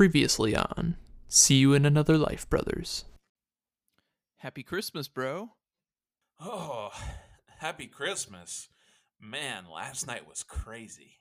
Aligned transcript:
Previously 0.00 0.56
on 0.56 0.96
See 1.28 1.56
You 1.56 1.74
in 1.74 1.84
Another 1.84 2.16
Life, 2.16 2.48
Brothers. 2.48 3.04
Happy 4.38 4.62
Christmas, 4.62 5.08
bro. 5.08 5.50
Oh, 6.40 6.88
happy 7.58 7.86
Christmas. 7.86 8.70
Man, 9.20 9.66
last 9.70 10.06
night 10.06 10.26
was 10.26 10.42
crazy. 10.42 11.20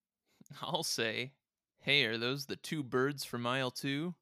I'll 0.62 0.84
say. 0.84 1.32
Hey, 1.80 2.04
are 2.04 2.16
those 2.16 2.46
the 2.46 2.54
two 2.54 2.84
birds 2.84 3.24
from 3.24 3.44
aisle 3.44 3.72
two? 3.72 4.14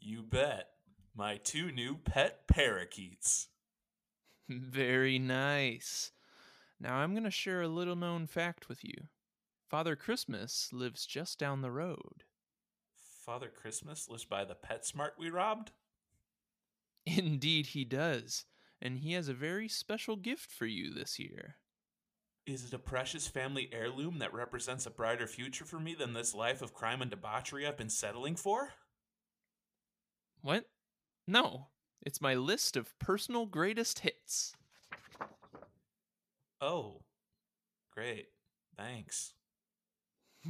You 0.00 0.24
bet. 0.24 0.70
My 1.14 1.36
two 1.36 1.70
new 1.70 1.98
pet 1.98 2.48
parakeets. 2.48 3.46
Very 4.48 5.20
nice. 5.20 6.10
Now 6.80 6.96
I'm 6.96 7.12
going 7.12 7.22
to 7.22 7.30
share 7.30 7.62
a 7.62 7.68
little 7.68 7.94
known 7.94 8.26
fact 8.26 8.68
with 8.68 8.82
you. 8.82 8.96
Father 9.70 9.94
Christmas 9.94 10.70
lives 10.72 11.06
just 11.06 11.38
down 11.38 11.62
the 11.62 11.70
road. 11.70 12.24
Father 13.26 13.48
Christmas 13.48 14.08
lives 14.08 14.24
by 14.24 14.44
the 14.44 14.54
PetSmart 14.54 15.18
we 15.18 15.30
robbed? 15.30 15.72
Indeed, 17.04 17.66
he 17.66 17.84
does. 17.84 18.44
And 18.80 18.98
he 18.98 19.14
has 19.14 19.28
a 19.28 19.34
very 19.34 19.68
special 19.68 20.14
gift 20.14 20.52
for 20.52 20.66
you 20.66 20.94
this 20.94 21.18
year. 21.18 21.56
Is 22.46 22.64
it 22.64 22.72
a 22.72 22.78
precious 22.78 23.26
family 23.26 23.68
heirloom 23.72 24.20
that 24.20 24.32
represents 24.32 24.86
a 24.86 24.90
brighter 24.90 25.26
future 25.26 25.64
for 25.64 25.80
me 25.80 25.94
than 25.94 26.12
this 26.12 26.34
life 26.34 26.62
of 26.62 26.72
crime 26.72 27.02
and 27.02 27.10
debauchery 27.10 27.66
I've 27.66 27.76
been 27.76 27.90
settling 27.90 28.36
for? 28.36 28.68
What? 30.42 30.66
No, 31.26 31.66
it's 32.02 32.20
my 32.20 32.36
list 32.36 32.76
of 32.76 32.96
personal 33.00 33.46
greatest 33.46 33.98
hits. 34.00 34.54
Oh, 36.60 37.02
great. 37.92 38.28
Thanks. 38.76 39.32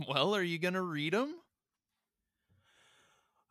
Well, 0.07 0.35
are 0.35 0.43
you 0.43 0.59
going 0.59 0.75
to 0.75 0.83
read 0.83 1.15
them? 1.15 1.37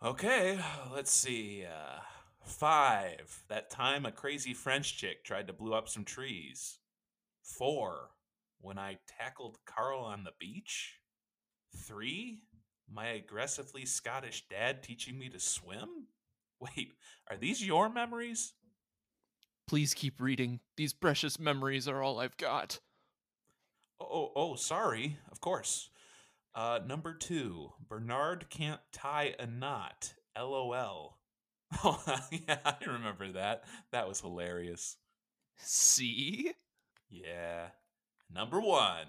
Okay, 0.03 0.59
let's 0.93 1.11
see. 1.11 1.65
Uh, 1.65 1.99
five. 2.43 3.43
That 3.47 3.69
time 3.69 4.05
a 4.05 4.11
crazy 4.11 4.53
French 4.53 4.97
chick 4.97 5.23
tried 5.23 5.47
to 5.47 5.53
blow 5.53 5.73
up 5.73 5.89
some 5.89 6.03
trees. 6.03 6.79
Four. 7.41 8.09
When 8.59 8.77
I 8.77 8.97
tackled 9.07 9.57
Karl 9.65 10.01
on 10.01 10.23
the 10.23 10.33
beach. 10.39 10.99
Three. 11.75 12.43
My 12.91 13.07
aggressively 13.07 13.85
Scottish 13.85 14.45
dad 14.49 14.83
teaching 14.83 15.17
me 15.17 15.29
to 15.29 15.39
swim. 15.39 16.07
Wait, 16.59 16.93
are 17.29 17.37
these 17.37 17.65
your 17.65 17.89
memories? 17.89 18.53
Please 19.67 19.93
keep 19.93 20.21
reading. 20.21 20.59
These 20.77 20.93
precious 20.93 21.39
memories 21.39 21.87
are 21.87 22.03
all 22.03 22.19
I've 22.19 22.37
got. 22.37 22.79
Oh, 23.99 24.05
oh, 24.11 24.31
oh 24.35 24.55
sorry. 24.55 25.17
Of 25.31 25.41
course. 25.41 25.89
Uh, 26.55 26.79
number 26.87 27.13
two, 27.13 27.73
Bernard 27.89 28.49
can't 28.49 28.79
tie 28.93 29.35
a 29.37 29.45
knot. 29.45 30.13
LOL. 30.37 31.17
Oh, 31.83 32.01
yeah, 32.31 32.59
I 32.63 32.75
remember 32.87 33.33
that. 33.33 33.63
That 33.91 34.07
was 34.07 34.21
hilarious. 34.21 34.95
See? 35.57 36.53
Yeah. 37.09 37.67
Number 38.33 38.61
one, 38.61 39.07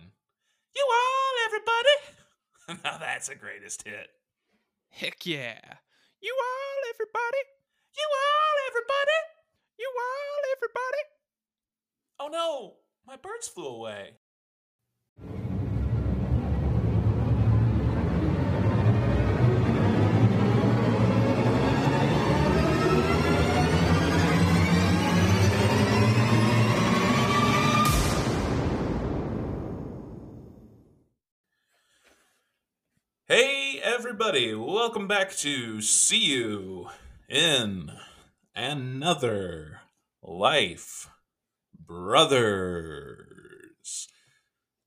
you 0.75 0.87
all, 0.91 1.33
everybody. 1.47 2.83
now 2.85 2.99
that's 2.99 3.29
a 3.29 3.37
greatest 3.37 3.87
hit. 3.87 4.09
Heck 4.89 5.25
yeah. 5.27 5.61
You 6.21 6.37
all, 6.41 6.91
everybody. 6.93 7.43
You 7.97 8.09
all, 8.11 8.55
everybody. 8.69 9.19
You 9.79 9.93
all, 9.97 10.41
everybody. 10.57 11.03
Oh 12.19 12.29
no, 12.29 12.75
my 13.07 13.17
birds 13.17 13.49
flew 13.49 13.69
away. 13.69 14.15
Hey, 33.29 33.81
everybody, 33.83 34.55
welcome 34.55 35.09
back 35.09 35.33
to 35.39 35.81
See 35.81 36.25
You 36.27 36.91
in 37.29 37.91
Another 38.55 39.81
Life, 40.23 41.09
Brothers. 41.77 43.27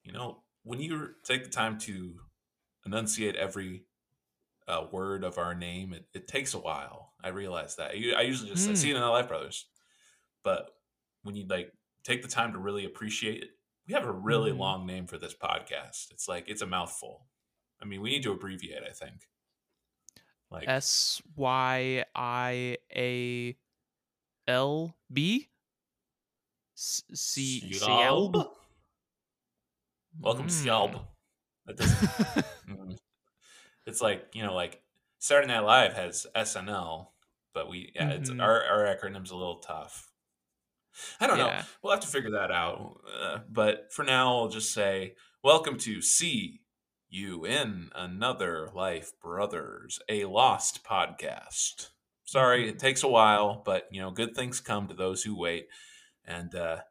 You 0.03 0.13
know, 0.13 0.44
when 0.63 0.79
you 0.79 1.09
take 1.25 1.44
the 1.44 1.50
time 1.50 1.77
to 1.79 2.13
enunciate 2.85 3.35
every 3.35 3.83
uh, 4.69 4.85
word 4.89 5.25
of 5.25 5.38
our 5.38 5.53
name, 5.53 5.94
it, 5.94 6.06
it 6.13 6.27
takes 6.29 6.53
a 6.53 6.59
while. 6.59 7.11
I 7.21 7.29
realize 7.29 7.75
that. 7.75 7.91
I 7.91 8.21
usually 8.21 8.51
just 8.51 8.63
say, 8.63 8.69
Hmm. 8.69 8.75
See 8.75 8.88
You 8.88 8.94
in 8.95 9.01
Another 9.01 9.16
Life, 9.17 9.27
Brothers. 9.27 9.66
But 10.45 10.69
when 11.23 11.35
you 11.35 11.45
like 11.50 11.73
take 12.06 12.21
the 12.21 12.29
time 12.29 12.53
to 12.53 12.59
really 12.59 12.85
appreciate 12.85 13.44
it, 13.44 13.50
we 13.85 13.94
have 13.94 14.06
a 14.06 14.11
really 14.13 14.51
Mhm. 14.51 14.59
long 14.59 14.85
name 14.85 15.07
for 15.07 15.17
this 15.17 15.33
podcast. 15.33 16.11
It's 16.11 16.29
like, 16.29 16.47
it's 16.47 16.61
a 16.61 16.67
mouthful. 16.67 17.25
I 17.81 17.85
mean, 17.85 18.01
we 18.01 18.09
need 18.09 18.23
to 18.23 18.31
abbreviate. 18.31 18.84
I 18.84 18.91
think. 18.91 19.28
Like 20.51 20.67
S 20.67 21.22
Y 21.35 22.03
I 22.16 22.78
A 22.95 23.57
L 24.47 24.95
B? 25.12 25.47
C 26.75 27.62
Sjalb? 27.73 28.50
Welcome, 30.19 30.47
Mm. 30.47 30.66
Sjalb. 30.66 31.01
That 31.66 31.78
mm. 32.68 32.97
It's 33.85 34.01
like 34.01 34.28
you 34.34 34.44
know, 34.44 34.53
like 34.56 34.81
Saturday 35.19 35.47
Night 35.47 35.59
Live 35.59 35.94
has 35.94 36.25
SNL, 36.35 37.09
but 37.53 37.69
we 37.69 37.91
yeah, 37.95 38.09
it's 38.12 38.29
Mhm. 38.29 38.41
our 38.41 38.63
our 38.63 38.95
acronym's 38.95 39.31
a 39.31 39.35
little 39.35 39.59
tough. 39.59 40.12
I 41.19 41.28
don't 41.28 41.38
know. 41.38 41.62
We'll 41.81 41.94
have 41.94 42.01
to 42.01 42.07
figure 42.07 42.31
that 42.31 42.51
out. 42.51 43.01
Uh, 43.22 43.39
but 43.50 43.94
for 43.94 44.03
now, 44.03 44.38
I'll 44.39 44.47
just 44.50 44.73
say 44.73 45.16
welcome 45.44 45.78
to 45.79 46.01
See 46.01 46.62
You 47.09 47.46
in 47.46 47.90
Another 47.96 48.70
Life, 48.74 49.12
Brothers, 49.22 50.00
a 50.08 50.25
lost 50.25 50.84
podcast. 50.84 51.90
Sorry, 52.24 52.62
Mm-hmm. 52.62 52.70
it 52.75 52.80
takes 52.80 53.02
a 53.03 53.08
while, 53.08 53.62
but 53.66 53.88
you 53.92 54.00
know, 54.02 54.12
good 54.12 54.36
things 54.36 54.59
come 54.59 54.88
to 54.88 54.94
those 54.94 55.24
who 55.24 55.36
wait. 55.38 55.68
And 56.24 56.53
uh, 56.53 56.81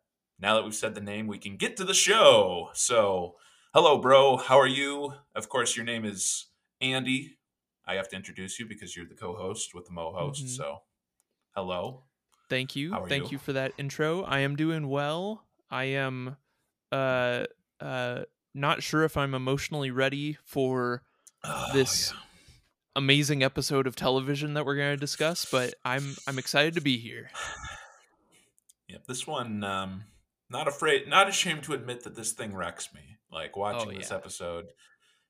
now 0.41 0.57
that 0.57 0.65
we've 0.65 0.75
said 0.75 0.95
the 0.97 1.01
name, 1.01 1.28
we 1.28 1.39
can 1.39 1.57
get 1.57 1.77
to 1.77 1.84
the 1.84 1.95
show. 1.95 2.71
So, 2.75 3.37
hello, 3.73 3.99
bro. 4.01 4.37
How 4.37 4.59
are 4.59 4.67
you? 4.67 5.15
Of 5.37 5.49
course, 5.49 5.77
your 5.77 5.84
name 5.87 6.05
is 6.05 6.47
Andy. 6.81 7.37
I 7.87 7.95
have 7.95 8.09
to 8.09 8.17
introduce 8.17 8.59
you 8.59 8.67
because 8.67 8.97
you're 8.97 9.07
the 9.07 9.15
co-host 9.15 9.73
with 9.75 9.87
the 9.87 9.93
Mo 9.93 10.12
host. 10.12 10.45
Mhm. 10.45 10.49
So, 10.57 10.78
hello. 11.55 12.03
Thank 12.51 12.75
you. 12.75 12.91
Thank 13.09 13.27
you? 13.27 13.33
you 13.33 13.39
for 13.39 13.53
that 13.53 13.73
intro. 13.78 14.23
I 14.25 14.41
am 14.41 14.57
doing 14.57 14.89
well. 14.89 15.45
I 15.71 15.84
am 15.84 16.37
uh 16.91 17.45
uh 17.81 18.23
not 18.54 18.82
sure 18.82 19.04
if 19.04 19.16
I'm 19.16 19.34
emotionally 19.34 19.91
ready 19.91 20.38
for 20.44 21.03
Oh, 21.44 21.70
this 21.72 22.10
yeah. 22.12 22.19
amazing 22.97 23.42
episode 23.44 23.86
of 23.86 23.94
television 23.94 24.54
that 24.54 24.66
we're 24.66 24.75
going 24.76 24.92
to 24.92 24.97
discuss, 25.00 25.44
but 25.44 25.75
I'm 25.84 26.16
I'm 26.26 26.38
excited 26.38 26.75
to 26.75 26.81
be 26.81 26.98
here. 26.98 27.31
Yep, 28.88 29.06
this 29.06 29.26
one, 29.26 29.62
um, 29.62 30.04
not 30.50 30.66
afraid, 30.66 31.06
not 31.06 31.28
ashamed 31.28 31.62
to 31.64 31.75
admit 31.75 32.04
that 32.04 32.16
this 32.16 32.32
thing 32.32 32.54
wrecks 32.54 32.92
me. 32.92 33.19
Like 33.31 33.56
watching 33.56 33.97
this 33.98 34.10
yeah. 34.10 34.16
episode, 34.16 34.66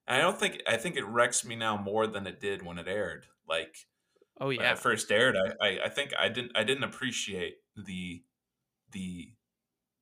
and 0.06 0.16
I 0.16 0.20
don't 0.20 0.38
think 0.38 0.62
I 0.66 0.76
think 0.76 0.96
it 0.96 1.04
wrecks 1.04 1.44
me 1.44 1.56
now 1.56 1.76
more 1.76 2.06
than 2.06 2.26
it 2.26 2.40
did 2.40 2.64
when 2.64 2.78
it 2.78 2.86
aired. 2.88 3.26
Like 3.48 3.74
Oh 4.40 4.50
yeah. 4.50 4.58
when 4.62 4.72
it 4.72 4.78
first 4.78 5.10
aired, 5.10 5.36
I, 5.36 5.66
I 5.66 5.78
I 5.86 5.88
think 5.88 6.12
I 6.18 6.28
didn't 6.28 6.52
I 6.54 6.62
didn't 6.64 6.84
appreciate 6.84 7.56
the 7.76 8.22
the 8.92 9.32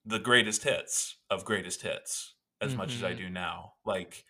the 0.04 0.18
greatest 0.20 0.62
hits 0.62 1.16
of 1.30 1.44
greatest 1.44 1.82
hits 1.82 2.34
as 2.60 2.74
much 2.74 2.94
as 2.94 3.02
I 3.04 3.12
Mhm. 3.12 3.16
do 3.18 3.30
now. 3.30 3.74
Like 3.84 4.24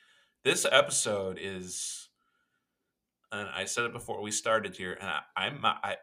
this 0.45 0.65
episode 0.65 1.39
is, 1.41 2.09
and 3.33 3.49
I 3.49 3.65
said 3.65 3.85
it 3.85 3.93
before 3.93 4.21
we 4.23 4.31
started 4.31 4.77
here, 4.77 4.95
and 4.95 5.09
I, 5.09 5.23
I'm 5.37 5.65
I 5.65 5.99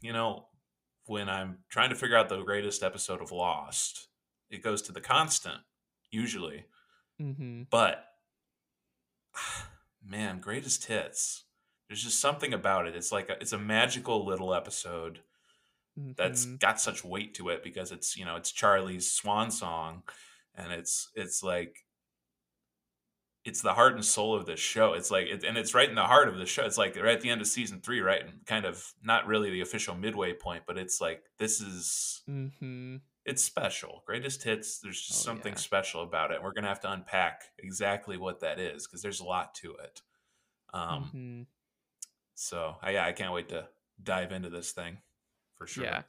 you 0.00 0.12
know 0.12 0.48
when 1.06 1.28
I'm 1.28 1.64
trying 1.70 1.90
to 1.90 1.96
figure 1.96 2.16
out 2.16 2.28
the 2.28 2.42
greatest 2.42 2.82
episode 2.82 3.20
of 3.22 3.30
Lost, 3.32 4.08
it 4.50 4.62
goes 4.62 4.82
to 4.82 4.92
the 4.92 5.00
constant 5.00 5.62
usually, 6.10 6.66
Mhm. 7.20 7.68
but 7.70 8.04
man, 10.02 10.40
greatest 10.40 10.86
hits. 10.86 11.44
There's 11.88 12.02
just 12.02 12.20
something 12.20 12.52
about 12.52 12.86
it. 12.86 12.94
It's 12.96 13.12
like 13.12 13.30
a, 13.30 13.40
it's 13.40 13.52
a 13.52 13.58
magical 13.58 14.24
little 14.26 14.52
episode 14.54 15.22
that's 15.96 16.46
Mhm. 16.46 16.60
got 16.60 16.80
such 16.80 17.02
weight 17.04 17.34
to 17.34 17.48
it 17.48 17.62
because 17.64 17.90
it's 17.90 18.16
you 18.16 18.24
know 18.24 18.36
it's 18.36 18.52
Charlie's 18.52 19.10
swan 19.10 19.50
song, 19.50 20.04
and 20.58 20.72
it's 20.72 21.10
it's 21.14 21.42
like 21.42 21.86
it's 23.44 23.62
the 23.62 23.72
heart 23.74 23.94
and 23.94 24.04
soul 24.04 24.34
of 24.34 24.46
this 24.46 24.60
show. 24.60 24.92
It's 24.94 25.10
like 25.10 25.26
it, 25.28 25.44
and 25.44 25.56
it's 25.56 25.74
right 25.74 25.88
in 25.88 25.94
the 25.94 26.04
heart 26.04 26.28
of 26.28 26.36
the 26.36 26.44
show. 26.46 26.64
It's 26.66 26.76
like 26.78 26.96
right 26.96 27.14
at 27.14 27.20
the 27.22 27.30
end 27.30 27.40
of 27.40 27.46
season 27.46 27.80
three, 27.80 28.00
right? 28.00 28.22
And 28.26 28.44
kind 28.46 28.66
of 28.66 28.92
not 29.02 29.26
really 29.26 29.50
the 29.50 29.62
official 29.62 29.94
midway 29.94 30.34
point, 30.34 30.64
but 30.66 30.76
it's 30.76 31.00
like 31.00 31.24
this 31.38 31.60
is 31.60 32.26
Mhm. 32.28 33.00
it's 33.24 33.42
special. 33.42 34.02
Greatest 34.06 34.42
hits. 34.42 34.80
There's 34.80 35.00
just 35.00 35.20
Oh, 35.20 35.24
something 35.24 35.54
yeah. 35.54 35.56
special 35.56 36.02
about 36.02 36.30
it. 36.32 36.42
We're 36.42 36.52
gonna 36.52 36.68
have 36.68 36.80
to 36.80 36.92
unpack 36.92 37.44
exactly 37.58 38.16
what 38.18 38.40
that 38.40 38.58
is 38.60 38.86
because 38.86 39.02
there's 39.02 39.20
a 39.20 39.24
lot 39.24 39.54
to 39.56 39.76
it. 39.76 40.02
Um, 40.74 41.14
Mhm. 41.14 41.46
So 42.34 42.78
I, 42.82 42.92
yeah, 42.92 43.06
I 43.06 43.12
can't 43.12 43.32
wait 43.34 43.48
to 43.50 43.70
dive 44.02 44.32
into 44.32 44.50
this 44.50 44.72
thing 44.72 45.02
for 45.56 45.66
sure. 45.66 45.84
Yeah. 45.84 46.04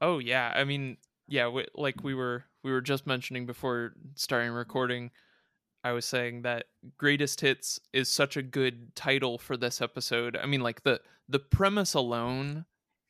Oh 0.00 0.18
yeah. 0.18 0.52
I 0.54 0.64
mean, 0.64 0.98
yeah. 1.28 1.44
W- 1.44 1.68
like 1.74 2.02
we 2.04 2.14
were 2.14 2.44
we 2.66 2.72
were 2.72 2.80
just 2.80 3.06
mentioning 3.06 3.46
before 3.46 3.92
starting 4.16 4.50
recording. 4.50 5.12
I 5.84 5.92
was 5.92 6.04
saying 6.04 6.42
that 6.42 6.64
greatest 6.98 7.40
hits 7.40 7.78
is 7.92 8.08
such 8.10 8.36
a 8.36 8.42
good 8.42 8.96
title 8.96 9.38
for 9.38 9.56
this 9.56 9.80
episode. 9.80 10.36
I 10.36 10.46
mean, 10.46 10.60
like 10.60 10.82
the 10.82 11.00
the 11.28 11.38
premise 11.38 11.94
alone 11.94 12.64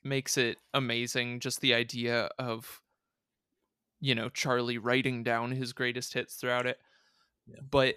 makes 0.04 0.36
it 0.36 0.58
amazing. 0.74 1.40
Just 1.40 1.62
the 1.62 1.72
idea 1.72 2.28
of 2.38 2.82
you 3.98 4.14
know 4.14 4.28
Charlie 4.28 4.76
writing 4.76 5.22
down 5.22 5.52
his 5.52 5.72
greatest 5.72 6.12
hits 6.12 6.34
throughout 6.34 6.66
it, 6.66 6.78
Yeah. 7.46 7.60
but 7.70 7.96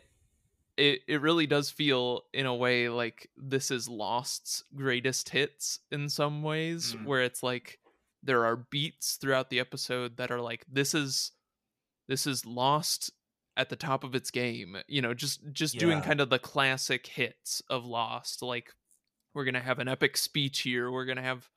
it 0.77 1.01
it 1.07 1.19
really 1.19 1.45
does 1.45 1.69
feel 1.69 2.23
in 2.33 2.45
a 2.45 2.55
way 2.55 2.87
like 2.87 3.29
this 3.35 3.69
is 3.71 3.89
Lost's 3.89 4.63
greatest 4.73 5.27
hits 5.27 5.79
in 5.91 6.07
some 6.07 6.41
ways, 6.41 6.95
Mm. 6.95 7.03
where 7.03 7.21
it's 7.21 7.43
like 7.43 7.79
there 8.23 8.45
are 8.45 8.55
beats 8.55 9.15
throughout 9.17 9.49
the 9.49 9.59
episode 9.59 10.15
that 10.17 10.31
are 10.31 10.39
like 10.41 10.65
this 10.71 10.93
is 10.93 11.33
this 12.09 12.27
is 12.27 12.45
Lost 12.45 13.13
at 13.55 13.69
the 13.69 13.77
top 13.77 14.03
of 14.03 14.15
its 14.15 14.31
game. 14.31 14.75
You 14.89 15.01
know, 15.01 15.13
just 15.13 15.39
just 15.53 15.77
doing 15.77 16.01
kind 16.01 16.19
of 16.19 16.29
the 16.29 16.39
classic 16.39 17.07
hits 17.07 17.61
of 17.69 17.85
Lost, 17.85 18.41
like 18.41 18.73
we're 19.33 19.45
gonna 19.45 19.61
have 19.61 19.79
an 19.79 19.87
epic 19.87 20.17
speech 20.17 20.59
here, 20.61 20.91
we're 20.91 21.05
gonna 21.05 21.21
have 21.21 21.47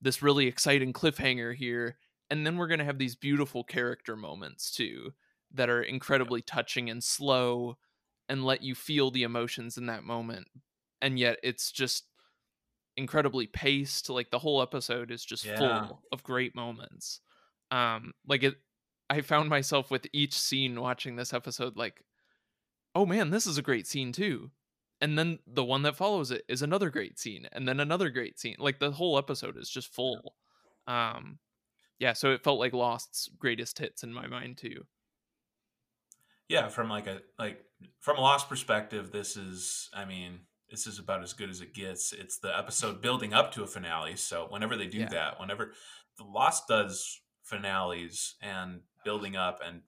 this 0.00 0.22
really 0.22 0.46
exciting 0.46 0.92
cliffhanger 0.94 1.54
here, 1.54 1.98
and 2.30 2.46
then 2.46 2.56
we're 2.56 2.68
gonna 2.68 2.84
have 2.84 2.98
these 2.98 3.16
beautiful 3.16 3.64
character 3.64 4.16
moments 4.16 4.70
too 4.70 5.12
that 5.52 5.68
are 5.68 5.82
incredibly 5.82 6.42
touching 6.42 6.88
and 6.88 7.02
slow 7.02 7.76
and 8.28 8.44
let 8.44 8.62
you 8.62 8.74
feel 8.74 9.10
the 9.10 9.24
emotions 9.24 9.78
in 9.78 9.86
that 9.86 10.04
moment 10.04 10.46
and 11.00 11.18
yet 11.18 11.38
it's 11.42 11.72
just 11.72 12.04
incredibly 12.96 13.46
paced 13.46 14.10
like 14.10 14.30
the 14.30 14.38
whole 14.38 14.60
episode 14.60 15.10
is 15.10 15.24
just 15.24 15.46
Yeah. 15.46 15.56
full 15.56 16.02
of 16.12 16.22
great 16.22 16.54
moments 16.54 17.20
um 17.70 18.12
like 18.26 18.42
it 18.42 18.56
i 19.10 19.20
found 19.20 19.48
myself 19.48 19.90
with 19.90 20.06
each 20.12 20.38
scene 20.38 20.80
watching 20.80 21.16
this 21.16 21.32
episode 21.32 21.76
like 21.76 22.02
oh 22.94 23.06
man 23.06 23.30
this 23.30 23.46
is 23.46 23.58
a 23.58 23.62
great 23.62 23.86
scene 23.86 24.12
too. 24.12 24.50
And 25.00 25.16
then 25.16 25.38
the 25.46 25.64
one 25.64 25.82
that 25.82 25.94
follows 25.94 26.32
it 26.32 26.42
is 26.48 26.60
another 26.62 26.90
great 26.90 27.20
scene 27.20 27.46
and 27.52 27.68
then 27.68 27.78
another 27.78 28.10
great 28.10 28.40
scene 28.40 28.56
like 28.58 28.80
the 28.80 28.90
whole 28.90 29.16
episode 29.16 29.56
is 29.56 29.70
just 29.70 29.94
full. 29.94 30.34
Um 30.88 31.38
yeah 32.00 32.12
so 32.14 32.32
it 32.32 32.42
felt 32.42 32.58
like 32.58 32.72
lost's 32.72 33.28
greatest 33.38 33.78
hits 33.78 34.02
in 34.02 34.12
my 34.12 34.26
mind 34.26 34.56
too. 34.58 34.84
Yeah 36.48 36.68
from 36.68 36.88
like 36.88 37.06
a 37.06 37.20
like 37.38 37.64
from 38.00 38.16
a 38.16 38.20
lost 38.20 38.48
perspective 38.48 39.12
this 39.12 39.36
is 39.36 39.88
i 39.94 40.04
mean 40.04 40.40
this 40.70 40.86
is 40.86 40.98
about 40.98 41.22
as 41.22 41.32
good 41.32 41.48
as 41.48 41.62
it 41.62 41.72
gets. 41.72 42.12
It's 42.12 42.38
the 42.40 42.54
episode 42.58 43.00
building 43.00 43.32
up 43.32 43.52
to 43.52 43.62
a 43.62 43.66
finale 43.66 44.16
so 44.16 44.46
whenever 44.50 44.76
they 44.76 44.86
do 44.86 44.98
Yeah. 44.98 45.08
that 45.10 45.40
whenever 45.40 45.72
the 46.18 46.24
lost 46.24 46.68
does 46.68 47.20
finales 47.48 48.36
and 48.42 48.82
building 49.04 49.36
up 49.36 49.60
and 49.64 49.82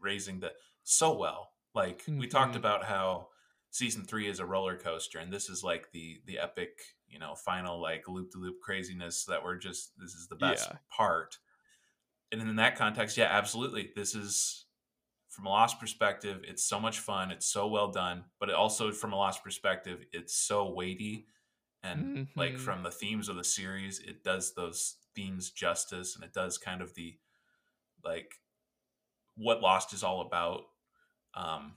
raising 0.00 0.40
the 0.40 0.52
so 0.82 1.16
well 1.16 1.52
like 1.74 2.10
we 2.16 2.26
talked 2.26 2.54
Mhm. 2.54 2.56
about 2.56 2.84
how 2.84 3.28
season 3.70 4.04
three 4.04 4.28
is 4.28 4.40
a 4.40 4.46
roller 4.46 4.76
coaster 4.76 5.18
and 5.18 5.32
this 5.32 5.48
is 5.48 5.62
like 5.62 5.90
the 5.92 6.20
the 6.26 6.38
epic 6.38 6.70
you 7.08 7.18
know 7.18 7.34
final 7.34 7.80
like 7.80 8.08
loop 8.08 8.30
to 8.32 8.38
loop 8.38 8.60
craziness 8.60 9.24
that 9.24 9.42
we're 9.44 9.56
just 9.56 9.92
this 9.98 10.14
is 10.14 10.28
the 10.28 10.36
best 10.36 10.70
Yeah. 10.70 10.78
part 10.90 11.38
and 12.32 12.40
in 12.40 12.56
that 12.56 12.76
context 12.76 13.16
yeah 13.16 13.28
absolutely 13.30 13.92
this 13.96 14.14
is 14.14 14.66
from 15.28 15.46
a 15.46 15.50
lost 15.50 15.80
perspective 15.80 16.42
it's 16.44 16.64
so 16.64 16.80
much 16.80 17.00
fun 17.00 17.30
it's 17.30 17.46
so 17.46 17.68
well 17.68 17.90
done 17.92 18.24
but 18.40 18.48
it 18.48 18.54
also 18.54 18.92
from 18.92 19.12
a 19.12 19.16
lost 19.16 19.44
perspective 19.44 20.04
it's 20.12 20.34
so 20.34 20.70
weighty 20.72 21.26
and 21.82 22.08
like 22.36 22.56
Mhm. 22.56 22.58
from 22.58 22.82
the 22.82 22.90
themes 22.90 23.28
of 23.28 23.36
the 23.36 23.44
series 23.44 24.00
it 24.00 24.24
does 24.24 24.54
those 24.54 24.96
themes 25.14 25.50
justice 25.50 26.14
and 26.14 26.24
it 26.24 26.32
does 26.32 26.58
kind 26.58 26.80
of 26.82 26.94
the 26.94 27.18
like 28.04 28.34
what 29.36 29.60
lost 29.60 29.92
is 29.92 30.02
all 30.02 30.20
about. 30.22 30.62
Um 31.34 31.74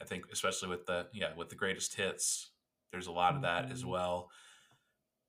i 0.00 0.04
think 0.04 0.24
especially 0.32 0.68
with 0.68 0.84
the 0.86 1.06
yeah 1.12 1.34
with 1.36 1.48
the 1.48 1.54
greatest 1.56 1.94
hits 1.94 2.50
there's 2.90 3.06
a 3.06 3.12
lot 3.12 3.36
of 3.36 3.42
that 3.42 3.70
as 3.70 3.84
Mhm. 3.84 3.88
well. 3.88 4.30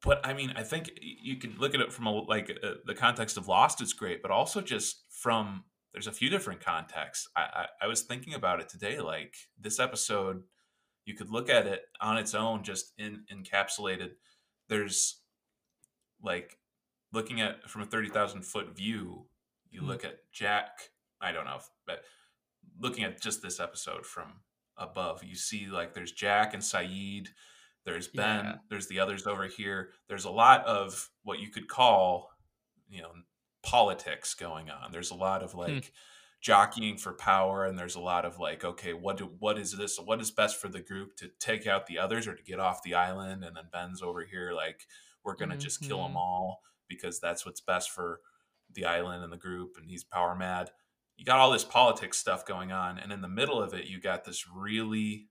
But 0.02 0.26
i 0.26 0.34
mean 0.34 0.52
i 0.56 0.64
think 0.64 0.92
you 1.02 1.38
can 1.38 1.56
look 1.58 1.74
at 1.76 1.82
it 1.82 1.94
from 1.94 2.08
a 2.08 2.12
like 2.12 2.50
uh, 2.64 2.76
the 2.86 2.96
context 2.96 3.38
of 3.38 3.48
lost 3.48 3.82
is 3.82 3.94
great 3.94 4.22
but 4.22 4.32
also 4.32 4.62
just 4.62 5.06
from 5.12 5.64
there's 5.94 6.08
a 6.08 6.12
few 6.12 6.30
different 6.30 6.60
contexts. 6.60 7.28
I, 7.36 7.42
I 7.42 7.68
i 7.84 7.88
was 7.88 8.02
thinking 8.02 8.34
about 8.34 8.60
it 8.60 8.68
today 8.70 9.00
like 9.00 9.36
this 9.60 9.80
episode 9.80 10.44
you 11.06 11.14
could 11.16 11.30
look 11.30 11.50
at 11.50 11.68
it 11.68 11.84
on 12.02 12.18
its 12.18 12.34
own 12.34 12.64
just 12.64 12.94
in 12.98 13.26
encapsulated. 13.32 14.12
There's 14.70 15.22
like 16.22 16.58
looking 17.14 17.40
at 17.40 17.70
from 17.70 17.82
a 17.82 17.86
30,000 17.86 18.42
foot 18.44 18.76
view 18.76 19.28
you 19.72 19.80
Hmm. 19.82 19.88
look 19.88 20.04
at 20.04 20.20
jack 20.32 20.90
i 21.22 21.32
don't 21.32 21.46
know 21.46 21.56
if, 21.58 21.70
but 21.88 22.04
looking 22.80 23.04
at 23.06 23.22
just 23.22 23.42
this 23.42 23.60
episode 23.60 24.06
from 24.06 24.42
above 24.78 25.24
you 25.24 25.36
see 25.36 25.68
like 25.68 25.94
there's 25.94 26.12
jack 26.12 26.54
and 26.54 26.62
sayid 26.64 27.28
there's 27.86 28.08
ben 28.08 28.46
Yeah. 28.46 28.56
there's 28.70 28.88
the 28.88 29.00
others 29.00 29.26
over 29.28 29.46
here 29.48 29.92
there's 30.10 30.26
a 30.26 30.32
lot 30.32 30.66
of 30.66 31.10
what 31.24 31.40
you 31.40 31.50
could 31.50 31.68
call 31.68 32.30
you 32.90 33.02
know 33.02 33.12
politics 33.64 34.34
going 34.34 34.70
on 34.70 34.92
there's 34.92 35.12
a 35.12 35.16
lot 35.16 35.42
of 35.44 35.54
like 35.56 35.92
jockeying 36.42 36.98
for 36.98 37.14
power 37.14 37.66
and 37.66 37.80
there's 37.80 37.96
a 37.96 38.00
lot 38.02 38.26
of 38.26 38.38
like 38.40 38.66
okay 38.66 38.94
what 38.94 39.18
do 39.18 39.32
what 39.40 39.58
is 39.58 39.72
this 39.78 39.98
what 39.98 40.20
is 40.20 40.32
best 40.32 40.60
for 40.60 40.68
the 40.68 40.82
group 40.82 41.16
to 41.16 41.30
take 41.40 41.66
out 41.66 41.86
the 41.88 41.98
others 41.98 42.28
or 42.28 42.36
to 42.36 42.44
get 42.44 42.60
off 42.60 42.84
the 42.84 42.94
island 42.94 43.44
and 43.44 43.56
then 43.56 43.64
ben's 43.72 44.02
over 44.02 44.24
here 44.26 44.52
like 44.54 44.86
we're 45.24 45.36
gonna 45.36 45.56
just 45.58 45.82
kill 45.82 46.04
them 46.04 46.12
Mhm. 46.14 46.18
all 46.18 46.62
because 46.94 47.20
that's 47.20 47.46
what's 47.46 47.62
best 47.62 47.92
for 47.92 48.20
the 48.74 48.86
island 48.86 49.24
and 49.24 49.32
the 49.32 49.38
group 49.38 49.76
and 49.78 49.90
he's 49.90 50.04
power 50.04 50.36
mad. 50.36 50.72
You 51.18 51.26
got 51.26 51.40
all 51.40 51.52
this 51.52 51.64
politics 51.64 52.18
stuff 52.18 52.46
going 52.46 52.72
on 52.72 52.98
and 52.98 53.12
in 53.12 53.22
the 53.22 53.28
middle 53.28 53.62
of 53.62 53.74
it 53.74 53.86
you 53.86 54.02
got 54.02 54.26
this 54.26 54.46
really 54.48 55.28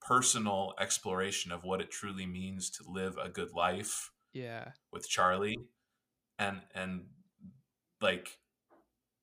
personal 0.00 0.74
exploration 0.80 1.52
of 1.52 1.64
what 1.64 1.80
it 1.80 1.90
truly 1.90 2.26
means 2.26 2.70
to 2.70 2.84
live 2.88 3.16
a 3.22 3.28
good 3.28 3.52
life 3.52 4.10
yeah. 4.32 4.68
with 4.92 5.08
Charlie, 5.08 5.58
and 6.38 6.60
and 6.74 7.04
like 8.00 8.38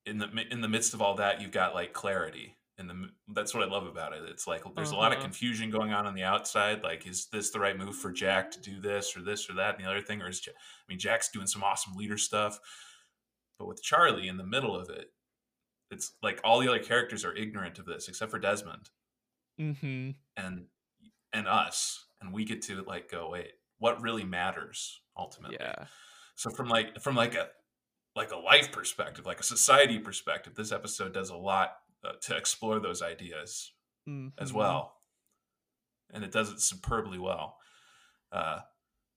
in 0.05 0.19
the 0.19 0.27
in 0.49 0.61
the 0.61 0.69
midst 0.69 0.93
of 0.93 1.01
all 1.01 1.15
that, 1.15 1.41
you've 1.41 1.51
got 1.51 1.73
like 1.73 1.93
clarity, 1.93 2.55
and 2.79 2.89
the 2.89 3.09
that's 3.35 3.53
what 3.53 3.63
I 3.63 3.67
love 3.67 3.85
about 3.85 4.13
it. 4.13 4.23
It's 4.27 4.47
like 4.47 4.63
there's 4.75 4.91
a 4.91 4.95
lot 4.95 5.11
of 5.11 5.17
Uh-huh. 5.17 5.25
confusion 5.25 5.69
going 5.69 5.93
on 5.93 6.07
on 6.07 6.15
the 6.15 6.23
outside. 6.23 6.81
Like, 6.81 7.05
is 7.05 7.27
this 7.27 7.51
the 7.51 7.59
right 7.59 7.77
move 7.77 7.95
for 7.95 8.11
Jack 8.11 8.49
to 8.51 8.59
do 8.61 8.79
this 8.81 9.15
or 9.15 9.21
this 9.21 9.49
or 9.49 9.53
that 9.53 9.75
and 9.75 9.83
the 9.85 9.89
other 9.89 10.01
thing? 10.01 10.21
Or 10.21 10.29
is 10.29 10.45
Ja- 10.45 10.53
I 10.53 10.86
mean, 10.88 10.98
Jack's 11.00 11.29
doing 11.29 11.45
some 11.48 11.63
awesome 11.63 11.93
leader 11.95 12.17
stuff, 12.17 12.59
but 13.59 13.67
with 13.67 13.83
Charlie 13.83 14.27
in 14.29 14.38
the 14.38 14.45
middle 14.45 14.75
of 14.75 14.89
it, 14.89 15.12
it's 15.91 16.13
like 16.24 16.39
all 16.43 16.59
the 16.59 16.67
other 16.69 16.79
characters 16.79 17.25
are 17.25 17.36
ignorant 17.36 17.77
of 17.79 17.86
this 17.86 18.07
except 18.07 18.31
for 18.31 18.39
Desmond 18.39 18.89
mm-hmm 19.59 20.12
and 20.38 20.65
and 21.33 21.48
us, 21.48 22.05
and 22.21 22.33
we 22.33 22.43
get 22.45 22.62
to 22.63 22.81
like 22.83 23.12
go 23.12 23.29
wait, 23.29 23.51
what 23.77 24.01
really 24.01 24.24
matters 24.24 25.01
ultimately? 25.17 25.57
yeah 25.59 25.86
So 26.36 26.50
from 26.50 26.69
like 26.69 27.01
from 27.01 27.15
like 27.15 27.36
a 27.36 27.50
like 28.15 28.31
a 28.31 28.38
life 28.38 28.71
perspective, 28.71 29.25
like 29.25 29.39
a 29.39 29.43
society 29.43 30.00
perspective, 30.00 30.55
this 30.55 30.71
episode 30.71 31.13
does 31.13 31.29
a 31.29 31.36
lot 31.38 31.74
uh, 32.03 32.13
to 32.24 32.36
explore 32.38 32.79
those 32.79 33.01
ideas 33.01 33.74
as 34.38 34.51
Mhm. 34.51 34.56
well, 34.56 35.01
and 36.12 36.24
it 36.24 36.32
does 36.32 36.51
it 36.51 36.60
superbly 36.62 37.18
well. 37.20 37.58
Uh, 38.32 38.62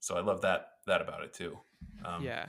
so 0.01 0.17
I 0.17 0.21
love 0.21 0.41
that 0.43 0.69
that 0.87 1.01
about 1.01 1.23
it 1.23 1.33
too. 1.33 1.59
Um, 2.05 2.25
yeah 2.25 2.47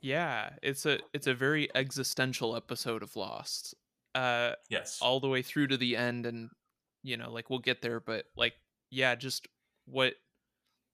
yeah 0.00 0.50
it's 0.62 0.84
a 0.86 0.98
it's 1.14 1.26
a 1.26 1.34
very 1.34 1.68
existential 1.74 2.54
episode 2.54 3.02
of 3.02 3.16
lost 3.16 3.74
uh 4.14 4.52
Yes. 4.68 4.98
all 5.00 5.20
the 5.20 5.28
way 5.28 5.40
through 5.42 5.66
to 5.68 5.76
the 5.76 5.96
end 5.96 6.26
and 6.26 6.50
you 7.02 7.16
know 7.16 7.30
like 7.32 7.48
we'll 7.48 7.58
get 7.58 7.80
there 7.82 7.98
but 7.98 8.26
like 8.36 8.54
yeah 8.90 9.14
just 9.14 9.48
what 9.86 10.14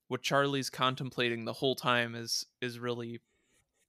what 0.08 0.22
charlie's 0.22 0.70
contemplating 0.70 1.44
the 1.44 1.52
whole 1.52 1.74
time 1.74 2.14
is 2.14 2.46
is 2.60 2.78
really 2.78 3.20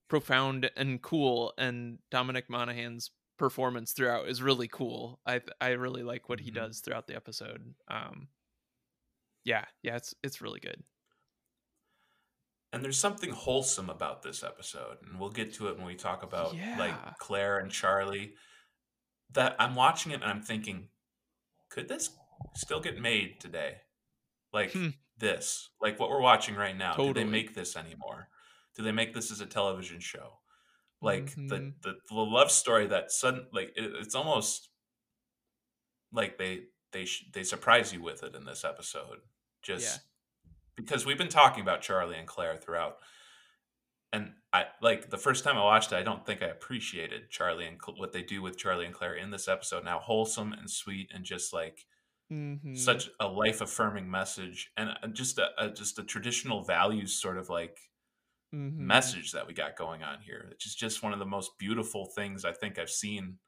profound 0.10 0.70
and 0.76 1.02
cool 1.04 1.54
and 1.60 2.00
dominic 2.10 2.50
monaghan's 2.50 3.12
performance 3.38 3.94
throughout 3.94 4.28
is 4.28 4.42
really 4.42 4.68
cool 4.68 5.20
i 5.26 5.42
i 5.60 5.70
really 5.70 6.04
like 6.04 6.30
what 6.30 6.40
he 6.40 6.52
Mhm. 6.52 6.56
does 6.56 6.80
throughout 6.82 7.08
the 7.08 7.16
episode 7.16 7.74
um 7.88 8.28
yeah 9.44 9.66
yeah 9.82 9.96
it's 9.96 10.14
it's 10.24 10.42
really 10.42 10.60
good 10.60 10.84
and 12.72 12.84
there's 12.84 12.98
something 13.00 13.30
wholesome 13.30 13.90
about 13.92 14.24
this 14.24 14.44
episode, 14.44 14.98
and 15.04 15.20
we'll 15.20 15.30
get 15.30 15.54
to 15.54 15.68
it 15.68 15.78
when 15.78 15.86
we 15.86 15.94
talk 15.94 16.24
about 16.24 16.56
Yeah. 16.56 16.76
like 16.80 17.18
Claire 17.20 17.60
and 17.60 17.72
Charlie. 17.72 18.36
That 19.30 19.56
I'm 19.60 19.76
watching 19.76 20.12
it 20.12 20.16
and 20.16 20.24
I'm 20.26 20.42
thinking, 20.42 20.90
could 21.70 21.88
this 21.88 22.10
still 22.56 22.80
get 22.80 23.00
made 23.00 23.40
today? 23.40 23.82
Like 24.52 24.72
Hmm. 24.74 24.90
this, 25.18 25.70
like 25.82 26.00
what 26.00 26.10
we're 26.10 26.20
watching 26.22 26.56
right 26.56 26.76
now. 26.76 26.96
Do 26.96 27.14
they 27.14 27.24
make 27.26 27.54
this 27.54 27.76
anymore? 27.76 28.30
Do 28.76 28.82
they 28.82 28.92
make 28.92 29.14
this 29.14 29.30
as 29.30 29.40
a 29.40 29.46
television 29.46 30.00
show? 30.00 30.40
Like 31.04 31.36
Mhm. 31.36 31.50
the, 31.50 31.74
the 31.82 32.00
the 32.10 32.16
love 32.16 32.50
story 32.52 32.88
that 32.88 33.12
sudden 33.12 33.48
like 33.52 33.74
it, 33.76 33.92
it's 34.00 34.16
almost 34.16 34.70
like 36.12 36.38
they 36.38 36.66
they 36.92 37.06
sh- 37.06 37.26
they 37.34 37.44
surprise 37.44 37.92
you 37.94 38.02
with 38.02 38.24
it 38.24 38.36
in 38.36 38.46
this 38.46 38.64
episode. 38.64 39.20
Just 39.62 40.02
because 40.76 41.06
we've 41.06 41.18
been 41.18 41.28
talking 41.30 41.62
about 41.62 41.82
Charlie 41.82 42.18
and 42.18 42.28
Claire 42.28 42.58
throughout. 42.58 42.98
And 44.12 44.34
I 44.52 44.66
like 44.82 45.10
the 45.10 45.18
first 45.18 45.44
time 45.44 45.58
I 45.58 45.64
watched 45.64 45.92
it, 45.92 45.96
I 45.96 46.04
don't 46.04 46.24
think 46.26 46.44
I 46.44 46.48
appreciated 46.48 47.32
Charlie 47.32 47.66
and 47.66 47.80
Cl- 47.84 47.98
what 47.98 48.12
they 48.14 48.22
do 48.22 48.42
with 48.44 48.58
Charlie 48.58 48.86
and 48.86 48.94
Claire 48.94 49.16
in 49.16 49.32
this 49.32 49.48
episode. 49.48 49.84
Now 49.84 50.00
wholesome 50.00 50.54
and 50.54 50.70
sweet 50.70 51.12
and 51.14 51.26
just 51.26 51.52
like 51.54 51.86
Mhm. 52.32 52.78
such 52.78 53.10
a 53.20 53.28
life 53.28 53.60
affirming 53.62 54.10
message 54.10 54.72
and 54.78 54.92
uh, 55.02 55.08
just 55.08 55.40
a, 55.40 55.50
a 55.58 55.70
just 55.72 55.98
a 56.00 56.04
traditional 56.04 56.64
values 56.64 57.20
sort 57.20 57.38
of 57.38 57.50
like 57.50 57.80
Mhm. 58.54 58.78
message 58.78 59.32
that 59.32 59.48
we 59.48 59.54
got 59.54 59.76
going 59.76 60.04
on 60.04 60.22
here. 60.22 60.48
It's 60.52 60.64
just 60.64 60.78
just 60.80 61.02
one 61.04 61.14
of 61.14 61.20
the 61.20 61.26
most 61.26 61.58
beautiful 61.58 62.06
things 62.06 62.46
I 62.46 62.54
think 62.54 62.78
I've 62.78 62.90
seen 62.90 63.40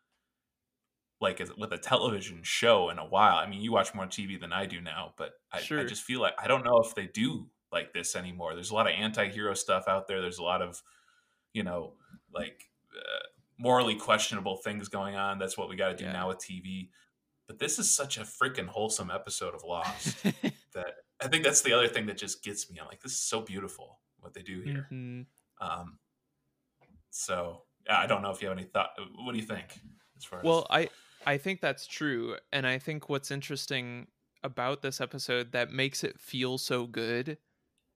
like 1.22 1.40
with 1.58 1.72
a 1.72 1.78
television 1.78 2.44
show 2.44 2.90
in 2.90 3.00
a 3.00 3.06
while. 3.06 3.38
I 3.38 3.48
mean, 3.48 3.62
you 3.62 3.72
watch 3.72 3.94
more 3.94 4.06
TV 4.06 4.40
than 4.40 4.52
I 4.52 4.66
do 4.66 4.82
now, 4.82 5.14
but 5.18 5.32
I, 5.52 5.60
I 5.60 5.84
just 5.86 6.04
feel 6.04 6.20
like 6.20 6.34
I 6.38 6.48
don't 6.48 6.64
know 6.66 6.80
if 6.80 6.94
they 6.94 7.08
do 7.08 7.50
like 7.72 7.94
this 7.94 8.16
anymore. 8.16 8.54
There's 8.54 8.72
a 8.72 8.76
lot 8.76 8.88
of 8.88 8.94
anti-hero 8.94 9.54
stuff 9.54 9.86
out 9.88 10.08
there. 10.08 10.22
There's 10.22 10.40
a 10.40 10.44
lot 10.44 10.62
of, 10.62 10.82
you 11.54 11.64
know, 11.64 11.94
like 12.34 12.70
uh, 12.96 13.28
morally 13.58 13.96
questionable 13.96 14.58
things 14.58 14.90
going 14.90 15.16
on. 15.16 15.40
That's 15.40 15.58
what 15.58 15.70
we 15.70 15.76
got 15.78 15.90
to 15.90 15.96
do 15.96 16.04
Yeah. 16.06 16.14
now 16.14 16.28
with 16.28 16.40
TV. 16.40 16.90
But 17.48 17.60
this 17.60 17.80
is 17.80 17.90
such 17.96 18.18
a 18.18 18.22
freaking 18.22 18.68
wholesome 18.68 19.12
episode 19.12 19.56
of 19.56 19.64
Lost 19.64 20.22
that 20.74 20.96
I 21.22 21.28
think 21.28 21.44
that's 21.44 21.62
the 21.62 21.74
other 21.74 21.88
thing 21.88 22.08
that 22.08 22.18
just 22.18 22.44
gets 22.44 22.70
me. 22.70 22.80
I'm 22.80 22.88
like, 22.88 23.02
this 23.02 23.14
is 23.14 23.20
so 23.22 23.42
beautiful 23.42 24.00
what 24.26 24.34
they 24.36 24.44
do 24.44 24.62
here. 24.62 24.88
Mhm. 24.92 25.28
Um, 25.62 26.00
so 27.12 27.66
yeah, 27.86 28.00
I 28.00 28.08
don't 28.08 28.22
know 28.22 28.32
if 28.32 28.42
you 28.42 28.50
have 28.50 28.58
any 28.58 28.68
thought. 28.68 28.92
What 29.16 29.34
do 29.34 29.40
you 29.40 29.46
think? 29.46 29.80
As 30.18 30.26
far 30.26 30.46
as 30.46 30.46
Well, 30.46 30.68
I 30.70 30.90
I 31.26 31.38
think 31.38 31.62
that's 31.62 31.88
true, 31.88 32.38
and 32.52 32.68
I 32.68 32.78
think 32.80 33.10
what's 33.10 33.32
interesting 33.32 34.08
about 34.44 34.82
this 34.82 35.02
episode 35.02 35.52
that 35.54 35.72
makes 35.72 36.04
it 36.04 36.20
feel 36.20 36.58
so 36.60 36.86
good 36.86 37.40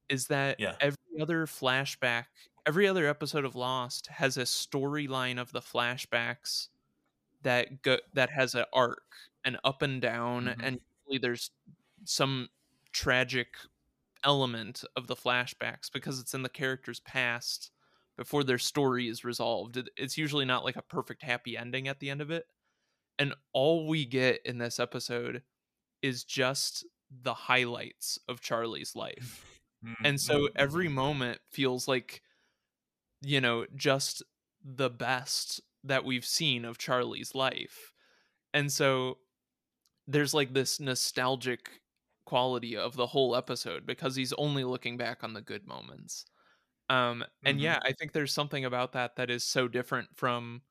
is 0.09 0.27
that 0.27 0.59
Yeah. 0.59 0.77
every 0.79 0.98
other 1.21 1.45
flashback, 1.48 2.27
every 2.65 2.88
other 2.88 3.07
episode 3.07 3.45
of 3.45 3.55
Lost 3.55 4.07
has 4.07 4.38
a 4.38 4.43
storyline 4.43 5.39
of 5.41 5.51
the 5.53 5.62
flashbacks 5.62 6.69
that 7.43 7.83
go 7.83 8.00
that 8.13 8.31
has 8.31 8.55
an 8.55 8.65
arc, 8.74 9.15
an 9.45 9.59
up 9.63 9.81
and 9.83 10.01
down, 10.01 10.48
Mhm. 10.48 10.59
and 10.62 10.81
usually 11.07 11.19
there's 11.19 11.51
some 12.05 12.50
tragic 12.93 13.55
element 14.24 14.84
of 14.96 15.08
the 15.08 15.16
flashbacks 15.16 15.92
because 15.92 16.20
it's 16.20 16.34
in 16.34 16.44
the 16.44 16.50
character's 16.50 17.00
past 17.02 17.72
before 18.18 18.44
their 18.44 18.58
story 18.58 19.08
is 19.08 19.24
resolved. 19.24 19.78
It- 19.78 19.90
It's 19.98 20.18
usually 20.18 20.46
not 20.46 20.64
like 20.66 20.76
a 20.76 20.82
perfect 20.82 21.24
happy 21.24 21.58
ending 21.58 21.88
at 21.88 22.00
the 22.00 22.10
end 22.10 22.22
of 22.22 22.32
it. 22.32 22.48
And 23.20 23.36
all 23.54 23.88
we 23.88 24.06
get 24.06 24.42
in 24.46 24.58
this 24.60 24.80
episode 24.80 25.44
is 26.02 26.24
just 26.26 26.86
the 27.12 27.34
highlights 27.34 28.20
of 28.30 28.42
Charlie's 28.42 28.96
life. 28.96 29.48
And 30.04 30.20
so 30.22 30.50
Mhm. 30.50 30.54
every 30.58 30.90
moment 30.90 31.42
feels 31.52 31.88
like, 31.88 32.24
you 33.22 33.42
know, 33.42 33.66
just 33.76 34.24
the 34.64 34.90
best 34.90 35.62
that 35.84 36.04
we've 36.06 36.26
seen 36.26 36.66
of 36.66 36.78
Charlie's 36.78 37.36
life. 37.36 37.94
And 38.54 38.72
so 38.72 39.20
there's 40.08 40.34
like 40.34 40.54
this 40.54 40.80
nostalgic 40.80 41.82
quality 42.29 42.77
of 42.77 42.95
the 42.95 43.07
whole 43.07 43.36
episode 43.36 43.86
because 43.86 44.15
he's 44.15 44.33
only 44.33 44.63
looking 44.63 44.98
back 44.98 45.24
on 45.24 45.33
the 45.33 45.41
good 45.41 45.67
moments. 45.67 46.25
Um 46.89 47.25
and 47.45 47.59
Mhm. 47.59 47.62
yeah, 47.62 47.79
I 47.83 47.93
think 47.93 48.13
there's 48.13 48.33
something 48.33 48.65
about 48.65 48.93
that 48.93 49.15
that 49.17 49.29
is 49.31 49.43
so 49.45 49.67
different 49.67 50.17
from 50.17 50.63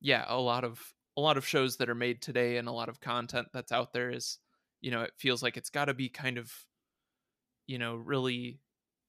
yeah, 0.00 0.24
a 0.28 0.40
lot 0.40 0.64
of 0.64 0.94
a 1.16 1.20
lot 1.22 1.36
of 1.38 1.46
shows 1.46 1.76
that 1.78 1.90
are 1.90 1.94
made 1.96 2.22
today 2.22 2.58
and 2.58 2.68
a 2.68 2.72
lot 2.72 2.88
of 2.90 3.00
content 3.00 3.48
that's 3.54 3.72
out 3.72 3.92
there 3.94 4.10
is, 4.10 4.38
you 4.82 4.90
know, 4.92 5.02
it 5.02 5.14
feels 5.18 5.42
like 5.42 5.56
it's 5.58 5.70
got 5.70 5.86
to 5.86 5.94
be 5.94 6.08
kind 6.10 6.38
of 6.38 6.52
you 7.66 7.78
know, 7.78 7.96
really 7.96 8.60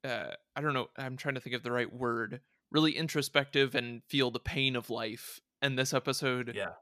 uh 0.04 0.34
I 0.56 0.62
don't 0.62 0.74
know, 0.74 0.90
I'm 0.98 1.18
trying 1.18 1.36
to 1.36 1.42
think 1.42 1.56
of 1.56 1.64
the 1.64 1.72
right 1.72 1.92
word, 1.92 2.42
really 2.72 2.96
introspective 2.96 3.76
and 3.76 4.04
feel 4.10 4.32
the 4.32 4.40
pain 4.40 4.76
of 4.76 4.90
life. 4.90 5.40
And 5.62 5.78
this 5.78 5.94
episode 5.94 6.54
yeah, 6.54 6.76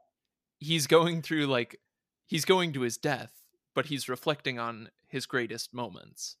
he's 0.58 0.86
going 0.88 1.22
through 1.22 1.46
like 1.46 1.80
he's 2.26 2.46
going 2.46 2.72
to 2.74 2.82
his 2.82 2.98
death, 2.98 3.41
but 3.74 3.86
he's 3.86 4.08
reflecting 4.08 4.58
on 4.58 4.90
his 5.08 5.26
greatest 5.26 5.74
moments. 5.74 6.36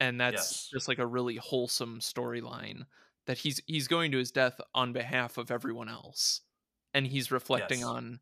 And 0.00 0.20
that's 0.20 0.54
Yes. 0.54 0.72
just 0.72 0.88
like 0.88 0.98
a 0.98 1.06
really 1.06 1.36
wholesome 1.36 2.00
storyline 2.00 2.86
that 3.26 3.38
he's 3.38 3.60
he's 3.66 3.88
going 3.88 4.12
to 4.12 4.18
his 4.18 4.32
death 4.32 4.60
on 4.74 4.92
behalf 4.92 5.38
of 5.38 5.50
everyone 5.50 5.88
else. 5.88 6.42
And 6.94 7.06
he's 7.06 7.30
reflecting 7.30 7.84
Yes. 7.84 7.84
on 7.84 8.20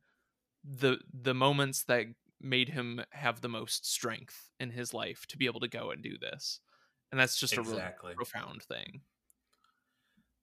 the 0.65 0.99
the 1.13 1.35
moments 1.35 1.85
that 1.85 2.07
made 2.41 2.71
him 2.71 3.03
have 3.13 3.41
the 3.43 3.49
most 3.49 3.87
strength 3.87 4.51
in 4.61 4.71
his 4.71 4.95
life 4.95 5.27
to 5.29 5.39
be 5.39 5.47
able 5.47 5.61
to 5.61 5.69
go 5.69 5.91
and 5.91 6.03
do 6.03 6.19
this. 6.19 6.61
And 7.13 7.21
that's 7.21 7.39
just 7.39 7.57
a 7.59 7.63
really 7.63 7.93
profound 8.17 8.63
thing. 8.63 9.03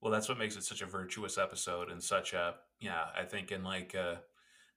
Well, 0.01 0.11
that's 0.11 0.29
what 0.29 0.37
makes 0.37 0.55
it 0.55 0.63
such 0.63 0.81
a 0.81 0.85
virtuous 0.85 1.37
episode 1.37 1.89
and 1.89 2.03
such 2.03 2.33
a 2.33 2.59
yeah. 2.79 3.09
I 3.15 3.25
think 3.25 3.51
in 3.51 3.63
like 3.63 3.95
uh, 3.95 4.17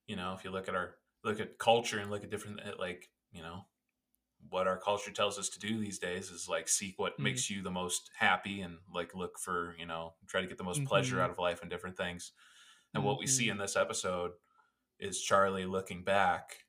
you 0.07 0.17
know, 0.17 0.35
if 0.35 0.45
you 0.45 0.51
look 0.51 0.69
at 0.69 0.75
our 0.75 0.97
look 1.25 1.41
at 1.41 1.59
culture 1.59 1.99
and 2.01 2.11
look 2.11 2.25
at 2.25 2.31
different 2.31 2.79
like 2.79 3.11
you 3.33 3.43
know 3.43 3.67
what 4.49 4.67
our 4.67 4.79
culture 4.79 5.11
tells 5.13 5.39
us 5.39 5.49
to 5.51 5.61
do 5.61 5.79
these 5.79 5.99
days 5.99 6.31
is 6.31 6.49
like 6.49 6.69
seek 6.69 6.99
what 6.99 7.19
Mm. 7.19 7.25
makes 7.25 7.51
you 7.51 7.63
the 7.63 7.71
most 7.71 8.11
happy 8.19 8.63
and 8.63 8.79
like 8.93 9.15
look 9.15 9.39
for 9.39 9.75
you 9.79 9.87
know 9.87 10.15
try 10.29 10.41
to 10.41 10.47
get 10.47 10.59
the 10.59 10.65
most 10.65 10.85
pleasure 10.85 11.19
Mhm. 11.19 11.25
out 11.25 11.31
of 11.31 11.39
life 11.39 11.61
and 11.63 11.71
different 11.71 11.97
things. 11.97 12.33
And 12.95 13.05
what 13.05 13.19
we 13.19 13.27
see 13.27 13.49
Mhm. 13.49 13.53
in 13.53 13.59
this 13.59 13.77
episode 13.77 14.33
is 15.01 15.23
Charlie 15.23 15.67
looking 15.67 16.05
back 16.05 16.67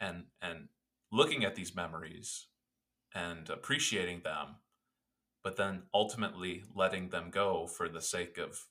and 0.00 0.26
and 0.42 0.68
looking 1.12 1.44
at 1.44 1.54
these 1.54 1.74
memories 1.74 2.48
and 3.14 3.50
appreciating 3.50 4.22
them 4.22 4.56
but 5.42 5.56
then 5.56 5.84
ultimately 5.94 6.64
letting 6.74 7.10
them 7.10 7.30
go 7.30 7.66
for 7.66 7.88
the 7.88 8.00
sake 8.00 8.38
of 8.38 8.66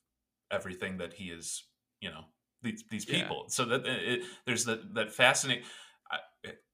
everything 0.50 0.98
that 0.98 1.14
he 1.14 1.30
is 1.30 1.64
you 2.00 2.10
know 2.10 2.24
these 2.62 2.84
these 2.90 3.06
Yeah. 3.06 3.14
people 3.24 3.48
so 3.48 3.64
that 3.64 3.86
it, 3.86 4.24
there's 4.46 4.64
that 4.64 4.94
that 4.94 5.12
fascinating 5.12 5.64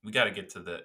we 0.05 0.13
got 0.13 0.25
to 0.25 0.31
get 0.31 0.51
to 0.51 0.61
the 0.61 0.81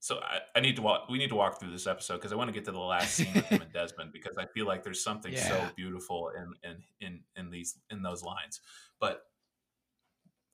so 0.00 0.18
I, 0.18 0.38
I 0.56 0.60
need 0.60 0.76
to 0.76 0.82
walk 0.82 1.08
we 1.08 1.18
need 1.18 1.28
to 1.28 1.34
walk 1.34 1.60
through 1.60 1.72
this 1.72 1.86
episode 1.86 2.16
because 2.16 2.32
i 2.32 2.36
want 2.36 2.48
to 2.48 2.54
get 2.54 2.64
to 2.64 2.72
the 2.72 2.78
last 2.78 3.14
scene 3.14 3.32
with 3.34 3.46
him 3.46 3.62
and 3.62 3.72
desmond 3.74 4.12
because 4.12 4.38
i 4.38 4.46
feel 4.46 4.66
like 4.66 4.82
there's 4.82 5.02
something 5.02 5.36
so 5.36 5.62
beautiful 5.76 6.30
in 6.36 6.70
in 6.70 6.82
in 7.00 7.20
in 7.36 7.50
these 7.50 7.78
in 7.90 8.02
those 8.02 8.22
lines. 8.22 8.60
But 9.00 9.22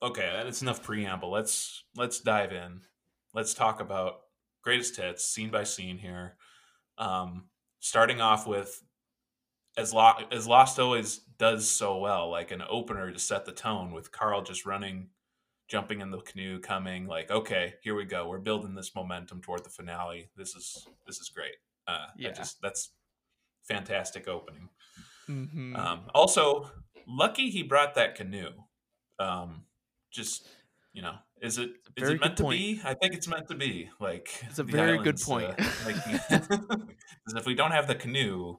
okay 0.01 0.41
that's 0.43 0.61
enough 0.61 0.83
preamble. 0.83 1.31
Let's 1.31 1.83
let's 1.95 2.19
dive 2.19 2.51
in. 2.51 2.81
Let's 3.33 3.53
talk 3.53 3.79
about 3.79 4.21
greatest 4.63 4.97
hits 4.97 5.25
scene 5.25 5.49
by 5.49 5.63
scene 5.63 5.97
here. 5.97 6.35
Um 6.97 7.45
starting 7.79 8.21
off 8.21 8.47
with 8.47 8.83
as 9.77 9.93
Lo- 9.93 10.25
as 10.31 10.47
Lost 10.47 10.79
always 10.79 11.17
does 11.37 11.69
so 11.69 11.99
well, 11.99 12.29
like 12.29 12.51
an 12.51 12.63
opener 12.67 13.11
to 13.11 13.19
set 13.19 13.45
the 13.45 13.51
tone 13.51 13.91
with 13.91 14.11
Karl 14.11 14.41
just 14.41 14.65
running, 14.65 15.09
jumping 15.67 16.01
in 16.01 16.11
the 16.11 16.19
canoe, 16.21 16.59
coming 16.59 17.07
like, 17.07 17.29
okay, 17.31 17.75
here 17.81 17.95
we 17.95 18.05
go. 18.05 18.27
We're 18.27 18.39
building 18.39 18.73
this 18.75 18.95
momentum 18.95 19.41
toward 19.41 19.63
the 19.65 19.69
finale. 19.69 20.29
This 20.35 20.55
is 20.55 20.87
this 21.05 21.19
is 21.19 21.29
great. 21.29 21.55
Uh, 21.87 22.07
Yeah. 22.17 22.31
Just 22.31 22.61
that's 22.61 22.91
fantastic 23.67 24.27
opening. 24.27 24.69
Mhm. 25.27 25.77
Um, 25.77 26.09
also, 26.13 26.71
lucky 27.07 27.49
he 27.49 27.63
brought 27.63 27.95
that 27.95 28.15
canoe. 28.15 28.51
Um, 29.19 29.65
just 30.11 30.47
you 30.93 31.01
know, 31.01 31.15
is 31.41 31.57
it 31.57 31.71
is 31.95 32.09
it 32.09 32.21
meant 32.21 32.37
to 32.37 32.47
be? 32.47 32.81
I 32.83 32.93
think 32.93 33.13
it's 33.13 33.27
meant 33.27 33.47
to 33.49 33.55
be. 33.55 33.89
Like 33.99 34.29
It's 34.43 34.59
a 34.59 34.63
very 34.63 34.97
good 34.97 35.19
islands, 35.21 35.25
point. 35.25 35.59
uh, 35.59 35.69
like, 35.85 36.79
if 37.35 37.45
we 37.45 37.55
don't 37.55 37.71
have 37.71 37.87
the 37.87 37.95
canoe, 37.95 38.57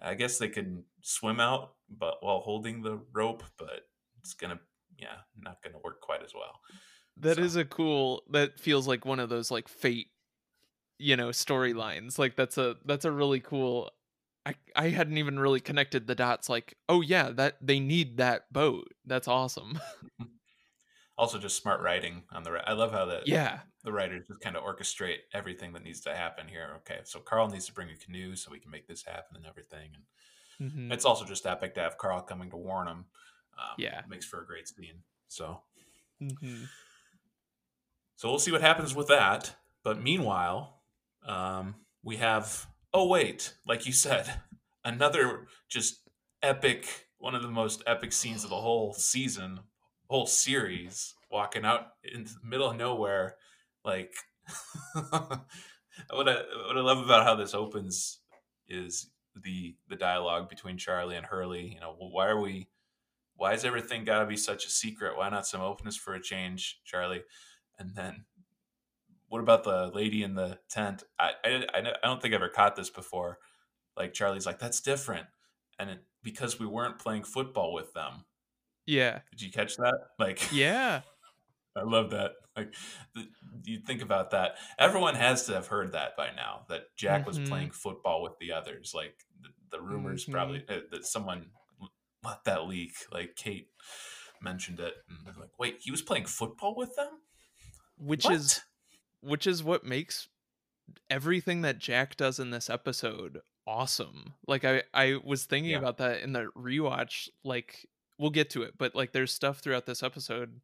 I 0.00 0.14
guess 0.14 0.38
they 0.38 0.48
could 0.48 0.82
swim 1.02 1.38
out, 1.38 1.74
but 1.90 2.16
while 2.22 2.40
holding 2.40 2.82
the 2.82 2.98
rope. 3.12 3.44
But 3.58 3.88
it's 4.20 4.34
gonna, 4.34 4.58
yeah, 4.98 5.18
not 5.36 5.62
gonna 5.62 5.78
work 5.78 6.00
quite 6.00 6.22
as 6.22 6.34
well. 6.34 6.60
That 7.16 7.38
is 7.38 7.54
So- 7.54 7.60
a 7.60 7.64
cool 7.64 8.22
that 8.30 8.60
feels 8.60 8.86
like 8.86 9.04
one 9.04 9.20
of 9.20 9.28
those 9.28 9.50
like 9.50 9.68
fate 9.68 10.08
you 10.98 11.16
know 11.16 11.28
storylines 11.28 12.18
like 12.18 12.34
that's 12.34 12.58
a 12.58 12.76
that's 12.84 13.04
a 13.04 13.12
really 13.12 13.38
cool 13.38 13.88
i 14.44 14.54
i 14.74 14.88
hadn't 14.88 15.16
even 15.16 15.38
really 15.38 15.60
connected 15.60 16.08
the 16.08 16.14
dots 16.16 16.48
like 16.48 16.74
oh 16.88 17.00
yeah 17.02 17.30
that 17.30 17.56
they 17.64 17.78
need 17.78 18.16
that 18.16 18.52
boat 18.52 18.88
that's 19.06 19.28
awesome 19.28 19.78
Also, 21.16 21.38
just 21.38 21.56
smart 21.60 21.80
writing 21.80 22.22
on 22.32 22.44
the. 22.44 22.50
I 22.64 22.72
love 22.74 22.92
how 22.92 23.04
the 23.04 23.22
yeah 23.26 23.60
the 23.82 23.92
writers 23.92 24.28
just 24.28 24.40
kind 24.40 24.56
of 24.56 24.62
orchestrate 24.62 25.18
everything 25.34 25.72
that 25.72 25.82
needs 25.82 26.00
to 26.02 26.14
happen 26.14 26.46
here. 26.46 26.74
Okay, 26.78 27.00
so 27.04 27.18
Karl 27.18 27.48
needs 27.48 27.66
to 27.66 27.72
bring 27.72 27.90
a 27.90 27.96
canoe 27.96 28.36
so 28.36 28.52
we 28.52 28.60
can 28.60 28.70
make 28.70 28.86
this 28.86 29.04
happen 29.04 29.36
and 29.36 29.44
everything. 29.46 29.90
And 30.60 30.72
Mhm. 30.72 30.92
it's 30.92 31.04
also 31.04 31.24
just 31.24 31.44
epic 31.46 31.74
to 31.74 31.80
have 31.80 31.98
Karl 31.98 32.20
coming 32.22 32.50
to 32.50 32.56
warn 32.56 32.86
him. 32.86 33.06
Um, 33.58 33.74
Yeah. 33.76 34.02
makes 34.08 34.24
for 34.24 34.40
a 34.40 34.46
great 34.46 34.68
scene. 34.68 35.02
So, 35.26 35.60
Mhm. 36.22 36.68
so 38.16 38.28
we'll 38.30 38.38
see 38.38 38.52
what 38.52 38.60
happens 38.60 38.94
with 38.94 39.08
that. 39.08 39.56
But 39.82 40.00
meanwhile, 40.00 40.82
um, 41.24 41.74
we 42.02 42.16
have. 42.16 42.66
Oh 42.94 43.06
wait, 43.06 43.54
like 43.66 43.84
you 43.86 43.92
said, 43.92 44.40
another 44.84 45.46
just 45.68 46.08
epic, 46.42 47.08
one 47.18 47.34
of 47.34 47.42
the 47.42 47.48
most 47.50 47.82
epic 47.86 48.12
scenes 48.12 48.44
of 48.44 48.50
the 48.50 48.60
whole 48.60 48.94
season, 48.94 49.60
whole 50.08 50.26
series. 50.26 51.14
Walking 51.30 51.64
out 51.66 51.88
into 52.02 52.32
the 52.32 52.46
middle 52.46 52.70
of 52.70 52.76
nowhere, 52.76 53.36
like 53.84 54.14
what 54.94 55.42
I 56.28 56.42
what 56.66 56.76
I 56.76 56.80
love 56.80 57.04
about 57.04 57.26
how 57.26 57.34
this 57.34 57.52
opens 57.54 58.20
is 58.66 59.10
the 59.36 59.76
the 59.88 59.96
dialogue 59.96 60.48
between 60.48 60.78
Charlie 60.78 61.16
and 61.16 61.26
Hurley. 61.26 61.74
You 61.74 61.80
know, 61.80 61.94
why 61.98 62.28
are 62.28 62.40
we? 62.40 62.68
Why 63.38 63.54
is 63.54 63.64
everything 63.64 64.04
got 64.04 64.18
to 64.18 64.26
be 64.26 64.36
such 64.36 64.66
a 64.66 64.70
secret? 64.70 65.16
Why 65.16 65.30
not 65.30 65.46
some 65.46 65.60
openness 65.60 65.96
for 65.96 66.12
a 66.12 66.20
change, 66.20 66.80
Charlie? 66.84 67.22
And 67.78 67.94
then, 67.94 68.24
what 69.28 69.40
about 69.40 69.62
the 69.62 69.90
lady 69.94 70.22
in 70.24 70.34
the 70.34 70.58
tent? 70.68 71.04
I 71.18 71.30
I, 71.44 71.64
I 71.74 71.82
don't 72.02 72.20
think 72.20 72.34
I 72.34 72.36
ever 72.36 72.48
caught 72.48 72.74
this 72.76 72.90
before. 72.90 73.38
Like 73.96 74.12
Charlie's 74.12 74.44
like, 74.44 74.58
that's 74.58 74.80
different, 74.80 75.26
and 75.78 75.88
it, 75.90 76.04
because 76.22 76.58
we 76.58 76.66
weren't 76.66 76.98
playing 76.98 77.22
football 77.24 77.72
with 77.72 77.92
them. 77.94 78.24
Yeah. 78.86 79.20
Did 79.30 79.42
you 79.42 79.52
catch 79.52 79.76
that? 79.76 79.94
Like, 80.18 80.48
Yeah. 80.52 81.02
I 81.76 81.82
love 81.82 82.10
that. 82.10 82.32
Like, 82.56 82.74
th- 83.14 83.28
you 83.64 83.78
think 83.86 84.02
about 84.02 84.30
that. 84.32 84.56
Everyone 84.80 85.14
has 85.14 85.44
to 85.46 85.52
have 85.54 85.68
heard 85.68 85.92
that 85.92 86.16
by 86.16 86.30
now. 86.34 86.62
That 86.68 86.86
Jack 86.96 87.24
was 87.24 87.38
Mhm. 87.38 87.48
playing 87.48 87.70
football 87.70 88.20
with 88.22 88.36
the 88.40 88.50
others. 88.52 88.92
Like 88.96 89.14
the, 89.42 89.50
the 89.76 89.80
rumors 89.80 90.26
Mhm. 90.26 90.32
probably 90.32 90.64
uh, 90.68 90.80
that 90.90 91.04
someone 91.06 91.50
let 92.24 92.44
that 92.44 92.66
leak. 92.66 92.92
Like 93.12 93.36
Kate 93.36 93.68
mentioned 94.42 94.80
it, 94.80 94.94
and 95.08 95.18
they're 95.26 95.34
like, 95.40 95.58
"Wait, 95.58 95.78
he 95.80 95.90
was 95.90 96.02
playing 96.02 96.26
football 96.26 96.74
with 96.76 96.94
them?" 96.96 97.10
Which 97.96 98.24
What? 98.24 98.34
is 98.34 98.60
which 99.20 99.46
is 99.46 99.62
what 99.64 99.84
makes 99.84 100.28
everything 101.10 101.62
that 101.62 101.78
Jack 101.78 102.16
does 102.16 102.38
in 102.38 102.50
this 102.50 102.70
episode 102.70 103.40
awesome. 103.66 104.34
Like 104.46 104.64
I 104.64 104.84
I 104.94 105.16
was 105.22 105.44
thinking 105.44 105.72
Yeah. 105.72 105.78
about 105.78 105.98
that 105.98 106.22
in 106.22 106.32
the 106.32 106.46
rewatch 106.56 107.28
like 107.44 107.86
we'll 108.18 108.30
get 108.30 108.50
to 108.50 108.62
it, 108.62 108.74
but 108.78 108.94
like 108.94 109.12
there's 109.12 109.32
stuff 109.32 109.58
throughout 109.60 109.86
this 109.86 110.02
episode 110.02 110.60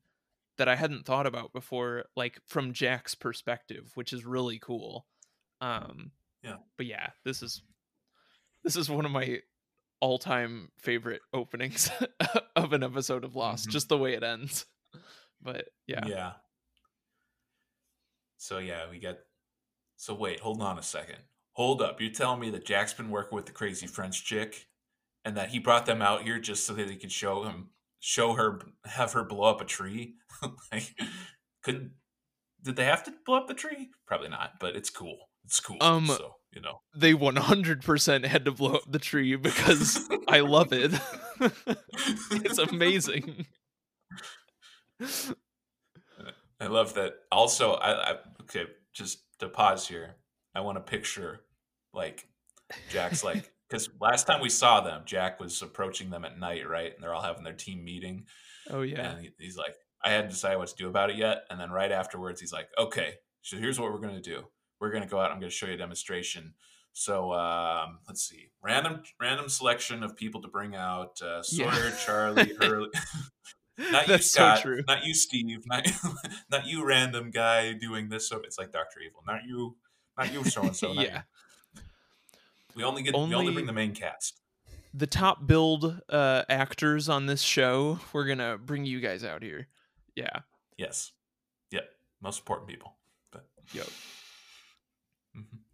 that 0.56 0.68
I 0.68 0.76
hadn't 0.76 1.04
thought 1.04 1.26
about 1.26 1.52
before 1.52 2.04
like 2.16 2.40
from 2.46 2.73
Jack's 2.73 3.14
perspective, 3.14 3.90
which 3.96 4.12
is 4.12 4.25
really 4.25 4.58
cool. 4.58 5.06
Um 5.61 6.12
Yeah. 6.42 6.56
But 6.76 6.87
yeah, 6.87 7.11
this 7.25 7.42
is 7.42 7.62
this 8.62 8.76
is 8.76 8.88
one 8.88 9.04
of 9.04 9.11
my 9.11 9.40
all-time 10.04 10.68
favorite 10.78 11.23
openings 11.32 11.90
of 12.56 12.75
an 12.75 12.82
episode 12.82 13.25
of 13.25 13.34
Lost, 13.34 13.68
Mhm. 13.68 13.73
just 13.73 13.88
the 13.88 13.96
way 13.96 14.12
it 14.12 14.23
ends. 14.23 14.66
But 15.40 15.68
yeah. 15.87 16.04
Yeah. 16.06 16.32
So 18.37 18.58
yeah, 18.58 18.90
we 18.90 18.99
get. 18.99 19.20
So 19.96 20.14
wait, 20.14 20.40
hold 20.40 20.61
on 20.61 20.78
a 20.78 20.82
second. 20.82 21.18
Hold 21.52 21.80
up. 21.80 22.00
You're 22.00 22.11
telling 22.12 22.40
me 22.40 22.50
that 22.50 22.66
Jack's 22.66 22.92
been 22.92 23.11
working 23.11 23.37
with 23.37 23.46
the 23.46 23.52
crazy 23.52 23.87
French 23.87 24.25
chick, 24.25 24.66
and 25.25 25.37
that 25.37 25.49
he 25.50 25.58
brought 25.58 25.87
them 25.87 26.02
out 26.02 26.23
here 26.23 26.38
just 26.38 26.66
so 26.66 26.75
that 26.75 26.90
he 26.90 26.96
could 26.96 27.12
show 27.12 27.44
him, 27.44 27.70
show 28.00 28.34
her, 28.34 28.61
have 28.84 29.12
her 29.12 29.25
blow 29.25 29.49
up 29.49 29.61
a 29.61 29.64
tree. 29.64 30.16
like, 30.73 30.94
could 31.62 31.92
did 32.62 32.76
they 32.76 32.84
have 32.84 33.04
to 33.04 33.14
blow 33.25 33.37
up 33.38 33.46
the 33.49 33.54
tree? 33.54 33.90
Probably 34.06 34.28
not, 34.28 34.52
but 34.61 34.76
it's 34.76 34.90
cool. 34.90 35.30
It's 35.44 35.61
cool. 35.61 35.78
Um, 35.80 36.06
so 36.06 36.34
you 36.54 36.61
know, 36.61 36.80
they 36.94 37.12
100% 37.14 38.25
had 38.25 38.44
to 38.44 38.52
blow 38.52 38.75
up 38.75 38.90
the 38.90 38.99
tree 38.99 39.37
because 39.37 40.08
I 40.28 40.40
love 40.40 40.73
it. 40.73 40.92
it's 42.30 42.58
amazing. 42.58 43.46
I 46.61 46.66
love 46.66 46.94
that. 46.94 47.14
Also, 47.32 47.73
I, 47.75 48.12
I 48.12 48.14
okay, 48.42 48.64
just 48.92 49.25
to 49.40 49.49
pause 49.49 49.87
here, 49.88 50.16
I 50.54 50.61
want 50.61 50.76
to 50.76 50.82
picture 50.82 51.40
like 51.92 52.26
Jack's 52.90 53.25
like 53.25 53.50
because 53.68 53.88
last 54.00 54.26
time 54.26 54.40
we 54.40 54.49
saw 54.49 54.80
them, 54.80 55.02
Jack 55.04 55.40
was 55.40 55.61
approaching 55.62 56.11
them 56.11 56.25
at 56.25 56.38
night, 56.38 56.68
right? 56.68 56.92
And 56.94 57.02
they're 57.02 57.14
all 57.14 57.23
having 57.23 57.44
their 57.44 57.52
team 57.54 57.84
meeting, 57.84 58.26
Oh 58.70 58.82
yeah. 58.82 59.11
and 59.11 59.20
he, 59.20 59.30
he's 59.38 59.56
like, 59.56 59.75
"I 60.02 60.11
hadn't 60.11 60.30
decided 60.30 60.58
what 60.58 60.68
to 60.68 60.76
do 60.76 60.88
about 60.88 61.11
it 61.11 61.16
yet." 61.16 61.44
And 61.50 61.61
then 61.61 61.70
right 61.70 61.90
afterwards, 61.92 62.40
he's 62.40 62.52
like, 62.52 62.68
"Okay, 62.78 63.14
so 63.42 63.56
here's 63.56 63.78
what 63.80 63.92
we're 63.92 63.99
gonna 63.99 64.20
do. 64.20 64.44
We're 64.84 64.92
gonna 64.92 65.06
go 65.06 65.18
out. 65.18 65.30
I'm 65.30 65.38
gonna 65.40 65.48
show 65.50 65.66
you 65.66 65.72
a 65.74 65.76
demonstration." 65.78 66.52
So 66.92 67.32
um, 67.32 68.00
let's 68.06 68.22
see, 68.28 68.50
random 68.62 69.02
random 69.18 69.48
selection 69.48 70.02
of 70.02 70.14
people 70.14 70.42
to 70.42 70.48
bring 70.48 70.76
out: 70.76 71.20
uh, 71.22 71.42
Yeah. 71.50 71.72
Sawyer, 71.72 71.90
Charlie, 72.04 72.52
Hurley. 72.61 72.90
Not 73.78 74.02
you, 74.06 74.12
That's 74.12 74.30
Scott. 74.30 74.59
so 74.59 74.62
true. 74.62 74.82
Not 74.87 75.04
you, 75.04 75.14
Steve. 75.14 75.62
Not 75.66 75.87
not 76.50 76.66
you, 76.66 76.85
random 76.87 77.30
guy 77.30 77.72
doing 77.72 78.11
this. 78.11 78.28
So 78.28 78.40
it's 78.44 78.59
like 78.59 78.70
Doctor 78.70 79.00
Evil. 79.00 79.22
Not 79.26 79.40
you. 79.48 79.76
Not 80.18 80.30
you, 80.32 80.44
so 80.44 80.62
and 80.62 80.76
so. 80.76 80.92
Yeah. 80.92 81.22
We 82.76 82.85
only 82.85 83.02
get 83.02 83.14
we 83.14 83.20
only 83.20 83.35
Only- 83.37 83.52
bring 83.54 83.66
the 83.66 83.72
main 83.72 83.94
cast. 83.94 84.40
The 84.96 85.09
top 85.09 85.48
build 85.48 86.00
uh 86.09 86.42
actors 86.48 87.09
on 87.09 87.26
this 87.26 87.40
show, 87.42 87.98
we're 88.12 88.26
going 88.26 88.38
to 88.38 88.59
bring 88.64 88.85
you 88.85 89.00
guys 89.00 89.24
out 89.24 89.42
here. 89.42 89.66
Yeah. 90.14 90.40
Yes. 90.76 91.11
Yep. 91.72 91.88
Most 92.22 92.38
important 92.40 92.68
people. 92.68 92.94
But 93.32 93.44
Yep. 93.72 93.88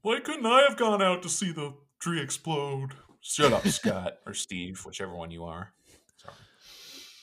Why 0.03 0.21
couldn't 0.21 0.47
I 0.47 0.63
have 0.63 0.77
gone 0.77 1.03
out 1.03 1.23
to 1.23 1.29
see 1.29 1.53
the 1.53 1.75
tree 2.01 2.21
explode? 2.21 2.95
Shut 3.21 3.53
up, 3.53 3.67
Scott 3.69 4.19
or 4.27 4.33
Steve, 4.33 4.81
whichever 4.87 5.15
one 5.15 5.31
you 5.31 5.45
are. 5.45 5.73
Sorry. 6.17 6.35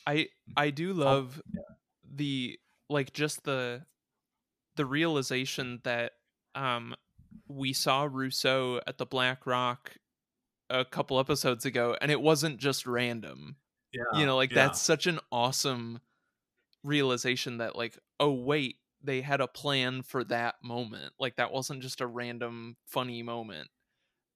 I 0.06 0.28
I 0.56 0.70
do 0.70 0.94
love 0.94 1.42
yeah. 1.54 1.62
the 2.16 2.60
like 2.90 3.14
just 3.14 3.44
the 3.44 3.84
the 4.76 4.86
realization 4.86 5.80
that 5.84 6.14
um 6.54 6.96
we 7.48 7.74
saw 7.74 8.08
Rousseau 8.10 8.80
at 8.86 8.98
the 8.98 9.06
Black 9.06 9.48
Rock 9.48 9.94
a 10.70 10.86
couple 10.86 11.20
episodes 11.20 11.66
ago 11.66 11.96
and 12.00 12.12
it 12.12 12.22
wasn't 12.22 12.58
just 12.58 12.86
random. 12.86 13.56
Yeah. 13.94 14.20
you 14.20 14.26
know 14.26 14.36
like 14.36 14.52
yeah. 14.52 14.66
that's 14.68 14.82
such 14.82 15.08
an 15.08 15.20
awesome 15.32 16.02
realization 16.84 17.60
that 17.60 17.76
like 17.76 17.98
oh 18.20 18.34
wait 18.34 18.76
they 19.08 19.22
had 19.22 19.42
a 19.42 19.50
plan 19.50 20.04
for 20.04 20.24
that 20.26 20.58
moment 20.64 21.14
like 21.20 21.38
that 21.38 21.54
wasn't 21.54 21.82
just 21.84 22.02
a 22.02 22.08
random 22.08 22.78
funny 22.88 23.24
moment 23.24 23.70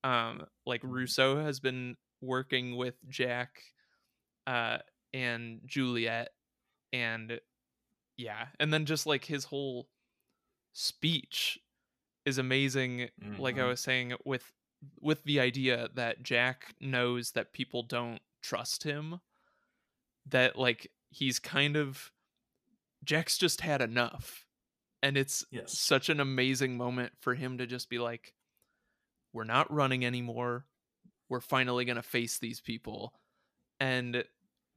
um 0.04 0.46
like 0.66 0.82
Mhm. 0.84 0.90
rousseau 0.90 1.38
has 1.44 1.60
been 1.60 1.98
working 2.22 2.78
with 2.78 2.96
jack 3.10 3.64
uh 4.48 4.80
and 5.14 5.62
juliet 5.66 6.30
and 6.94 7.40
yeah 8.18 8.48
and 8.60 8.74
then 8.74 8.86
just 8.86 9.06
like 9.08 9.26
his 9.26 9.46
whole 9.46 9.90
speech 10.74 11.60
is 12.26 12.38
amazing 12.38 13.10
like 13.38 13.58
i 13.60 13.66
Mhm. 13.66 13.68
was 13.68 13.82
saying 13.82 14.14
with 14.26 14.54
with 15.02 15.24
the 15.26 15.40
idea 15.40 15.90
that 15.96 16.24
jack 16.24 16.76
knows 16.82 17.32
that 17.34 17.54
people 17.54 17.84
don't 17.84 18.22
trust 18.42 18.84
him 18.84 19.22
that 20.26 20.56
like 20.58 20.92
he's 21.10 21.40
kind 21.40 21.76
of 21.76 22.12
jack's 23.04 23.38
just 23.38 23.62
had 23.62 23.82
enough 23.82 24.48
and 25.04 25.18
it's 25.18 25.46
Yes. 25.52 25.78
such 25.80 26.10
an 26.10 26.20
amazing 26.20 26.78
moment 26.78 27.14
for 27.20 27.34
him 27.36 27.58
to 27.58 27.66
just 27.68 27.90
be 27.90 28.00
like 28.00 28.34
we're 29.34 29.44
not 29.44 29.72
running 29.74 30.06
anymore 30.06 30.66
we're 31.30 31.40
finally 31.40 31.86
going 31.86 31.96
to 31.96 32.02
face 32.04 32.38
these 32.40 32.60
people 32.60 33.14
and 33.80 34.24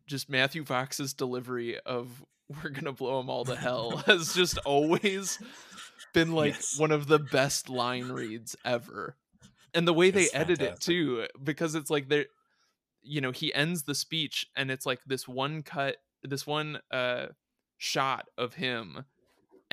just 0.06 0.28
matthew 0.30 0.64
fox's 0.64 1.12
delivery 1.14 1.78
of 1.80 2.24
we're 2.48 2.70
going 2.70 2.84
to 2.84 2.92
blow 2.92 3.18
them 3.18 3.30
all 3.30 3.44
to 3.44 3.56
hell 3.56 3.96
has 4.06 4.34
just 4.34 4.58
always 4.58 5.38
been 6.12 6.32
like 6.32 6.54
Yes. 6.54 6.78
one 6.78 6.90
of 6.92 7.06
the 7.06 7.18
best 7.18 7.68
line 7.68 8.10
reads 8.10 8.54
ever 8.64 9.16
and 9.72 9.88
the 9.88 9.92
way 9.94 10.10
they 10.10 10.24
It's 10.24 10.34
edit 10.34 10.62
it 10.62 10.80
too 10.80 11.26
because 11.42 11.74
it's 11.74 11.90
like 11.90 12.08
they're 12.08 12.26
you 13.02 13.20
know 13.20 13.32
he 13.32 13.52
ends 13.52 13.82
the 13.82 13.94
speech 13.94 14.46
and 14.56 14.70
it's 14.70 14.86
like 14.86 15.00
this 15.06 15.26
one 15.26 15.62
cut 15.62 15.96
this 16.22 16.46
one 16.46 16.78
uh 16.90 17.26
shot 17.76 18.28
of 18.38 18.54
him 18.54 19.04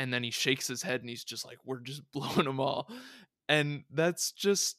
and 0.01 0.11
then 0.11 0.23
he 0.23 0.31
shakes 0.31 0.67
his 0.67 0.81
head 0.81 1.01
and 1.01 1.09
he's 1.09 1.23
just 1.23 1.45
like 1.45 1.59
we're 1.63 1.79
just 1.79 2.01
blowing 2.11 2.45
them 2.45 2.59
all 2.59 2.89
and 3.47 3.83
that's 3.93 4.31
just 4.31 4.77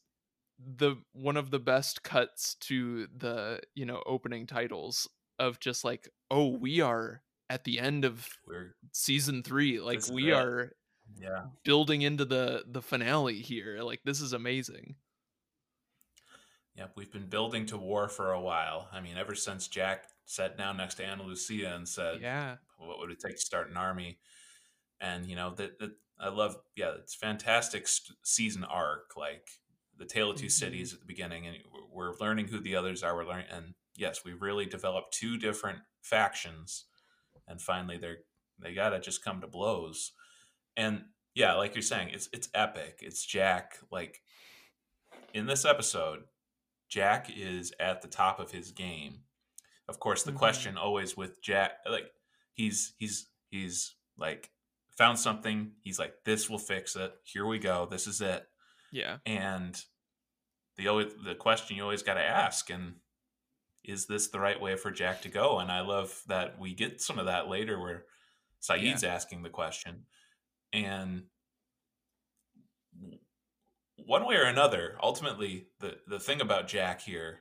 the 0.58 0.96
one 1.12 1.36
of 1.36 1.50
the 1.50 1.58
best 1.60 2.02
cuts 2.02 2.56
to 2.56 3.06
the 3.16 3.60
you 3.74 3.86
know 3.86 4.02
opening 4.04 4.46
titles 4.46 5.08
of 5.38 5.60
just 5.60 5.84
like 5.84 6.08
oh 6.30 6.48
we 6.48 6.80
are 6.80 7.22
at 7.48 7.64
the 7.64 7.78
end 7.78 8.04
of 8.04 8.26
We're 8.46 8.74
season 8.92 9.42
3 9.42 9.80
like 9.80 10.00
we 10.10 10.30
it. 10.30 10.34
are 10.34 10.72
yeah. 11.20 11.44
building 11.64 12.02
into 12.02 12.24
the 12.24 12.64
the 12.66 12.82
finale 12.82 13.40
here 13.40 13.80
like 13.82 14.00
this 14.04 14.20
is 14.20 14.32
amazing 14.32 14.96
Yep, 16.74 16.92
we've 16.96 17.12
been 17.12 17.28
building 17.28 17.66
to 17.66 17.76
war 17.76 18.08
for 18.08 18.32
a 18.32 18.40
while. 18.40 18.88
I 18.92 19.02
mean, 19.02 19.18
ever 19.18 19.34
since 19.34 19.68
Jack 19.68 20.06
sat 20.24 20.56
down 20.56 20.78
next 20.78 20.94
to 20.94 21.04
Ana 21.04 21.22
Lucia 21.22 21.74
and 21.74 21.86
said, 21.86 22.22
yeah 22.22 22.56
"What 22.78 22.98
would 22.98 23.10
it 23.10 23.20
take 23.20 23.36
to 23.36 23.42
start 23.42 23.68
an 23.68 23.76
army?" 23.76 24.18
And 25.02 25.26
you 25.26 25.36
know 25.36 25.50
that 25.56 25.78
that 25.80 25.90
I 26.18 26.28
love. 26.30 26.56
Yeah, 26.76 26.92
it's 26.98 27.14
fantastic 27.14 27.86
st- 27.88 28.16
season 28.22 28.64
arc. 28.64 29.16
Like 29.16 29.48
the 29.98 30.04
Tale 30.06 30.30
of 30.30 30.36
2 30.38 30.46
Mhm. 30.46 30.50
Cities 30.50 30.94
at 30.94 31.00
the 31.00 31.06
beginning, 31.06 31.46
and 31.46 31.58
we're- 31.90 32.14
learning 32.18 32.48
who 32.48 32.60
the 32.60 32.76
others 32.76 33.02
are. 33.02 33.14
We're 33.14 33.26
learning, 33.26 33.48
and 33.50 33.74
yes, 33.96 34.24
we 34.24 34.32
really 34.32 34.64
developed 34.64 35.12
two 35.12 35.36
different 35.36 35.80
factions, 36.00 36.86
and 37.46 37.60
finally 37.60 37.98
they're 37.98 38.24
they 38.58 38.72
gotta 38.74 39.00
just 39.00 39.22
come 39.24 39.40
to 39.40 39.46
blows. 39.48 40.12
And 40.76 41.12
yeah, 41.34 41.54
like 41.54 41.74
you're 41.74 41.82
saying, 41.82 42.10
it's 42.10 42.28
it's 42.32 42.48
epic. 42.54 43.00
It's 43.02 43.26
Jack 43.26 43.78
like 43.90 44.22
in 45.34 45.46
this 45.46 45.64
episode, 45.64 46.28
Jack 46.88 47.28
is 47.36 47.72
at 47.80 48.02
the 48.02 48.08
top 48.08 48.38
of 48.38 48.52
his 48.52 48.70
game. 48.70 49.24
Of 49.88 49.98
course, 49.98 50.22
the 50.22 50.32
Mhm. 50.32 50.38
question 50.38 50.76
always 50.78 51.16
with 51.16 51.40
Jack, 51.42 51.80
like 51.86 52.14
he's 52.54 52.94
he's 52.98 53.28
he's 53.50 53.96
like 54.16 54.52
found 54.96 55.18
something. 55.18 55.72
He's 55.82 55.98
like, 55.98 56.14
this 56.24 56.48
will 56.50 56.58
fix 56.58 56.96
it. 56.96 57.12
Here 57.24 57.46
we 57.46 57.58
go. 57.58 57.86
This 57.90 58.06
is 58.06 58.20
it. 58.20 58.46
Yeah. 58.92 59.16
and 59.24 59.80
the 60.76 60.88
always 60.88 61.12
the 61.24 61.34
question 61.34 61.76
you 61.76 61.82
always 61.82 62.02
got 62.02 62.14
to 62.14 62.22
ask 62.22 62.68
and 62.70 62.94
is 63.84 64.06
this 64.06 64.28
the 64.28 64.38
right 64.38 64.60
way 64.60 64.76
for 64.76 64.90
Jack 64.90 65.22
to 65.22 65.28
go? 65.28 65.58
And 65.58 65.70
I 65.72 65.80
love 65.80 66.20
that 66.28 66.58
we 66.58 66.74
get 66.74 67.00
some 67.00 67.18
of 67.18 67.26
that 67.26 67.48
later 67.48 67.80
where 67.80 68.04
Sayid's 68.60 69.02
asking 69.02 69.42
the 69.42 69.48
question 69.48 70.04
and 70.72 71.24
one 74.06 74.26
way 74.26 74.36
or 74.36 74.44
another 74.44 74.96
ultimately 75.02 75.68
the 75.80 75.96
the 76.06 76.20
thing 76.20 76.40
about 76.40 76.68
Jack 76.68 77.00
here 77.00 77.40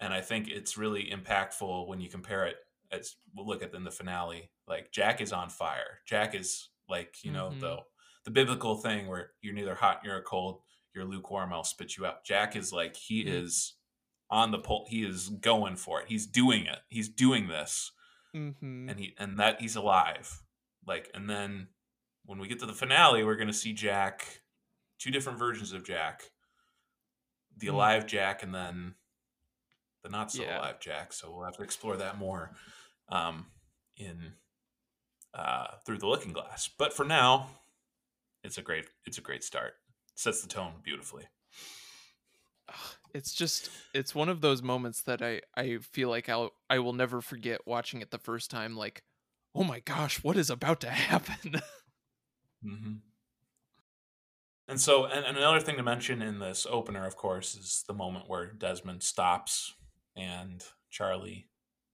and 0.00 0.12
I 0.14 0.20
think 0.20 0.48
it's 0.48 0.78
really 0.78 1.10
impactful 1.12 1.86
when 1.88 2.00
you 2.00 2.08
compare 2.08 2.46
it 2.46 2.56
as 2.90 3.16
we'll 3.34 3.46
look 3.46 3.62
at 3.62 3.74
in 3.74 3.84
the 3.84 3.90
finale 3.90 4.50
like 4.70 4.90
Jack 4.92 5.20
is 5.20 5.32
on 5.34 5.50
fire. 5.50 5.98
Jack 6.06 6.34
is 6.34 6.70
like, 6.88 7.22
you 7.22 7.30
know, 7.32 7.50
Mhm. 7.50 7.60
the 7.60 7.84
the 8.24 8.30
biblical 8.30 8.76
thing 8.76 9.06
where 9.06 9.32
you're 9.42 9.54
neither 9.54 9.74
hot 9.74 10.02
nor 10.04 10.22
cold, 10.22 10.62
you're 10.94 11.04
lukewarm, 11.06 11.52
I'll 11.52 11.64
spit 11.64 11.96
you 11.96 12.04
out. 12.06 12.24
Jack 12.24 12.54
is 12.56 12.72
like 12.72 12.94
he 12.96 13.24
Mm. 13.24 13.28
is 13.42 13.76
on 14.30 14.50
the 14.52 14.58
pole. 14.58 14.86
He 14.88 15.04
is 15.04 15.28
going 15.30 15.76
for 15.76 16.00
it. 16.02 16.08
He's 16.08 16.26
doing 16.26 16.64
it. 16.66 16.78
He's 16.88 17.08
doing 17.08 17.48
this, 17.48 17.92
Mm-hmm. 18.34 18.88
and 18.88 18.98
he 19.00 19.14
and 19.18 19.38
that 19.40 19.60
he's 19.60 19.74
alive. 19.76 20.42
Like, 20.86 21.10
and 21.14 21.28
then 21.28 21.74
when 22.24 22.38
we 22.38 22.46
get 22.48 22.58
to 22.60 22.66
the 22.66 22.72
finale, 22.74 23.24
we're 23.24 23.36
gonna 23.36 23.52
see 23.52 23.72
Jack, 23.72 24.42
two 24.98 25.10
different 25.10 25.38
versions 25.38 25.72
of 25.72 25.82
Jack, 25.84 26.30
the 27.56 27.66
Mm. 27.68 27.72
alive 27.74 28.06
Jack, 28.06 28.42
and 28.42 28.54
then 28.54 28.94
the 30.02 30.08
not 30.10 30.30
so 30.30 30.42
Yeah. 30.42 30.58
alive 30.60 30.78
Jack. 30.80 31.12
So 31.12 31.30
we'll 31.34 31.44
have 31.46 31.56
to 31.56 31.62
explore 31.62 31.96
that 31.96 32.16
more 32.18 32.54
um, 33.08 33.50
in 33.96 34.36
uh, 35.34 35.76
through 35.86 35.98
the 35.98 36.06
Looking 36.06 36.32
Glass. 36.32 36.68
But 36.68 36.92
for 36.92 37.04
now, 37.04 37.48
it's 38.44 38.58
a 38.58 38.62
great 38.62 38.86
it's 39.06 39.18
a 39.18 39.22
great 39.22 39.44
start. 39.44 39.74
Sets 40.16 40.42
the 40.42 40.48
tone 40.48 40.74
beautifully. 40.82 41.28
It's 43.12 43.34
just 43.34 43.70
it's 43.92 44.14
one 44.14 44.28
of 44.28 44.40
those 44.40 44.62
moments 44.62 45.02
that 45.02 45.20
I 45.22 45.40
I 45.56 45.78
feel 45.78 46.08
like 46.08 46.28
I'll 46.28 46.52
I 46.68 46.78
will 46.78 46.92
never 46.92 47.20
forget 47.20 47.66
watching 47.66 48.00
it 48.02 48.10
the 48.10 48.18
first 48.18 48.50
time. 48.50 48.76
Like, 48.76 49.02
oh 49.54 49.64
my 49.64 49.80
gosh, 49.80 50.22
what 50.22 50.36
is 50.36 50.48
about 50.50 50.80
to 50.82 50.90
happen? 50.90 51.60
hmm 52.62 53.02
And 54.68 54.80
so, 54.80 55.04
and, 55.06 55.24
and 55.26 55.36
another 55.36 55.60
thing 55.60 55.76
to 55.76 55.82
mention 55.82 56.22
in 56.22 56.38
this 56.38 56.66
opener, 56.68 57.04
of 57.06 57.16
course, 57.16 57.56
is 57.56 57.84
the 57.86 57.94
moment 57.94 58.28
where 58.28 58.46
Desmond 58.52 59.02
stops 59.02 59.74
and 60.16 60.64
Charlie 60.90 61.48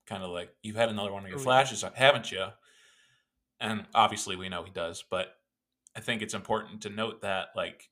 kind 0.05 0.23
of 0.23 0.29
like, 0.29 0.55
You've 0.61 0.75
had 0.75 0.89
another 0.89 1.11
one 1.11 1.23
of 1.23 1.29
your 1.29 1.39
Oh, 1.39 1.43
flashes, 1.43 1.83
haven't 1.95 2.31
you? 2.31 2.47
And 3.59 3.85
obviously, 3.93 4.35
we 4.35 4.49
know 4.49 4.63
he 4.63 4.71
does, 4.71 5.03
but 5.09 5.35
I 5.95 5.99
think 5.99 6.21
it's 6.21 6.33
important 6.33 6.81
to 6.81 6.89
note 6.89 7.21
that, 7.21 7.49
like, 7.55 7.89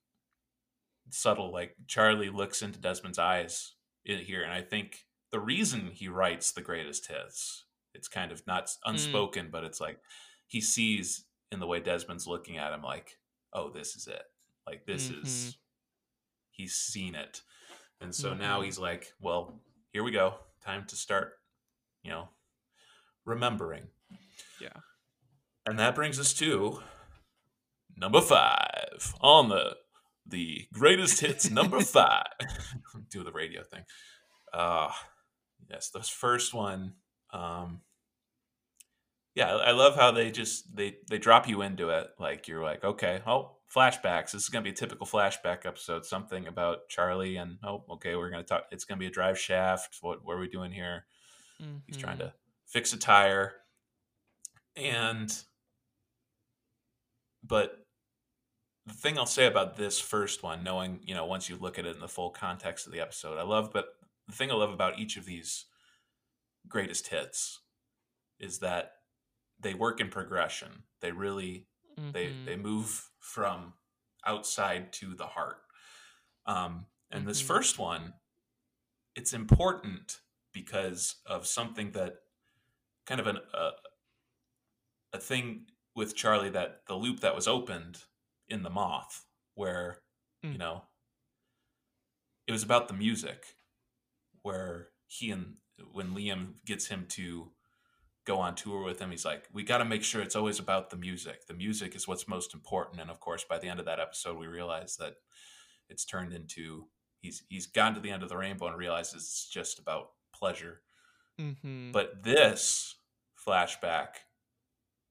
subtle, 1.10 1.52
like, 1.52 1.74
Charlie 1.86 2.30
looks 2.30 2.62
into 2.62 2.78
Desmond's 2.78 3.18
eyes 3.18 3.74
in 4.04 4.18
here. 4.18 4.42
And 4.42 4.52
I 4.52 4.62
think 4.62 5.06
the 5.32 5.40
reason 5.40 5.90
he 5.92 6.08
writes 6.08 6.52
the 6.52 6.62
greatest 6.62 7.08
hits, 7.08 7.64
it's 7.94 8.08
kind 8.08 8.30
of 8.30 8.46
not 8.46 8.66
mm. 8.66 8.76
unspoken, 8.86 9.48
but 9.50 9.64
it's 9.64 9.80
like 9.80 9.98
he 10.46 10.60
sees 10.60 11.24
in 11.50 11.60
the 11.60 11.66
way 11.66 11.80
Desmond's 11.80 12.26
looking 12.26 12.58
at 12.58 12.72
him, 12.72 12.82
like, 12.82 13.18
oh, 13.52 13.70
this 13.70 13.96
is 13.96 14.06
it. 14.06 14.22
Like, 14.66 14.86
this 14.86 15.08
mm-hmm. 15.08 15.26
is, 15.26 15.56
he's 16.50 16.74
seen 16.74 17.14
it. 17.14 17.42
And 18.00 18.14
so 18.14 18.34
now 18.34 18.60
Mhm. 18.60 18.64
he's 18.66 18.78
like, 18.78 19.12
well, 19.20 19.62
here 19.92 20.02
we 20.04 20.10
go. 20.10 20.34
Time 20.64 20.84
to 20.86 20.96
start, 20.96 21.38
you 22.02 22.10
know, 22.10 22.28
remembering. 23.24 23.88
Yeah. 24.60 24.80
And 25.66 25.78
that 25.78 25.94
brings 25.94 26.18
us 26.20 26.32
to 26.34 26.80
number 27.96 28.20
five 28.20 29.14
on 29.20 29.48
the 29.48 29.76
the 30.28 30.66
greatest 30.72 31.20
hits 31.20 31.50
number 31.50 31.80
five. 31.98 32.24
Do 33.10 33.22
the 33.24 33.32
radio 33.32 33.62
thing. 33.62 33.82
Uh 34.52 34.90
yes, 35.70 35.90
this 35.90 36.08
first 36.08 36.54
one. 36.54 36.94
Um 37.32 37.80
yeah, 39.34 39.54
I 39.56 39.68
I 39.68 39.70
love 39.72 39.96
how 39.96 40.12
they 40.12 40.30
just 40.30 40.74
they 40.74 40.96
they 41.10 41.18
drop 41.18 41.48
you 41.48 41.62
into 41.62 41.90
it. 41.90 42.08
Like 42.18 42.48
you're 42.48 42.62
like, 42.62 42.84
okay, 42.84 43.20
oh, 43.26 43.56
flashbacks. 43.74 44.30
This 44.32 44.42
is 44.44 44.48
gonna 44.48 44.62
be 44.62 44.70
a 44.70 44.74
typical 44.74 45.06
flashback 45.06 45.66
episode. 45.66 46.06
Something 46.06 46.46
about 46.46 46.88
Charlie 46.88 47.36
and 47.36 47.58
oh, 47.64 47.84
okay, 47.94 48.14
we're 48.16 48.30
gonna 48.30 48.44
talk. 48.44 48.64
It's 48.70 48.84
gonna 48.84 48.98
be 49.00 49.06
a 49.08 49.10
drive 49.10 49.38
shaft. 49.38 49.98
What 50.00 50.24
what 50.24 50.34
are 50.36 50.40
we 50.40 50.48
doing 50.48 50.70
here? 50.72 51.06
He's 51.86 51.96
trying 51.96 52.16
Mhm. 52.18 52.20
to 52.20 52.34
fix 52.66 52.92
a 52.92 52.98
tire. 52.98 53.54
And 54.76 55.32
but 57.46 57.86
the 58.86 58.94
thing 58.94 59.18
I'll 59.18 59.26
say 59.26 59.46
about 59.46 59.76
this 59.76 59.98
first 60.00 60.42
one, 60.42 60.62
knowing, 60.62 61.00
you 61.02 61.14
know, 61.14 61.26
once 61.26 61.48
you 61.48 61.56
look 61.56 61.78
at 61.78 61.86
it 61.86 61.94
in 61.96 62.00
the 62.00 62.08
full 62.08 62.30
context 62.30 62.86
of 62.86 62.92
the 62.92 63.00
episode, 63.00 63.38
I 63.38 63.42
love 63.42 63.72
but 63.72 63.86
the 64.26 64.32
thing 64.32 64.50
I 64.50 64.54
love 64.54 64.72
about 64.72 64.98
each 64.98 65.16
of 65.16 65.24
these 65.24 65.66
greatest 66.68 67.08
hits 67.08 67.60
is 68.38 68.60
that 68.60 68.92
they 69.60 69.74
work 69.74 70.00
in 70.00 70.08
progression. 70.10 70.84
They 71.00 71.12
really 71.12 71.68
they 72.12 72.36
Mhm. 72.36 72.46
they 72.46 72.56
move 72.56 73.10
from 73.20 73.74
outside 74.26 74.92
to 74.94 75.14
the 75.14 75.26
heart. 75.26 75.62
Um, 76.46 76.86
and 77.10 77.26
this 77.28 77.40
Mhm. 77.40 77.42
first 77.42 77.78
one, 77.78 78.14
it's 79.14 79.32
important 79.32 80.20
because 80.52 81.16
of 81.26 81.46
something 81.46 81.92
that 81.92 82.16
kind 83.06 83.20
of 83.20 83.26
an 83.26 83.38
uh, 83.54 83.72
a 85.12 85.18
thing 85.18 85.66
with 85.96 86.16
Charlie 86.16 86.50
that 86.50 86.86
the 86.86 86.96
loop 86.96 87.20
that 87.22 87.36
was 87.36 87.48
opened 87.48 88.04
in 88.48 88.62
the 88.64 88.70
moth, 88.70 89.26
where 89.54 90.04
you 90.52 90.58
Mm. 90.58 90.58
know 90.58 90.84
it 92.46 92.52
was 92.52 92.62
about 92.62 92.88
the 92.88 92.94
music, 92.94 93.56
where 94.42 94.90
he 95.06 95.30
and 95.30 95.56
when 95.92 96.14
Liam 96.14 96.64
gets 96.64 96.86
him 96.86 97.06
to 97.08 97.52
go 98.24 98.38
on 98.40 98.54
tour 98.56 98.84
with 98.84 99.00
him, 99.00 99.10
he's 99.12 99.24
like, 99.24 99.48
"We 99.52 99.64
got 99.64 99.78
to 99.78 99.86
make 99.86 100.04
sure 100.04 100.22
it's 100.22 100.36
always 100.36 100.58
about 100.60 100.90
the 100.90 100.96
music. 100.96 101.46
The 101.46 101.54
music 101.54 101.94
is 101.96 102.08
what's 102.08 102.28
most 102.28 102.54
important." 102.54 103.00
And 103.00 103.10
of 103.10 103.20
course, 103.20 103.44
by 103.44 103.58
the 103.58 103.68
end 103.68 103.80
of 103.80 103.86
that 103.86 104.00
episode, 104.00 104.38
we 104.38 104.46
realize 104.48 104.96
that 104.98 105.16
it's 105.88 106.04
turned 106.06 106.32
into 106.34 106.90
he's 107.20 107.44
he's 107.48 107.66
gone 107.66 107.94
to 107.94 108.00
the 108.00 108.10
end 108.12 108.22
of 108.24 108.30
the 108.30 108.38
rainbow 108.38 108.68
and 108.68 108.78
realizes 108.78 109.24
it's 109.24 109.48
just 109.50 109.78
about 109.78 110.12
pleasure. 110.32 110.84
Mhm. 111.38 111.92
But 111.92 112.22
this 112.22 112.96
flashback 113.36 114.16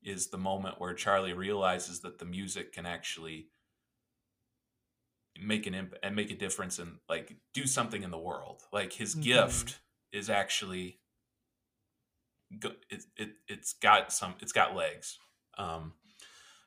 is 0.05 0.27
the 0.27 0.37
moment 0.37 0.79
where 0.79 0.93
Charlie 0.93 1.33
realizes 1.33 1.99
that 2.01 2.19
the 2.19 2.25
music 2.25 2.71
can 2.71 2.85
actually 2.85 3.49
make 5.37 5.65
an 5.67 5.73
imp- 5.73 5.95
and 6.01 6.15
make 6.15 6.31
a 6.31 6.35
difference 6.35 6.79
and 6.79 6.99
like 7.09 7.35
do 7.53 7.65
something 7.67 8.03
in 8.03 8.11
the 8.11 8.17
world. 8.17 8.61
Like 8.71 8.93
his 8.93 9.15
Mhm. 9.15 9.23
gift 9.23 9.79
is 10.11 10.29
actually 10.29 11.01
it, 12.89 13.05
it 13.17 13.31
it's 13.47 13.73
got 13.73 14.13
some 14.13 14.35
it's 14.39 14.53
got 14.53 14.75
legs. 14.75 15.17
Um 15.57 15.93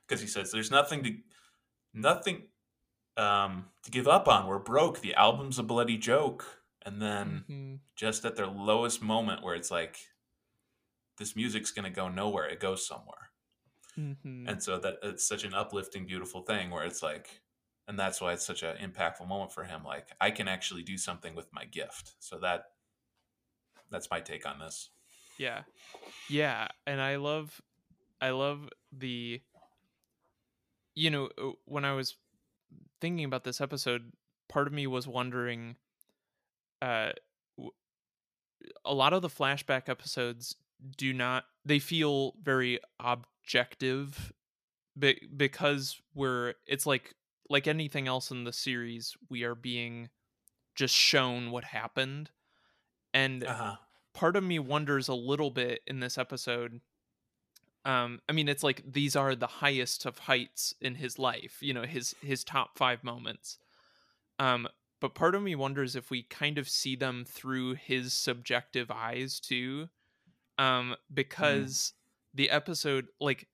because 0.07 0.21
he 0.21 0.27
says 0.27 0.51
there's 0.51 0.69
nothing 0.71 1.03
to 1.03 1.17
nothing 1.93 2.49
um 3.17 3.69
to 3.83 3.89
give 3.91 4.07
up 4.07 4.27
on. 4.27 4.45
We're 4.47 4.59
broke. 4.59 4.99
The 4.99 5.15
album's 5.15 5.57
a 5.57 5.63
bloody 5.63 5.97
joke. 5.97 6.63
And 6.85 7.01
then 7.01 7.45
Mhm. 7.49 7.79
just 7.95 8.23
at 8.25 8.35
their 8.35 8.47
lowest 8.47 9.01
moment 9.01 9.43
where 9.43 9.55
it's 9.55 9.71
like 9.71 9.97
this 11.17 11.35
music's 11.35 11.71
going 11.71 11.83
to 11.83 11.89
go 11.89 12.07
nowhere 12.07 12.45
it 12.47 12.59
goes 12.61 12.87
somewhere 12.87 13.28
Mhm. 13.99 14.49
and 14.49 14.63
so 14.63 14.79
that 14.79 14.95
it's 15.03 15.27
such 15.27 15.43
an 15.43 15.53
uplifting 15.53 16.05
beautiful 16.05 16.41
thing 16.41 16.69
where 16.71 16.85
it's 16.85 17.03
like 17.03 17.41
and 17.87 17.99
that's 17.99 18.21
why 18.21 18.31
it's 18.33 18.45
such 18.45 18.63
an 18.63 18.77
impactful 18.77 19.27
moment 19.27 19.51
for 19.51 19.63
him 19.65 19.83
like 19.83 20.07
i 20.21 20.31
can 20.31 20.47
actually 20.47 20.83
do 20.83 20.97
something 20.97 21.35
with 21.35 21.51
my 21.51 21.65
gift 21.65 22.15
so 22.19 22.39
that 22.39 22.65
that's 23.91 24.09
my 24.09 24.19
take 24.21 24.45
on 24.47 24.59
this 24.59 24.91
Yeah. 25.37 25.63
Yeah, 26.29 26.67
and 26.85 27.01
I 27.01 27.15
love 27.15 27.61
I 28.21 28.29
love 28.31 28.69
the 28.91 29.41
you 30.95 31.09
know, 31.09 31.29
uh, 31.37 31.51
when 31.65 31.85
I 31.85 31.93
was 31.93 32.17
thinking 32.99 33.23
about 33.25 33.43
this 33.45 33.61
episode, 33.61 34.11
part 34.49 34.67
of 34.67 34.73
me 34.73 34.85
was 34.87 35.07
wondering 35.07 35.75
uh 36.81 37.11
a 38.85 38.93
lot 38.93 39.13
of 39.13 39.21
the 39.21 39.29
flashback 39.29 39.89
episodes 39.89 40.55
do 40.97 41.13
not 41.13 41.45
they 41.65 41.79
feel 41.79 42.33
very 42.41 42.79
objective 43.49 44.31
be- 44.97 45.27
because 45.35 45.99
we're 46.13 46.53
it's 46.67 46.85
like 46.85 47.15
like 47.49 47.67
anything 47.67 48.07
else 48.07 48.29
in 48.29 48.43
the 48.43 48.53
series 48.53 49.17
we 49.27 49.43
are 49.43 49.55
being 49.55 50.09
just 50.75 50.93
shown 50.93 51.49
what 51.49 51.63
happened 51.63 52.29
and 53.11 53.43
uh-huh. 53.43 53.75
part 54.13 54.35
of 54.35 54.43
me 54.43 54.59
wonders 54.59 55.07
a 55.07 55.15
little 55.15 55.49
bit 55.49 55.81
in 55.87 55.99
this 55.99 56.15
episode 56.15 56.79
um 57.85 58.19
i 58.29 58.31
mean 58.31 58.47
it's 58.47 58.63
like 58.63 58.83
these 58.85 59.15
are 59.15 59.33
the 59.33 59.47
highest 59.47 60.05
of 60.05 60.19
heights 60.19 60.75
in 60.79 60.93
his 60.93 61.17
life 61.17 61.57
you 61.59 61.73
know 61.73 61.83
his 61.83 62.13
his 62.21 62.43
top 62.43 62.77
5 62.77 63.03
moments 63.03 63.57
um 64.37 64.67
but 65.01 65.15
part 65.15 65.33
of 65.33 65.41
me 65.41 65.55
wonders 65.55 65.95
if 65.95 66.11
we 66.11 66.21
kind 66.21 66.59
of 66.59 66.69
see 66.69 66.95
them 66.95 67.25
through 67.27 67.73
his 67.73 68.13
subjective 68.13 68.91
eyes 68.91 69.39
too 69.39 69.89
um 70.59 70.95
because 71.11 71.93
the 72.39 72.49
episode 72.49 73.07
like 73.19 73.47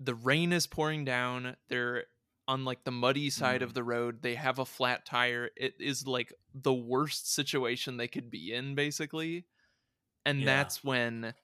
the 0.00 0.14
rain 0.16 0.52
is 0.52 0.66
pouring 0.66 1.04
down 1.04 1.54
they're 1.68 2.02
on 2.48 2.64
like 2.64 2.82
the 2.82 2.90
muddy 2.90 3.30
side 3.30 3.60
Mm. 3.60 3.64
of 3.64 3.74
the 3.74 3.82
road. 3.84 4.22
They 4.22 4.34
have 4.34 4.58
a 4.58 4.64
flat 4.64 5.06
tire. 5.06 5.50
It 5.56 5.74
is 5.80 6.06
like 6.06 6.32
the 6.54 6.74
worst 6.74 7.32
situation 7.32 7.96
they 7.96 8.06
could 8.08 8.30
be 8.30 8.52
in, 8.52 8.74
basically. 8.76 9.46
And 10.24 10.40
Yeah. 10.40 10.46
that's 10.46 10.82
when, 10.84 11.34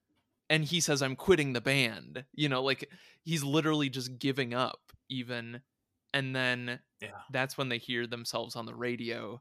and 0.48 0.64
he 0.64 0.80
says, 0.80 1.02
I'm 1.02 1.16
quitting 1.16 1.52
the 1.54 1.60
band. 1.60 2.24
You 2.34 2.48
know, 2.48 2.62
like 2.62 2.88
he's 3.24 3.42
literally 3.42 3.88
just 3.90 4.18
giving 4.18 4.54
up, 4.54 4.92
even. 5.08 5.62
And 6.14 6.34
then 6.36 6.80
Yeah. 7.00 7.22
that's 7.30 7.56
when 7.58 7.68
they 7.68 7.78
hear 7.78 8.06
themselves 8.06 8.54
on 8.54 8.66
the 8.66 8.74
radio 8.76 9.40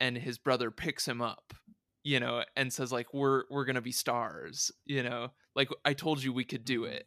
and 0.00 0.16
his 0.18 0.36
brother 0.38 0.70
picks 0.70 1.06
him 1.06 1.20
up 1.22 1.52
you 2.02 2.18
know 2.18 2.42
and 2.56 2.72
says 2.72 2.90
like 2.90 3.12
we're 3.12 3.44
we're 3.50 3.66
gonna 3.66 3.82
be 3.82 3.92
stars 3.92 4.72
you 4.86 5.02
know 5.02 5.30
like 5.60 5.68
i 5.84 5.92
told 5.92 6.22
you 6.22 6.32
we 6.32 6.44
could 6.44 6.64
do 6.64 6.84
it. 6.84 7.06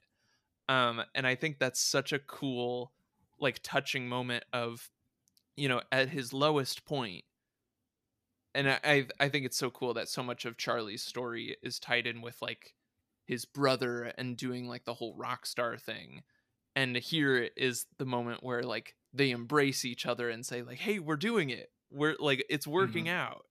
Um 0.69 1.01
and 1.15 1.25
i 1.25 1.35
think 1.35 1.59
that's 1.59 1.81
such 1.81 2.13
a 2.13 2.19
cool 2.19 2.91
like 3.39 3.59
touching 3.63 4.07
moment 4.07 4.45
of 4.53 4.89
you 5.55 5.67
know 5.67 5.81
at 5.91 6.09
his 6.09 6.33
lowest 6.33 6.85
point. 6.85 7.23
and 8.55 8.69
I, 8.69 8.79
I 8.83 9.07
i 9.19 9.29
think 9.29 9.45
it's 9.45 9.57
so 9.57 9.71
cool 9.71 9.93
that 9.95 10.07
so 10.07 10.23
much 10.23 10.45
of 10.45 10.57
charlie's 10.57 11.03
story 11.03 11.57
is 11.63 11.79
tied 11.79 12.05
in 12.07 12.21
with 12.21 12.41
like 12.41 12.75
his 13.25 13.45
brother 13.45 14.13
and 14.17 14.37
doing 14.37 14.67
like 14.67 14.85
the 14.85 14.93
whole 14.93 15.15
rock 15.15 15.45
star 15.45 15.77
thing. 15.77 16.23
And 16.75 16.95
here 16.95 17.49
is 17.55 17.85
the 17.97 18.05
moment 18.05 18.43
where 18.43 18.63
like 18.63 18.95
they 19.13 19.31
embrace 19.31 19.85
each 19.85 20.05
other 20.05 20.29
and 20.29 20.45
say 20.45 20.61
like 20.61 20.79
hey 20.79 20.99
we're 20.99 21.15
doing 21.15 21.49
it. 21.49 21.69
We're 21.91 22.15
like 22.19 22.45
it's 22.49 22.67
working 22.67 23.09
out. 23.09 23.45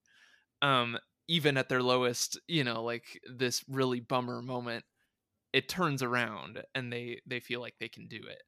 Um 0.61 0.97
even 1.27 1.57
at 1.57 1.69
their 1.69 1.81
lowest 1.81 2.39
you 2.47 2.63
know 2.63 2.83
like 2.83 3.19
this 3.33 3.63
really 3.67 4.01
bummer 4.01 4.41
moment 4.41 4.83
it 5.53 5.69
turns 5.69 6.01
around 6.03 6.61
and 6.75 6.91
they 6.91 7.21
they 7.25 7.39
feel 7.39 7.61
like 7.61 7.75
they 7.79 7.87
can 7.89 8.07
do 8.07 8.21
it 8.27 8.43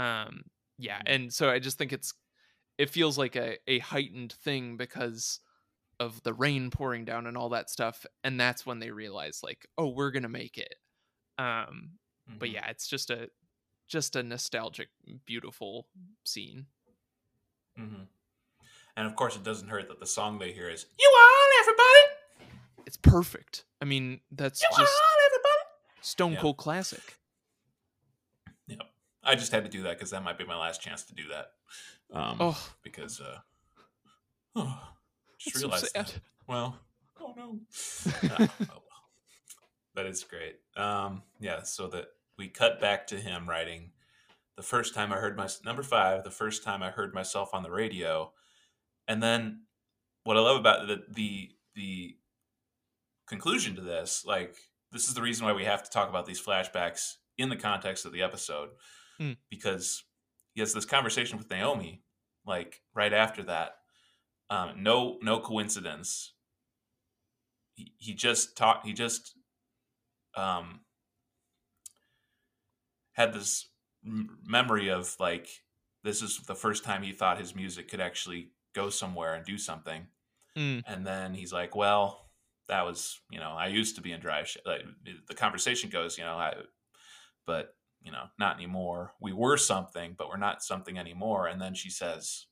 um 0.00 0.42
yeah 0.78 0.98
Mhm. 0.98 1.02
and 1.14 1.32
so 1.32 1.50
i 1.50 1.58
just 1.58 1.76
think 1.78 1.92
it's 1.92 2.14
it 2.78 2.90
feels 2.90 3.16
like 3.18 3.36
a, 3.36 3.56
a 3.66 3.78
heightened 3.80 4.32
thing 4.32 4.76
because 4.76 5.40
of 5.98 6.22
the 6.24 6.34
rain 6.34 6.70
pouring 6.70 7.04
down 7.06 7.26
and 7.26 7.36
all 7.36 7.48
that 7.50 7.70
stuff 7.70 8.04
and 8.22 8.38
that's 8.38 8.66
when 8.66 8.78
they 8.78 8.90
realize 8.90 9.40
like 9.42 9.66
oh 9.78 9.88
we're 9.88 10.10
gonna 10.10 10.28
make 10.28 10.58
it 10.58 10.74
um 11.38 11.92
but 12.38 12.48
Mhm. 12.48 12.54
yeah 12.54 12.68
it's 12.70 12.86
just 12.88 13.10
a 13.10 13.30
just 13.88 14.16
a 14.16 14.22
nostalgic 14.22 14.88
beautiful 15.26 15.88
scene 16.24 16.66
hmm 17.76 18.04
And 18.96 19.06
of 19.06 19.14
course, 19.16 19.36
it 19.36 19.42
doesn't 19.44 19.68
hurt 19.68 19.88
that 19.88 20.00
the 20.00 20.06
song 20.06 20.38
they 20.38 20.52
hear 20.52 20.68
is 20.70 20.86
"You 20.98 21.12
all, 21.18 21.48
everybody, 21.60 22.50
it's 22.86 22.96
perfect 22.96 23.64
i 23.82 23.84
mean 23.84 24.20
that's 24.30 24.60
you 24.62 24.68
just 24.70 24.80
all, 24.80 24.86
everybody." 24.86 25.15
Stone 26.00 26.32
Yeah. 26.32 26.40
cold 26.40 26.56
classic 26.56 27.16
Yep. 28.68 28.80
I 29.22 29.34
just 29.34 29.52
had 29.52 29.64
to 29.64 29.70
do 29.70 29.82
that 29.84 29.96
because 29.96 30.10
that 30.10 30.22
might 30.22 30.38
be 30.38 30.44
my 30.44 30.56
last 30.56 30.80
chance 30.80 31.02
to 31.04 31.14
do 31.14 31.24
that. 31.28 31.52
Um, 32.12 32.36
oh 32.40 32.72
because 32.82 33.20
uh, 33.20 33.38
oh, 34.54 34.80
just 35.38 35.54
That's 35.54 35.60
so 35.60 35.66
realized 35.68 35.86
sad. 35.92 36.06
that. 36.06 36.20
Well, 36.48 36.78
oh 37.20 37.34
no. 37.36 37.58
Ah, 38.22 38.36
oh, 38.40 38.48
well. 38.68 38.82
That 39.96 40.06
is 40.06 40.22
great. 40.22 40.56
Um, 40.76 41.22
yeah, 41.40 41.62
so 41.62 41.88
that 41.88 42.06
we 42.38 42.48
cut 42.48 42.80
back 42.80 43.06
to 43.08 43.16
him 43.18 43.48
writing 43.48 43.90
the 44.56 44.62
first 44.62 44.94
time 44.94 45.12
I 45.12 45.16
heard 45.16 45.36
my 45.36 45.48
number 45.64 45.82
five, 45.82 46.22
the 46.22 46.30
first 46.30 46.62
time 46.62 46.82
I 46.84 46.90
heard 46.90 47.14
myself 47.14 47.52
on 47.52 47.62
the 47.64 47.70
radio, 47.70 48.32
and 49.08 49.20
then 49.22 49.62
what 50.22 50.36
I 50.36 50.40
love 50.40 50.58
about 50.60 50.86
the 50.86 51.02
the 51.08 51.50
the 51.74 52.16
conclusion 53.26 53.74
to 53.74 53.82
this, 53.82 54.24
like 54.24 54.54
this 54.92 55.08
is 55.08 55.14
the 55.14 55.22
reason 55.22 55.44
why 55.46 55.52
we 55.52 55.64
have 55.64 55.82
to 55.82 55.90
talk 55.90 56.08
about 56.08 56.26
these 56.26 56.40
flashbacks 56.40 57.14
in 57.38 57.48
the 57.48 57.56
context 57.56 58.04
of 58.06 58.12
the 58.12 58.22
episode, 58.22 58.70
Hmm. 59.18 59.32
because 59.50 60.04
he 60.54 60.60
has 60.60 60.72
this 60.72 60.84
conversation 60.84 61.38
with 61.38 61.50
Naomi, 61.50 62.02
like 62.46 62.82
right 62.94 63.12
after 63.12 63.42
that. 63.44 63.76
Um, 64.48 64.82
no, 64.82 65.18
no 65.22 65.40
coincidence. 65.40 66.32
He, 67.74 67.92
he 67.98 68.14
just 68.14 68.56
talked. 68.56 68.86
He 68.86 68.92
just 68.92 69.36
um, 70.36 70.80
had 73.12 73.32
this 73.32 73.68
m- 74.04 74.38
memory 74.44 74.88
of 74.88 75.14
like 75.18 75.48
this 76.04 76.22
is 76.22 76.38
the 76.46 76.54
first 76.54 76.84
time 76.84 77.02
he 77.02 77.12
thought 77.12 77.38
his 77.40 77.54
music 77.54 77.88
could 77.88 78.00
actually 78.00 78.50
go 78.74 78.88
somewhere 78.90 79.34
and 79.34 79.44
do 79.44 79.58
something. 79.58 80.06
Mm. 80.56 80.82
And 80.86 81.06
then 81.06 81.34
he's 81.34 81.52
like, 81.52 81.74
"Well, 81.74 82.25
that 82.68 82.84
was 82.84 83.20
you 83.30 83.38
know 83.40 83.50
I 83.52 83.68
used 83.68 83.96
to 83.96 84.02
be 84.02 84.12
in 84.12 84.20
drive." 84.20 84.48
Sh-. 84.48 84.58
Like 84.66 84.82
the 85.28 85.34
conversation 85.34 85.90
goes, 85.90 86.18
you 86.18 86.24
know, 86.24 86.36
I, 86.36 86.54
but 87.46 87.76
you 88.02 88.12
know, 88.12 88.26
not 88.38 88.56
anymore. 88.56 89.14
We 89.20 89.32
were 89.32 89.56
something, 89.56 90.14
but 90.18 90.28
we're 90.28 90.36
not 90.38 90.62
something 90.62 90.98
anymore. 90.98 91.48
And 91.48 91.60
then 91.60 91.74
she 91.74 91.90
says, 91.90 92.46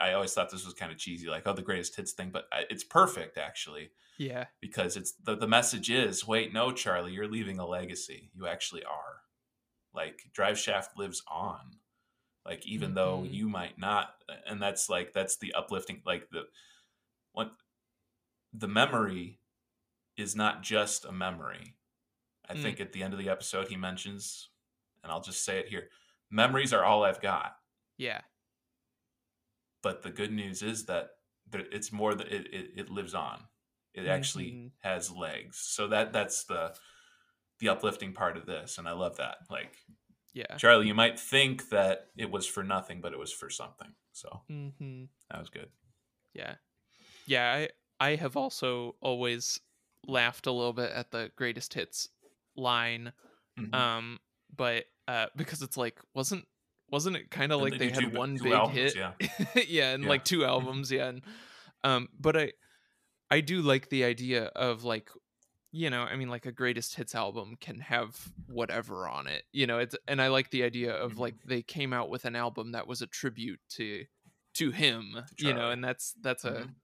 "I 0.00 0.12
always 0.12 0.34
thought 0.34 0.50
this 0.50 0.64
was 0.64 0.74
kind 0.74 0.92
of 0.92 0.98
cheesy, 0.98 1.28
like 1.28 1.46
oh 1.46 1.52
the 1.52 1.62
greatest 1.62 1.96
hits 1.96 2.12
thing, 2.12 2.30
but 2.30 2.48
it's 2.70 2.84
perfect 2.84 3.38
actually." 3.38 3.90
yeah 4.18 4.46
because 4.60 4.96
it's 4.96 5.12
the, 5.14 5.36
the 5.36 5.48
message 5.48 5.90
is 5.90 6.26
wait 6.26 6.52
no 6.52 6.72
charlie 6.72 7.12
you're 7.12 7.28
leaving 7.28 7.58
a 7.60 7.66
legacy 7.66 8.30
you 8.34 8.46
actually 8.46 8.84
are 8.84 9.22
like 9.94 10.22
drive 10.32 10.58
shaft 10.58 10.98
lives 10.98 11.22
on 11.28 11.78
like 12.46 12.66
even 12.66 12.94
though 12.94 13.22
Mhm. 13.22 13.32
you 13.32 13.48
might 13.48 13.78
not 13.78 14.24
and 14.46 14.62
that's 14.62 14.88
like 14.88 15.12
that's 15.12 15.38
the 15.38 15.54
uplifting 15.54 16.02
like 16.06 16.30
the 16.30 16.44
what 17.32 17.52
the 18.52 18.68
memory 18.68 19.40
is 20.16 20.34
not 20.34 20.62
just 20.62 21.04
a 21.04 21.12
memory. 21.12 21.74
I 22.48 22.54
Mm. 22.54 22.62
think 22.62 22.80
at 22.80 22.92
the 22.92 23.02
end 23.02 23.12
of 23.12 23.18
the 23.18 23.28
episode 23.28 23.68
he 23.68 23.76
mentions 23.76 24.48
and 25.04 25.12
i'll 25.12 25.20
just 25.20 25.44
say 25.44 25.58
it 25.60 25.68
here 25.68 25.90
memories 26.30 26.72
are 26.72 26.84
all 26.84 27.04
i've 27.04 27.20
got. 27.20 27.56
Yeah. 27.96 28.22
But 29.82 30.02
the 30.02 30.10
good 30.10 30.32
news 30.32 30.62
is 30.62 30.86
that 30.86 31.10
there, 31.50 31.64
it's 31.72 31.92
more 31.92 32.14
that 32.14 32.28
it, 32.28 32.52
it, 32.52 32.70
it 32.76 32.90
lives 32.90 33.14
on. 33.14 33.44
It 33.94 34.06
actually 34.06 34.50
Mhm. 34.52 34.70
has 34.80 35.10
legs. 35.10 35.58
So 35.58 35.88
that 35.88 36.12
that's 36.12 36.44
the 36.44 36.76
the 37.60 37.68
uplifting 37.70 38.12
part 38.12 38.36
of 38.36 38.46
this 38.46 38.78
and 38.78 38.88
i 38.88 38.92
love 38.92 39.16
that. 39.16 39.38
Like 39.50 39.76
yeah. 40.32 40.56
Charlie 40.56 40.86
you 40.86 40.94
might 40.94 41.18
think 41.18 41.68
that 41.70 42.10
it 42.16 42.30
was 42.30 42.46
for 42.46 42.62
nothing 42.62 43.00
but 43.00 43.12
it 43.12 43.18
was 43.18 43.32
for 43.32 43.50
something. 43.50 43.94
So 44.12 44.42
mm-hmm. 44.50 45.04
that 45.30 45.38
was 45.38 45.50
good. 45.50 45.70
Yeah. 46.34 46.56
Yeah, 47.26 47.52
I 47.52 47.68
I 48.00 48.14
have 48.16 48.36
also 48.36 48.96
always 49.00 49.60
laughed 50.06 50.46
a 50.46 50.52
little 50.52 50.72
bit 50.72 50.90
at 50.92 51.10
the 51.10 51.30
greatest 51.36 51.74
hits 51.74 52.08
line. 52.56 53.12
Mhm. 53.58 53.74
Um 53.74 54.18
but 54.56 54.84
uh 55.06 55.26
because 55.36 55.62
it's 55.62 55.76
like 55.76 56.00
wasn't 56.14 56.46
wasn't 56.90 57.16
it 57.16 57.30
kind 57.30 57.52
of 57.52 57.60
like 57.60 57.72
they 57.72 57.78
they 57.78 57.90
had 57.90 58.10
two- 58.12 58.16
one 58.18 58.36
two 58.38 58.44
big 58.44 58.52
albums, 58.52 58.76
hit? 58.94 58.96
yeah. 58.96 59.12
yeah, 59.68 59.92
and 59.94 60.04
Yeah. 60.04 60.08
like 60.08 60.24
two 60.24 60.44
albums, 60.44 60.90
yeah. 60.90 61.08
And, 61.08 61.22
um 61.84 62.08
but 62.18 62.36
I 62.36 62.52
I 63.30 63.40
do 63.40 63.60
like 63.60 63.88
the 63.90 64.04
idea 64.04 64.44
of 64.46 64.84
like 64.84 65.10
you 65.70 65.90
know, 65.90 66.02
I 66.04 66.16
mean 66.16 66.28
like 66.30 66.46
a 66.46 66.52
greatest 66.52 66.94
hits 66.94 67.14
album 67.14 67.56
can 67.60 67.78
have 67.80 68.16
whatever 68.46 69.06
on 69.06 69.26
it. 69.26 69.44
You 69.52 69.66
know, 69.66 69.78
it's 69.80 69.94
and 70.06 70.22
I 70.22 70.28
like 70.28 70.50
the 70.50 70.62
idea 70.62 70.94
of 70.94 71.18
like 71.18 71.34
they 71.44 71.60
came 71.62 71.92
out 71.92 72.08
with 72.08 72.24
an 72.24 72.34
album 72.36 72.72
that 72.72 72.86
was 72.86 73.02
a 73.02 73.06
tribute 73.06 73.60
to 73.76 74.04
to 74.54 74.70
him, 74.70 75.18
you 75.38 75.52
know, 75.52 75.70
and 75.70 75.84
that's 75.84 76.14
that's 76.22 76.44
a 76.44 76.52
Mhm. 76.52 76.74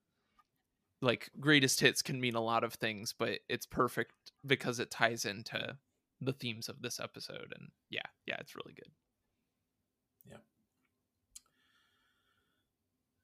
Like 1.04 1.30
greatest 1.38 1.80
hits 1.80 2.02
can 2.02 2.20
mean 2.20 2.34
a 2.34 2.40
lot 2.40 2.64
of 2.64 2.74
things, 2.74 3.14
but 3.16 3.40
it's 3.48 3.66
perfect 3.66 4.12
because 4.46 4.80
it 4.80 4.90
ties 4.90 5.24
into 5.24 5.76
the 6.20 6.32
themes 6.32 6.68
of 6.68 6.80
this 6.82 6.98
episode. 6.98 7.52
And 7.56 7.68
yeah, 7.90 8.00
yeah, 8.26 8.36
it's 8.40 8.54
really 8.56 8.74
good. 8.74 8.90
Yeah. 10.28 10.38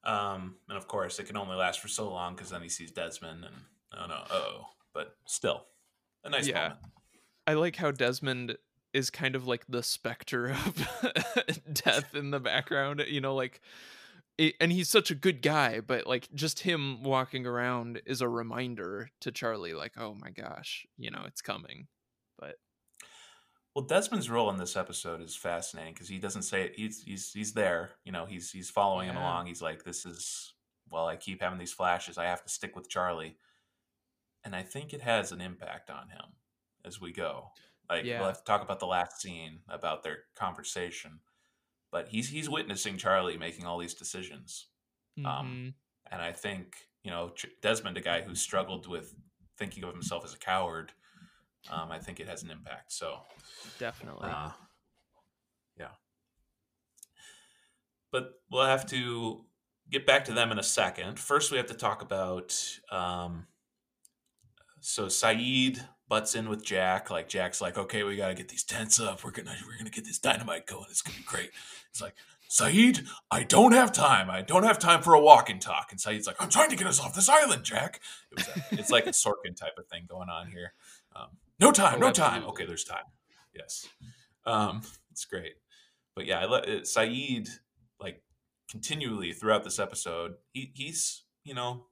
Um 0.04 0.56
and 0.68 0.78
of 0.78 0.86
course 0.88 1.18
it 1.18 1.24
can 1.26 1.36
only 1.36 1.56
last 1.56 1.80
for 1.80 1.88
so 1.88 2.10
long 2.10 2.34
because 2.34 2.50
then 2.50 2.62
he 2.62 2.68
sees 2.68 2.90
desmond 2.90 3.44
and 3.44 3.54
oh 3.98 4.06
no 4.06 4.14
uh 4.14 4.26
oh 4.30 4.66
but 4.94 5.16
still 5.26 5.64
a 6.24 6.30
nice 6.30 6.46
Yeah. 6.46 6.60
moment 6.62 6.80
I 7.46 7.54
like 7.54 7.76
how 7.76 7.90
Desmond 7.90 8.56
is 8.92 9.10
kind 9.10 9.34
of 9.34 9.46
like 9.46 9.64
the 9.68 9.82
specter 9.82 10.50
of 10.50 10.88
death 11.72 12.14
in 12.14 12.30
the 12.30 12.38
background, 12.40 13.04
you 13.08 13.20
know, 13.20 13.34
like 13.34 13.60
it, 14.40 14.56
and 14.60 14.72
he's 14.72 14.88
such 14.88 15.10
a 15.10 15.14
good 15.14 15.42
guy, 15.42 15.80
but 15.80 16.06
like 16.06 16.28
just 16.34 16.60
him 16.60 17.02
walking 17.02 17.46
around 17.46 18.02
is 18.06 18.20
a 18.20 18.28
reminder 18.28 19.10
to 19.20 19.32
Charlie 19.32 19.74
like, 19.74 19.92
"Oh 19.98 20.14
my 20.14 20.30
gosh, 20.30 20.86
you 20.96 21.10
know, 21.10 21.24
it's 21.26 21.42
coming." 21.42 21.88
But 22.38 22.56
Well, 23.74 23.84
Desmond's 23.86 24.28
role 24.30 24.50
in 24.50 24.56
this 24.56 24.76
episode 24.76 25.20
is 25.20 25.36
fascinating 25.36 25.94
because 25.94 26.08
he 26.08 26.18
doesn't 26.18 26.42
say 26.42 26.64
it. 26.64 26.74
He's 26.76 27.02
he's 27.02 27.32
he's 27.32 27.52
there. 27.52 27.92
You 28.04 28.12
know, 28.12 28.26
he's 28.26 28.50
he's 28.50 28.70
following 28.70 29.08
him 29.08 29.16
along. 29.16 29.46
He's 29.46 29.62
like, 29.62 29.84
"This 29.84 30.04
is 30.06 30.54
well, 30.88 31.06
I 31.06 31.16
keep 31.16 31.40
having 31.40 31.58
these 31.58 31.72
flashes. 31.72 32.18
I 32.18 32.24
have 32.24 32.42
to 32.42 32.48
stick 32.48 32.74
with 32.74 32.88
Charlie," 32.88 33.38
and 34.44 34.54
I 34.56 34.62
think 34.62 34.92
it 34.92 35.02
has 35.02 35.32
an 35.32 35.40
impact 35.40 35.90
on 35.90 36.08
him 36.08 36.36
as 36.84 37.00
we 37.00 37.12
go. 37.12 37.52
Like 37.88 38.04
Yeah. 38.04 38.18
we'll 38.18 38.28
have 38.28 38.38
to 38.38 38.44
talk 38.44 38.62
about 38.62 38.80
the 38.80 38.86
last 38.86 39.20
scene 39.20 39.60
about 39.68 40.02
their 40.02 40.24
conversation, 40.34 41.20
but 41.90 42.08
he's 42.08 42.28
he's 42.28 42.48
witnessing 42.48 42.96
Charlie 42.96 43.36
making 43.38 43.66
all 43.66 43.78
these 43.78 43.94
decisions, 43.94 44.68
Um, 45.18 45.24
mhm, 45.24 45.74
and 46.12 46.22
I 46.22 46.32
think 46.32 46.76
you 47.02 47.10
know 47.10 47.32
Desmond, 47.62 47.96
a 47.96 48.00
guy 48.00 48.20
who 48.22 48.34
struggled 48.34 48.86
with 48.86 49.14
thinking 49.58 49.84
of 49.84 49.92
himself 49.92 50.24
as 50.24 50.34
a 50.34 50.38
coward. 50.38 50.92
Um, 51.70 51.90
I 51.92 51.98
think 51.98 52.20
it 52.20 52.28
has 52.28 52.42
an 52.42 52.50
impact. 52.50 52.92
So 52.92 53.20
definitely. 53.78 54.30
uh, 54.30 54.50
yeah. 55.78 55.88
but 58.10 58.40
we'll 58.50 58.64
have 58.66 58.86
to 58.86 59.44
get 59.90 60.06
back 60.06 60.24
to 60.26 60.32
them 60.32 60.50
in 60.52 60.58
a 60.58 60.62
second. 60.62 61.18
First, 61.18 61.50
we 61.50 61.56
have 61.58 61.66
to 61.66 61.74
talk 61.74 62.00
about. 62.02 62.56
Um, 62.90 63.46
so 64.80 65.06
Sayid 65.06 65.80
butts 66.10 66.34
in 66.34 66.50
with 66.50 66.62
Jack. 66.62 67.08
Like 67.08 67.28
Jack's 67.28 67.62
like, 67.62 67.78
okay, 67.78 68.02
we 68.02 68.16
gotta 68.16 68.34
get 68.34 68.48
these 68.48 68.64
tents 68.64 69.00
up. 69.00 69.24
We're 69.24 69.30
gonna 69.30 69.54
we're 69.66 69.78
gonna 69.78 69.88
get 69.88 70.04
this 70.04 70.18
dynamite 70.18 70.66
going. 70.66 70.86
It's 70.90 71.00
gonna 71.00 71.16
be 71.16 71.24
great. 71.24 71.50
It's 71.88 72.02
like 72.02 72.14
Sayid, 72.50 73.06
I 73.30 73.44
don't 73.44 73.72
have 73.72 73.92
time. 73.92 74.28
I 74.28 74.42
don't 74.42 74.64
have 74.64 74.78
time 74.78 75.02
for 75.02 75.14
a 75.14 75.20
walk 75.20 75.48
and 75.48 75.62
talk. 75.62 75.92
And 75.92 76.00
Sayid's 76.00 76.26
like, 76.26 76.36
I'm 76.40 76.50
trying 76.50 76.68
to 76.70 76.76
get 76.76 76.88
us 76.88 77.00
off 77.00 77.14
this 77.14 77.28
island, 77.28 77.62
Jack. 77.62 78.00
It 78.32 78.38
was 78.38 78.48
a, 78.48 78.80
it's 78.80 78.90
like 78.90 79.06
a 79.06 79.10
Sorkin 79.10 79.56
type 79.56 79.78
of 79.78 79.86
thing 79.86 80.04
going 80.08 80.28
on 80.28 80.48
here. 80.50 80.74
Um, 81.14 81.28
no 81.60 81.70
time, 81.70 81.94
Oh, 81.96 82.06
no 82.08 82.10
time. 82.12 82.44
Okay, 82.48 82.66
there's 82.66 82.84
time. 82.84 83.04
Yes, 83.54 83.88
um, 84.44 84.82
it's 85.12 85.24
great. 85.24 85.54
But 86.16 86.26
yeah, 86.26 86.40
I 86.40 86.46
let 86.46 86.64
uh, 86.68 86.80
Sayid 86.80 87.48
like 88.00 88.20
continually 88.68 89.32
throughout 89.32 89.62
this 89.62 89.78
episode. 89.78 90.34
He 90.52 90.72
he's 90.74 91.22
you 91.44 91.54
know 91.54 91.86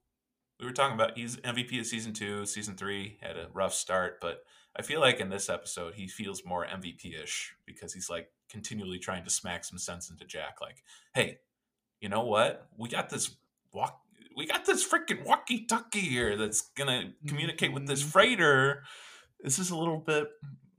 we 0.59 0.67
were 0.67 0.73
talking 0.73 0.95
about 0.95 1.17
he's 1.17 1.37
MVP 1.39 1.79
of 1.81 1.87
season 1.87 2.13
two, 2.13 2.45
season 2.47 2.75
three 2.77 3.19
had 3.21 3.37
a 3.37 3.49
rough 3.53 3.75
start, 3.75 4.21
but 4.21 4.45
I 4.77 4.83
feel 4.83 5.01
like 5.01 5.21
in 5.21 5.29
this 5.31 5.49
episode 5.49 5.95
he 5.95 6.07
feels 6.09 6.45
more 6.45 6.67
MVP 6.67 7.21
ish 7.23 7.55
because 7.67 7.93
he's 7.93 8.11
like 8.11 8.31
continually 8.49 8.99
trying 8.99 9.25
to 9.25 9.31
smack 9.31 9.65
some 9.65 9.79
sense 9.79 10.11
into 10.11 10.25
Jack. 10.25 10.57
Like, 10.61 10.83
hey, 11.15 11.39
you 12.01 12.09
know 12.09 12.25
what? 12.25 12.69
We 12.77 12.89
got 12.89 13.11
this 13.11 13.37
walk. 13.73 14.01
We 14.37 14.47
got 14.47 14.65
this 14.65 14.87
freaking 14.89 15.25
walkie-talkie 15.25 16.01
here 16.01 16.37
that's 16.37 16.63
gonna 16.77 17.13
communicate 17.27 17.73
with 17.73 17.87
this 17.87 18.03
Mhm. 18.03 18.13
freighter. 18.13 18.85
This 19.41 19.59
is 19.59 19.71
a 19.71 19.77
little 19.77 19.99
bit. 19.99 20.29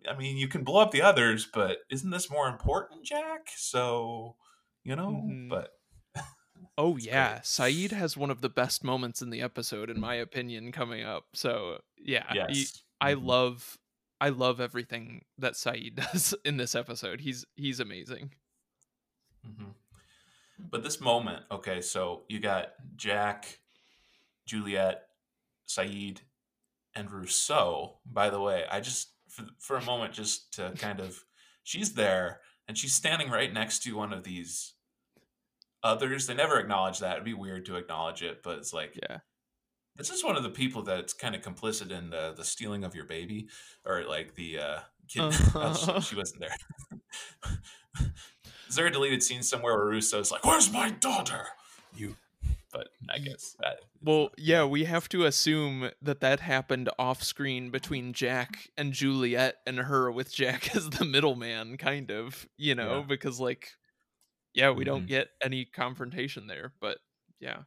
I 0.10 0.16
mean, 0.16 0.38
you 0.38 0.48
can 0.48 0.64
blow 0.64 0.82
up 0.82 0.92
the 0.92 1.02
others, 1.02 1.46
but 1.46 1.80
isn't 1.90 2.10
this 2.10 2.30
more 2.30 2.48
important, 2.48 3.04
Jack? 3.06 3.50
So, 3.56 4.38
you 4.84 4.96
know. 4.96 5.12
Mhm. 5.12 5.50
But 5.50 5.79
Oh 6.82 6.96
It's 6.96 7.06
yeah, 7.06 7.34
great. 7.34 7.44
Sayid 7.44 7.92
has 7.92 8.16
one 8.16 8.32
of 8.32 8.40
the 8.40 8.48
best 8.50 8.86
moments 8.86 9.22
in 9.22 9.32
the 9.32 9.42
episode, 9.42 9.90
in 9.90 10.00
my 10.00 10.16
opinion, 10.16 10.72
coming 10.72 11.04
up. 11.04 11.26
So 11.34 11.82
yeah, 11.98 12.32
yes, 12.34 12.50
he- 12.56 12.68
I 13.02 13.16
Mhm. 13.16 13.26
love, 13.26 13.78
I 14.22 14.30
love 14.30 14.62
everything 14.62 15.26
that 15.38 15.54
Sayid 15.54 15.96
does 16.14 16.34
in 16.46 16.56
this 16.56 16.76
episode. 16.76 17.20
He's 17.22 17.46
he's 17.58 17.82
amazing. 17.82 18.34
hmm 19.44 19.72
But 20.58 20.84
this 20.84 21.02
moment, 21.02 21.44
okay, 21.52 21.82
so 21.82 22.24
you 22.30 22.40
got 22.40 22.74
Jack, 22.96 23.60
Juliet, 24.46 25.10
Sayid, 25.68 26.20
and 26.96 27.12
Rousseau. 27.12 28.00
By 28.06 28.30
the 28.30 28.40
way, 28.42 28.64
I 28.72 28.80
just 28.80 29.10
for, 29.28 29.46
for 29.60 29.76
a 29.78 29.84
moment 29.84 30.14
just 30.14 30.54
to 30.54 30.72
kind 30.78 31.00
of 31.02 31.26
she's 31.64 31.94
there 31.94 32.40
and 32.68 32.78
she's 32.78 32.94
standing 32.94 33.30
right 33.30 33.52
next 33.54 33.84
to 33.84 33.96
one 33.98 34.14
of 34.14 34.24
these 34.24 34.74
others. 35.84 36.28
They 36.28 36.34
never 36.34 36.60
acknowledge 36.60 37.00
that. 37.00 37.14
It'd 37.14 37.24
be 37.26 37.34
weird 37.34 37.66
to 37.68 37.76
acknowledge 37.78 38.22
it, 38.22 38.42
but 38.44 38.58
it's 38.58 38.74
like 38.74 38.98
Yeah. 39.02 39.20
this 39.96 40.10
is 40.10 40.24
one 40.24 40.36
of 40.38 40.44
the 40.44 40.50
people 40.50 40.82
that's 40.84 41.14
kind 41.14 41.36
of 41.36 41.42
complicit 41.42 41.92
in 41.92 42.10
the, 42.10 42.34
the 42.36 42.44
stealing 42.46 42.84
of 42.84 42.96
your 42.96 43.06
baby 43.06 43.48
or 43.86 44.04
like 44.06 44.36
the 44.36 44.60
uh 44.60 44.80
kid 45.08 45.22
oh, 45.56 45.74
she, 46.02 46.10
she 46.10 46.16
wasn't 46.16 46.40
there 46.42 46.56
is 48.70 48.76
there 48.76 48.88
a 48.88 48.92
deleted 48.92 49.24
scene 49.24 49.42
somewhere 49.44 49.76
where 49.78 49.88
Rousseau's 49.88 50.32
like 50.32 50.46
where's 50.46 50.72
my 50.72 50.92
daughter 50.92 51.46
you 51.96 52.16
but 52.72 52.90
i 53.10 53.18
guess 53.18 53.56
that 53.60 53.80
Well, 54.02 54.30
yeah, 54.38 54.64
we 54.64 54.84
have 54.86 55.10
to 55.10 55.26
assume 55.26 55.90
that 56.04 56.22
that 56.22 56.40
happened 56.40 56.88
off 57.00 57.24
screen 57.24 57.70
between 57.72 58.14
Jack 58.14 58.70
and 58.78 58.94
Juliet 58.94 59.56
and 59.66 59.78
her 59.80 60.12
with 60.12 60.32
Jack 60.34 60.74
as 60.76 60.90
the 60.92 61.04
middleman, 61.04 61.76
kind 61.78 62.12
of, 62.12 62.48
you 62.58 62.76
know, 62.76 63.00
Yeah. 63.00 63.06
because 63.08 63.40
like, 63.42 63.72
yeah, 64.54 64.72
we 64.72 64.84
don't 64.84 65.04
Mhm. 65.04 65.08
get 65.08 65.30
any 65.42 65.66
confrontation 65.66 66.48
there, 66.48 66.74
but 66.80 67.00
yeah. 67.40 67.64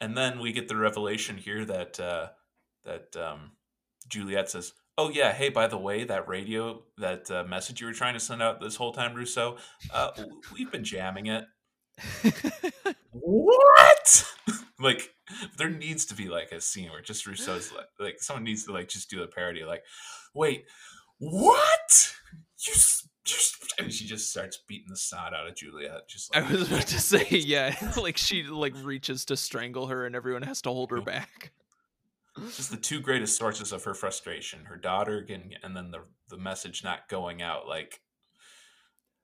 and 0.00 0.16
then 0.16 0.38
we 0.40 0.52
get 0.52 0.68
the 0.68 0.76
revelation 0.76 1.36
here 1.38 1.64
that 1.64 1.98
uh 2.00 2.28
that 2.84 3.16
um 3.16 3.52
juliet 4.08 4.50
says 4.50 4.72
oh 4.98 5.08
yeah 5.08 5.32
hey 5.32 5.48
by 5.48 5.66
the 5.66 5.78
way 5.78 6.04
that 6.04 6.28
radio 6.28 6.82
that 6.98 7.30
uh, 7.30 7.44
message 7.44 7.80
you 7.80 7.86
were 7.86 7.92
trying 7.92 8.12
to 8.12 8.20
send 8.20 8.42
out 8.42 8.60
this 8.60 8.76
whole 8.76 8.92
time 8.92 9.14
Rousseau 9.14 9.56
uh 9.92 10.10
we've 10.52 10.70
been 10.70 10.84
jamming 10.84 11.26
it 11.26 11.44
what 13.12 14.24
like 14.80 15.14
there 15.56 15.70
needs 15.70 16.04
to 16.06 16.14
be 16.14 16.28
like 16.28 16.52
a 16.52 16.60
scene 16.60 16.90
where 16.90 17.00
just 17.00 17.26
Rousseau's 17.26 17.72
like, 17.72 17.86
like 17.98 18.16
someone 18.20 18.44
needs 18.44 18.64
to 18.64 18.72
like 18.72 18.88
just 18.88 19.08
do 19.08 19.22
a 19.22 19.26
parody 19.28 19.64
like 19.64 19.84
wait 20.34 20.64
what 21.18 22.14
you 22.66 22.74
just 23.24 23.56
and 23.78 23.92
she 23.92 24.06
just 24.06 24.30
starts 24.30 24.58
beating 24.68 24.88
the 24.90 24.96
snot 24.96 25.32
out 25.34 25.46
of 25.48 25.54
Juliet 25.56 26.08
just 26.08 26.34
I 26.36 26.42
was 26.42 26.70
about 26.70 26.86
to 26.88 27.00
say, 27.00 27.26
yeah, 27.30 27.74
like 27.96 28.16
she 28.16 28.42
like 28.44 28.74
reaches 28.82 29.24
to 29.26 29.36
strangle 29.36 29.86
her 29.88 30.06
and 30.06 30.14
everyone 30.14 30.42
has 30.42 30.60
to 30.62 30.70
hold 30.70 30.90
her 30.90 31.00
back. 31.00 31.52
just 32.56 32.70
the 32.70 32.76
two 32.76 33.00
greatest 33.00 33.36
sources 33.38 33.72
of 33.72 33.84
her 33.84 33.94
frustration 33.94 34.64
her 34.64 34.76
daughter 34.76 35.20
getting 35.22 35.54
and 35.62 35.76
then 35.76 35.90
the 35.90 36.00
the 36.28 36.36
message 36.36 36.82
not 36.82 37.08
going 37.08 37.40
out 37.42 37.68
like 37.68 38.00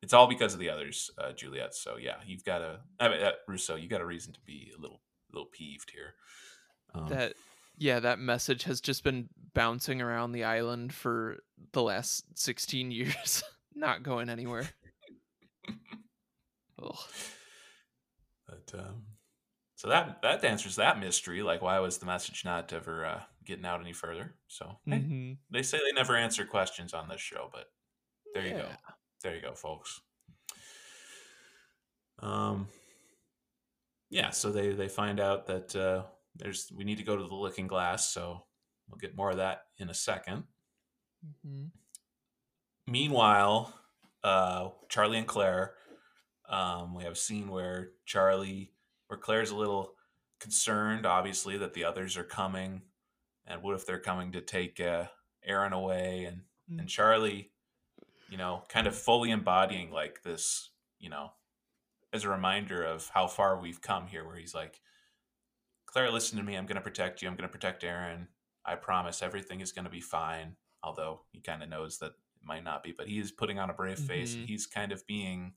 it's 0.01 0.13
all 0.15 0.29
because 0.29 0.55
of 0.55 0.61
the 0.61 0.71
others 0.71 1.11
uh, 1.19 1.33
Juliet 1.33 1.75
so 1.75 1.97
yeah 1.97 2.17
you've 2.25 2.45
got 2.45 2.63
a 2.63 2.81
I 3.01 3.09
mean, 3.09 3.21
uh, 3.21 3.33
Rousseau 3.49 3.75
you 3.77 3.89
got 3.89 4.01
a 4.01 4.07
reason 4.07 4.33
to 4.33 4.41
be 4.47 4.71
a 4.77 4.81
little 4.81 5.01
a 5.33 5.37
little 5.37 5.51
peeved 5.53 5.91
here. 5.93 6.15
Um, 6.95 7.09
That 7.09 7.35
yeah, 7.79 8.01
that 8.01 8.19
message 8.19 8.65
has 8.65 8.81
just 8.81 9.03
been 9.05 9.29
bouncing 9.55 10.03
around 10.03 10.33
the 10.33 10.45
island 10.45 10.93
for 10.93 11.39
the 11.73 11.83
last 11.83 12.25
16 12.39 12.91
years, 12.93 13.43
not 13.75 14.03
going 14.03 14.29
anywhere. 14.29 14.69
Ugh. 16.83 16.97
But 18.49 18.73
um, 18.79 19.03
so 19.77 19.89
that 19.89 20.21
that 20.23 20.45
answers 20.45 20.77
that 20.77 20.99
mystery. 20.99 21.43
Like, 21.43 21.63
why 21.63 21.79
was 21.79 21.99
the 21.99 22.07
message 22.07 22.45
not 22.45 22.73
ever 22.73 23.05
uh, 23.07 23.21
getting 23.45 23.65
out 23.67 23.81
any 23.81 23.93
further? 23.93 24.35
So 24.49 24.79
hey, 24.87 24.97
Mhm. 24.99 25.39
they 25.51 25.63
say 25.63 25.79
they 25.79 25.93
never 25.93 26.17
answer 26.17 26.45
questions 26.45 26.93
on 26.95 27.09
this 27.09 27.21
show, 27.21 27.49
but 27.53 27.67
there 28.35 28.45
you 28.47 28.55
go. 28.55 28.69
There 29.23 29.35
you 29.35 29.43
go, 29.43 29.55
folks. 29.55 30.01
Um, 32.21 32.69
yeah. 34.11 34.31
So 34.31 34.51
they 34.51 34.73
they 34.73 34.89
find 34.89 35.21
out 35.21 35.47
that 35.47 35.77
uh, 35.77 36.05
there's 36.35 36.71
we 36.75 36.85
need 36.85 36.99
to 36.99 37.05
go 37.05 37.17
to 37.17 37.25
the 37.27 37.35
Looking 37.35 37.67
Glass. 37.67 38.13
So 38.13 38.45
we'll 38.89 38.99
get 38.99 39.17
more 39.17 39.31
of 39.31 39.37
that 39.39 39.63
in 39.79 39.91
a 39.91 39.95
second. 39.95 40.45
Mhm. 41.47 41.71
Meanwhile, 42.91 43.73
uh, 44.25 44.71
Charlie 44.89 45.19
and 45.19 45.27
Claire, 45.27 45.75
um, 46.49 46.93
we 46.95 47.05
have 47.05 47.13
a 47.13 47.17
scene 47.17 47.49
where 47.49 47.91
Charlie, 48.05 48.73
where 49.07 49.19
Claire's 49.19 49.51
a 49.51 49.57
little 49.57 49.95
concerned, 50.41 51.07
obviously, 51.07 51.57
that 51.59 51.73
the 51.75 51.85
others 51.85 52.17
are 52.17 52.25
coming, 52.25 52.83
and 53.47 53.63
what 53.63 53.77
if 53.77 53.87
they're 53.87 54.01
coming 54.01 54.33
to 54.33 54.41
take 54.41 54.81
uh, 54.81 55.05
Aaron 55.45 55.73
away? 55.73 56.25
And 56.25 56.43
and 56.69 56.87
Mm. 56.87 56.89
Charlie, 56.89 57.51
you 58.29 58.39
know, 58.39 58.63
kind 58.69 58.87
of 58.87 58.95
fully 58.95 59.31
embodying 59.33 59.91
like 59.91 60.23
this, 60.23 60.71
you 61.01 61.11
know, 61.11 61.33
as 62.13 62.25
a 62.25 62.29
reminder 62.29 62.83
of 62.83 63.09
how 63.13 63.27
far 63.27 63.59
we've 63.61 63.81
come 63.81 64.07
here, 64.07 64.25
where 64.25 64.37
he's 64.37 64.55
like, 64.55 64.81
Claire, 65.87 66.11
listen 66.13 66.39
to 66.39 66.45
me. 66.45 66.57
I'm 66.57 66.67
going 66.67 66.77
to 66.77 66.81
protect 66.81 67.23
you. 67.23 67.29
I'm 67.29 67.35
going 67.35 67.49
to 67.49 67.53
protect 67.53 67.83
Aaron. 67.83 68.29
I 68.65 68.77
promise 68.77 69.23
everything 69.23 69.61
is 69.61 69.73
going 69.73 69.85
to 69.85 69.91
be 69.91 70.01
fine. 70.01 70.57
Although 70.83 71.23
he 71.33 71.41
kind 71.41 71.63
of 71.63 71.69
knows 71.69 71.99
that 71.99 72.13
it 72.41 72.47
might 72.47 72.65
not 72.65 72.83
be, 72.83 72.93
but 72.97 73.07
he 73.09 73.19
is 73.19 73.31
putting 73.33 73.59
on 73.59 73.71
a 73.71 73.75
brave 73.75 73.99
face 73.99 74.35
Mhm. 74.35 74.47
he's 74.47 74.67
kind 74.67 74.93
of 74.93 75.07
being, 75.07 75.55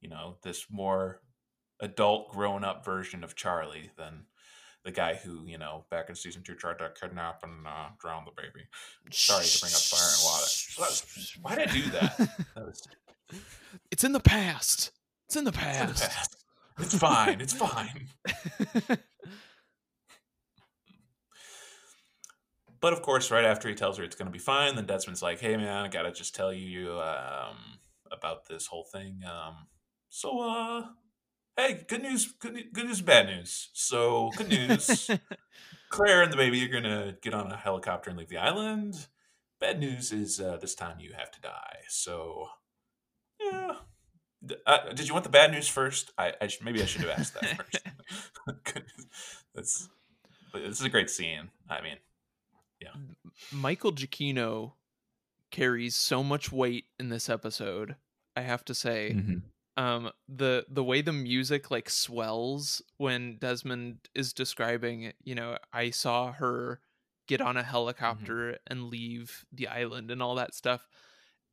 you 0.00 0.08
know, 0.08 0.38
this 0.42 0.66
more 0.70 1.20
adult, 1.80 2.30
grown 2.30 2.64
up 2.64 2.84
version 2.84 3.24
of 3.24 3.34
Charlie 3.34 3.90
than 3.96 4.26
the 4.84 4.90
guy 4.92 5.14
who, 5.14 5.46
you 5.46 5.58
know, 5.58 5.86
back 5.90 6.08
in 6.08 6.14
season 6.16 6.42
two 6.42 6.54
tried 6.56 6.78
to 6.78 6.90
kidnap 7.00 7.42
and 7.44 7.66
uh, 7.66 7.88
drown 8.00 8.24
the 8.24 8.32
baby. 8.32 8.66
Sorry 9.12 9.44
to 9.44 9.60
bring 9.60 9.72
up 9.72 9.80
fire 9.80 10.08
and 10.08 10.24
water. 10.24 11.38
Why 11.40 11.54
did 11.54 11.68
I 11.68 11.72
do 11.72 11.90
that? 11.90 12.16
That 12.54 12.66
was 12.66 12.88
It's 13.90 14.04
in 14.04 14.12
the 14.12 14.20
past. 14.20 14.90
It's 15.26 15.36
in 15.36 15.44
the 15.44 15.50
it's 15.50 15.58
in 15.80 15.86
the 15.86 15.92
past. 15.94 16.12
past. 16.14 16.44
It's 16.78 16.98
fine. 16.98 17.40
It's 17.40 17.52
fine. 17.52 18.08
But 22.82 22.92
of 22.92 23.00
course, 23.00 23.30
right 23.30 23.44
after 23.44 23.68
he 23.68 23.76
tells 23.76 23.96
her 23.96 24.04
it's 24.04 24.16
going 24.16 24.26
to 24.26 24.32
be 24.32 24.40
fine, 24.40 24.74
then 24.74 24.86
Desmond's 24.86 25.22
like, 25.22 25.40
"Hey, 25.40 25.56
man, 25.56 25.84
I 25.84 25.88
gotta 25.88 26.10
just 26.10 26.34
tell 26.34 26.52
you 26.52 27.00
um, 27.00 27.78
about 28.10 28.48
this 28.48 28.66
whole 28.66 28.84
thing. 28.84 29.20
Um, 29.24 29.68
so, 30.08 30.40
uh, 30.40 30.86
hey, 31.56 31.84
good 31.88 32.02
news, 32.02 32.26
good, 32.40 32.72
good 32.72 32.86
news, 32.86 33.00
bad 33.00 33.26
news. 33.26 33.70
So, 33.72 34.30
good 34.36 34.48
news, 34.48 35.08
Claire 35.90 36.22
and 36.22 36.32
the 36.32 36.36
baby 36.36 36.64
are 36.64 36.68
gonna 36.68 37.16
get 37.22 37.34
on 37.34 37.52
a 37.52 37.56
helicopter 37.56 38.10
and 38.10 38.18
leave 38.18 38.28
the 38.28 38.38
island. 38.38 39.06
Bad 39.60 39.78
news 39.78 40.10
is 40.10 40.40
uh, 40.40 40.58
this 40.60 40.74
time 40.74 40.98
you 40.98 41.12
have 41.16 41.30
to 41.30 41.40
die. 41.40 41.78
So, 41.88 42.48
yeah." 43.40 43.76
Uh, 44.66 44.92
did 44.92 45.06
you 45.06 45.14
want 45.14 45.22
the 45.22 45.30
bad 45.30 45.52
news 45.52 45.68
first? 45.68 46.10
I, 46.18 46.32
I 46.40 46.48
should, 46.48 46.64
maybe 46.64 46.82
I 46.82 46.84
should 46.84 47.02
have 47.02 47.16
asked 47.16 47.34
that 47.34 47.56
first. 48.44 48.74
That's 49.54 49.88
this 50.52 50.80
is 50.80 50.84
a 50.84 50.88
great 50.88 51.08
scene. 51.08 51.50
I 51.70 51.80
mean, 51.80 51.96
Michael 53.50 53.92
Giacchino 53.92 54.72
carries 55.50 55.94
so 55.94 56.22
much 56.22 56.50
weight 56.50 56.86
in 56.98 57.08
this 57.08 57.28
episode. 57.28 57.96
I 58.36 58.40
have 58.42 58.64
to 58.66 58.74
say, 58.74 59.12
Mm-hmm. 59.14 59.82
um 59.82 60.10
the 60.28 60.64
the 60.68 60.84
way 60.84 61.00
the 61.02 61.12
music 61.12 61.70
like 61.70 61.88
swells 61.90 62.82
when 62.98 63.36
Desmond 63.38 63.98
is 64.14 64.32
describing 64.32 65.12
you 65.24 65.34
know 65.34 65.56
I 65.72 65.90
saw 65.90 66.32
her 66.32 66.80
get 67.28 67.40
on 67.40 67.56
a 67.56 67.62
helicopter 67.62 68.58
and 68.66 68.84
leave 68.90 69.44
the 69.52 69.68
island 69.68 70.10
and 70.10 70.22
all 70.22 70.34
that 70.34 70.54
stuff 70.54 70.86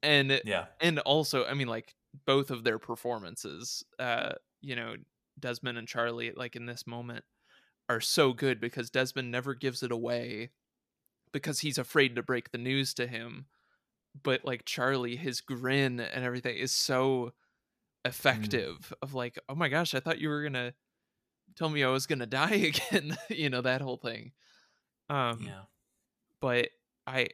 and 0.04 0.42
Yeah. 0.44 0.66
and 0.82 1.00
also 1.00 1.46
I 1.46 1.54
mean 1.54 1.68
like 1.68 1.96
both 2.26 2.52
of 2.52 2.64
their 2.64 2.80
performances 2.80 3.84
uh 4.00 4.34
you 4.62 4.76
know 4.76 4.96
Desmond 5.40 5.78
and 5.78 5.88
Charlie 5.88 6.32
like 6.36 6.56
in 6.58 6.66
this 6.66 6.86
moment 6.88 7.24
are 7.88 8.02
so 8.02 8.34
good 8.34 8.60
because 8.60 8.90
Desmond 8.90 9.32
never 9.32 9.54
gives 9.54 9.82
it 9.84 9.92
away 9.92 10.50
because 11.32 11.60
he's 11.60 11.78
afraid 11.78 12.16
to 12.16 12.24
break 12.24 12.52
the 12.52 12.58
news 12.58 12.94
to 12.96 13.08
him 13.08 13.46
but 14.24 14.44
like 14.44 14.66
Charlie 14.66 15.16
his 15.16 15.42
grin 15.42 16.00
and 16.00 16.26
everything 16.26 16.56
is 16.58 16.72
so 16.72 17.34
effective 18.06 18.94
of 19.02 19.14
like 19.14 19.38
oh 19.48 19.56
my 19.56 19.70
gosh 19.70 19.94
I 19.94 20.00
thought 20.00 20.20
you 20.20 20.30
were 20.30 20.42
going 20.42 20.54
to 20.54 20.74
tell 21.56 21.70
me 21.70 21.84
I 21.84 21.90
was 21.90 22.08
going 22.08 22.20
to 22.20 22.26
die 22.26 22.56
again 22.56 23.18
you 23.30 23.50
know 23.50 23.62
that 23.62 23.82
whole 23.82 23.98
thing 23.98 24.32
um 25.10 25.44
Yeah. 25.46 25.62
but 26.42 26.70
I 27.06 27.30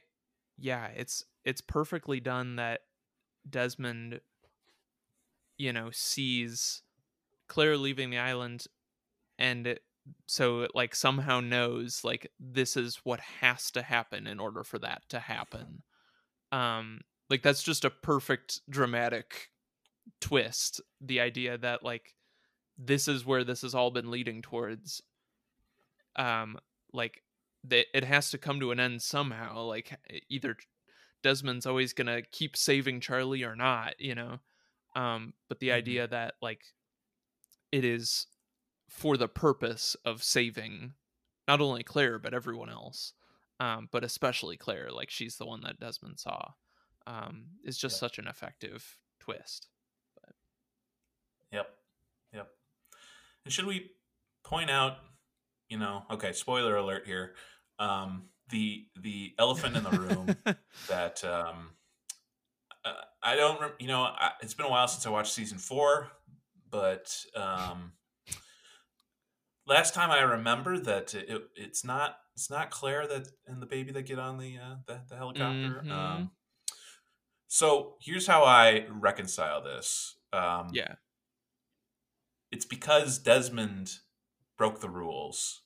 yeah, 0.58 0.86
it's 0.96 1.24
it's 1.44 1.60
perfectly 1.60 2.18
done 2.18 2.56
that 2.56 2.80
Desmond 3.48 4.20
you 5.58 5.72
know 5.72 5.90
sees 5.92 6.82
Claire 7.48 7.76
leaving 7.76 8.10
the 8.10 8.18
island 8.18 8.66
and 9.38 9.66
it, 9.66 9.82
so 10.26 10.62
it, 10.62 10.72
like 10.74 10.94
somehow 10.94 11.40
knows 11.40 12.04
like 12.04 12.32
this 12.38 12.76
is 12.76 12.96
what 13.04 13.20
has 13.20 13.70
to 13.72 13.82
happen 13.82 14.26
in 14.26 14.40
order 14.40 14.64
for 14.64 14.78
that 14.78 15.08
to 15.10 15.20
happen. 15.20 15.82
Um 16.52 17.02
like 17.30 17.42
that's 17.42 17.62
just 17.62 17.84
a 17.84 17.90
perfect 17.90 18.60
dramatic 18.70 19.50
twist 20.20 20.80
the 21.00 21.20
idea 21.20 21.58
that 21.58 21.82
like 21.82 22.16
this 22.78 23.08
is 23.08 23.26
where 23.26 23.44
this 23.44 23.62
has 23.62 23.74
all 23.74 23.90
been 23.90 24.10
leading 24.10 24.42
towards 24.42 25.02
um 26.16 26.58
like 26.92 27.22
that 27.64 27.86
it 27.94 28.04
has 28.04 28.30
to 28.30 28.38
come 28.38 28.60
to 28.60 28.70
an 28.70 28.80
end 28.80 29.02
somehow 29.02 29.62
like 29.62 29.98
either 30.28 30.56
desmond's 31.22 31.66
always 31.66 31.92
gonna 31.92 32.22
keep 32.22 32.56
saving 32.56 33.00
charlie 33.00 33.42
or 33.44 33.56
not 33.56 33.98
you 34.00 34.14
know 34.14 34.38
um 34.96 35.34
but 35.48 35.60
the 35.60 35.72
Mhm. 35.72 35.72
idea 35.72 36.06
that 36.08 36.34
like 36.42 36.64
it 37.72 37.84
is 37.84 38.26
for 38.88 39.16
the 39.16 39.28
purpose 39.28 39.96
of 40.04 40.22
saving 40.22 40.94
not 41.48 41.60
only 41.60 41.82
claire 41.82 42.18
but 42.18 42.34
everyone 42.34 42.70
else 42.70 43.12
um 43.60 43.88
but 43.92 44.04
especially 44.04 44.56
claire 44.56 44.90
like 44.90 45.10
she's 45.10 45.36
the 45.36 45.46
one 45.46 45.60
that 45.62 45.78
desmond 45.80 46.18
saw 46.18 46.50
um 47.06 47.46
is 47.64 47.76
just 47.78 47.94
Yep. 47.94 47.98
such 48.00 48.18
an 48.18 48.26
effective 48.28 48.98
twist 49.20 49.68
Yep. 51.52 51.68
Yep. 52.32 52.48
And 53.44 53.52
should 53.52 53.66
we 53.66 53.90
point 54.44 54.70
out, 54.70 54.96
you 55.68 55.78
know, 55.78 56.02
okay, 56.10 56.32
spoiler 56.32 56.76
alert 56.76 57.04
here. 57.06 57.34
Um, 57.78 58.24
the 58.50 58.86
the 59.00 59.34
elephant 59.38 59.76
in 59.76 59.84
the 59.84 59.90
room 59.90 60.34
that 60.88 61.24
um, 61.24 61.70
uh, 62.84 62.92
I 63.22 63.36
don't, 63.36 63.60
you 63.78 63.86
know, 63.88 64.02
I, 64.02 64.32
it's 64.40 64.54
been 64.54 64.66
a 64.66 64.70
while 64.70 64.88
since 64.88 65.06
I 65.06 65.10
watched 65.10 65.32
season 65.32 65.58
four, 65.58 66.08
but 66.70 67.16
um, 67.34 67.92
last 69.66 69.94
time 69.94 70.10
I 70.10 70.20
remember 70.20 70.78
that 70.78 71.14
it, 71.14 71.42
it's 71.56 71.84
not 71.84 72.16
it's 72.34 72.50
not 72.50 72.70
Claire 72.70 73.06
that 73.06 73.28
and 73.46 73.60
the 73.62 73.66
baby 73.66 73.92
that 73.92 74.02
get 74.06 74.18
on 74.18 74.38
the 74.38 74.56
uh, 74.58 74.76
the, 74.86 75.00
the 75.08 75.16
helicopter. 75.16 75.82
Mhm. 75.84 75.90
Um, 75.90 76.30
so 77.48 77.94
here's 78.00 78.26
how 78.26 78.42
I 78.44 78.86
reconcile 78.90 79.62
this. 79.62 80.16
Um, 80.32 80.68
yeah 80.72 80.94
it's 82.52 82.64
because 82.64 83.18
Desmond 83.18 83.98
broke 84.56 84.80
the 84.80 84.88
rules 84.88 85.62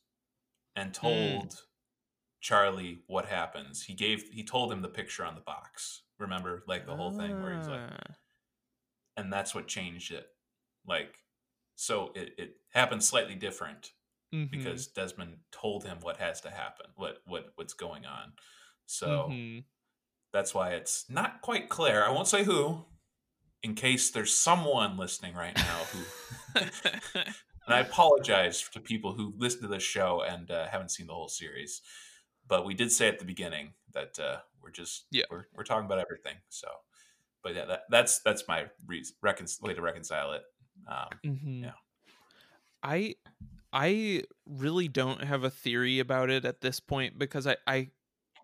and 0.74 0.94
told 0.94 1.62
Charlie 2.40 3.00
what 3.06 3.26
happens. 3.26 3.84
He 3.84 3.94
gave 3.94 4.24
he 4.32 4.42
told 4.42 4.72
him 4.72 4.80
the 4.82 4.88
picture 4.88 5.24
on 5.24 5.34
the 5.34 5.42
box. 5.42 6.02
Remember, 6.18 6.64
like 6.66 6.86
the 6.86 6.96
whole 6.96 7.12
thing 7.12 7.42
where 7.42 7.56
he's 7.56 7.68
like, 7.68 7.80
Ah. 7.90 8.14
and 9.16 9.32
that's 9.32 9.54
what 9.54 9.68
changed 9.68 10.10
it. 10.12 10.26
Like, 10.86 11.14
so 11.80 12.12
it 12.14 12.34
it 12.38 12.50
happened 12.74 13.02
slightly 13.02 13.34
different 13.34 13.92
Mhm. 14.34 14.50
because 14.50 14.86
Desmond 14.88 15.38
told 15.50 15.84
him 15.84 15.98
what 16.00 16.18
has 16.18 16.40
to 16.42 16.50
happen, 16.50 16.86
what 16.96 17.22
what 17.26 17.52
what's 17.56 17.72
going 17.74 18.04
on. 18.06 18.32
So 18.86 19.28
Mhm. 19.30 19.64
that's 20.32 20.54
why 20.54 20.74
it's 20.74 21.08
not 21.08 21.40
quite 21.40 21.68
clear. 21.68 22.04
I 22.04 22.10
won't 22.10 22.28
say 22.28 22.44
who, 22.44 22.84
in 23.62 23.74
case 23.74 24.10
there's 24.10 24.34
someone 24.36 24.96
listening 24.98 25.34
right 25.34 25.56
now 25.56 25.84
who 25.92 26.04
And 27.66 27.74
I 27.76 27.80
apologize 27.80 28.68
to 28.70 28.80
people 28.80 29.12
who 29.14 29.32
listen 29.36 29.62
to 29.62 29.68
this 29.68 29.82
show 29.82 30.22
and 30.22 30.50
uh, 30.50 30.66
haven't 30.68 30.90
seen 30.90 31.06
the 31.06 31.14
whole 31.14 31.28
series. 31.28 31.82
But 32.48 32.64
we 32.64 32.74
did 32.74 32.90
say 32.90 33.06
at 33.08 33.18
the 33.20 33.24
beginning 33.24 33.74
that 33.92 34.18
uh, 34.18 34.40
we're 34.60 34.72
just 34.72 35.06
Yeah. 35.12 35.24
we're, 35.30 35.44
we're 35.54 35.62
talking 35.64 35.86
about 35.86 35.98
everything. 36.00 36.36
So, 36.48 36.68
but 37.42 37.54
yeah, 37.54 37.66
that, 37.66 37.82
that's 37.88 38.20
that's 38.20 38.48
my 38.48 38.70
reason, 38.86 39.14
recon- 39.22 39.46
way 39.62 39.74
to 39.74 39.82
reconcile 39.82 40.32
it. 40.32 40.42
Um, 40.86 41.08
Mhm. 41.24 41.62
Yeah. 41.64 41.72
I 42.82 43.16
I 43.72 44.24
really 44.46 44.88
don't 44.88 45.22
have 45.22 45.44
a 45.44 45.50
theory 45.50 45.98
about 46.00 46.30
it 46.30 46.44
at 46.44 46.60
this 46.60 46.80
point 46.80 47.18
because 47.18 47.46
I 47.46 47.56
I 47.66 47.90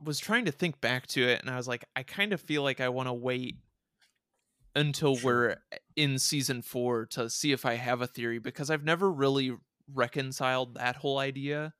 was 0.00 0.18
trying 0.18 0.44
to 0.44 0.52
think 0.52 0.80
back 0.80 1.06
to 1.08 1.22
it 1.26 1.40
and 1.40 1.50
I 1.50 1.56
was 1.56 1.66
like 1.66 1.84
I 1.96 2.02
kind 2.02 2.32
of 2.32 2.40
feel 2.40 2.62
like 2.62 2.80
I 2.80 2.88
want 2.90 3.08
to 3.08 3.12
wait 3.14 3.56
until 4.74 5.16
we're 5.22 5.56
in 5.96 6.18
season 6.18 6.60
4 6.62 7.06
to 7.06 7.30
see 7.30 7.52
if 7.52 7.64
I 7.64 7.74
have 7.74 8.02
a 8.02 8.06
theory 8.06 8.38
because 8.38 8.70
I've 8.70 8.84
never 8.84 9.10
really 9.10 9.56
reconciled 9.92 10.74
that 10.74 10.96
whole 10.96 11.18
idea 11.18 11.72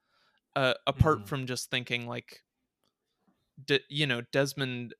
uh 0.54 0.74
apart 0.86 1.24
Mhm. 1.24 1.26
from 1.26 1.46
just 1.46 1.70
thinking 1.70 2.06
like 2.06 2.42
De- 3.62 3.80
you 3.88 4.06
know 4.06 4.20
Desmond 4.22 4.94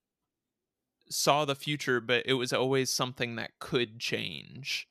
saw 1.09 1.45
the 1.45 1.55
future 1.55 2.01
but 2.01 2.27
it 2.27 2.35
was 2.35 2.53
always 2.53 2.93
something 2.93 3.37
that 3.37 3.59
could 3.61 4.01
change 4.01 4.89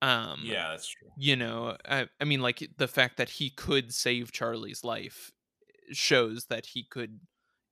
um 0.00 0.42
yeah, 0.44 0.68
that's 0.70 0.88
true. 0.88 1.08
you 1.16 1.34
know 1.36 1.76
I, 1.88 2.08
I 2.20 2.24
mean 2.24 2.40
like 2.40 2.66
the 2.76 2.86
fact 2.88 3.16
that 3.16 3.28
he 3.30 3.50
could 3.50 3.92
save 3.92 4.30
charlie's 4.32 4.84
life 4.84 5.32
shows 5.92 6.46
that 6.50 6.66
he 6.66 6.84
could 6.84 7.20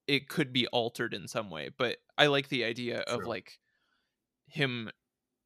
it 0.09 0.29
could 0.29 0.53
be 0.53 0.67
altered 0.69 1.15
in 1.15 1.29
some 1.29 1.51
way 1.51 1.71
but 1.77 1.99
i 2.19 2.27
like 2.27 2.49
the 2.49 2.65
idea 2.65 3.01
of 3.01 3.25
like 3.27 3.59
him 4.49 4.91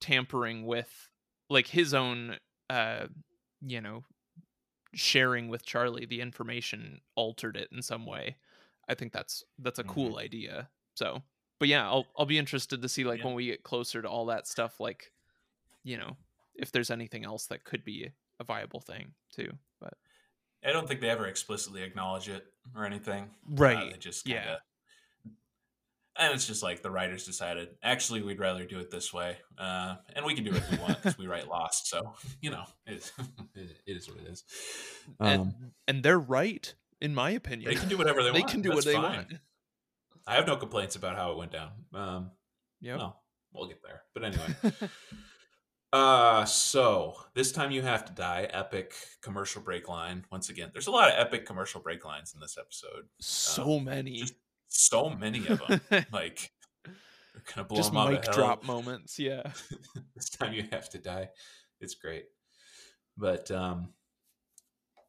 tampering 0.00 0.64
with 0.64 1.10
like 1.50 1.66
his 1.66 1.92
own 1.92 2.36
uh 2.70 3.06
you 3.60 3.80
know 3.80 4.02
sharing 4.94 5.48
with 5.48 5.64
charlie 5.66 6.06
the 6.06 6.20
information 6.20 7.00
altered 7.14 7.56
it 7.56 7.68
in 7.72 7.82
some 7.82 8.06
way 8.06 8.36
i 8.88 8.94
think 8.94 9.12
that's 9.12 9.44
that's 9.58 9.78
a 9.78 9.84
cool 9.84 10.18
idea 10.18 10.68
so 10.94 11.22
but 11.58 11.68
yeah 11.68 11.86
i'll 11.86 12.06
i'll 12.18 12.26
be 12.26 12.38
interested 12.38 12.80
to 12.82 12.88
see 12.88 13.04
like 13.04 13.18
Yeah. 13.20 13.26
when 13.26 13.34
we 13.34 13.46
get 13.46 13.62
closer 13.62 14.00
to 14.02 14.08
all 14.08 14.26
that 14.26 14.46
stuff 14.46 14.80
like 14.80 15.12
you 15.84 15.96
know 15.98 16.16
if 16.60 16.70
there's 16.70 16.90
anything 16.90 17.24
else 17.24 17.46
that 17.46 17.64
could 17.64 17.82
be 17.84 18.10
a 18.38 18.44
viable 18.44 18.80
thing 18.80 19.12
too 19.34 19.50
but 19.80 19.94
I 20.64 20.72
don't 20.72 20.86
think 20.86 21.00
they 21.00 21.08
ever 21.10 21.26
explicitly 21.26 21.82
acknowledge 21.82 22.28
it 22.28 22.44
or 22.76 22.84
anything. 22.84 23.24
Uh, 23.24 23.54
Right, 23.56 23.92
they 23.92 23.98
just 23.98 24.28
yeah. 24.28 24.36
kind 24.44 24.50
of. 24.50 24.58
And 26.16 26.34
it's 26.34 26.46
just 26.46 26.62
like 26.62 26.82
the 26.82 26.90
writers 26.90 27.24
decided. 27.24 27.68
Actually, 27.82 28.20
we'd 28.22 28.38
rather 28.40 28.66
do 28.66 28.78
it 28.78 28.90
this 28.90 29.10
way, 29.10 29.38
uh, 29.56 29.94
and 30.14 30.26
we 30.26 30.34
can 30.34 30.44
do 30.44 30.50
what 30.52 30.70
we 30.70 30.76
want 30.76 30.96
because 31.02 31.16
we 31.16 31.26
write 31.26 31.48
Lost. 31.48 31.86
So 31.88 32.12
you 32.42 32.50
know, 32.50 32.64
it, 32.86 33.10
it 33.54 33.76
is 33.86 34.06
what 34.06 34.18
it 34.18 34.28
is. 34.28 34.44
and, 35.18 35.40
Um, 35.40 35.54
and 35.88 36.02
they're 36.02 36.18
right 36.18 36.74
in 37.00 37.14
my 37.14 37.30
opinion 37.30 37.70
they 37.70 37.76
can 37.80 37.88
do 37.88 37.96
whatever 37.96 38.22
they, 38.22 38.30
They 38.30 38.40
want. 38.40 38.46
They 38.48 38.52
can 38.52 38.60
do 38.60 38.68
That's 38.68 38.76
what 38.76 38.84
they 38.84 38.92
fine. 39.00 39.02
want 39.16 39.32
I 40.26 40.34
have 40.34 40.46
no 40.46 40.56
complaints 40.56 40.94
about 40.96 41.16
how 41.16 41.32
it 41.32 41.38
went 41.38 41.52
down. 41.52 41.70
Um. 41.94 42.30
No, 42.82 43.16
we'll 43.54 43.68
get 43.68 43.80
there. 43.82 44.02
But 44.12 44.24
anyway, 44.24 44.46
uh, 45.92 46.44
so 46.44 47.16
this 47.34 47.52
time 47.52 47.70
you 47.70 47.82
have 47.82 48.04
to 48.04 48.12
die. 48.12 48.48
Epic 48.50 48.94
commercial 49.22 49.60
break 49.60 49.88
line. 49.88 50.24
Once 50.30 50.48
again, 50.48 50.70
there's 50.72 50.86
a 50.86 50.90
lot 50.90 51.08
of 51.08 51.14
epic 51.18 51.46
commercial 51.46 51.80
break 51.80 52.04
lines 52.04 52.32
in 52.34 52.40
this 52.40 52.56
episode. 52.58 53.06
so 53.18 53.80
many 53.80 54.20
just 54.20 54.34
So 54.68 55.10
many 55.10 55.46
of 55.48 55.60
them. 55.66 55.80
like, 56.12 56.52
they're 56.84 57.42
gonna 57.54 57.66
blow 57.66 57.76
just 57.76 57.92
mic 57.92 58.22
drop 58.32 58.64
moments 58.64 59.18
yeah 59.18 59.42
this 60.14 60.30
time 60.30 60.52
you 60.52 60.64
have 60.70 60.88
to 60.90 60.98
die. 60.98 61.28
It's 61.80 61.94
great. 61.94 62.26
But 63.16 63.50
um, 63.50 63.88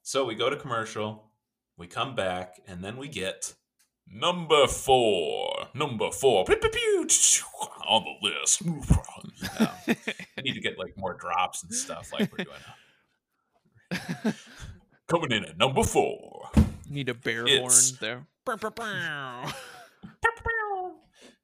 so 0.02 0.26
we 0.26 0.36
go 0.36 0.50
to 0.50 0.56
commercial, 0.56 1.32
we 1.78 1.88
come 1.88 2.16
back, 2.16 2.60
and 2.68 2.84
then 2.84 2.98
we 2.98 3.08
get 3.08 3.54
number 4.14 4.68
four. 4.68 5.68
Number 5.74 6.12
four. 6.12 6.46
On 7.88 8.04
the 8.04 8.30
list. 8.30 8.62
Um, 8.66 8.82
I 10.38 10.42
need 10.42 10.54
to 10.54 10.62
get 10.62 10.78
like 10.80 10.94
more 10.98 11.14
drops 11.14 11.64
and 11.64 11.74
stuff 11.74 12.12
like 12.14 12.32
we're 12.32 12.46
doing 12.46 12.58
now. 14.24 14.34
Coming 15.08 15.32
in 15.32 15.44
at 15.46 15.58
number 15.58 15.84
four. 15.84 16.50
need 16.90 17.10
a 17.10 17.14
bear 17.14 17.46
It's- 17.48 17.90
horn 17.92 17.98
there. 18.00 18.28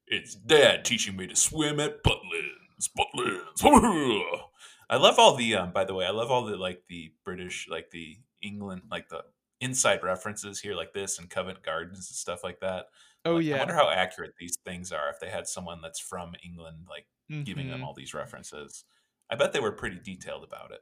It's 0.06 0.34
dad 0.34 0.84
teaching 0.86 1.16
me 1.16 1.26
to 1.26 1.36
swim 1.36 1.78
at 1.80 2.02
Butlins. 2.02 2.88
Butlins. 2.96 4.30
I 4.90 4.96
love 4.96 5.18
all 5.18 5.34
the 5.36 5.54
um 5.56 5.72
by 5.72 5.84
the 5.84 5.92
way, 5.94 6.06
I 6.06 6.10
love 6.10 6.30
all 6.30 6.44
the 6.46 6.56
like 6.56 6.82
the 6.88 7.12
British 7.24 7.66
like 7.70 7.90
the 7.90 8.16
England 8.42 8.82
like 8.90 9.08
the 9.10 9.22
inside 9.60 10.02
references 10.02 10.60
here 10.60 10.74
like 10.74 10.92
this 10.92 11.18
and 11.18 11.28
Covent 11.28 11.62
Gardens 11.62 12.08
and 12.10 12.16
stuff 12.16 12.44
like 12.44 12.60
that. 12.60 12.86
Oh 13.24 13.34
Like, 13.36 13.44
yeah. 13.44 13.56
I 13.56 13.58
wonder 13.58 13.74
how 13.74 13.90
accurate 13.90 14.34
these 14.38 14.56
things 14.64 14.92
are 14.92 15.08
if 15.10 15.18
they 15.20 15.28
had 15.30 15.48
someone 15.48 15.80
that's 15.82 15.98
from 16.00 16.34
England 16.44 16.86
like 16.88 17.06
giving 17.44 17.68
them 17.68 17.80
Mhm. 17.80 17.84
all 17.84 17.94
these 17.94 18.14
references. 18.14 18.84
I 19.30 19.34
bet 19.36 19.52
they 19.52 19.60
were 19.60 19.72
pretty 19.72 19.98
detailed 20.02 20.44
about 20.44 20.70
it. 20.70 20.80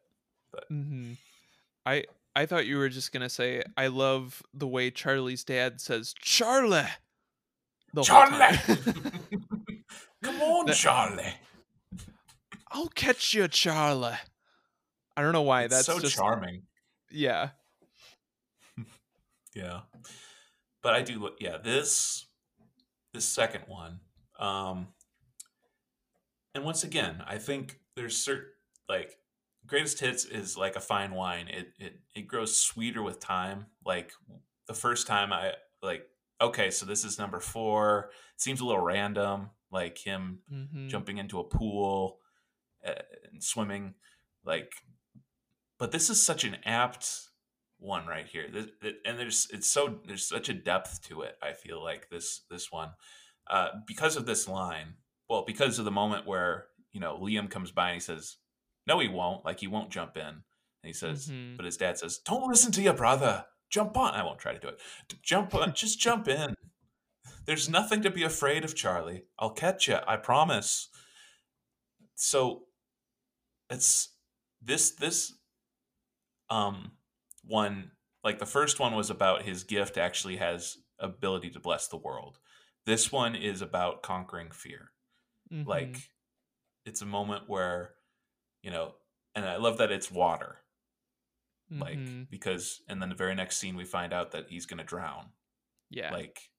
But 0.52 0.70
Mm-hmm. 0.70 1.14
I 1.84 2.04
I 2.36 2.44
thought 2.46 2.66
you 2.66 2.76
were 2.76 2.88
just 2.90 3.12
gonna 3.12 3.30
say 3.30 3.62
I 3.76 3.86
love 3.86 4.42
the 4.52 4.66
way 4.68 4.90
Charlie's 4.90 5.42
dad 5.44 5.80
says 5.80 6.14
Charlie. 6.20 6.84
Charlie! 8.04 8.56
Come 10.22 10.42
on, 10.42 10.66
That- 10.66 10.76
Charlie. 10.76 11.34
I'll 12.70 12.88
catch 12.88 13.32
you, 13.32 13.48
Charlie. 13.48 14.16
I 15.16 15.22
don't 15.22 15.32
know 15.32 15.42
why. 15.42 15.62
It's 15.64 15.74
That's 15.74 15.86
so 15.86 15.98
just 15.98 16.16
charming. 16.16 16.62
yeah. 17.10 17.50
Yeah. 19.56 19.80
But 20.82 20.94
I 20.94 21.02
do 21.02 21.18
look 21.18 21.36
yeah, 21.40 21.56
this 21.58 22.26
this 23.12 23.24
second 23.24 23.62
one. 23.66 24.00
Um 24.38 24.88
and 26.54 26.64
once 26.64 26.84
again, 26.84 27.22
I 27.26 27.38
think 27.38 27.80
there's 27.96 28.16
certain 28.16 28.50
like 28.88 29.16
greatest 29.66 29.98
hits 30.00 30.24
is 30.24 30.56
like 30.56 30.76
a 30.76 30.80
fine 30.80 31.12
wine. 31.14 31.48
It 31.48 31.72
it 31.78 32.00
it 32.14 32.22
grows 32.28 32.58
sweeter 32.58 33.02
with 33.02 33.18
time. 33.18 33.66
Like 33.84 34.12
the 34.68 34.74
first 34.74 35.06
time 35.06 35.32
I 35.32 35.54
like 35.82 36.06
okay, 36.40 36.70
so 36.70 36.84
this 36.84 37.02
is 37.04 37.18
number 37.18 37.40
4. 37.40 38.10
It 38.34 38.40
seems 38.40 38.60
a 38.60 38.64
little 38.66 38.82
random 38.84 39.50
like 39.72 39.98
him 39.98 40.40
Mm-hmm. 40.52 40.88
jumping 40.88 41.18
into 41.18 41.40
a 41.40 41.44
pool 41.44 42.18
uh, 42.86 42.92
and 43.32 43.42
swimming 43.42 43.94
like 44.44 44.70
but 45.78 45.90
this 45.92 46.08
is 46.08 46.22
such 46.22 46.44
an 46.44 46.56
apt 46.64 47.10
one 47.86 48.06
right 48.06 48.26
here. 48.26 48.48
Th- 48.48 48.68
th- 48.82 48.96
and 49.06 49.18
there's 49.18 49.48
it's 49.52 49.68
so 49.68 50.00
there's 50.06 50.26
such 50.28 50.48
a 50.48 50.54
depth 50.54 51.02
to 51.08 51.22
it 51.22 51.36
i 51.42 51.52
feel 51.52 51.82
like 51.82 52.08
this 52.10 52.42
this 52.50 52.70
one. 52.72 52.90
Uh 53.48 53.68
because 53.86 54.16
of 54.16 54.26
this 54.26 54.48
line 54.48 54.94
well 55.28 55.44
because 55.46 55.78
of 55.78 55.84
the 55.84 55.90
moment 56.02 56.26
where 56.26 56.66
you 56.92 57.00
know 57.00 57.18
liam 57.22 57.48
comes 57.50 57.70
by 57.70 57.88
and 57.90 57.94
he 57.94 58.00
says 58.00 58.36
no 58.86 58.98
he 58.98 59.08
won't 59.08 59.44
like 59.44 59.60
he 59.60 59.68
won't 59.68 59.90
jump 59.90 60.16
in. 60.16 60.26
And 60.26 60.42
he 60.82 60.92
says 60.92 61.28
Mhm. 61.28 61.56
but 61.56 61.64
his 61.66 61.76
dad 61.76 61.96
says 61.98 62.18
don't 62.18 62.48
listen 62.48 62.72
to 62.72 62.82
your 62.82 62.94
brother. 62.94 63.46
Jump 63.70 63.96
on 63.96 64.14
i 64.14 64.22
won't 64.24 64.38
try 64.40 64.52
to 64.52 64.58
do 64.58 64.68
it. 64.68 64.80
Jump 65.22 65.54
on 65.54 65.72
just 65.82 66.00
jump 66.00 66.28
in. 66.28 66.54
There's 67.46 67.68
nothing 67.68 68.02
to 68.02 68.10
be 68.10 68.24
afraid 68.24 68.64
of 68.64 68.74
charlie. 68.74 69.24
I'll 69.38 69.50
catch 69.64 69.88
you 69.88 69.98
i 70.06 70.16
promise. 70.16 70.88
So 72.14 72.64
it's 73.70 74.10
this 74.62 74.90
this 74.92 75.32
um 76.50 76.92
one 77.46 77.90
like 78.24 78.38
the 78.38 78.46
first 78.46 78.78
one 78.80 78.94
was 78.94 79.08
about 79.10 79.42
his 79.42 79.64
gift 79.64 79.96
actually 79.96 80.36
has 80.36 80.78
ability 80.98 81.50
to 81.50 81.60
bless 81.60 81.88
the 81.88 81.96
world 81.96 82.38
this 82.86 83.10
one 83.12 83.34
is 83.34 83.62
about 83.62 84.02
conquering 84.02 84.50
fear 84.50 84.90
Mhm. 85.52 85.66
like 85.66 86.10
it's 86.84 87.02
a 87.02 87.06
moment 87.06 87.48
where 87.48 87.94
you 88.62 88.70
know 88.70 88.94
and 89.34 89.44
i 89.44 89.56
love 89.56 89.78
that 89.78 89.92
it's 89.92 90.10
water 90.10 90.58
like 91.70 91.98
Mhm. 91.98 92.30
because 92.30 92.80
and 92.88 93.02
then 93.02 93.08
the 93.08 93.14
very 93.16 93.34
next 93.34 93.56
scene 93.58 93.76
we 93.76 93.84
find 93.84 94.12
out 94.12 94.30
that 94.32 94.48
he's 94.48 94.66
going 94.66 94.78
to 94.78 94.84
drown 94.84 95.32
yeah. 95.90 96.12
like 96.12 96.50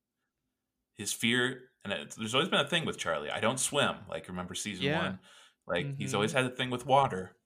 his 0.97 1.13
fear 1.13 1.69
and 1.85 1.93
it, 1.93 2.11
there's 2.17 2.35
always 2.35 2.49
been 2.49 2.59
a 2.59 2.67
thing 2.67 2.85
with 2.85 2.97
charlie 2.97 3.31
i 3.31 3.39
don't 3.39 3.59
swim 3.59 3.95
like 4.09 4.27
remember 4.27 4.53
season 4.53 4.85
Yeah. 4.85 5.01
one 5.01 5.19
like 5.65 5.97
he's 5.97 6.11
Mhm. 6.11 6.15
always 6.15 6.33
had 6.33 6.43
a 6.45 6.49
thing 6.49 6.69
with 6.69 6.85
water 6.85 7.36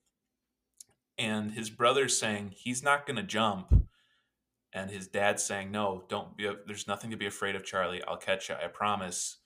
and 1.21 1.51
his 1.51 1.69
brother's 1.69 2.17
saying 2.17 2.51
he's 2.55 2.81
not 2.83 3.05
going 3.05 3.17
to 3.17 3.23
jump. 3.23 3.87
And 4.73 4.89
his 4.89 5.07
dad's 5.07 5.43
saying 5.43 5.71
no 5.71 6.03
don't 6.07 6.35
be 6.37 6.49
there's 6.65 6.87
nothing 6.87 7.11
to 7.11 7.17
be 7.17 7.25
afraid 7.25 7.55
of 7.55 7.65
charlie. 7.65 8.01
I'll 8.07 8.15
catch 8.17 8.47
you 8.49 8.55
i 8.55 8.67
promise 8.67 9.37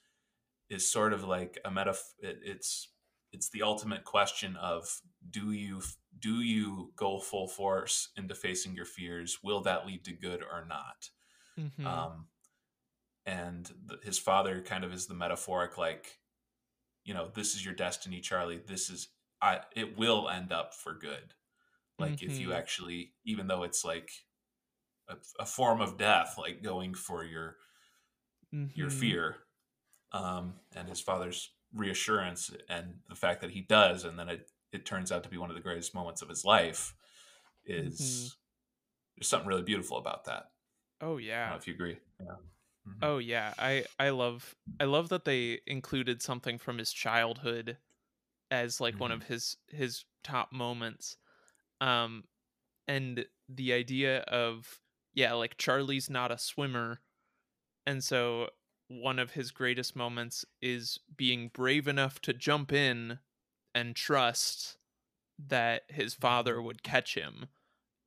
is 0.69 0.89
sort 0.89 1.13
of 1.13 1.23
like 1.23 1.57
a 1.65 1.69
metaph 1.71 1.99
it, 2.19 2.39
it's 2.43 2.89
it's 3.31 3.49
the 3.49 3.63
ultimate 3.63 4.03
question 4.03 4.55
of 4.57 5.01
do 5.29 5.51
you 5.51 5.81
do 6.19 6.41
you 6.41 6.91
go 6.95 7.19
full 7.19 7.47
force 7.47 8.09
into 8.15 8.35
facing 8.35 8.75
your 8.75 8.85
fears? 8.85 9.39
Will 9.43 9.61
that 9.61 9.85
lead 9.87 10.05
to 10.05 10.13
good 10.13 10.41
or 10.43 10.65
not? 10.67 11.09
Mhm. 11.59 11.85
um, 11.85 12.27
and 13.25 13.71
th- 13.89 14.03
his 14.03 14.19
father 14.19 14.61
kind 14.61 14.83
of 14.83 14.93
is 14.93 15.07
the 15.07 15.13
metaphoric 15.15 15.77
like 15.77 16.19
you 17.03 17.13
know 17.15 17.29
this 17.33 17.55
is 17.55 17.65
your 17.65 17.73
destiny 17.73 18.21
charlie. 18.21 18.59
This 18.59 18.91
is 18.91 19.07
i 19.41 19.61
it 19.75 19.97
will 19.97 20.29
end 20.29 20.51
up 20.51 20.75
for 20.75 20.93
good 20.93 21.33
like 21.99 22.21
if 22.23 22.39
you 22.39 22.53
Mhm. 22.53 22.53
actually 22.53 23.13
even 23.25 23.47
though 23.47 23.63
it's 23.63 23.85
like 23.85 24.11
a, 25.09 25.17
a 25.39 25.45
form 25.45 25.81
of 25.81 25.97
death 25.97 26.35
like 26.37 26.63
going 26.63 26.93
for 26.93 27.23
your 27.23 27.57
your 28.73 28.89
Mhm. 28.89 28.89
fear 28.89 29.37
um 30.13 30.59
and 30.75 30.89
his 30.89 31.01
father's 31.01 31.55
reassurance 31.73 32.51
and 32.69 32.99
the 33.09 33.15
fact 33.15 33.41
that 33.41 33.51
he 33.51 33.61
does 33.61 34.05
and 34.05 34.17
then 34.19 34.29
it 34.29 34.51
it 34.71 34.85
turns 34.85 35.11
out 35.11 35.23
to 35.23 35.29
be 35.29 35.37
one 35.37 35.49
of 35.49 35.55
the 35.55 35.61
greatest 35.63 35.95
moments 35.95 36.21
of 36.21 36.29
his 36.29 36.45
life 36.45 36.95
is 37.65 37.81
Mm-hmm. 37.81 38.35
there's 39.17 39.29
something 39.29 39.49
really 39.49 39.63
beautiful 39.63 39.97
about 39.97 40.25
that 40.25 40.51
Oh 40.99 41.17
i 41.41 41.45
don't 41.45 41.49
yeah. 41.49 41.55
know 41.55 41.57
if 41.57 41.67
you 41.67 41.73
agree 41.73 41.99
yeah 42.19 42.37
Mhm. 42.87 43.01
Oh 43.01 43.17
yeah. 43.17 43.53
I 43.57 43.85
I 43.99 44.09
love 44.09 44.55
I 44.79 44.85
love 44.85 45.09
that 45.09 45.25
they 45.25 45.61
included 45.67 46.21
something 46.21 46.57
from 46.57 46.77
his 46.77 46.91
childhood 46.91 47.77
as 48.51 48.81
like 48.81 48.99
one 48.99 49.11
Mhm. 49.11 49.21
of 49.21 49.23
his 49.25 49.57
his 49.69 50.05
top 50.23 50.51
moments. 50.53 51.17
Um 51.85 52.23
and 52.87 53.25
the 53.49 53.73
idea 53.73 54.19
of 54.21 54.79
yeah, 55.13 55.33
like 55.33 55.57
Charlie's 55.57 56.09
not 56.09 56.31
a 56.31 56.37
swimmer 56.37 57.01
and 57.85 58.03
so 58.03 58.49
one 58.87 59.19
of 59.19 59.31
his 59.31 59.51
greatest 59.51 59.95
moments 59.95 60.45
is 60.61 60.99
being 61.15 61.49
brave 61.53 61.87
enough 61.87 62.19
to 62.21 62.33
jump 62.33 62.71
in 62.71 63.19
and 63.73 63.95
trust 63.95 64.77
that 65.47 65.83
his 65.89 66.13
father 66.13 66.61
would 66.61 66.83
catch 66.83 67.15
him. 67.15 67.47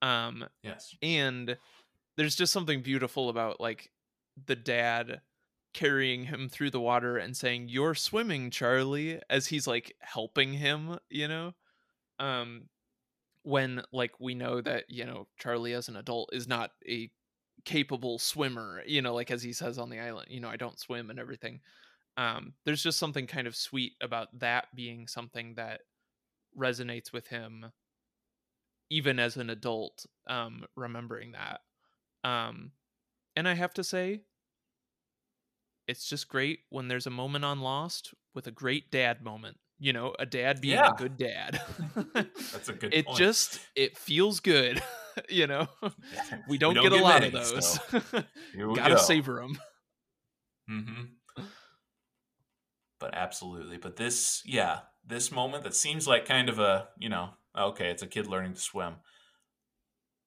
Um 0.03 0.45
yes 0.63 0.95
and 1.03 1.57
there's 2.17 2.37
just 2.37 2.53
something 2.53 2.83
beautiful 2.83 3.29
about 3.29 3.61
like 3.61 3.91
the 4.47 4.57
dad 4.57 5.21
carrying 5.75 6.25
him 6.25 6.49
through 6.49 6.71
the 6.71 6.81
water 6.81 7.17
and 7.17 7.37
saying 7.37 7.69
you're 7.69 7.95
swimming 7.95 8.51
charlie 8.51 9.21
as 9.29 9.47
he's 9.49 9.67
like 9.67 9.95
helping 10.01 10.55
him 10.55 10.99
you 11.11 11.29
know 11.29 11.53
um 12.19 12.69
when 13.43 13.83
like 13.93 14.13
we 14.21 14.35
know 14.35 14.61
that 14.61 14.85
you 14.89 15.05
know 15.05 15.27
charlie 15.39 15.73
as 15.73 15.89
an 15.89 15.97
adult 15.97 16.29
is 16.33 16.49
not 16.49 16.71
a 16.89 17.11
capable 17.65 18.19
swimmer 18.19 18.83
you 18.87 19.03
know 19.03 19.15
like 19.15 19.31
as 19.31 19.43
he 19.43 19.53
says 19.53 19.79
on 19.79 19.91
the 19.91 19.99
island 19.99 20.27
you 20.31 20.41
know 20.41 20.49
i 20.49 20.57
don't 20.57 20.79
swim 20.79 21.11
and 21.11 21.19
everything 21.19 21.61
um 22.17 22.53
there's 22.65 22.83
just 22.83 22.99
something 22.99 23.27
kind 23.27 23.47
of 23.47 23.57
sweet 23.57 23.93
about 24.01 24.29
that 24.39 24.67
being 24.75 25.07
something 25.07 25.55
that 25.55 25.81
resonates 26.59 27.13
with 27.13 27.29
him 27.29 27.67
even 28.91 29.19
as 29.19 29.37
an 29.37 29.51
adult 29.51 30.07
um 30.29 30.65
remembering 30.77 31.33
that 31.33 31.61
um 32.29 32.73
and 33.37 33.49
i 33.49 33.55
have 33.55 33.75
to 33.75 33.85
say 33.85 34.21
it's 35.87 36.09
just 36.09 36.29
great 36.29 36.61
when 36.71 36.89
there's 36.89 37.07
a 37.07 37.11
moment 37.11 37.45
on 37.45 37.61
lost 37.61 38.15
with 38.35 38.47
a 38.47 38.53
great 38.53 38.91
dad 38.91 39.23
moment 39.23 39.57
you 39.79 39.93
know 39.93 40.15
a 40.19 40.27
dad 40.27 40.61
being 40.61 40.75
Yeah. 40.75 40.93
a 40.93 40.97
good 40.97 41.17
dad 41.17 41.61
That's 42.15 42.69
a 42.69 42.73
good 42.73 42.93
it 42.93 43.07
point. 43.07 43.19
just 43.19 43.61
it 43.77 43.97
feels 43.97 44.41
good 44.41 44.83
you 45.29 45.47
know 45.47 45.69
we 46.49 46.59
don't, 46.59 46.75
don't 46.75 46.83
get 46.85 46.93
a 46.93 46.97
lot 47.03 47.21
many, 47.23 47.27
of 47.29 47.33
those 47.33 47.75
so 47.93 47.99
we 48.57 48.75
gotta 48.75 48.95
go. 48.95 49.01
savor 49.01 49.41
them 49.41 49.59
hmm 50.69 51.05
But 53.01 53.15
absolutely. 53.15 53.77
But 53.79 53.95
this, 53.97 54.43
yeah, 54.45 54.81
this 55.07 55.31
moment 55.31 55.63
that 55.65 55.75
seems 55.77 56.09
like 56.09 56.25
kind 56.27 56.49
of 56.49 56.59
a, 56.59 56.89
you 56.99 57.09
know, 57.09 57.31
okay, 57.57 57.91
it's 57.91 58.03
a 58.03 58.09
kid 58.09 58.27
learning 58.27 58.55
to 58.55 58.61
swim. 58.61 58.97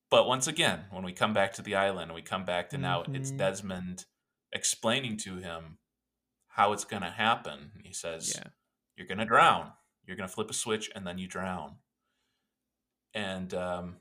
But 0.09 0.25
once 0.27 0.47
again, 0.47 0.85
when 0.89 1.03
we 1.03 1.11
come 1.13 1.33
back 1.33 1.53
to 1.53 1.61
the 1.61 1.75
island 1.75 2.03
and 2.11 2.15
we 2.15 2.21
come 2.21 2.45
back 2.45 2.69
to 2.69 2.77
now, 2.77 3.03
it's 3.13 3.31
Mhm. 3.31 3.37
Desmond 3.37 4.05
explaining 4.53 5.17
to 5.17 5.37
him 5.37 5.79
how 6.47 6.71
it's 6.73 6.85
going 6.85 7.03
to 7.03 7.09
happen. 7.11 7.71
He 7.83 7.93
says, 7.93 8.33
yeah 8.35 8.51
you're 9.01 9.07
going 9.07 9.17
to 9.17 9.25
drown. 9.25 9.71
You're 10.05 10.15
going 10.15 10.29
to 10.29 10.33
flip 10.33 10.51
a 10.51 10.53
switch 10.53 10.91
and 10.95 11.05
then 11.07 11.17
you 11.17 11.27
drown. 11.27 11.75
And 13.13 13.51
um 13.55 13.95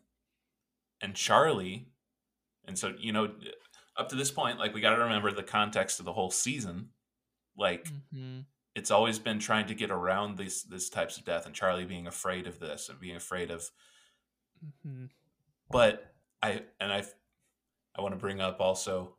and 1.01 1.14
Charlie 1.14 1.88
and 2.66 2.78
so 2.78 2.92
you 2.98 3.12
know 3.12 3.32
up 3.96 4.09
to 4.11 4.14
this 4.16 4.30
point 4.30 4.59
like 4.59 4.74
we 4.74 4.80
got 4.80 4.94
to 4.94 5.03
remember 5.03 5.32
the 5.32 5.42
context 5.42 5.98
of 5.98 6.05
the 6.05 6.12
whole 6.12 6.30
season. 6.30 6.90
Like 7.57 7.90
Mhm. 8.14 8.44
it's 8.74 8.90
always 8.90 9.18
been 9.18 9.38
trying 9.40 9.66
to 9.66 9.74
get 9.74 9.90
around 9.90 10.36
these 10.38 10.62
this 10.64 10.88
types 10.90 11.16
of 11.16 11.24
death 11.24 11.46
and 11.46 11.55
Charlie 11.55 11.84
being 11.86 12.07
afraid 12.07 12.46
of 12.46 12.61
this 12.61 12.88
and 12.88 13.01
being 13.01 13.16
afraid 13.16 13.51
of 13.51 13.68
Mm-hmm. 14.64 15.07
but 15.70 16.14
I 16.42 16.62
and 16.78 16.92
I 16.92 17.03
I 17.96 18.03
want 18.03 18.12
to 18.12 18.18
bring 18.18 18.40
up 18.40 18.61
also 18.61 19.16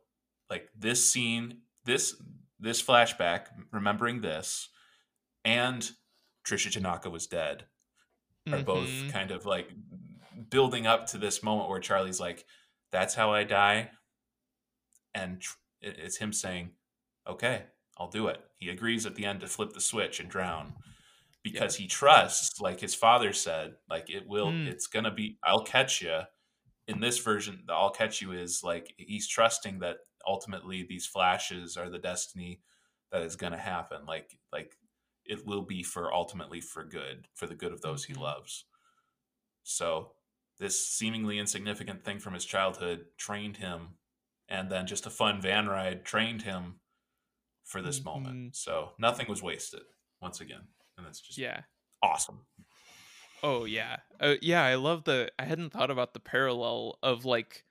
like 0.48 0.68
this 0.78 1.06
scene 1.10 1.62
this 1.84 2.14
this 2.60 2.80
flashback 2.82 3.46
remembering 3.72 4.20
this 4.20 4.68
and 5.44 5.90
Tricia 6.44 6.70
Tanaka 6.72 7.10
was 7.10 7.26
dead 7.26 7.66
are 8.52 8.62
both 8.62 8.88
Mhm. 8.88 9.10
kind 9.12 9.30
of 9.30 9.46
like 9.46 9.70
building 10.50 10.86
up 10.86 11.06
to 11.08 11.18
this 11.18 11.42
moment 11.42 11.68
where 11.70 11.80
Charlie's 11.80 12.20
like, 12.20 12.46
"That's 12.90 13.14
how 13.14 13.32
I 13.32 13.44
die," 13.44 13.92
and 15.14 15.42
it's 15.80 16.16
him 16.16 16.32
saying, 16.32 16.76
"Okay, 17.26 17.66
I'll 17.98 18.08
do 18.08 18.28
it." 18.28 18.44
He 18.58 18.68
agrees 18.70 19.06
at 19.06 19.14
the 19.14 19.24
end 19.24 19.40
to 19.40 19.46
flip 19.48 19.72
the 19.72 19.80
switch 19.80 20.20
and 20.20 20.30
drown 20.30 20.74
because 21.42 21.76
he 21.76 21.86
trusts, 21.88 22.60
like 22.60 22.80
his 22.80 22.94
father 22.94 23.32
said, 23.32 23.76
like 23.88 24.10
it 24.10 24.26
will, 24.26 24.52
Mm. 24.52 24.66
it's 24.68 24.86
gonna 24.86 25.10
be, 25.10 25.38
I'll 25.42 25.64
catch 25.64 26.00
you. 26.02 26.22
In 26.88 27.00
this 27.00 27.18
version, 27.18 27.64
the 27.66 27.74
"I'll 27.74 27.90
catch 27.90 28.20
you" 28.22 28.32
is 28.32 28.62
like 28.64 28.94
he's 28.98 29.28
trusting 29.28 29.80
that 29.80 29.98
ultimately 30.26 30.82
these 30.84 31.06
flashes 31.06 31.76
are 31.76 31.90
the 31.90 31.98
destiny 31.98 32.62
that 33.12 33.22
is 33.22 33.36
gonna 33.36 33.58
happen. 33.58 34.04
Like, 34.06 34.38
like 34.52 34.76
it 35.24 35.46
will 35.46 35.62
be 35.62 35.82
for 35.82 36.12
ultimately 36.12 36.60
for 36.60 36.84
good, 36.84 37.28
for 37.34 37.46
the 37.46 37.54
good 37.54 37.72
of 37.72 37.80
those 37.80 38.04
he 38.04 38.14
loves. 38.14 38.64
So 39.62 40.12
this 40.58 40.88
seemingly 40.88 41.38
insignificant 41.38 42.04
thing 42.04 42.18
from 42.18 42.34
his 42.34 42.44
childhood 42.44 43.06
trained 43.16 43.56
him, 43.56 43.98
and 44.48 44.70
then 44.70 44.86
just 44.86 45.06
a 45.06 45.10
fun 45.10 45.40
van 45.40 45.66
ride 45.66 46.04
trained 46.04 46.42
him 46.42 46.80
for 47.64 47.80
this 47.82 48.00
Mhm. 48.00 48.04
moment. 48.04 48.56
So 48.56 48.94
nothing 48.98 49.28
was 49.28 49.42
wasted 49.42 49.82
once 50.20 50.40
again, 50.40 50.68
and 50.96 51.06
that's 51.06 51.20
just 51.20 51.38
Yeah. 51.38 51.62
awesome. 52.02 52.46
Oh 53.42 53.64
yeah. 53.64 54.00
Uh, 54.20 54.36
yeah, 54.40 54.62
I 54.64 54.76
love 54.76 55.04
the 55.04 55.32
I 55.38 55.44
hadn't 55.44 55.70
thought 55.70 55.90
about 55.90 56.14
the 56.14 56.20
parallel 56.20 56.98
of 57.02 57.24
like 57.24 57.64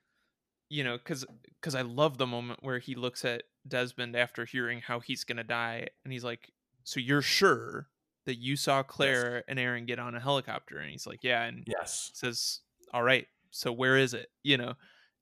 you 0.69 0.83
know 0.83 0.97
cuz 0.97 1.25
cuz 1.61 1.75
I 1.75 1.81
love 1.81 2.17
the 2.17 2.27
moment 2.27 2.63
where 2.63 2.79
he 2.79 2.95
looks 2.95 3.23
at 3.25 3.43
Desmond 3.67 4.15
after 4.15 4.45
hearing 4.45 4.81
how 4.81 4.99
he's 4.99 5.23
going 5.23 5.37
to 5.37 5.43
die 5.43 5.87
and 6.03 6.11
he's 6.11 6.23
like, 6.23 6.51
"So 6.83 6.99
you're 6.99 7.21
sure 7.21 7.89
that 8.25 8.35
you 8.37 8.55
saw 8.55 8.83
Claire 8.83 9.43
and 9.49 9.59
Aaron 9.59 9.85
get 9.85 9.99
on 9.99 10.15
a 10.15 10.19
helicopter?" 10.19 10.77
And 10.79 10.91
he's 10.91 11.07
like, 11.07 11.23
"Yeah." 11.23 11.43
And 11.43 11.65
Yes. 11.65 12.13
says, 12.13 12.61
"All 12.93 13.03
right, 13.03 13.27
so 13.51 13.71
where 13.71 13.97
is 13.97 14.13
it?" 14.13 14.31
You 14.43 14.57
know, 14.57 14.75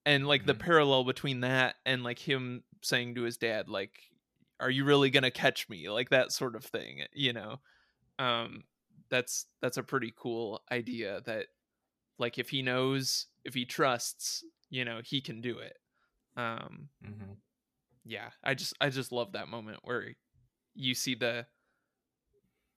and 0.06 0.28
like 0.28 0.46
the 0.46 0.54
Mhm. 0.54 0.56
parallel 0.56 1.04
between 1.06 1.42
that 1.42 1.78
and 1.86 2.04
like 2.04 2.20
him 2.20 2.64
saying 2.84 3.16
to 3.16 3.24
his 3.24 3.38
dad, 3.38 3.70
like, 3.70 4.12
"Are 4.60 4.70
you 4.72 4.86
really 4.86 5.10
gonna 5.10 5.32
catch 5.32 5.70
me?" 5.70 5.90
Like 5.90 6.10
that 6.10 6.32
sort 6.32 6.56
of 6.56 6.66
thing. 6.66 7.06
You 7.14 7.34
know, 7.34 7.62
um, 8.20 8.66
that's 9.10 9.48
that's 9.62 9.78
a 9.78 9.84
pretty 9.84 10.14
cool 10.16 10.64
idea. 10.72 11.22
That 11.22 11.48
like 12.18 12.38
if 12.38 12.50
he 12.50 12.62
knows, 12.62 13.28
if 13.46 13.54
he 13.54 13.66
trusts, 13.66 14.44
you 14.70 14.86
know, 14.86 15.02
he 15.04 15.22
can 15.22 15.42
do 15.42 15.60
it. 15.60 15.78
Um, 16.38 16.90
hmm 17.04 17.42
yeah, 18.04 18.32
I 18.44 18.54
just 18.56 18.74
I 18.82 18.90
just 18.90 19.12
love 19.12 19.34
that 19.34 19.48
moment 19.48 19.80
where 19.84 20.16
you 20.76 20.96
see 20.96 21.16
the 21.16 21.48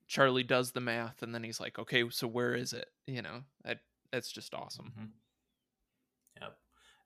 Charlie 0.07 0.43
does 0.43 0.72
the 0.72 0.80
math 0.80 1.22
and 1.22 1.34
then 1.34 1.43
he's 1.43 1.61
like, 1.61 1.78
"Okay, 1.78 2.09
so 2.11 2.26
where 2.28 2.55
is 2.55 2.72
it?" 2.72 2.93
You 3.07 3.22
know, 3.22 3.45
that 3.64 3.80
that's 4.11 4.30
just 4.30 4.55
awesome. 4.55 4.93
hmm 4.97 5.05
Yep. 6.40 6.59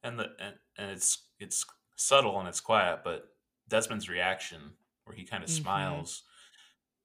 And 0.03 0.18
the 0.18 0.30
and, 0.39 0.55
and 0.78 0.91
it's 0.91 1.28
it's 1.39 1.64
subtle 1.97 2.39
and 2.39 2.49
it's 2.49 2.61
quiet, 2.61 3.01
but 3.05 3.28
Desmond's 3.68 4.09
reaction, 4.09 4.76
where 5.05 5.16
he 5.16 5.24
kind 5.24 5.43
of 5.43 5.51
Mhm. 5.51 5.55
smiles. 5.55 6.22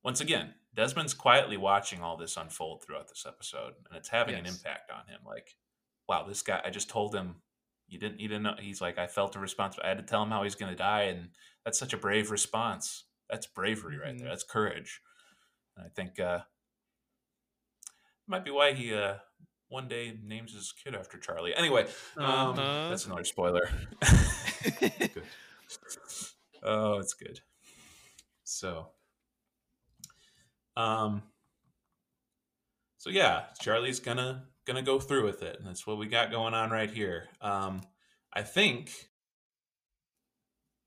Once 0.04 0.22
again, 0.22 0.56
Desmond's 0.74 1.14
quietly 1.14 1.58
watching 1.58 2.02
all 2.02 2.18
this 2.18 2.38
unfold 2.38 2.84
throughout 2.84 3.10
this 3.10 3.26
episode, 3.28 3.76
and 3.88 3.98
it's 3.98 4.10
having 4.10 4.38
an 4.38 4.46
impact 4.46 4.92
on 4.92 5.08
him. 5.08 5.22
Like, 5.26 5.58
wow, 6.08 6.26
this 6.28 6.44
guy! 6.44 6.62
I 6.64 6.70
just 6.72 6.90
told 6.90 7.16
him 7.16 7.44
you 7.88 8.00
didn't. 8.00 8.20
You 8.20 8.28
didn't 8.28 8.44
know. 8.44 8.56
He's 8.60 8.82
like, 8.82 8.98
I 8.98 9.08
felt 9.08 9.36
a 9.36 9.40
response. 9.40 9.78
I 9.84 9.90
had 9.90 9.98
to 10.00 10.04
tell 10.04 10.24
him 10.24 10.32
how 10.32 10.44
he's 10.44 10.56
going 10.56 10.72
to 10.72 10.78
die, 10.78 11.04
and 11.04 11.36
that's 11.66 11.80
such 11.80 11.94
a 11.94 11.98
brave 11.98 12.32
response. 12.32 13.06
That's 13.32 13.48
bravery 13.48 13.98
right 13.98 14.16
there. 14.18 14.28
Mhm. 14.28 14.30
That's 14.30 14.44
courage. 14.44 15.02
And 15.78 15.86
I 15.86 15.90
think 15.90 16.20
uh, 16.20 16.40
might 18.28 18.44
be 18.46 18.52
why 18.52 18.74
he 18.74 18.94
uh, 18.94 19.16
one 19.70 19.88
day 19.88 20.18
names 20.22 20.54
his 20.54 20.72
kid 20.74 20.94
after 20.96 21.18
Charlie. 21.18 21.56
Anyway, 21.56 21.88
um, 22.18 22.60
Uh-huh. 22.60 22.90
that's 22.90 23.06
another 23.06 23.24
spoiler. 23.24 23.70
good. 24.80 25.24
Oh, 26.64 27.00
it's 27.00 27.14
good. 27.14 27.40
So, 28.44 28.90
um, 30.76 31.24
so 32.98 33.10
yeah, 33.10 33.46
Charlie's 33.62 34.00
gonna 34.02 34.46
gonna 34.66 34.82
go 34.84 35.00
through 35.00 35.26
with 35.26 35.42
it, 35.42 35.58
and 35.58 35.66
that's 35.68 35.88
what 35.88 35.98
we 35.98 36.06
got 36.08 36.32
going 36.32 36.54
on 36.54 36.70
right 36.70 36.92
here. 36.92 37.30
Um, 37.40 37.82
I 38.34 38.44
think. 38.44 38.92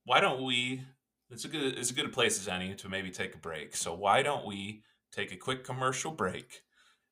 Why 0.07 0.21
don't 0.21 0.45
we? 0.45 0.83
It's 1.31 1.45
a 1.45 1.49
good 1.49 1.79
it's 1.79 1.91
a 1.91 1.95
good 1.95 2.13
place 2.13 2.39
as 2.39 2.49
any 2.49 2.75
to 2.77 2.89
maybe 2.89 3.11
take 3.11 3.35
a 3.35 3.39
break. 3.39 3.75
So 3.77 3.95
why 3.95 4.23
don't 4.23 4.47
we 4.47 4.83
take 5.13 5.33
a 5.33 5.37
quick 5.37 5.65
commercial 5.65 6.13
break, 6.13 6.63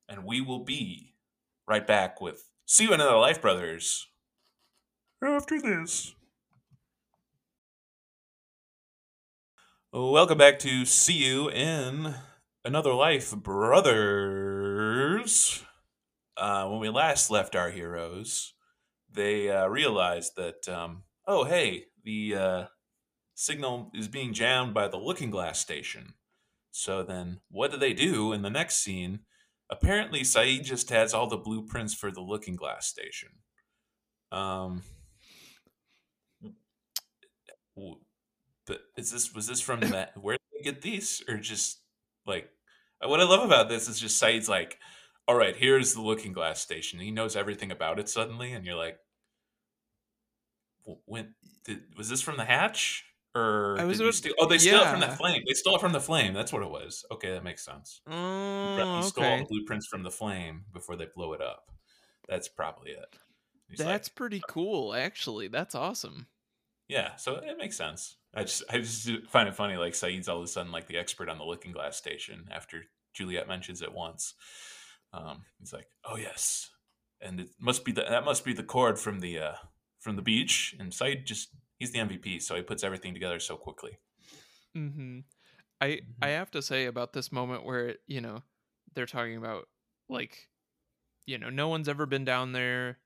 and 0.09 0.25
we 0.25 0.41
will 0.41 0.65
be 0.65 1.15
right 1.67 1.87
back 1.87 2.21
with 2.21 2.51
See 2.67 2.85
You 2.85 2.93
in 2.93 3.01
Another 3.01 3.17
Life, 3.17 3.41
brothers. 3.41 4.07
After 5.25 5.61
this. 5.61 6.15
Welcome 9.93 10.39
back 10.39 10.59
to 10.61 10.85
See 10.87 11.25
You 11.25 11.51
in 11.51 12.15
Another 12.65 12.95
Life, 12.95 13.37
brothers. 13.37 14.73
Uh, 16.37 16.67
when 16.69 16.81
we 16.81 16.89
last 16.89 17.31
left 17.31 17.55
our 17.55 17.71
heroes, 17.71 18.55
they 19.13 19.51
uh, 19.51 19.67
realized 19.67 20.37
that, 20.37 20.69
um, 20.69 21.03
oh, 21.27 21.45
hey, 21.45 21.85
the 22.05 22.35
uh, 22.35 22.65
signal 23.35 23.91
is 23.95 24.09
being 24.09 24.33
jammed 24.33 24.75
by 24.75 24.89
the 24.89 24.99
Looking 24.99 25.31
Glass 25.31 25.59
station. 25.59 26.15
So 26.71 27.03
then, 27.03 27.41
what 27.51 27.71
do 27.71 27.77
they 27.77 27.93
do 27.93 28.33
in 28.33 28.43
the 28.43 28.51
next 28.51 28.77
scene? 28.77 29.21
Apparently, 29.71 30.21
Sayid 30.21 30.65
just 30.65 30.91
has 30.91 31.15
all 31.15 31.27
the 31.27 31.37
blueprints 31.37 31.95
for 31.95 32.11
the 32.11 32.21
Looking 32.21 32.57
Glass 32.57 32.87
station. 32.87 33.31
Um, 34.31 34.83
but 38.67 38.81
is 38.97 39.11
this 39.11 39.35
was 39.35 39.47
this 39.47 39.61
from 39.61 39.81
that? 39.81 40.13
Where 40.21 40.37
did 40.37 40.59
they 40.59 40.71
get 40.71 40.83
these, 40.83 41.23
or 41.29 41.37
just 41.37 41.81
like 42.27 42.49
what 43.05 43.21
I 43.21 43.25
love 43.25 43.45
about 43.45 43.69
this 43.69 43.89
is 43.89 43.99
just 43.99 44.23
Sayid's 44.23 44.49
like, 44.49 44.79
all 45.27 45.35
right, 45.35 45.57
here's 45.57 45.95
the 45.95 46.01
Looking 46.01 46.33
Glass 46.33 46.61
station. 46.61 47.01
He 47.01 47.11
knows 47.11 47.37
everything 47.37 47.71
about 47.71 47.99
it 47.99 48.09
suddenly, 48.09 48.53
and 48.53 48.65
you're 48.65 48.77
like, 48.77 48.99
when 51.07 51.35
did 51.65 51.83
was 51.97 52.09
this 52.09 52.23
from 52.23 52.37
the 52.37 52.45
hatch? 52.45 53.05
Or 53.35 53.77
I 53.79 53.85
was 53.85 53.99
did 53.99 54.05
you 54.05 54.09
about- 54.09 54.15
steal? 54.15 54.35
Oh, 54.39 54.47
they 54.47 54.59
stole 54.59 54.83
it 54.83 54.91
from 54.91 55.01
the 55.01 55.09
flame. 55.09 55.43
They 55.47 55.55
stole 55.55 55.77
it 55.77 55.81
from 55.81 55.93
the 55.93 56.01
flame. 56.01 56.35
That's 56.35 56.53
what 56.53 56.63
it 56.63 56.71
was. 56.71 57.05
Okay, 57.11 57.31
that 57.31 57.45
makes 57.45 57.65
sense. 57.65 58.01
Oh, 58.07 58.97
he 59.01 59.03
stole 59.09 59.25
all 59.25 59.39
the 59.39 59.45
blueprints 59.45 59.87
from 59.87 60.03
the 60.03 60.11
flame 60.11 60.65
before 60.73 60.97
they 60.97 61.07
blow 61.15 61.33
it 61.33 61.41
up. 61.41 61.71
That's 62.29 62.49
probably 62.49 62.91
it. 62.93 63.17
He's 63.71 63.79
like, 63.79 63.89
That's 63.89 64.09
pretty 64.11 64.43
cool, 64.49 64.95
actually. 64.95 65.49
That's 65.49 65.75
awesome. 65.75 66.27
yeah, 66.89 67.17
so 67.17 67.37
it 67.37 67.57
makes 67.57 67.77
sense. 67.77 68.17
I 68.35 68.43
just 68.43 68.63
I 68.71 68.79
just 68.79 69.09
find 69.29 69.49
it 69.49 69.55
funny, 69.55 69.77
like 69.77 69.93
Sayid's 69.95 70.29
all 70.29 70.39
of 70.39 70.45
a 70.45 70.47
sudden 70.47 70.73
like 70.73 70.87
the 70.89 70.97
expert 70.99 71.29
on 71.29 71.39
the 71.39 71.45
Looking 71.45 71.73
Glass 71.73 71.97
station 71.97 72.49
after 72.51 72.85
Juliet 73.15 73.49
mentions 73.49 73.81
it 73.83 73.93
once. 73.93 74.35
Um, 75.15 75.43
he's 75.59 75.73
like, 75.73 75.87
"Oh 76.05 76.17
yes," 76.17 76.71
and 77.21 77.41
it 77.41 77.49
must 77.61 77.85
be 77.85 77.93
the 77.93 78.05
that 78.09 78.25
must 78.25 78.45
be 78.45 78.53
the 78.55 78.63
cord 78.63 78.99
from 78.99 79.21
the 79.21 79.39
uh, 79.39 79.53
from 80.01 80.17
the 80.17 80.23
beach. 80.23 80.75
And 80.79 80.93
Sayid 80.93 81.25
just 81.27 81.49
he's 81.83 81.91
the 81.91 81.99
MVP, 81.99 82.41
so 82.41 82.55
he 82.55 82.63
puts 82.63 82.85
everything 82.85 83.13
together 83.13 83.41
so 83.41 83.57
quickly. 83.57 83.99
hmm 84.75 85.21
I 85.81 86.01
I 86.23 86.29
have 86.29 86.51
to 86.53 86.63
say 86.63 86.87
about 86.87 87.13
this 87.13 87.33
moment 87.33 87.65
where 87.65 87.97
you 88.07 88.21
know 88.21 88.43
they're 88.95 89.05
talking 89.05 89.37
about 89.37 89.67
like 90.09 90.49
you 91.27 91.39
know 91.39 91.51
no 91.51 91.69
one's 91.69 91.89
ever 91.89 92.07
been 92.07 92.25
down 92.25 92.53
there. 92.53 92.99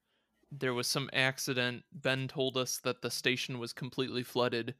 There 0.52 0.74
was 0.74 0.86
some 0.86 1.08
accident. 1.14 1.84
Ben 1.90 2.28
told 2.28 2.58
us 2.58 2.78
that 2.84 3.00
the 3.00 3.10
station 3.10 3.58
was 3.58 3.72
completely 3.72 4.22
flooded. 4.22 4.74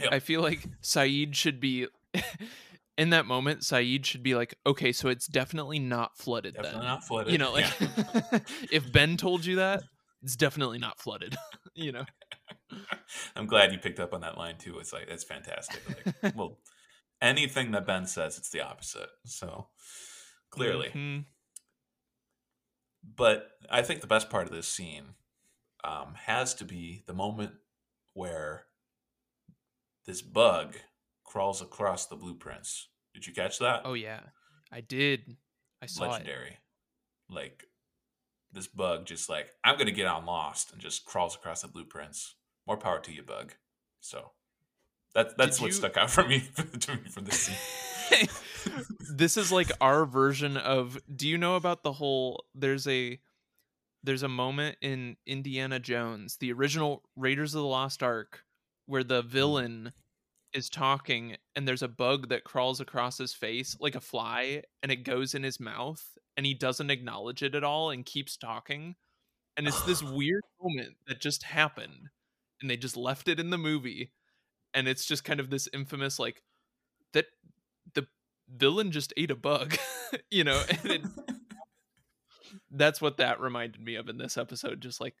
Yep. 0.00 0.12
I 0.12 0.20
feel 0.20 0.42
like 0.42 0.60
Sayid 0.80 1.34
should 1.34 1.58
be 1.58 1.88
in 2.96 3.10
that 3.10 3.26
moment. 3.26 3.62
Sayid 3.62 4.04
should 4.04 4.22
be 4.22 4.36
like, 4.36 4.54
okay, 4.64 4.92
so 4.92 5.08
it's 5.08 5.26
definitely 5.26 5.80
not 5.80 6.16
flooded. 6.16 6.54
Definitely 6.54 6.78
then. 6.78 6.88
not 6.88 7.04
flooded. 7.04 7.32
You 7.32 7.38
know, 7.38 7.52
like 7.52 7.66
Yeah. 7.80 8.38
if 8.70 8.90
Ben 8.92 9.16
told 9.16 9.44
you 9.44 9.56
that, 9.56 9.82
it's 10.22 10.36
definitely 10.36 10.78
not 10.78 11.00
flooded. 11.00 11.36
you 11.74 11.90
know. 11.92 12.04
I'm 13.36 13.46
glad 13.46 13.72
you 13.72 13.78
picked 13.78 14.00
up 14.00 14.12
on 14.14 14.20
that 14.22 14.38
line 14.38 14.56
too. 14.58 14.78
It's 14.78 14.92
like 14.92 15.08
that's 15.08 15.24
fantastic. 15.24 15.80
Like, 16.22 16.34
well, 16.36 16.58
anything 17.20 17.70
that 17.72 17.86
Ben 17.86 18.06
says, 18.06 18.38
it's 18.38 18.50
the 18.50 18.60
opposite. 18.62 19.08
So 19.24 19.68
clearly, 20.50 20.88
Mhm. 20.94 21.24
but 23.16 23.50
I 23.70 23.82
think 23.82 24.00
the 24.00 24.06
best 24.06 24.30
part 24.30 24.46
of 24.46 24.52
this 24.52 24.68
scene 24.68 25.14
um, 25.84 26.14
has 26.26 26.54
to 26.54 26.64
be 26.64 27.02
the 27.06 27.14
moment 27.14 27.52
where 28.14 28.66
this 30.06 30.22
bug 30.22 30.76
crawls 31.24 31.60
across 31.62 32.06
the 32.06 32.16
blueprints. 32.16 32.88
Did 33.14 33.26
you 33.26 33.32
catch 33.32 33.58
that? 33.58 33.82
Oh 33.84 33.94
yeah, 33.94 34.20
I 34.70 34.80
did. 34.80 35.36
I 35.80 35.86
saw 35.86 36.04
it. 36.04 36.08
legendary. 36.08 36.58
Like 37.28 37.64
this 38.52 38.66
bug, 38.66 39.06
just 39.06 39.28
like 39.28 39.48
I'm 39.64 39.76
gonna 39.78 39.90
get 39.90 40.06
on 40.06 40.26
Lost 40.26 40.72
and 40.72 40.80
just 40.80 41.04
crawls 41.04 41.34
across 41.34 41.62
the 41.62 41.68
blueprints. 41.68 42.36
More 42.66 42.76
power 42.76 43.00
to 43.00 43.12
you, 43.12 43.22
bug. 43.22 43.54
So 44.00 44.32
That 45.14 45.36
that's 45.36 45.56
Did 45.56 45.62
what 45.62 45.66
you- 45.68 45.72
stuck 45.72 45.96
out 45.96 46.10
for 46.10 46.26
me 46.26 46.40
to 46.80 46.96
me 46.96 47.08
from 47.10 47.24
this 47.24 47.40
scene. 47.40 48.28
this 49.14 49.36
is 49.36 49.50
like 49.50 49.70
our 49.80 50.04
version 50.04 50.56
of 50.56 50.98
do 51.14 51.28
you 51.28 51.38
know 51.38 51.56
about 51.56 51.82
the 51.82 51.92
whole 51.92 52.44
there's 52.54 52.86
a 52.86 53.18
there's 54.04 54.22
a 54.22 54.28
moment 54.28 54.76
in 54.80 55.16
Indiana 55.26 55.78
Jones, 55.78 56.36
the 56.38 56.52
original 56.52 57.02
Raiders 57.16 57.54
of 57.54 57.62
the 57.62 57.68
Lost 57.68 58.02
Ark, 58.02 58.44
where 58.86 59.04
the 59.04 59.22
hmm. 59.22 59.28
villain 59.28 59.92
is 60.52 60.68
talking 60.68 61.36
and 61.56 61.66
there's 61.66 61.82
a 61.82 61.88
bug 61.88 62.28
that 62.28 62.44
crawls 62.44 62.78
across 62.80 63.16
his 63.16 63.32
face 63.32 63.74
like 63.80 63.94
a 63.94 64.00
fly 64.00 64.62
and 64.82 64.92
it 64.92 65.02
goes 65.02 65.34
in 65.34 65.42
his 65.42 65.58
mouth 65.58 66.04
and 66.36 66.44
he 66.44 66.52
doesn't 66.52 66.90
acknowledge 66.90 67.42
it 67.42 67.54
at 67.54 67.64
all 67.64 67.90
and 67.90 68.04
keeps 68.04 68.36
talking. 68.36 68.94
And 69.56 69.66
it's 69.66 69.82
this 69.82 70.02
weird 70.02 70.42
moment 70.60 70.96
that 71.06 71.20
just 71.20 71.42
happened 71.42 72.08
and 72.62 72.70
they 72.70 72.76
just 72.76 72.96
left 72.96 73.28
it 73.28 73.38
in 73.38 73.50
the 73.50 73.58
movie 73.58 74.12
and 74.72 74.88
it's 74.88 75.04
just 75.04 75.24
kind 75.24 75.40
of 75.40 75.50
this 75.50 75.68
infamous 75.74 76.18
like 76.18 76.42
that 77.12 77.26
the 77.94 78.06
villain 78.48 78.90
just 78.90 79.12
ate 79.18 79.30
a 79.30 79.36
bug 79.36 79.76
you 80.30 80.44
know 80.44 80.62
and 80.70 80.90
it, 80.90 81.02
that's 82.70 83.00
what 83.00 83.18
that 83.18 83.40
reminded 83.40 83.82
me 83.82 83.96
of 83.96 84.08
in 84.08 84.16
this 84.16 84.38
episode 84.38 84.80
just 84.80 85.00
like 85.00 85.14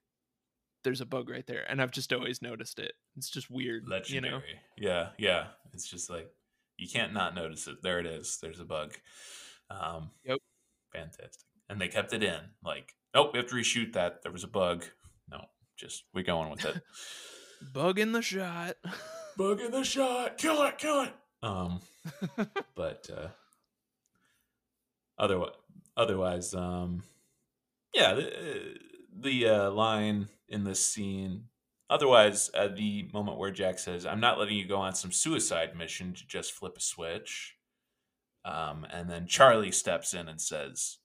there's 0.84 1.00
a 1.00 1.06
bug 1.06 1.28
right 1.28 1.46
there 1.46 1.64
and 1.68 1.82
i've 1.82 1.90
just 1.90 2.12
always 2.12 2.40
noticed 2.40 2.78
it 2.78 2.92
it's 3.16 3.30
just 3.30 3.50
weird 3.50 3.84
Legendary. 3.86 4.24
you 4.24 4.30
know 4.30 4.42
Yeah, 4.78 5.08
yeah. 5.18 5.44
It's 5.74 5.88
just 5.88 6.08
like 6.10 6.30
you 6.78 6.88
can't 6.88 7.12
not 7.12 7.34
notice 7.34 7.66
it. 7.68 7.76
There 7.82 8.00
it 8.00 8.06
is. 8.06 8.38
There's 8.42 8.58
a 8.58 8.64
bug. 8.64 8.94
Um, 9.70 10.10
Yep. 10.24 10.38
Fantastic. 10.92 11.46
And 11.68 11.80
they 11.80 11.88
kept 11.88 12.12
it 12.12 12.22
in. 12.22 12.40
Like, 12.64 12.94
nope, 13.14 13.30
we 13.32 13.38
have 13.38 13.48
to 13.48 13.54
reshoot 13.54 13.92
that. 13.92 14.22
There 14.22 14.32
was 14.32 14.42
a 14.44 14.48
bug. 14.48 14.84
Just 15.76 16.04
we're 16.14 16.22
going 16.22 16.50
with 16.50 16.64
it. 16.64 16.82
bug 17.72 17.98
in 17.98 18.12
the 18.12 18.22
shot 18.22 18.76
bug 19.36 19.60
in 19.60 19.70
the 19.70 19.84
shot. 19.84 20.38
Kill 20.38 20.62
it. 20.62 20.78
Kill 20.78 21.02
it. 21.02 21.14
Um, 21.42 21.80
but 22.74 23.08
uh, 23.14 23.28
otherwise, 25.18 25.54
otherwise, 25.96 26.54
um, 26.54 27.02
yeah, 27.94 28.14
the, 28.14 28.76
the 29.18 29.48
uh, 29.48 29.70
line 29.70 30.28
in 30.48 30.64
this 30.64 30.84
scene. 30.84 31.44
Otherwise, 31.90 32.50
at 32.54 32.76
the 32.76 33.08
moment 33.12 33.38
where 33.38 33.50
Jack 33.50 33.78
says, 33.78 34.06
"I'm 34.06 34.20
not 34.20 34.38
letting 34.38 34.56
you 34.56 34.66
go 34.66 34.78
on 34.78 34.94
some 34.94 35.12
suicide 35.12 35.76
mission 35.76 36.14
to 36.14 36.26
just 36.26 36.52
flip 36.52 36.76
a 36.78 36.80
switch," 36.80 37.56
um, 38.44 38.86
and 38.90 39.10
then 39.10 39.26
Charlie 39.26 39.72
steps 39.72 40.14
in 40.14 40.28
and 40.28 40.40
says, 40.40 40.98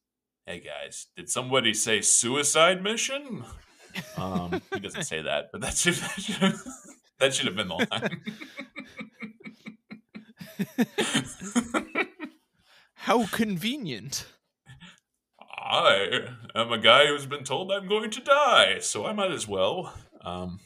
"Hey 0.45 0.61
guys, 0.61 1.07
did 1.17 1.29
somebody 1.29 1.73
say 1.73 1.99
suicide 2.01 2.81
mission?" 2.81 3.43
Um, 4.17 4.61
he 4.73 4.79
doesn't 4.79 5.03
say 5.03 5.21
that, 5.21 5.49
but 5.51 5.61
that 5.61 5.77
should 5.77 5.95
that 5.95 6.19
should 6.19 6.35
have, 6.35 6.61
that 7.19 7.33
should 7.33 7.45
have 7.47 7.55
been 7.55 7.67
the 7.67 7.75
line. 7.75 8.21
how 12.93 13.25
convenient 13.27 14.25
I 15.67 16.29
am 16.55 16.71
a 16.71 16.77
guy 16.77 17.07
who's 17.07 17.25
been 17.25 17.43
told 17.43 17.71
I'm 17.71 17.87
going 17.87 18.09
to 18.11 18.21
die, 18.21 18.79
so 18.79 19.05
I 19.05 19.13
might 19.13 19.31
as 19.31 19.47
well. 19.47 19.93
Um, 20.21 20.59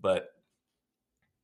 but 0.00 0.30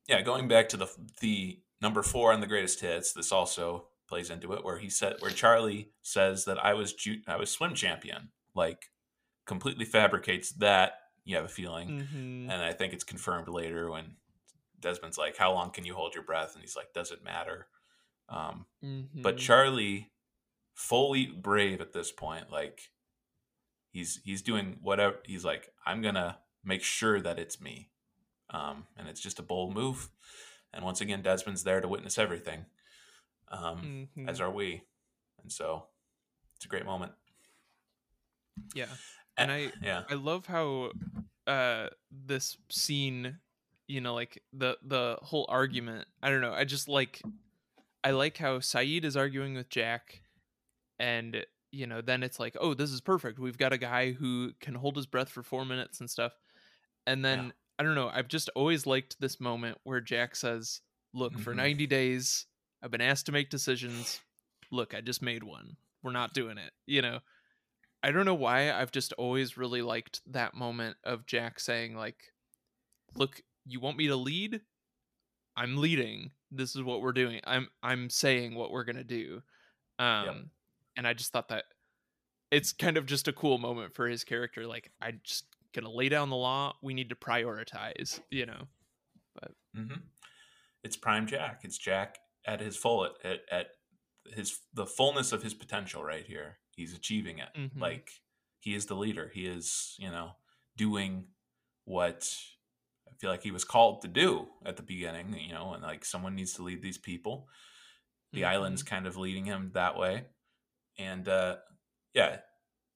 yeah, 0.07 0.21
going 0.21 0.47
back 0.47 0.69
to 0.69 0.77
the 0.77 0.87
the 1.21 1.59
number 1.81 2.01
four 2.01 2.33
on 2.33 2.41
the 2.41 2.47
greatest 2.47 2.81
hits, 2.81 3.13
this 3.13 3.31
also 3.31 3.85
plays 4.07 4.31
into 4.31 4.53
it, 4.53 4.65
where 4.65 4.79
he 4.79 4.89
said, 4.89 5.17
where 5.19 5.29
Charlie 5.31 5.91
says 6.01 6.45
that 6.45 6.63
I 6.63 6.73
was 6.73 6.93
ju- 6.93 7.21
I 7.27 7.35
was 7.35 7.51
swim 7.51 7.75
champion, 7.75 8.29
like 8.55 8.89
completely 9.49 9.85
fabricates 9.85 10.51
that. 10.53 10.93
You 11.25 11.35
have 11.35 11.45
a 11.45 11.49
feeling, 11.49 11.89
Mhm. 11.89 12.49
and 12.49 12.61
I 12.63 12.73
think 12.73 12.93
it's 12.93 13.03
confirmed 13.03 13.49
later 13.49 13.91
when 13.91 14.15
Desmond's 14.79 15.17
like, 15.17 15.37
"How 15.37 15.53
long 15.53 15.69
can 15.69 15.85
you 15.85 15.93
hold 15.93 16.15
your 16.15 16.23
breath?" 16.23 16.53
and 16.55 16.63
he's 16.63 16.75
like, 16.75 16.93
"Does 16.93 17.11
it 17.11 17.23
matter?" 17.23 17.67
Um, 18.29 18.65
but 19.21 19.35
Mhm. 19.35 19.39
Charlie, 19.39 20.11
fully 20.73 21.27
brave 21.27 21.81
at 21.81 21.93
this 21.93 22.11
point, 22.11 22.49
like 22.49 22.91
he's 23.91 24.21
he's 24.23 24.41
doing 24.41 24.79
whatever. 24.81 25.17
He's 25.25 25.45
like, 25.45 25.71
I'm 25.85 26.01
gonna 26.01 26.39
make 26.63 26.83
sure 26.83 27.21
that 27.21 27.37
it's 27.37 27.61
me, 27.61 27.91
um, 28.49 28.87
and 28.97 29.07
it's 29.07 29.21
just 29.21 29.39
a 29.39 29.43
bold 29.43 29.73
move. 29.73 30.09
And 30.73 30.83
once 30.85 31.01
again, 31.01 31.21
Desmond's 31.21 31.63
there 31.63 31.81
to 31.81 31.87
witness 31.87 32.17
everything, 32.17 32.65
um, 33.49 33.91
Mhm. 34.15 34.29
as 34.29 34.39
are 34.41 34.51
we, 34.51 34.83
and 35.41 35.51
so 35.51 35.89
it's 36.55 36.65
a 36.65 36.69
great 36.69 36.85
moment. 36.85 37.11
yeah 38.73 38.87
and 39.39 39.51
i 39.51 39.71
Yeah, 39.81 40.03
I 40.09 40.15
love 40.15 40.45
how 40.45 40.91
uh 41.47 41.89
this 42.11 42.57
scene, 42.69 43.39
you 43.87 44.01
know, 44.01 44.13
like 44.13 44.43
the 44.53 44.77
the 44.83 45.17
whole 45.21 45.45
argument. 45.49 46.07
I 46.21 46.29
don't 46.29 46.41
know. 46.41 46.53
I 46.53 46.65
just 46.65 46.87
like 46.87 47.21
I 48.03 48.11
like 48.11 48.37
how 48.37 48.59
Sayid 48.59 49.03
is 49.05 49.17
arguing 49.17 49.55
with 49.55 49.69
Jack 49.69 50.23
and 50.99 51.45
you 51.71 51.87
know, 51.87 52.01
then 52.01 52.23
it's 52.23 52.39
like, 52.39 52.57
"Oh, 52.59 52.73
this 52.73 52.91
is 52.91 53.01
perfect. 53.01 53.39
We've 53.39 53.57
got 53.57 53.73
a 53.73 53.77
guy 53.77 54.11
who 54.13 54.53
can 54.59 54.75
hold 54.75 54.95
his 54.95 55.05
breath 55.05 55.29
for 55.29 55.43
4 55.43 55.65
minutes 55.65 55.99
and 55.99 56.09
stuff." 56.09 56.33
And 57.07 57.23
then 57.25 57.45
Yeah. 57.47 57.51
I 57.79 57.83
don't 57.83 57.95
know, 57.95 58.09
I've 58.09 58.27
just 58.27 58.49
always 58.55 58.85
liked 58.85 59.19
this 59.19 59.39
moment 59.39 59.77
where 59.83 60.01
Jack 60.01 60.35
says, 60.35 60.81
"Look, 61.13 61.39
for 61.39 61.53
Mhm. 61.53 61.57
90 61.57 61.87
days 61.87 62.45
I've 62.81 62.91
been 62.91 63.01
asked 63.01 63.25
to 63.27 63.31
make 63.31 63.49
decisions. 63.49 64.21
Look, 64.71 64.93
I 64.93 65.01
just 65.01 65.21
made 65.21 65.43
one. 65.43 65.77
We're 66.03 66.11
not 66.11 66.33
doing 66.33 66.57
it." 66.57 66.73
You 66.87 67.01
know, 67.01 67.19
I 68.03 68.11
don't 68.11 68.25
know 68.25 68.35
why 68.35 68.71
I've 68.71 68.91
just 68.91 69.13
always 69.13 69.57
really 69.57 69.81
liked 69.81 70.21
that 70.27 70.53
moment 70.53 70.97
of 71.03 71.25
Jack 71.25 71.59
saying 71.59 71.95
like, 71.95 72.33
"Look, 73.15 73.41
you 73.65 73.79
want 73.79 73.97
me 73.97 74.07
to 74.07 74.15
lead? 74.15 74.61
I'm 75.55 75.77
leading. 75.77 76.31
This 76.51 76.75
is 76.75 76.83
what 76.83 77.01
we're 77.01 77.11
doing. 77.11 77.41
I'm 77.43 77.69
I'm 77.83 78.09
saying 78.09 78.55
what 78.55 78.71
we're 78.71 78.85
going 78.85 78.95
to 78.95 79.03
do." 79.03 79.41
Um 79.99 80.51
and 80.95 81.07
I 81.07 81.13
just 81.13 81.31
thought 81.31 81.49
that 81.49 81.65
it's 82.51 82.71
kind 82.73 82.97
of 82.97 83.05
just 83.05 83.27
a 83.27 83.33
cool 83.33 83.57
moment 83.57 83.93
for 83.93 84.07
his 84.07 84.23
character 84.23 84.65
like 84.65 84.91
I'm 85.01 85.21
just 85.23 85.45
going 85.73 85.85
to 85.85 85.91
lay 85.91 86.09
down 86.09 86.29
the 86.29 86.35
law. 86.35 86.73
We 86.81 86.93
need 86.93 87.09
to 87.09 87.15
prioritize, 87.15 88.21
you 88.31 88.45
know. 88.45 88.67
hmm 89.75 89.93
it's 90.83 90.95
prime 90.95 91.27
Jack. 91.27 91.61
It's 91.63 91.77
Jack 91.77 92.19
at 92.45 92.61
his 92.61 92.77
full 92.77 93.05
at, 93.05 93.11
at, 93.23 93.39
at 93.51 93.67
his 94.33 94.59
the 94.73 94.85
fullness 94.85 95.31
of 95.31 95.43
his 95.43 95.53
potential 95.53 96.03
right 96.03 96.25
here. 96.25 96.58
He's 96.79 96.95
achieving 96.95 97.39
it. 97.39 97.49
Mhm. 97.55 97.79
Like 97.79 98.09
he 98.59 98.73
is 98.75 98.87
the 98.87 98.95
leader. 98.95 99.29
He 99.33 99.45
is, 99.45 99.95
you 99.99 100.09
know, 100.09 100.31
doing 100.77 101.27
what 101.85 102.33
I 103.07 103.11
feel 103.19 103.29
like 103.29 103.43
he 103.43 103.51
was 103.51 103.65
called 103.65 104.01
to 104.03 104.07
do 104.07 104.47
at 104.65 104.77
the 104.77 104.83
beginning, 104.83 105.33
you 105.39 105.53
know, 105.53 105.73
and 105.73 105.83
like 105.83 106.05
someone 106.05 106.35
needs 106.35 106.53
to 106.53 106.63
lead 106.63 106.81
these 106.81 106.97
people. 106.97 107.47
The 108.33 108.45
island's 108.45 108.83
kind 108.83 109.07
of 109.07 109.17
leading 109.17 109.45
him 109.45 109.71
that 109.73 109.97
way. 109.97 110.25
And 110.97 111.27
uh 111.27 111.57
yeah, 112.13 112.39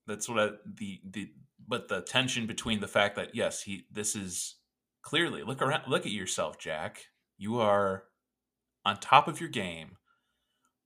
that's 0.07 0.27
what 0.29 0.39
I, 0.39 0.49
the 0.65 1.01
the 1.05 1.33
but 1.67 1.87
the 1.87 2.01
tension 2.01 2.47
between 2.47 2.79
the 2.81 2.87
fact 2.87 3.15
that 3.15 3.35
yes, 3.35 3.63
he 3.63 3.85
this 3.91 4.15
is 4.15 4.55
clearly 5.01 5.43
look 5.43 5.61
around 5.61 5.83
look 5.89 6.05
at 6.05 6.11
yourself, 6.11 6.59
Jack. 6.59 7.07
You 7.37 7.59
are 7.59 8.05
on 8.85 8.99
top 8.99 9.27
of 9.27 9.39
your 9.39 9.49
game. 9.49 9.97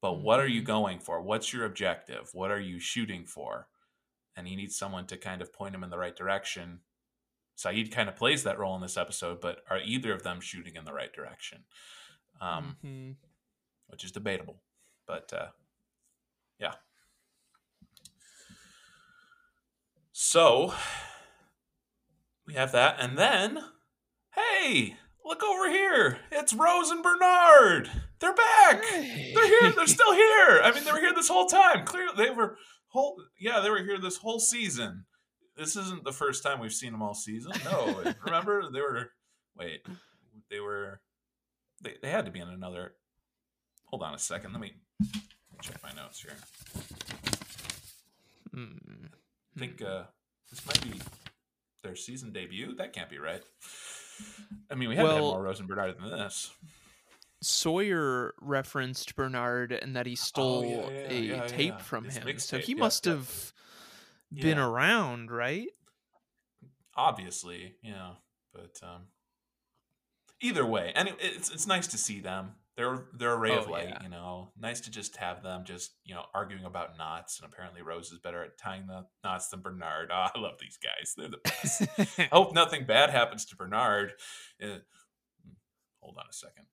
But 0.08 0.22
what 0.22 0.40
are 0.40 0.48
you 0.48 0.62
going 0.62 1.00
for? 1.00 1.22
What's 1.22 1.52
your 1.52 1.66
objective? 1.66 2.30
What 2.32 2.50
are 2.50 2.62
you 2.62 2.80
shooting 2.80 3.26
for? 3.26 3.68
And 4.38 4.48
he 4.48 4.56
needs 4.56 4.74
someone 4.78 5.06
to 5.08 5.18
kind 5.18 5.42
of 5.42 5.52
point 5.52 5.76
him 5.76 5.84
in 5.84 5.90
the 5.90 5.98
right 5.98 6.16
direction. 6.16 6.80
Sayid 7.58 7.92
kind 7.92 8.08
of 8.08 8.16
plays 8.16 8.44
that 8.44 8.58
role 8.58 8.74
in 8.78 8.82
this 8.82 8.96
episode, 8.96 9.42
but 9.42 9.66
are 9.70 9.82
either 9.84 10.14
of 10.14 10.24
them 10.24 10.40
shooting 10.40 10.78
in 10.78 10.86
the 10.86 10.94
right 10.94 11.12
direction? 11.12 11.66
Um, 12.40 12.78
Mhm. 12.86 13.16
which 13.88 14.06
is 14.06 14.14
debatable. 14.14 14.62
But 15.08 15.34
uh, 15.34 15.48
yeah. 16.58 16.76
So 20.14 20.74
we 22.46 22.54
have 22.54 22.72
that, 22.72 22.96
and 22.98 23.18
then 23.18 23.60
hey, 24.36 24.96
look 25.26 25.44
over 25.44 25.70
here! 25.70 26.20
It's 26.32 26.54
Rose 26.54 26.92
and 26.92 27.04
Bernard. 27.04 27.92
They're 28.20 28.34
back. 28.34 28.82
They're 28.82 29.62
here. 29.62 29.72
They're 29.76 29.88
still 29.88 30.14
here. 30.14 30.62
I 30.64 30.72
mean, 30.74 30.84
they 30.84 30.92
were 30.92 31.00
here 31.00 31.14
this 31.14 31.28
whole 31.28 31.46
time. 31.46 31.84
Clearly, 31.86 32.14
they 32.18 32.30
were 32.32 32.58
whole. 32.88 33.22
Yeah, 33.40 33.60
they 33.60 33.70
were 33.70 33.84
here 33.84 34.00
this 34.00 34.18
whole 34.18 34.40
season. 34.40 35.06
This 35.56 35.76
isn't 35.76 36.04
the 36.04 36.12
first 36.12 36.44
time 36.44 36.60
we've 36.60 36.74
seen 36.74 36.92
them 36.92 37.02
all 37.02 37.14
season. 37.14 37.52
No, 37.66 38.04
remember 38.26 38.70
they 38.72 38.82
were. 38.82 39.12
Wait, 39.58 39.86
they 40.50 40.60
were. 40.60 41.02
They, 41.82 41.96
they 42.02 42.10
had 42.10 42.26
to 42.26 42.32
be 42.32 42.40
in 42.40 42.48
another. 42.50 42.94
Hold 43.86 44.04
on 44.04 44.14
a 44.14 44.20
second. 44.20 44.52
Let 44.52 44.62
me 44.62 44.74
check 45.62 45.82
my 45.84 45.92
notes 45.94 46.22
here. 46.22 46.36
Mm. 48.56 49.10
I 49.56 49.60
think 49.60 49.82
uh, 49.82 50.04
this 50.50 50.66
might 50.66 50.82
be 50.82 51.00
their 51.84 51.96
season 51.96 52.32
debut. 52.32 52.76
That 52.76 52.94
can't 52.94 53.10
be 53.10 53.18
right. 53.20 53.42
I 54.72 54.76
mean, 54.76 54.90
we 54.90 54.96
had 54.96 55.04
to 55.04 55.10
have 55.10 55.22
Well- 55.22 55.32
more 55.34 55.44
Rose 55.44 55.60
and 55.60 55.68
Bernard 55.68 55.96
than 56.00 56.10
this. 56.10 56.52
Sawyer 57.42 58.34
referenced 58.42 59.16
Bernard 59.16 59.72
and 59.72 59.96
that 59.96 60.06
he 60.06 60.16
stole 60.16 60.64
Oh, 60.86 60.92
yeah, 60.92 61.12
yeah, 61.12 61.44
a 61.44 61.48
tape 61.50 61.82
from 61.82 62.06
him. 62.10 62.40
So 62.40 62.58
he 62.58 62.74
must 62.74 63.06
have 63.06 63.54
been 64.32 64.58
around, 64.58 65.32
right? 65.32 65.68
Obviously, 66.96 67.76
yeah, 67.84 68.14
but 68.54 68.80
um, 68.82 69.04
either 70.42 70.66
way, 70.66 70.92
and 70.96 71.08
it, 71.10 71.16
it's 71.20 71.52
it's 71.52 71.68
nice 71.68 71.86
to 71.88 71.98
see 71.98 72.20
them. 72.20 72.54
They're 72.76 73.06
they're 73.14 73.34
a 73.34 73.38
ray 73.38 73.56
of 73.56 73.68
Oh, 73.68 73.72
light, 73.72 73.90
yeah. 73.90 74.04
you 74.04 74.10
know. 74.10 74.52
Nice 74.60 74.82
to 74.82 74.92
just 74.92 75.18
have 75.18 75.44
them 75.44 75.64
just 75.64 75.92
you 76.06 76.16
know 76.16 76.24
arguing 76.34 76.66
about 76.66 76.98
knots, 76.98 77.40
and 77.40 77.52
apparently 77.52 77.84
Rose 77.84 78.12
is 78.12 78.18
better 78.20 78.44
at 78.44 78.58
tying 78.58 78.88
the 78.88 79.06
knots 79.24 79.50
than 79.50 79.62
Bernard. 79.62 80.10
Oh, 80.12 80.28
I 80.36 80.40
love 80.40 80.56
these 80.60 80.78
guys; 80.78 81.14
they're 81.16 81.28
the 81.30 81.38
best. 81.44 82.20
I 82.20 82.24
hope 82.32 82.54
nothing 82.54 82.86
bad 82.86 83.12
happens 83.12 83.46
to 83.46 83.56
Bernard. 83.56 84.14
Uh, 84.64 84.80
hold 86.00 86.18
on 86.18 86.26
a 86.30 86.34
second. 86.34 86.66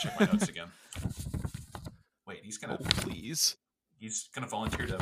Check 0.00 0.20
my 0.20 0.26
notes 0.26 0.48
again. 0.48 0.68
Wait, 2.26 2.40
he's 2.42 2.58
gonna 2.58 2.78
oh, 2.80 2.84
please. 2.84 3.56
he's 3.98 4.28
gonna 4.34 4.48
volunteer 4.48 4.86
to, 4.86 4.98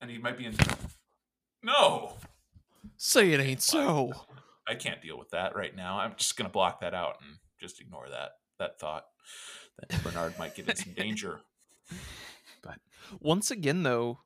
and 0.00 0.10
he 0.10 0.18
might 0.18 0.36
be 0.36 0.46
in. 0.46 0.54
No, 1.62 2.16
Say 2.96 3.32
it 3.32 3.40
ain't 3.40 3.62
so. 3.62 4.12
I 4.68 4.74
can't 4.74 5.02
deal 5.02 5.18
with 5.18 5.30
that 5.30 5.54
right 5.54 5.74
now. 5.74 5.98
I'm 5.98 6.14
just 6.16 6.36
gonna 6.36 6.50
block 6.50 6.80
that 6.80 6.94
out 6.94 7.16
and 7.22 7.38
just 7.60 7.80
ignore 7.80 8.08
that 8.10 8.32
that 8.58 8.78
thought 8.80 9.04
that 9.78 10.02
Bernard 10.02 10.38
might 10.38 10.54
get 10.54 10.68
in 10.68 10.76
some 10.76 10.92
danger. 10.96 11.40
But 12.62 12.78
once 13.20 13.50
again, 13.50 13.82
though, 13.82 14.20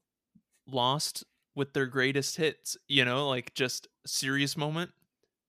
Lost 0.66 1.24
with 1.54 1.72
their 1.72 1.86
greatest 1.86 2.36
hits, 2.36 2.76
you 2.86 3.04
know, 3.04 3.28
like 3.28 3.54
just 3.54 3.88
serious 4.06 4.56
moment, 4.56 4.92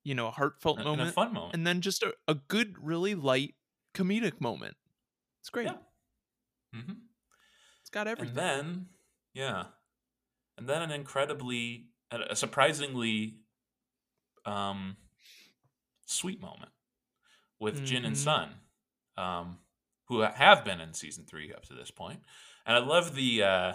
you 0.03 0.15
know, 0.15 0.27
a 0.27 0.31
heartfelt 0.31 0.79
And, 0.79 0.87
and 0.93 1.01
a 1.01 1.05
fun 1.05 1.33
moment. 1.33 1.53
and 1.53 1.65
then 1.67 1.81
just 1.81 2.03
a, 2.03 2.13
a 2.27 2.35
good, 2.35 2.75
really 2.83 3.15
light 3.15 3.55
comedic 3.93 4.39
moment. 4.41 4.77
It's 5.41 5.49
great. 5.49 5.67
Yeah. 5.67 5.77
hmm 6.73 6.93
It's 7.81 7.89
got 7.91 8.07
everything. 8.07 8.35
And 8.35 8.37
then, 8.37 8.89
yeah, 9.33 9.67
and 10.57 10.67
then 10.67 10.81
an 10.83 10.91
incredibly, 10.91 11.89
a 12.11 12.35
surprisingly, 12.35 13.39
um, 14.45 14.97
sweet 16.05 16.41
moment 16.41 16.71
with 17.59 17.83
Jin 17.83 18.05
and 18.05 18.15
Mhm. 18.15 18.17
Sun, 18.17 18.61
um, 19.17 19.59
who 20.05 20.21
have 20.21 20.65
been 20.65 20.81
in 20.81 20.93
season 20.93 21.25
three 21.25 21.53
up 21.53 21.63
to 21.65 21.73
this 21.73 21.91
point, 21.91 22.23
and 22.65 22.75
I 22.75 22.79
love 22.79 23.15
the 23.15 23.43
uh, 23.43 23.73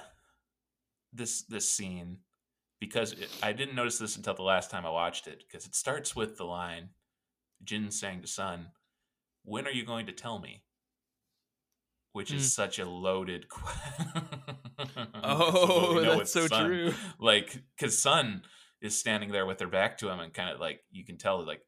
this 1.12 1.42
this 1.42 1.68
scene 1.70 2.18
because 2.80 3.12
it, 3.12 3.28
I 3.42 3.52
didn't 3.52 3.74
notice 3.74 3.98
this 3.98 4.16
until 4.16 4.34
the 4.34 4.42
last 4.42 4.70
time 4.70 4.84
I 4.86 4.90
watched 4.90 5.26
it 5.26 5.44
because 5.46 5.66
it 5.66 5.74
starts 5.74 6.14
with 6.16 6.36
the 6.36 6.44
line 6.44 6.90
Jin 7.64 7.90
sang 7.90 8.20
to 8.20 8.26
Sun, 8.26 8.66
"When 9.44 9.66
are 9.66 9.70
you 9.72 9.84
going 9.84 10.06
to 10.06 10.12
tell 10.12 10.38
me?" 10.38 10.62
Which 12.12 12.32
is 12.32 12.44
Mm. 12.46 12.50
such 12.50 12.78
a 12.78 12.88
loaded. 12.88 13.46
oh, 15.22 16.00
that's 16.02 16.32
so 16.32 16.46
Sun. 16.46 16.66
true. 16.66 16.94
Like, 17.18 17.62
because 17.76 17.98
Sun 17.98 18.42
is 18.80 18.98
standing 18.98 19.30
there 19.32 19.46
with 19.46 19.60
her 19.60 19.66
back 19.66 19.98
to 19.98 20.08
him, 20.10 20.20
and 20.20 20.32
kind 20.32 20.50
of 20.50 20.60
like 20.60 20.80
you 20.90 21.04
can 21.04 21.16
tell, 21.18 21.44
like 21.46 21.62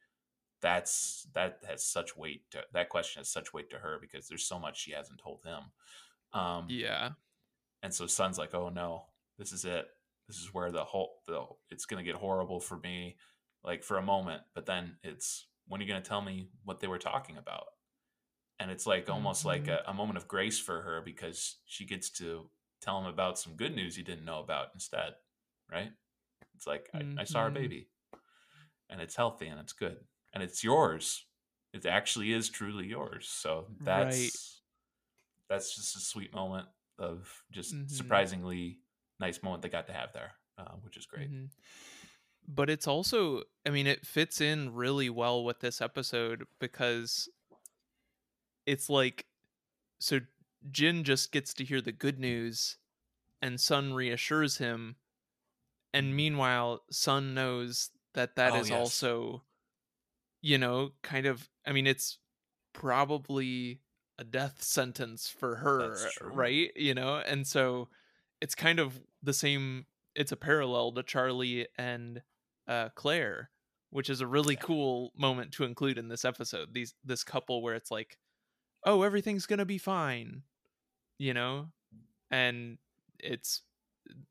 that's 0.60 1.26
that 1.34 1.58
has 1.68 1.84
such 1.84 2.16
weight. 2.16 2.50
To, 2.52 2.62
that 2.72 2.88
question 2.88 3.20
has 3.20 3.30
such 3.30 3.52
weight 3.52 3.70
to 3.70 3.78
her 3.78 3.98
because 4.00 4.26
there's 4.28 4.46
so 4.46 4.58
much 4.58 4.80
she 4.80 4.92
hasn't 4.92 5.20
told 5.22 5.42
him. 5.44 5.60
Um, 6.38 6.66
Yeah. 6.68 7.10
and 7.82 7.92
so 7.94 8.06
Sun's 8.06 8.38
like, 8.38 8.54
"Oh 8.54 8.68
no, 8.68 9.06
this 9.38 9.52
is 9.52 9.64
it. 9.64 9.86
This 10.28 10.38
is 10.38 10.52
where 10.54 10.70
the 10.70 10.84
whole 10.84 11.22
the 11.26 11.44
it's 11.70 11.86
gonna 11.86 12.02
get 12.04 12.14
horrible 12.16 12.60
for 12.60 12.78
me, 12.78 13.16
like 13.64 13.82
for 13.82 13.98
a 13.98 14.02
moment. 14.02 14.42
But 14.54 14.66
then 14.66 14.98
it's 15.02 15.48
when 15.66 15.80
are 15.80 15.84
you 15.84 15.88
gonna 15.88 16.02
tell 16.02 16.22
me 16.22 16.50
what 16.64 16.80
they 16.80 16.86
were 16.86 16.98
talking 16.98 17.38
about?" 17.38 17.64
And 18.60 18.70
it's 18.70 18.86
like 18.86 19.08
almost 19.08 19.44
like 19.44 19.66
Mhm. 19.66 19.68
a, 19.68 19.82
a 19.86 19.94
moment 19.94 20.18
of 20.18 20.28
grace 20.28 20.58
for 20.58 20.82
her 20.82 21.00
because 21.04 21.58
she 21.66 21.84
gets 21.86 22.10
to 22.10 22.50
tell 22.82 22.98
him 22.98 23.06
about 23.06 23.38
some 23.38 23.54
good 23.56 23.74
news 23.74 23.96
he 23.96 24.02
didn't 24.02 24.24
know 24.24 24.40
about 24.40 24.68
instead, 24.74 25.14
right? 25.70 25.92
It's 26.56 26.66
like 26.66 26.90
I, 26.94 27.02
I 27.22 27.24
saw 27.24 27.40
our 27.40 27.50
Mhm. 27.50 27.54
baby, 27.54 27.88
and 28.90 29.00
it's 29.00 29.16
healthy 29.16 29.46
and 29.48 29.60
it's 29.60 29.72
good 29.72 29.98
and 30.32 30.42
it's 30.42 30.62
yours. 30.64 31.24
It 31.72 31.86
actually 31.86 32.32
is 32.32 32.48
truly 32.48 32.86
yours. 32.86 33.28
So 33.28 33.66
that's 33.84 34.04
Right. 34.04 34.32
that's 35.48 35.74
just 35.74 35.96
a 35.96 36.00
sweet 36.00 36.34
moment 36.34 36.66
of 36.98 37.32
just 37.52 37.74
Mhm. 37.74 37.90
surprisingly 37.90 38.80
nice 39.20 39.42
moment 39.42 39.62
they 39.62 39.68
got 39.68 39.86
to 39.86 39.92
have 39.92 40.12
there, 40.12 40.32
uh, 40.58 40.74
which 40.82 40.96
is 40.96 41.06
great. 41.06 41.30
Mhm. 41.30 41.50
But 42.46 42.70
it's 42.70 42.86
also, 42.86 43.42
I 43.66 43.70
mean, 43.70 43.86
it 43.86 44.06
fits 44.06 44.40
in 44.40 44.74
really 44.74 45.10
well 45.10 45.44
with 45.44 45.60
this 45.60 45.80
episode 45.82 46.46
because 46.58 47.28
it's 48.64 48.88
like, 48.88 49.26
so 49.98 50.20
Jin 50.70 51.04
just 51.04 51.30
gets 51.32 51.52
to 51.54 51.64
hear 51.64 51.80
the 51.80 51.92
good 51.92 52.18
news 52.18 52.78
and 53.42 53.60
Sun 53.60 53.94
reassures 53.94 54.58
him. 54.58 54.96
And 55.92 56.16
meanwhile, 56.16 56.84
Sun 56.90 57.34
knows 57.34 57.90
that 58.14 58.36
that 58.36 58.54
is 58.54 58.66
Mm-hmm. 58.66 58.74
Oh, 58.74 58.76
yes. 58.78 58.80
also, 58.80 59.44
you 60.40 60.58
know, 60.58 60.92
kind 61.02 61.26
of, 61.26 61.50
I 61.66 61.72
mean, 61.72 61.86
it's 61.86 62.18
probably 62.72 63.80
a 64.18 64.24
death 64.24 64.62
sentence 64.62 65.28
for 65.28 65.56
her, 65.56 65.96
right? 66.22 66.70
You 66.76 66.94
know, 66.94 67.16
and 67.16 67.46
so 67.46 67.88
it's 68.40 68.54
kind 68.54 68.78
of 68.78 69.00
the 69.22 69.32
same 69.32 69.86
it's 70.14 70.32
a 70.32 70.36
parallel 70.36 70.92
to 70.92 71.02
Charlie 71.02 71.66
and 71.76 72.22
uh, 72.66 72.88
Claire, 72.94 73.50
which 73.90 74.10
is 74.10 74.20
a 74.20 74.26
really 74.26 74.54
Yeah. 74.54 74.60
cool 74.62 75.12
moment 75.16 75.52
to 75.52 75.64
include 75.64 75.96
in 75.98 76.08
this 76.08 76.24
episode. 76.24 76.74
These 76.74 76.94
this 77.04 77.24
couple 77.24 77.62
where 77.62 77.74
it's 77.74 77.90
like, 77.90 78.18
oh, 78.84 79.02
everything's 79.02 79.46
gonna 79.46 79.64
be 79.64 79.78
fine, 79.78 80.42
you 81.18 81.34
know, 81.34 81.68
and 82.30 82.78
it's 83.18 83.62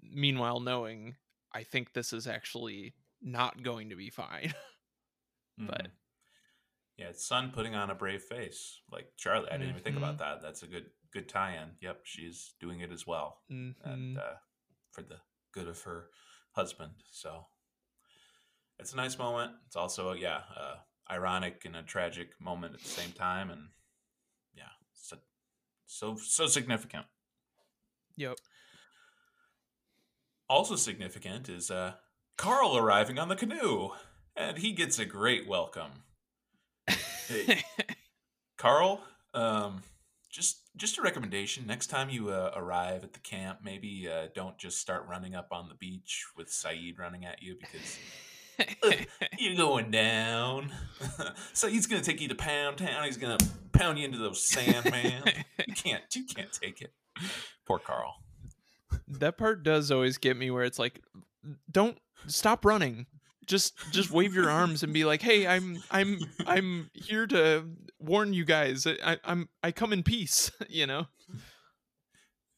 meanwhile 0.01 0.60
knowing 0.60 1.16
I 1.53 1.64
think 1.64 1.93
this 1.93 2.14
is 2.14 2.28
actually 2.28 2.93
not 3.22 3.64
going 3.64 3.89
to 3.89 3.95
be 3.95 4.10
fine. 4.10 4.53
But- 5.60 5.88
Mhm. 5.88 5.91
yeah, 6.97 7.05
it's 7.08 7.26
Sun 7.26 7.49
putting 7.51 7.74
on 7.76 7.89
a 7.89 7.95
brave 7.95 8.22
face, 8.24 8.82
like 8.91 9.12
Charlie. 9.18 9.49
I 9.49 9.53
didn't 9.58 9.70
even 9.70 9.82
think 9.82 9.97
about 9.97 10.20
that. 10.20 10.41
That's 10.41 10.62
a 10.64 10.68
good 10.68 10.91
good 11.12 11.30
tie-in. 11.30 11.72
Yep, 11.82 12.01
she's 12.03 12.53
doing 12.60 12.80
it 12.82 12.91
as 12.91 13.05
well, 13.08 13.41
and 13.49 13.76
Mhm. 13.86 14.18
uh, 14.18 14.38
for 14.91 15.01
the 15.01 15.22
good 15.51 15.68
of 15.68 15.82
her 15.84 16.10
husband. 16.53 17.03
So 17.12 17.47
it's 18.80 18.93
a 18.93 18.97
nice 18.97 19.18
moment. 19.18 19.55
It's 19.66 19.76
also 19.76 20.14
yeah, 20.14 20.43
uh, 20.55 20.76
ironic 21.10 21.66
and 21.66 21.76
a 21.76 21.84
tragic 21.84 22.39
moment 22.39 22.76
at 22.76 22.82
the 22.82 22.89
same 22.89 23.12
time, 23.14 23.49
and 23.49 23.70
yeah, 24.53 24.70
so 24.93 25.18
so, 25.86 26.16
so 26.18 26.47
significant. 26.47 27.05
Yep. 28.16 28.38
Also 30.49 30.76
significant 30.76 31.49
is 31.49 31.70
uh, 31.70 31.95
Karl 32.38 32.78
arriving 32.78 33.20
on 33.20 33.28
the 33.28 33.36
canoe, 33.36 33.89
and 34.36 34.58
he 34.58 34.72
gets 34.72 34.97
a 34.99 35.05
great 35.05 35.47
welcome. 35.47 36.03
Hey, 37.28 37.64
Karl, 38.58 39.03
um, 39.34 39.84
just 40.30 40.66
just 40.78 40.97
a 40.97 41.01
recommendation. 41.01 41.65
Next 41.67 41.88
time 41.88 42.09
you 42.09 42.30
uh, 42.30 42.51
arrive 42.55 43.03
at 43.03 43.13
the 43.13 43.19
camp, 43.19 43.59
maybe 43.63 44.07
uh, 44.11 44.28
don't 44.34 44.57
just 44.57 44.80
start 44.80 45.05
running 45.07 45.36
up 45.36 45.49
on 45.51 45.67
the 45.69 45.75
beach 45.75 46.25
with 46.38 46.47
Sayid 46.47 46.99
running 46.99 47.25
at 47.25 47.41
you 47.41 47.57
because 47.59 47.97
you're 49.39 49.55
going 49.55 49.91
down. 49.91 50.71
so 51.53 51.67
he's 51.67 51.88
gonna 51.88 52.01
take 52.01 52.21
you 52.21 52.28
to 52.28 52.36
Pound 52.36 52.78
Town. 52.78 53.03
He's 53.05 53.17
gonna 53.17 53.38
pound 53.71 53.99
you 53.99 54.05
into 54.05 54.17
those 54.17 54.47
sand, 54.47 54.89
man. 54.91 55.23
you 55.67 55.73
can't 55.73 56.03
you 56.15 56.25
can't 56.25 56.51
take 56.51 56.82
it. 56.82 56.93
Poor 57.65 57.80
Karl. 57.80 58.15
that 59.07 59.38
part 59.38 59.63
does 59.63 59.91
always 59.91 60.17
get 60.17 60.38
me 60.38 60.51
where 60.51 60.63
it's 60.63 60.80
like 60.80 61.01
don't 61.71 61.97
stop 62.28 62.65
running 62.65 63.07
just 63.48 63.74
just 63.91 64.12
wave 64.12 64.34
your 64.36 64.50
arms 64.50 64.84
and 64.84 64.93
be 64.93 65.06
like 65.06 65.22
hey 65.22 65.48
i'm 65.48 65.82
i'm 65.89 66.20
i'm 66.45 66.89
here 66.93 67.26
to 67.26 67.66
warn 68.00 68.34
you 68.34 68.45
guys 68.45 68.86
I, 68.86 69.18
i'm 69.24 69.50
i 69.64 69.72
come 69.72 69.93
in 69.93 70.04
peace 70.04 70.52
you 70.70 70.86
know 70.86 71.08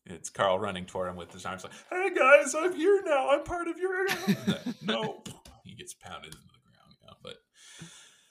It's 0.06 0.30
Karl 0.32 0.58
running 0.58 0.86
toward 0.88 1.10
him 1.10 1.16
with 1.16 1.32
his 1.32 1.46
arms 1.46 1.64
like, 1.64 1.74
"Hey 1.92 2.10
guys, 2.16 2.56
I'm 2.56 2.74
here 2.74 3.04
now. 3.06 3.30
I'm 3.30 3.44
part 3.44 3.68
of 3.68 3.78
your." 3.78 4.08
no, 4.82 5.24
he 5.64 5.76
gets 5.76 5.94
pounded 5.94 6.34
into 6.34 6.48
the 6.48 6.60
ground. 6.64 6.96
Yeah, 7.04 7.14
but 7.22 7.36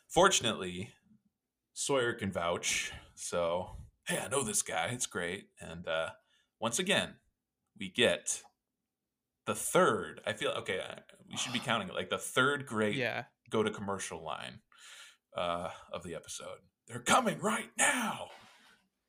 fortunately, 0.08 0.90
Sawyer 1.74 2.14
can 2.14 2.32
vouch. 2.32 2.92
So, 3.14 3.76
hey, 4.08 4.18
I 4.18 4.26
know 4.26 4.42
this 4.42 4.62
guy. 4.62 4.86
It's 4.86 5.06
great. 5.06 5.50
And 5.60 5.86
uh, 5.86 6.08
once 6.58 6.80
again, 6.80 7.14
we 7.78 7.90
get 7.90 8.42
the 9.48 9.54
third. 9.56 10.20
I 10.26 10.32
feel 10.34 10.50
okay. 10.62 10.78
uh, 10.80 11.00
We 11.28 11.36
should 11.36 11.52
be 11.52 11.58
counting 11.58 11.88
it 11.88 11.94
like 11.94 12.08
the 12.10 12.18
third 12.18 12.64
great 12.66 12.94
yeah 12.94 13.24
go 13.50 13.62
to 13.64 13.70
commercial 13.70 14.22
line 14.24 14.60
uh, 15.36 15.70
of 15.92 16.02
the 16.04 16.14
episode. 16.14 16.58
They're 16.86 17.00
coming 17.00 17.38
right 17.40 17.70
now. 17.76 18.28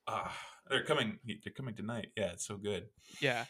Ah, 0.08 0.36
they're 0.68 0.82
coming. 0.84 1.18
They're 1.24 1.52
coming 1.54 1.74
tonight. 1.76 2.08
Yeah, 2.16 2.32
it's 2.32 2.46
so 2.46 2.56
good. 2.56 2.88
yeah 3.20 3.44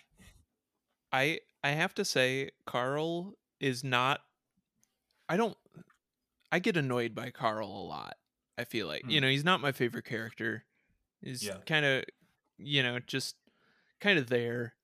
i 1.13 1.41
i 1.65 1.71
have 1.71 1.93
to 1.95 2.05
say 2.05 2.51
Karl 2.67 3.35
is 3.59 3.83
not 3.83 4.21
i 5.29 5.37
don't 5.37 5.57
i 6.53 6.59
get 6.61 6.77
annoyed 6.77 7.15
by 7.17 7.31
Karl 7.31 7.67
a 7.69 7.87
lot 7.89 8.15
i 8.59 8.65
feel 8.65 8.87
like 8.87 9.03
you 9.09 9.19
Hmm. 9.19 9.23
know 9.25 9.29
he's 9.31 9.45
not 9.45 9.61
my 9.61 9.73
favorite 9.73 10.05
character 10.05 10.65
he's 11.21 11.43
Yeah. 11.43 11.57
kind 11.67 11.85
of 11.85 12.05
you 12.59 12.83
know 12.85 12.99
just 13.01 13.35
kind 14.01 14.19
of 14.21 14.29
there 14.29 14.75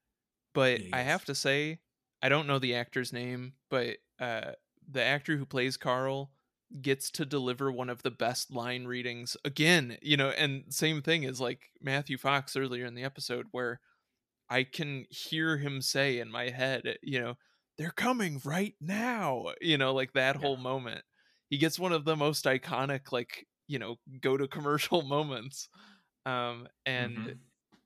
but 0.53 0.81
Yeah, 0.81 0.97
i 0.97 1.01
have 1.03 1.25
to 1.27 1.35
say 1.35 1.79
i 2.27 2.31
don't 2.31 2.47
know 2.47 2.59
the 2.59 2.75
actor's 2.75 3.13
name 3.13 3.55
but 3.71 3.99
uh 4.21 4.53
the 4.89 5.03
actor 5.03 5.37
who 5.37 5.47
plays 5.47 5.77
Karl 5.77 6.33
gets 6.81 7.11
to 7.13 7.25
deliver 7.27 7.73
one 7.73 7.91
of 7.91 8.03
the 8.03 8.11
best 8.11 8.53
line 8.53 8.85
readings 8.87 9.37
again, 9.45 9.99
you 10.03 10.17
know, 10.17 10.31
and 10.31 10.73
same 10.75 11.03
thing 11.03 11.25
as 11.25 11.41
like 11.41 11.71
Matthew 11.81 12.19
Fox 12.19 12.57
earlier 12.57 12.87
in 12.87 12.95
the 12.95 13.05
episode 13.05 13.47
where 13.53 13.81
I 14.49 14.65
can 14.65 15.07
hear 15.11 15.59
him 15.59 15.83
say 15.83 16.19
in 16.19 16.31
my 16.31 16.51
head, 16.51 16.99
you 17.03 17.21
know, 17.21 17.35
they're 17.79 17.91
coming 17.91 18.41
right 18.45 18.75
now, 18.81 19.55
you 19.61 19.79
know, 19.79 19.95
like 19.95 20.13
that 20.15 20.37
Yeah. 20.39 20.49
whole 20.49 20.57
moment. 20.57 21.05
He 21.51 21.59
gets 21.59 21.79
one 21.79 21.93
of 21.93 22.05
the 22.05 22.17
most 22.17 22.45
iconic 22.47 23.13
like, 23.13 23.47
you 23.69 23.79
know, 23.79 23.97
go 24.21 24.37
to 24.37 24.49
commercial 24.49 25.03
moments. 25.03 25.69
Um 26.27 26.69
and 26.87 27.27
Mhm. 27.27 27.37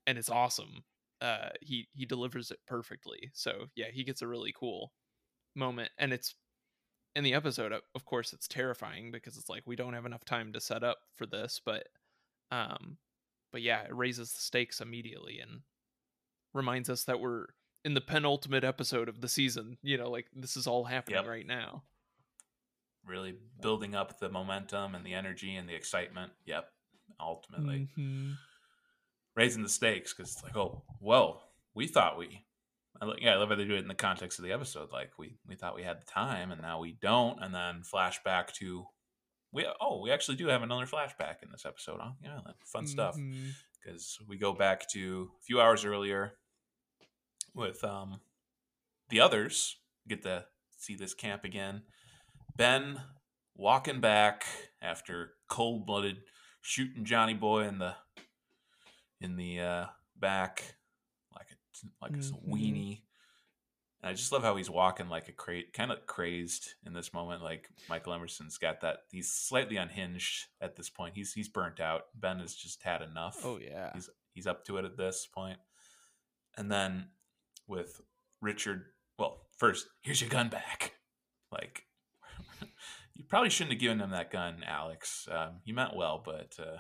and 0.07 0.19
it's 0.19 0.31
awesome. 0.31 0.85
Uh 1.21 1.51
he 1.61 1.89
he 1.93 2.05
delivers 2.07 2.51
it 2.51 2.59
perfectly. 2.67 3.31
So, 3.35 3.67
yeah, 3.77 3.91
he 3.93 4.05
gets 4.05 4.23
a 4.23 4.27
really 4.29 4.53
cool 4.53 4.93
moment 5.57 5.91
and 5.99 6.13
it's 6.13 6.35
in 7.17 7.25
the 7.25 7.35
episode 7.35 7.73
of- 7.73 8.05
course 8.05 8.33
it's 8.33 8.47
terrifying 8.49 9.11
because 9.11 9.37
it's 9.37 9.49
like 9.49 9.63
we 9.67 9.75
don't 9.77 9.95
have 9.95 10.07
enough 10.07 10.25
time 10.25 10.53
to 10.53 10.61
set 10.61 10.85
up 10.85 10.99
for 11.17 11.27
this 11.27 11.61
but 11.65 11.89
um 12.53 12.97
but 13.53 13.61
yeah 13.63 13.83
it 13.83 13.95
raises 13.95 14.33
the 14.33 14.41
stakes 14.41 14.81
immediately 14.81 15.41
and 15.41 15.63
reminds 16.55 16.89
us 16.89 17.03
that 17.05 17.19
we're 17.21 17.47
in 17.85 17.95
the 17.95 18.01
penultimate 18.01 18.63
episode 18.63 19.09
of 19.09 19.21
the 19.21 19.29
season 19.29 19.77
you 19.83 19.99
know 19.99 20.09
like 20.09 20.27
this 20.35 20.57
is 20.57 20.69
all 20.69 20.85
happening 20.85 21.17
Yep. 21.19 21.27
right 21.27 21.47
now 21.47 21.83
Really 23.05 23.35
building 23.61 23.95
up 23.97 24.19
the 24.21 24.29
momentum 24.29 24.95
and 24.95 25.05
the 25.05 25.15
energy 25.15 25.57
and 25.57 25.67
the 25.69 25.75
excitement. 25.75 26.33
Yep. 26.45 26.71
Ultimately. 27.19 27.89
Mhm. 27.99 28.35
Raising 29.41 29.63
the 29.63 29.71
stakes 29.71 30.13
because 30.13 30.33
it's 30.33 30.43
like, 30.43 30.55
oh, 30.55 30.83
whoa, 30.99 31.41
we 31.75 31.87
thought 31.87 32.19
we, 32.19 32.45
I 33.01 33.11
yeah, 33.19 33.33
I 33.33 33.37
love 33.37 33.49
how 33.49 33.55
they 33.55 33.65
do 33.65 33.75
it 33.75 33.79
in 33.79 33.89
the 33.89 33.95
context 33.95 34.39
of 34.39 34.45
the 34.45 34.53
episode. 34.53 34.93
Like 34.93 35.13
we 35.19 35.39
we 35.49 35.55
thought 35.55 35.75
we 35.75 35.83
had 35.83 35.99
the 35.99 36.05
time, 36.05 36.53
and 36.53 36.61
now 36.61 36.79
we 36.79 36.99
don't. 37.01 37.43
And 37.43 37.55
then 37.55 37.81
flashback 37.83 38.53
to, 38.59 38.85
we 39.51 39.67
oh, 39.81 40.03
we 40.03 40.11
actually 40.11 40.37
do 40.37 40.49
have 40.49 40.63
another 40.63 40.85
flashback 40.85 41.43
in 41.43 41.51
this 41.51 41.65
episode 41.65 42.01
on 42.01 42.17
the 42.21 42.29
island. 42.29 42.55
Fun 42.67 42.87
stuff 42.87 43.17
because 43.83 44.19
we 44.29 44.37
go 44.37 44.53
back 44.53 44.87
to 44.91 45.31
a 45.41 45.43
few 45.43 45.59
hours 45.59 45.87
earlier 45.87 46.35
with 47.55 47.83
um 47.83 48.21
the 49.09 49.21
others. 49.21 49.77
Get 50.07 50.23
to 50.25 50.45
see 50.77 50.97
this 50.97 51.15
camp 51.15 51.45
again. 51.45 51.83
Ben 52.57 53.01
walking 53.57 54.01
back 54.01 54.45
after 54.83 55.33
cold 55.49 55.87
blooded 55.87 56.19
shooting 56.61 57.07
Johnny 57.07 57.35
Boy 57.35 57.67
in 57.67 57.79
the 57.79 57.95
in 59.21 59.37
the 59.37 59.61
uh, 59.61 59.87
back 60.17 60.77
like 61.35 61.47
a 61.51 61.87
like 62.05 62.13
a 62.13 62.17
Mhm. 62.17 62.49
weenie. 62.49 63.03
And 64.03 64.09
I 64.11 64.15
just 64.15 64.33
love 64.33 64.43
how 64.43 64.57
he's 64.57 64.71
walking 64.71 65.09
like 65.11 65.29
a 65.29 65.33
cra- 65.33 65.71
kind 65.75 65.93
of 65.93 66.07
crazed 66.07 66.75
in 66.87 66.95
this 66.95 67.13
moment. 67.13 67.43
Like 67.43 67.69
Michael 67.89 68.15
Emerson's 68.15 68.57
got 68.57 68.81
that. 68.81 69.01
He's 69.11 69.31
slightly 69.31 69.77
unhinged 69.77 70.47
at 70.61 70.75
this 70.77 70.89
point. 70.89 71.15
He's 71.15 71.33
he's 71.35 71.49
burnt 71.49 71.81
out. 71.81 72.07
Ben 72.15 72.39
has 72.39 72.55
just 72.55 72.83
had 72.83 73.03
enough 73.03 73.39
oh 73.45 73.59
yeah 73.59 73.91
he's 73.95 74.09
he's 74.33 74.47
up 74.47 74.65
to 74.67 74.79
it 74.79 74.85
at 74.87 74.97
this 74.97 75.27
point. 75.27 75.59
And 76.57 76.71
then 76.73 77.11
with 77.67 78.01
Richard, 78.41 78.87
well, 79.19 79.47
first 79.59 79.87
here's 80.03 80.21
your 80.21 80.31
gun 80.31 80.49
back. 80.49 80.95
Like 81.53 81.87
you 83.15 83.25
probably 83.25 83.51
shouldn't 83.51 83.73
have 83.75 83.81
given 83.81 84.01
him 84.01 84.11
that 84.11 84.31
gun, 84.31 84.65
Alex. 84.67 85.29
Um, 85.31 85.61
you 85.65 85.75
meant 85.75 85.95
well, 85.97 86.23
but 86.25 86.55
uh, 86.59 86.79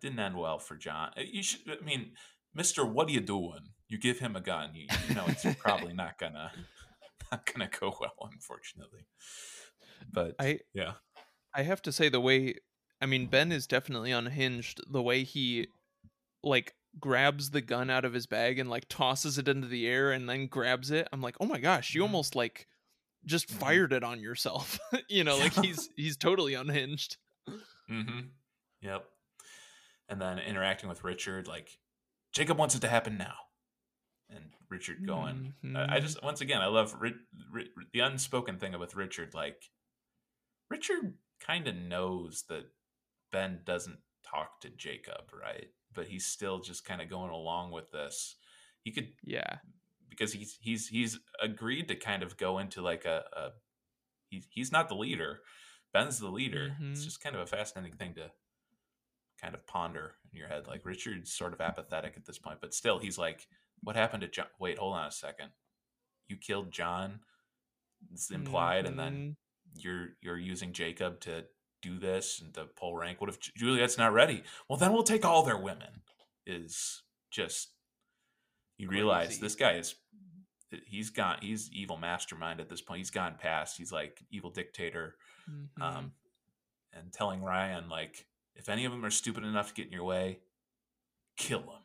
didn't 0.00 0.18
end 0.18 0.36
well 0.36 0.58
for 0.58 0.76
John. 0.76 1.10
Uh, 1.16 1.22
You 1.22 1.42
should. 1.42 1.60
I 1.70 1.84
mean, 1.84 2.12
Mister, 2.54 2.84
what 2.84 3.08
are 3.08 3.12
you 3.12 3.20
doing? 3.20 3.70
You 3.88 3.98
give 3.98 4.18
him 4.18 4.36
a 4.36 4.40
gun. 4.40 4.70
You, 4.74 4.86
you 5.08 5.14
know 5.14 5.26
it's 5.28 5.44
probably 5.58 5.94
not 5.94 6.18
gonna 6.20 6.52
not 7.32 7.46
gonna 7.52 7.68
go 7.80 7.94
well, 8.00 8.30
unfortunately. 8.32 9.06
But 10.12 10.34
i 10.38 10.60
yeah, 10.74 10.94
I 11.54 11.62
have 11.62 11.82
to 11.82 11.92
say 11.92 12.08
the 12.08 12.20
way 12.20 12.54
I 13.00 13.06
mean 13.06 13.26
Ben 13.26 13.52
is 13.52 13.66
definitely 13.66 14.12
unhinged 14.12 14.80
the 14.90 15.02
way 15.02 15.24
he 15.24 15.68
like 16.42 16.74
grabs 16.98 17.50
the 17.50 17.60
gun 17.60 17.90
out 17.90 18.04
of 18.04 18.12
his 18.14 18.26
bag 18.26 18.58
and 18.58 18.70
like 18.70 18.88
tosses 18.88 19.38
it 19.38 19.48
into 19.48 19.68
the 19.68 19.86
air 19.86 20.10
and 20.12 20.28
then 20.28 20.46
grabs 20.46 20.90
it. 20.90 21.08
I'm 21.12 21.20
like, 21.20 21.36
"Oh 21.40 21.46
my 21.46 21.58
gosh, 21.58 21.94
you 21.94 22.00
Mhm. 22.00 22.04
almost 22.04 22.34
like 22.34 22.66
just 23.24 23.48
Mhm. 23.48 23.54
fired 23.58 23.92
it 23.92 24.02
on 24.04 24.20
yourself." 24.20 24.78
you 25.08 25.24
know, 25.24 25.38
like 25.38 25.52
he's 25.54 25.90
he's 25.96 26.16
totally 26.16 26.54
unhinged. 26.54 27.16
Mm-hmm. 27.90 28.28
Yep. 28.82 29.04
And 30.08 30.20
then 30.20 30.38
interacting 30.38 30.88
with 30.88 31.04
Richard, 31.04 31.46
like 31.46 31.78
Jacob 32.32 32.56
wants 32.58 32.74
it 32.74 32.80
to 32.80 32.88
happen 32.88 33.18
now, 33.18 33.34
and 34.30 34.44
Richard 34.70 35.06
going. 35.06 35.54
I, 35.76 35.96
I 35.96 35.98
Mhm. 35.98 36.02
just 36.02 36.22
once 36.22 36.40
again, 36.40 36.62
I 36.62 36.66
love 36.66 36.94
Ri- 36.98 37.14
Ri- 37.50 37.70
the 37.92 38.00
unspoken 38.00 38.58
thing 38.58 38.78
with 38.78 38.94
Richard. 38.94 39.34
Like 39.34 39.70
Richard 40.70 41.18
kind 41.40 41.68
of 41.68 41.74
knows 41.76 42.44
that 42.48 42.64
Ben 43.30 43.60
doesn't 43.64 43.98
talk 44.24 44.60
to 44.62 44.70
Jacob, 44.70 45.32
right? 45.32 45.68
But 45.92 46.08
he's 46.08 46.26
still 46.26 46.60
just 46.60 46.84
kind 46.84 47.00
of 47.02 47.08
going 47.10 47.30
along 47.30 47.70
with 47.72 47.90
this. 47.90 48.36
He 48.84 48.92
could 48.92 49.12
yeah. 49.22 49.58
because 50.08 50.32
he's 50.32 50.56
he's 50.60 50.88
he's 50.88 51.18
agreed 51.40 51.88
to 51.88 51.96
kind 51.96 52.22
of 52.22 52.36
go 52.38 52.58
into 52.58 52.80
like 52.80 53.04
a, 53.04 53.24
a 53.36 53.50
he's 54.30 54.46
he's 54.50 54.72
not 54.72 54.88
the 54.88 54.96
leader. 54.96 55.40
Ben's 55.92 56.18
the 56.18 56.28
leader. 56.30 56.76
It's 56.80 57.00
Mhm. 57.00 57.04
just 57.04 57.20
kind 57.22 57.34
of 57.36 57.42
a 57.42 57.46
fascinating 57.46 57.96
thing 57.96 58.14
to 58.14 58.30
kind 59.40 59.54
of 59.54 59.66
ponder 59.66 60.14
in 60.32 60.38
your 60.38 60.48
head. 60.48 60.66
Like 60.66 60.84
Richard's 60.84 61.32
sort 61.32 61.52
of 61.52 61.60
apathetic 61.60 62.14
at 62.16 62.24
this 62.26 62.38
point, 62.38 62.58
but 62.60 62.74
still 62.74 62.98
he's 62.98 63.18
like, 63.18 63.46
What 63.82 63.96
happened 63.96 64.22
to 64.22 64.28
John 64.28 64.46
wait, 64.58 64.78
hold 64.78 64.94
on 64.96 65.06
a 65.06 65.10
second. 65.12 65.50
You 66.28 66.36
killed 66.36 66.72
John. 66.72 67.20
It's 68.12 68.30
implied, 68.30 68.86
and 68.86 68.98
then 68.98 69.36
Mhm. 69.74 69.82
you're 69.82 70.08
you're 70.20 70.38
using 70.38 70.72
Jacob 70.72 71.20
to 71.20 71.46
do 71.82 71.98
this 71.98 72.40
and 72.40 72.52
to 72.54 72.66
pull 72.66 72.94
rank. 72.96 73.20
What 73.20 73.30
if 73.30 73.38
Juliet's 73.40 73.96
not 73.98 74.12
ready? 74.12 74.42
Well, 74.68 74.78
then 74.78 74.92
we'll 74.92 75.02
take 75.04 75.24
all 75.24 75.42
their 75.44 75.56
women. 75.58 76.02
Is 76.46 77.02
just 77.30 77.74
you 78.78 78.88
realize 78.88 79.28
Crazy. 79.28 79.40
this 79.40 79.54
guy 79.56 79.72
is 79.72 79.96
he's 80.86 81.10
gone 81.10 81.38
he's 81.40 81.70
evil 81.72 81.96
mastermind 81.96 82.60
at 82.60 82.68
this 82.68 82.80
point. 82.82 82.98
He's 82.98 83.10
gone 83.10 83.36
past. 83.38 83.76
He's 83.78 83.90
like 83.92 84.24
evil 84.30 84.50
dictator. 84.50 85.16
Mhm. 85.48 85.68
Um, 85.80 86.14
and 86.92 87.12
telling 87.12 87.42
Ryan 87.42 87.88
like 87.88 88.27
if 88.58 88.68
any 88.70 88.86
of 88.86 88.92
them 88.92 89.04
are 89.06 89.10
stupid 89.10 89.44
enough 89.44 89.68
to 89.70 89.74
get 89.74 89.88
in 89.88 89.92
your 89.94 90.04
way, 90.04 90.40
kill 91.36 91.62
them. 91.62 91.82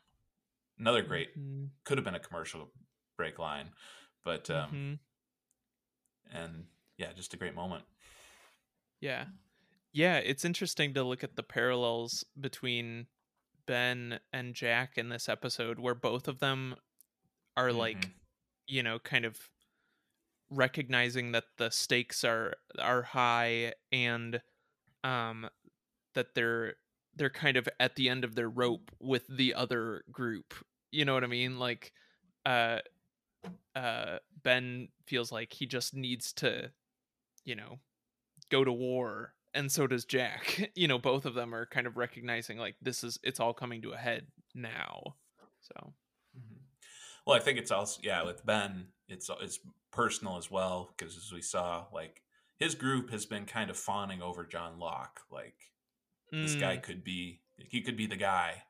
Another 0.79 1.03
great 1.03 1.31
Mhm. 1.35 1.71
could 1.85 1.97
have 1.97 2.05
been 2.05 2.15
a 2.15 2.19
commercial 2.19 2.71
break 3.17 3.39
line, 3.39 3.71
but 4.23 4.49
um, 4.51 4.71
Mhm. 4.71 4.99
and 6.31 6.65
yeah, 6.97 7.13
just 7.13 7.33
a 7.33 7.37
great 7.37 7.55
moment. 7.55 7.83
Yeah. 9.01 9.27
Yeah, 9.93 10.17
it's 10.17 10.45
interesting 10.45 10.93
to 10.95 11.03
look 11.03 11.23
at 11.23 11.35
the 11.35 11.43
parallels 11.43 12.25
between 12.39 13.07
Ben 13.67 14.19
and 14.33 14.55
Jack 14.55 14.97
in 14.97 15.09
this 15.09 15.29
episode 15.29 15.79
where 15.79 15.95
both 15.95 16.27
of 16.27 16.39
them 16.39 16.75
are 17.57 17.73
like, 17.73 18.07
Mhm. 18.07 18.21
you 18.67 18.83
know, 18.83 18.99
kind 18.99 19.25
of 19.25 19.49
recognizing 20.49 21.31
that 21.31 21.45
the 21.57 21.69
stakes 21.69 22.23
are 22.23 22.55
are 22.79 23.01
high 23.01 23.73
and 23.91 24.41
um 25.03 25.49
that 26.13 26.35
they're 26.35 26.75
they're 27.15 27.29
kind 27.29 27.57
of 27.57 27.69
at 27.79 27.95
the 27.95 28.09
end 28.09 28.23
of 28.23 28.35
their 28.35 28.49
rope 28.49 28.91
with 28.99 29.25
the 29.27 29.53
other 29.53 30.03
group. 30.11 30.53
You 30.91 31.05
know 31.05 31.13
what 31.13 31.23
I 31.23 31.27
mean? 31.27 31.59
Like 31.59 31.93
uh 32.45 32.79
uh 33.75 34.19
Ben 34.43 34.89
feels 35.05 35.31
like 35.31 35.53
he 35.53 35.65
just 35.65 35.93
needs 35.93 36.33
to 36.33 36.71
you 37.45 37.55
know 37.55 37.79
go 38.49 38.63
to 38.63 38.71
war 38.71 39.33
and 39.53 39.71
so 39.71 39.87
does 39.87 40.05
Jack. 40.05 40.71
You 40.75 40.87
know, 40.87 40.97
both 40.97 41.25
of 41.25 41.35
them 41.35 41.53
are 41.53 41.65
kind 41.65 41.85
of 41.87 41.97
recognizing 41.97 42.57
like 42.57 42.75
this 42.81 43.03
is 43.03 43.19
it's 43.23 43.39
all 43.39 43.53
coming 43.53 43.81
to 43.83 43.91
a 43.91 43.97
head 43.97 44.27
now. 44.55 45.15
So, 45.61 45.93
Mhm. 46.37 46.61
Well, 47.25 47.37
I 47.37 47.39
think 47.39 47.59
it's 47.59 47.71
also 47.71 48.01
yeah 48.03 48.23
with 48.23 48.45
Ben, 48.45 48.87
it's 49.07 49.29
it's 49.41 49.59
personal 49.91 50.37
as 50.37 50.49
well 50.49 50.93
because 50.97 51.15
as 51.15 51.31
we 51.31 51.41
saw, 51.41 51.85
like 51.93 52.23
his 52.57 52.75
group 52.75 53.11
has 53.11 53.25
been 53.25 53.45
kind 53.45 53.69
of 53.69 53.77
fawning 53.77 54.21
over 54.21 54.45
John 54.45 54.79
Locke, 54.79 55.21
like 55.31 55.72
this 56.41 56.55
guy 56.55 56.77
Mm, 56.77 56.83
could 56.83 57.03
be 57.03 57.41
he 57.57 57.81
could 57.81 57.95
be 57.97 58.07
the 58.07 58.15
guy, 58.15 58.63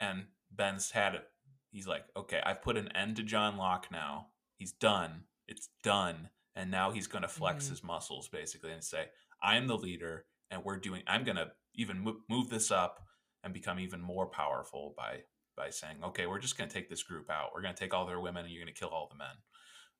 and 0.00 0.26
Ben's 0.50 0.90
had 0.92 1.14
it. 1.14 1.24
He's 1.70 1.86
like, 1.86 2.04
okay, 2.16 2.40
I've 2.44 2.62
put 2.62 2.76
an 2.76 2.88
end 2.96 3.16
to 3.16 3.22
John 3.22 3.56
Locke 3.56 3.88
now. 3.90 4.28
He's 4.56 4.72
done. 4.72 5.24
It's 5.48 5.68
done, 5.82 6.30
and 6.54 6.70
now 6.70 6.92
he's 6.92 7.06
going 7.08 7.22
to 7.22 7.28
flex 7.28 7.66
Mhm. 7.66 7.70
his 7.70 7.82
muscles 7.82 8.28
basically 8.28 8.72
and 8.72 8.82
say, 8.84 9.10
I'm 9.42 9.66
the 9.66 9.76
leader, 9.76 10.26
and 10.50 10.64
we're 10.64 10.78
doing. 10.78 11.02
I'm 11.06 11.24
going 11.24 11.36
to 11.36 11.52
even 11.74 12.22
move 12.28 12.48
this 12.50 12.70
up 12.70 13.04
and 13.42 13.52
become 13.52 13.78
even 13.80 14.00
more 14.00 14.26
powerful 14.26 14.94
by 14.96 15.24
by 15.56 15.70
saying, 15.70 16.02
okay, 16.02 16.26
we're 16.26 16.38
just 16.40 16.56
going 16.56 16.68
to 16.68 16.74
take 16.74 16.88
this 16.88 17.02
group 17.02 17.30
out. 17.30 17.50
We're 17.54 17.62
going 17.62 17.74
to 17.74 17.78
take 17.80 17.94
all 17.94 18.06
their 18.06 18.20
women, 18.20 18.44
and 18.44 18.52
you're 18.52 18.62
going 18.64 18.72
to 18.74 18.78
kill 18.78 18.88
all 18.88 19.08
the 19.08 19.16
men. 19.16 19.36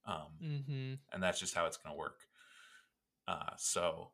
Um, 0.07 0.39
mhm. 0.43 0.99
and 1.13 1.23
that's 1.23 1.41
just 1.41 1.55
how 1.55 1.67
it's 1.67 1.77
going 1.77 1.95
to 1.95 1.99
work. 1.99 2.27
Uh, 3.27 3.51
so, 3.57 4.13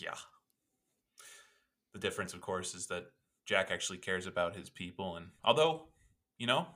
yeah. 0.00 0.14
The 1.92 1.98
difference, 1.98 2.34
of 2.34 2.40
course, 2.40 2.74
is 2.74 2.86
that 2.86 3.06
Jack 3.46 3.70
actually 3.70 3.98
cares 3.98 4.26
about 4.26 4.54
his 4.56 4.70
people, 4.70 5.16
and 5.16 5.30
although, 5.44 5.88
you 6.38 6.46
know, 6.46 6.66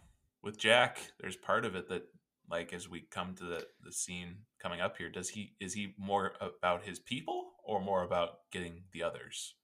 with 0.42 0.58
Jack, 0.58 0.98
there's 1.20 1.36
part 1.36 1.64
of 1.64 1.74
it 1.76 1.88
that 1.88 2.02
like 2.50 2.72
as 2.72 2.88
we 2.88 3.00
come 3.10 3.34
to 3.34 3.44
the 3.44 3.66
the 3.82 3.92
scene 3.92 4.36
coming 4.58 4.80
up 4.80 4.98
here 4.98 5.08
does 5.08 5.30
he 5.30 5.54
is 5.60 5.72
he 5.72 5.94
more 5.96 6.34
about 6.40 6.82
his 6.84 6.98
people 6.98 7.52
or 7.64 7.80
more 7.80 8.02
about 8.02 8.40
getting 8.52 8.82
the 8.92 9.02
others 9.02 9.54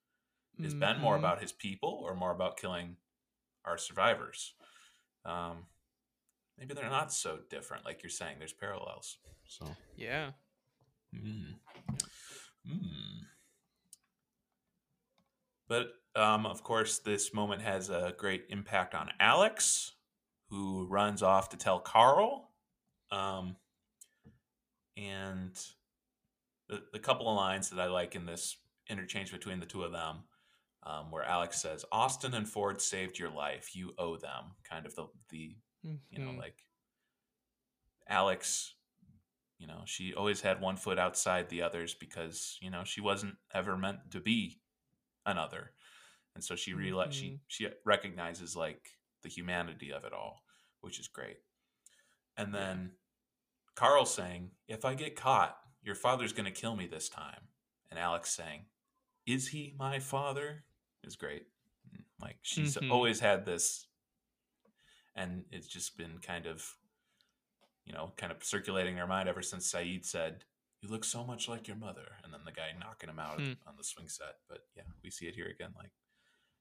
is 0.58 0.72
ben 0.74 0.98
more 0.98 1.16
Mhm. 1.16 1.18
about 1.18 1.42
his 1.42 1.52
people 1.52 2.00
or 2.02 2.14
more 2.14 2.30
about 2.30 2.56
killing 2.56 2.96
our 3.66 3.76
survivors 3.76 4.54
um 5.26 5.66
maybe 6.56 6.72
they're 6.72 6.88
not 6.88 7.12
so 7.12 7.40
different 7.50 7.84
like 7.84 8.02
you're 8.02 8.08
saying 8.10 8.36
there's 8.38 8.54
parallels 8.54 9.18
so 9.46 9.76
Yeah. 9.94 10.32
Mm. 11.14 11.58
Mm. 12.66 13.26
But 15.70 15.92
um, 16.16 16.44
of 16.44 16.64
course, 16.64 16.98
this 16.98 17.32
moment 17.32 17.62
has 17.62 17.88
a 17.88 18.12
great 18.18 18.46
impact 18.50 18.94
on 18.94 19.10
Alex, 19.20 19.92
who 20.50 20.86
runs 20.88 21.22
off 21.22 21.48
to 21.50 21.56
tell 21.56 21.78
Carl. 21.78 22.50
Um, 23.12 23.56
and 24.96 25.52
the, 26.68 26.82
the 26.92 26.98
couple 26.98 27.28
of 27.30 27.36
lines 27.36 27.70
that 27.70 27.80
I 27.80 27.86
like 27.86 28.16
in 28.16 28.26
this 28.26 28.56
interchange 28.88 29.30
between 29.30 29.60
the 29.60 29.66
two 29.66 29.84
of 29.84 29.92
them, 29.92 30.24
um, 30.82 31.12
where 31.12 31.22
Alex 31.22 31.62
says, 31.62 31.84
"Austen 31.92 32.34
and 32.34 32.48
Ford 32.48 32.80
saved 32.80 33.18
your 33.18 33.30
life. 33.30 33.76
You 33.76 33.94
owe 33.96 34.16
them." 34.16 34.56
Kind 34.68 34.86
of 34.86 34.94
the 34.96 35.06
the 35.30 35.56
you 35.82 36.18
know 36.18 36.32
Mhm. 36.32 36.38
like 36.38 36.66
alex 38.06 38.74
you 39.58 39.66
know 39.66 39.80
she 39.86 40.12
always 40.12 40.40
had 40.42 40.60
one 40.60 40.76
foot 40.76 40.98
outside 40.98 41.48
the 41.48 41.62
others 41.62 41.94
because 41.94 42.58
you 42.60 42.70
know 42.70 42.84
she 42.84 43.00
wasn't 43.00 43.34
ever 43.54 43.78
meant 43.78 44.10
to 44.10 44.20
be 44.20 44.59
another. 45.30 45.72
And 46.34 46.44
so 46.44 46.54
she 46.56 46.74
realized 46.74 47.14
she 47.14 47.26
Mhm. 47.30 47.40
she 47.48 47.68
recognizes 47.84 48.54
like 48.56 48.98
the 49.22 49.28
humanity 49.28 49.90
of 49.92 50.04
it 50.04 50.12
all 50.12 50.44
which 50.80 50.98
is 50.98 51.08
great. 51.08 51.38
And 52.36 52.54
then 52.54 52.96
carl 53.74 54.04
saying 54.06 54.50
if 54.68 54.84
i 54.84 54.94
get 54.94 55.16
caught 55.16 55.56
your 55.82 55.94
father's 55.94 56.32
going 56.32 56.44
to 56.52 56.60
kill 56.60 56.76
me 56.76 56.86
this 56.86 57.08
time. 57.08 57.48
And 57.90 57.98
alex 57.98 58.30
saying 58.30 58.66
is 59.26 59.48
he 59.48 59.74
my 59.78 59.98
father? 60.00 60.64
is 61.02 61.16
great. 61.16 61.46
Like 62.20 62.38
she's 62.42 62.76
Mhm. 62.76 62.90
always 62.90 63.20
had 63.20 63.44
this 63.46 63.86
and 65.14 65.44
it's 65.50 65.66
just 65.66 65.96
been 65.96 66.18
kind 66.20 66.46
of 66.46 66.76
you 67.84 67.92
know 67.92 68.12
kind 68.16 68.32
of 68.32 68.44
circulating 68.44 68.94
in 68.94 68.98
her 69.00 69.06
mind 69.06 69.28
ever 69.28 69.42
since 69.42 69.70
Sayid 69.72 70.04
said 70.04 70.44
you 70.80 70.88
look 70.88 71.04
so 71.04 71.24
much 71.24 71.48
like 71.48 71.68
your 71.68 71.76
mother 71.76 72.16
and 72.24 72.32
then 72.32 72.40
the 72.44 72.52
guy 72.52 72.68
knocking 72.78 73.08
him 73.10 73.18
out 73.18 73.36
Hmm. 73.40 73.52
on 73.66 73.76
the 73.76 73.84
swing 73.84 74.08
set 74.08 74.36
but 74.48 74.60
yeah 74.76 74.82
we 75.02 75.10
see 75.10 75.26
it 75.26 75.34
here 75.34 75.48
again 75.48 75.72
like 75.76 75.90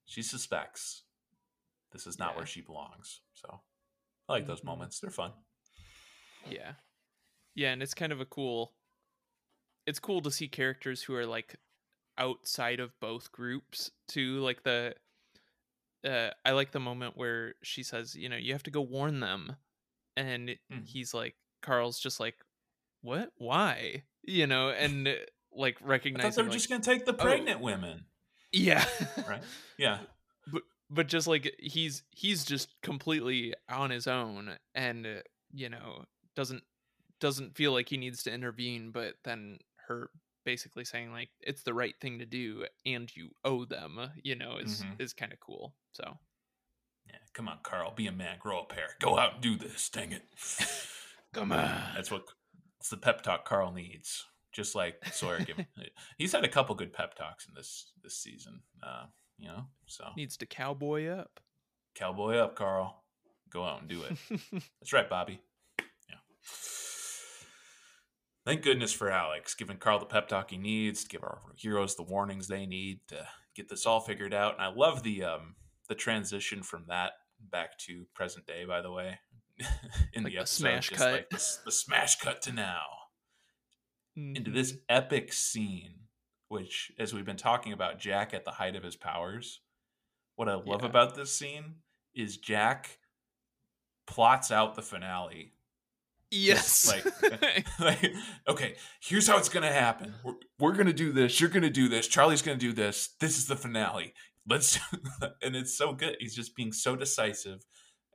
she 0.06 0.22
suspects 0.22 1.04
this 1.92 2.06
is 2.06 2.20
not 2.20 2.36
where 2.36 2.46
she 2.46 2.62
belongs 2.62 3.22
so 3.34 3.62
i 4.28 4.34
like 4.34 4.46
those 4.46 4.62
Mhm. 4.62 4.66
moments 4.66 5.00
they're 5.00 5.10
fun 5.12 5.34
Yeah. 6.50 6.74
Yeah, 7.56 7.72
and 7.74 7.84
it's 7.84 7.94
kind 7.94 8.12
of 8.14 8.22
a 8.22 8.26
cool 8.26 8.74
it's 9.86 10.00
cool 10.00 10.22
to 10.22 10.32
see 10.32 10.48
characters 10.48 11.02
who 11.04 11.16
are 11.16 11.26
like 11.26 11.56
outside 12.18 12.80
of 12.80 12.98
both 13.00 13.32
groups 13.32 13.92
too. 14.08 14.40
Like 14.40 14.64
the 14.64 14.96
uh 16.06 16.30
I 16.46 16.52
like 16.52 16.72
the 16.72 16.80
moment 16.80 17.18
where 17.18 17.56
she 17.64 17.84
says, 17.84 18.16
you 18.16 18.30
know, 18.30 18.38
you 18.38 18.54
have 18.54 18.64
to 18.64 18.72
go 18.72 18.82
warn 18.82 19.20
them. 19.20 19.56
And 20.16 20.58
Mhm. 20.72 20.86
he's 20.86 21.14
like 21.14 21.36
Carl's 21.62 22.00
just 22.00 22.20
like, 22.20 22.38
What? 23.02 23.32
Why? 23.38 24.04
You 24.24 24.48
know, 24.48 24.70
and 24.70 25.08
uh, 25.08 25.14
like 25.52 25.78
recognizing 25.82 26.32
they 26.32 26.42
were 26.44 26.50
like, 26.50 26.58
just 26.58 26.70
to 26.70 26.80
take 26.80 27.06
the 27.06 27.14
oh. 27.14 27.18
pregnant 27.18 27.60
women 27.60 28.06
Yeah. 28.52 28.86
right 29.28 29.42
yeah 29.78 30.00
but 30.52 30.62
but 30.90 31.08
just 31.08 31.28
like 31.28 31.54
he's 31.60 32.04
he's 32.12 32.46
just 32.46 32.70
completely 32.82 33.54
on 33.70 33.90
his 33.90 34.08
own 34.08 34.52
and 34.76 35.06
uh, 35.06 35.10
you 35.52 35.70
know 35.70 36.06
doesn't 36.36 36.64
doesn't 37.20 37.56
feel 37.56 37.72
like 37.74 37.90
he 37.90 37.98
needs 37.98 38.24
to 38.24 38.32
intervene 38.34 38.92
but 38.92 39.16
then 39.24 39.58
her 39.88 40.10
basically 40.46 40.86
saying 40.86 41.12
like 41.12 41.30
it's 41.42 41.64
the 41.64 41.74
right 41.74 41.96
thing 42.00 42.20
to 42.20 42.26
do 42.26 42.66
and 42.86 43.14
you 43.16 43.30
owe 43.44 43.66
them 43.66 44.00
you 44.24 44.36
know 44.36 44.58
is 44.58 44.82
Mhm. 44.84 45.02
is 45.02 45.14
kind 45.14 45.34
of 45.34 45.40
cool 45.40 45.76
so 45.92 46.18
yeah 47.08 47.18
come 47.34 47.48
on 47.50 47.58
carl 47.64 47.92
be 47.96 48.08
a 48.08 48.12
man 48.12 48.38
grow 48.40 48.62
a 48.62 48.66
pair 48.66 48.96
go 49.00 49.18
out 49.18 49.34
and 49.36 49.42
do 49.44 49.58
this 49.58 49.90
dang 49.90 50.12
it 50.12 50.24
come 51.34 51.52
on 51.52 51.82
That's 51.96 52.10
what 52.12 52.24
it's 52.80 52.90
the 52.90 52.98
pep 52.98 53.22
talk 53.22 53.46
Carl 53.46 53.72
needs. 53.72 54.26
Just 54.52 54.74
like 54.74 54.96
Sawyer 55.12 55.40
giving, 55.42 55.68
he's 56.18 56.32
had 56.32 56.44
a 56.44 56.48
couple 56.48 56.74
good 56.74 56.92
pep 56.92 57.14
talks 57.14 57.48
in 57.48 57.54
this 57.54 57.92
this 58.04 58.18
season. 58.18 58.62
Uh, 58.82 59.04
you 59.38 59.48
know, 59.48 59.66
so 59.86 60.06
needs 60.18 60.38
to 60.38 60.48
cowboy 60.48 61.08
up 61.08 61.40
cowboy 62.00 62.38
up, 62.38 62.56
Carl. 62.56 63.04
Go 63.50 63.64
out 63.64 63.82
and 63.82 63.90
do 63.90 64.04
it. 64.04 64.18
That's 64.80 64.94
right, 64.94 65.10
Bobby. 65.10 65.42
Yeah. 65.80 66.16
Thank 68.46 68.62
goodness 68.62 68.94
for 68.94 69.12
Alex 69.12 69.54
giving 69.54 69.78
Carl 69.78 70.00
the 70.00 70.06
pep 70.06 70.28
talk 70.28 70.52
he 70.52 70.58
needs 70.58 71.04
to 71.04 71.10
give 71.10 71.24
our 71.24 71.40
heroes 71.58 71.96
the 71.96 72.04
warnings 72.04 72.48
they 72.48 72.66
need 72.66 73.00
to 73.08 73.28
get 73.56 73.70
this 73.70 73.86
all 73.86 74.00
figured 74.00 74.34
out. 74.34 74.54
And 74.54 74.64
I 74.64 74.68
love 74.68 75.04
the 75.04 75.24
um 75.24 75.56
the 75.88 75.96
transition 75.96 76.62
from 76.62 76.86
that 76.88 77.14
back 77.52 77.78
to 77.80 78.06
present 78.14 78.46
day. 78.46 78.66
By 78.66 78.82
the 78.82 78.92
way, 78.92 79.20
in 80.14 80.24
Like 80.24 80.34
the 80.34 80.38
episode, 80.40 80.60
smash 80.62 80.90
cut. 80.90 81.12
like 81.12 81.30
the, 81.30 81.44
the 81.66 81.72
smash 81.72 82.18
cut 82.20 82.42
to 82.44 82.52
now 82.54 82.84
into 84.16 84.52
this 84.52 84.74
Mhm. 84.74 84.80
epic 84.90 85.34
scene, 85.34 85.96
which, 86.50 86.92
as 87.00 87.14
we've 87.14 87.26
been 87.26 87.38
talking 87.38 87.72
about, 87.74 88.00
Jack 88.00 88.34
at 88.34 88.44
the 88.46 88.52
height 88.52 88.76
of 88.76 88.84
his 88.84 88.96
powers. 88.96 89.62
What 90.36 90.50
I 90.50 90.56
love 90.56 90.82
Yeah. 90.82 90.88
about 90.90 91.16
this 91.16 91.36
scene 91.36 91.76
is 92.14 92.38
Jack 92.38 93.00
plots 94.08 94.52
out 94.52 94.76
the 94.76 94.82
finale. 94.82 95.54
yes 96.32 96.88
like- 96.88 97.06
like, 97.80 98.14
okay, 98.48 98.76
here's 99.02 99.28
how 99.28 99.38
it's 99.38 99.50
gonna 99.50 99.72
happen. 99.72 100.14
We're, 100.24 100.36
we're 100.60 100.74
gonna 100.76 100.94
do 100.94 101.12
this. 101.12 101.40
You're 101.40 101.50
gonna 101.50 101.70
do 101.70 101.88
this. 101.90 102.08
Charlie's 102.08 102.42
gonna 102.42 102.58
do 102.58 102.74
this. 102.74 103.16
This 103.20 103.38
is 103.38 103.48
the 103.48 103.56
finale. 103.56 104.14
Let's, 104.48 104.80
and 105.42 105.56
it's 105.56 105.78
so 105.78 105.94
good. 105.94 106.18
He's 106.20 106.36
just 106.36 106.56
being 106.56 106.72
so 106.72 106.96
decisive, 106.96 107.64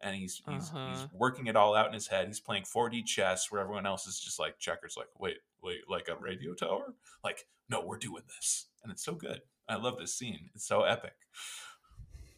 and 0.03 0.15
he's 0.17 0.43
he's, 0.49 0.69
he's 0.69 0.71
Uh-huh. 0.73 1.07
working 1.13 1.47
it 1.47 1.57
all 1.57 1.75
out 1.75 1.87
in 1.87 1.93
his 1.95 2.09
head. 2.09 2.27
He's 2.27 2.41
playing 2.41 2.65
4D 2.65 3.05
chess, 3.07 3.51
where 3.51 3.61
everyone 3.61 3.87
else 3.87 4.07
is 4.07 4.19
just 4.21 4.39
like 4.39 4.59
checkers. 4.59 4.97
Like, 4.97 5.09
wait, 5.19 5.39
wait, 5.63 5.89
like 5.89 6.09
a 6.09 6.17
radio 6.17 6.55
tower? 6.55 6.95
Like, 7.23 7.47
no, 7.69 7.81
we're 7.85 7.99
doing 7.99 8.23
this, 8.37 8.67
and 8.83 8.93
it's 8.93 9.05
so 9.05 9.15
good. 9.15 9.41
I 9.69 9.77
love 9.77 9.99
this 9.99 10.15
scene. 10.15 10.51
It's 10.55 10.67
so 10.67 10.83
epic. 10.83 11.15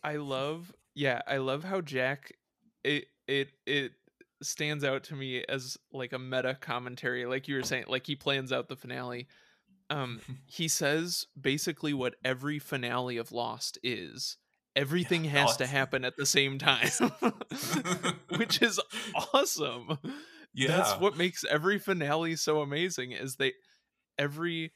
I 0.02 0.16
love 0.16 0.72
yeah, 0.94 1.22
I 1.26 1.38
love 1.38 1.64
how 1.64 1.80
Jack 1.80 2.32
it 2.84 3.06
it 3.26 3.48
it 3.66 3.92
stands 4.42 4.84
out 4.84 5.02
to 5.04 5.14
me 5.16 5.42
as 5.48 5.76
like 5.92 6.12
a 6.12 6.18
meta 6.18 6.56
commentary 6.60 7.24
like 7.26 7.48
you 7.48 7.54
were 7.56 7.62
saying 7.62 7.84
like 7.88 8.06
he 8.06 8.14
plans 8.14 8.52
out 8.52 8.68
the 8.68 8.76
finale. 8.76 9.26
Um 9.90 10.20
he 10.46 10.68
says 10.68 11.26
basically 11.40 11.92
what 11.94 12.14
every 12.24 12.58
finale 12.58 13.16
of 13.16 13.32
Lost 13.32 13.78
is. 13.82 14.36
Everything 14.76 15.24
no, 15.32 15.32
has 15.32 15.56
to 15.58 15.66
happen 15.66 16.04
at 16.04 16.16
the 16.16 16.26
same 16.26 16.58
time. 16.58 16.90
Which 18.36 18.62
is 18.62 18.80
awesome. 19.34 19.98
yeah, 20.54 20.68
That's 20.68 20.96
what 20.96 21.16
makes 21.16 21.44
every 21.44 21.78
finale 21.78 22.36
so 22.36 22.60
amazing 22.60 23.12
is 23.12 23.36
they 23.36 23.54
every 24.18 24.72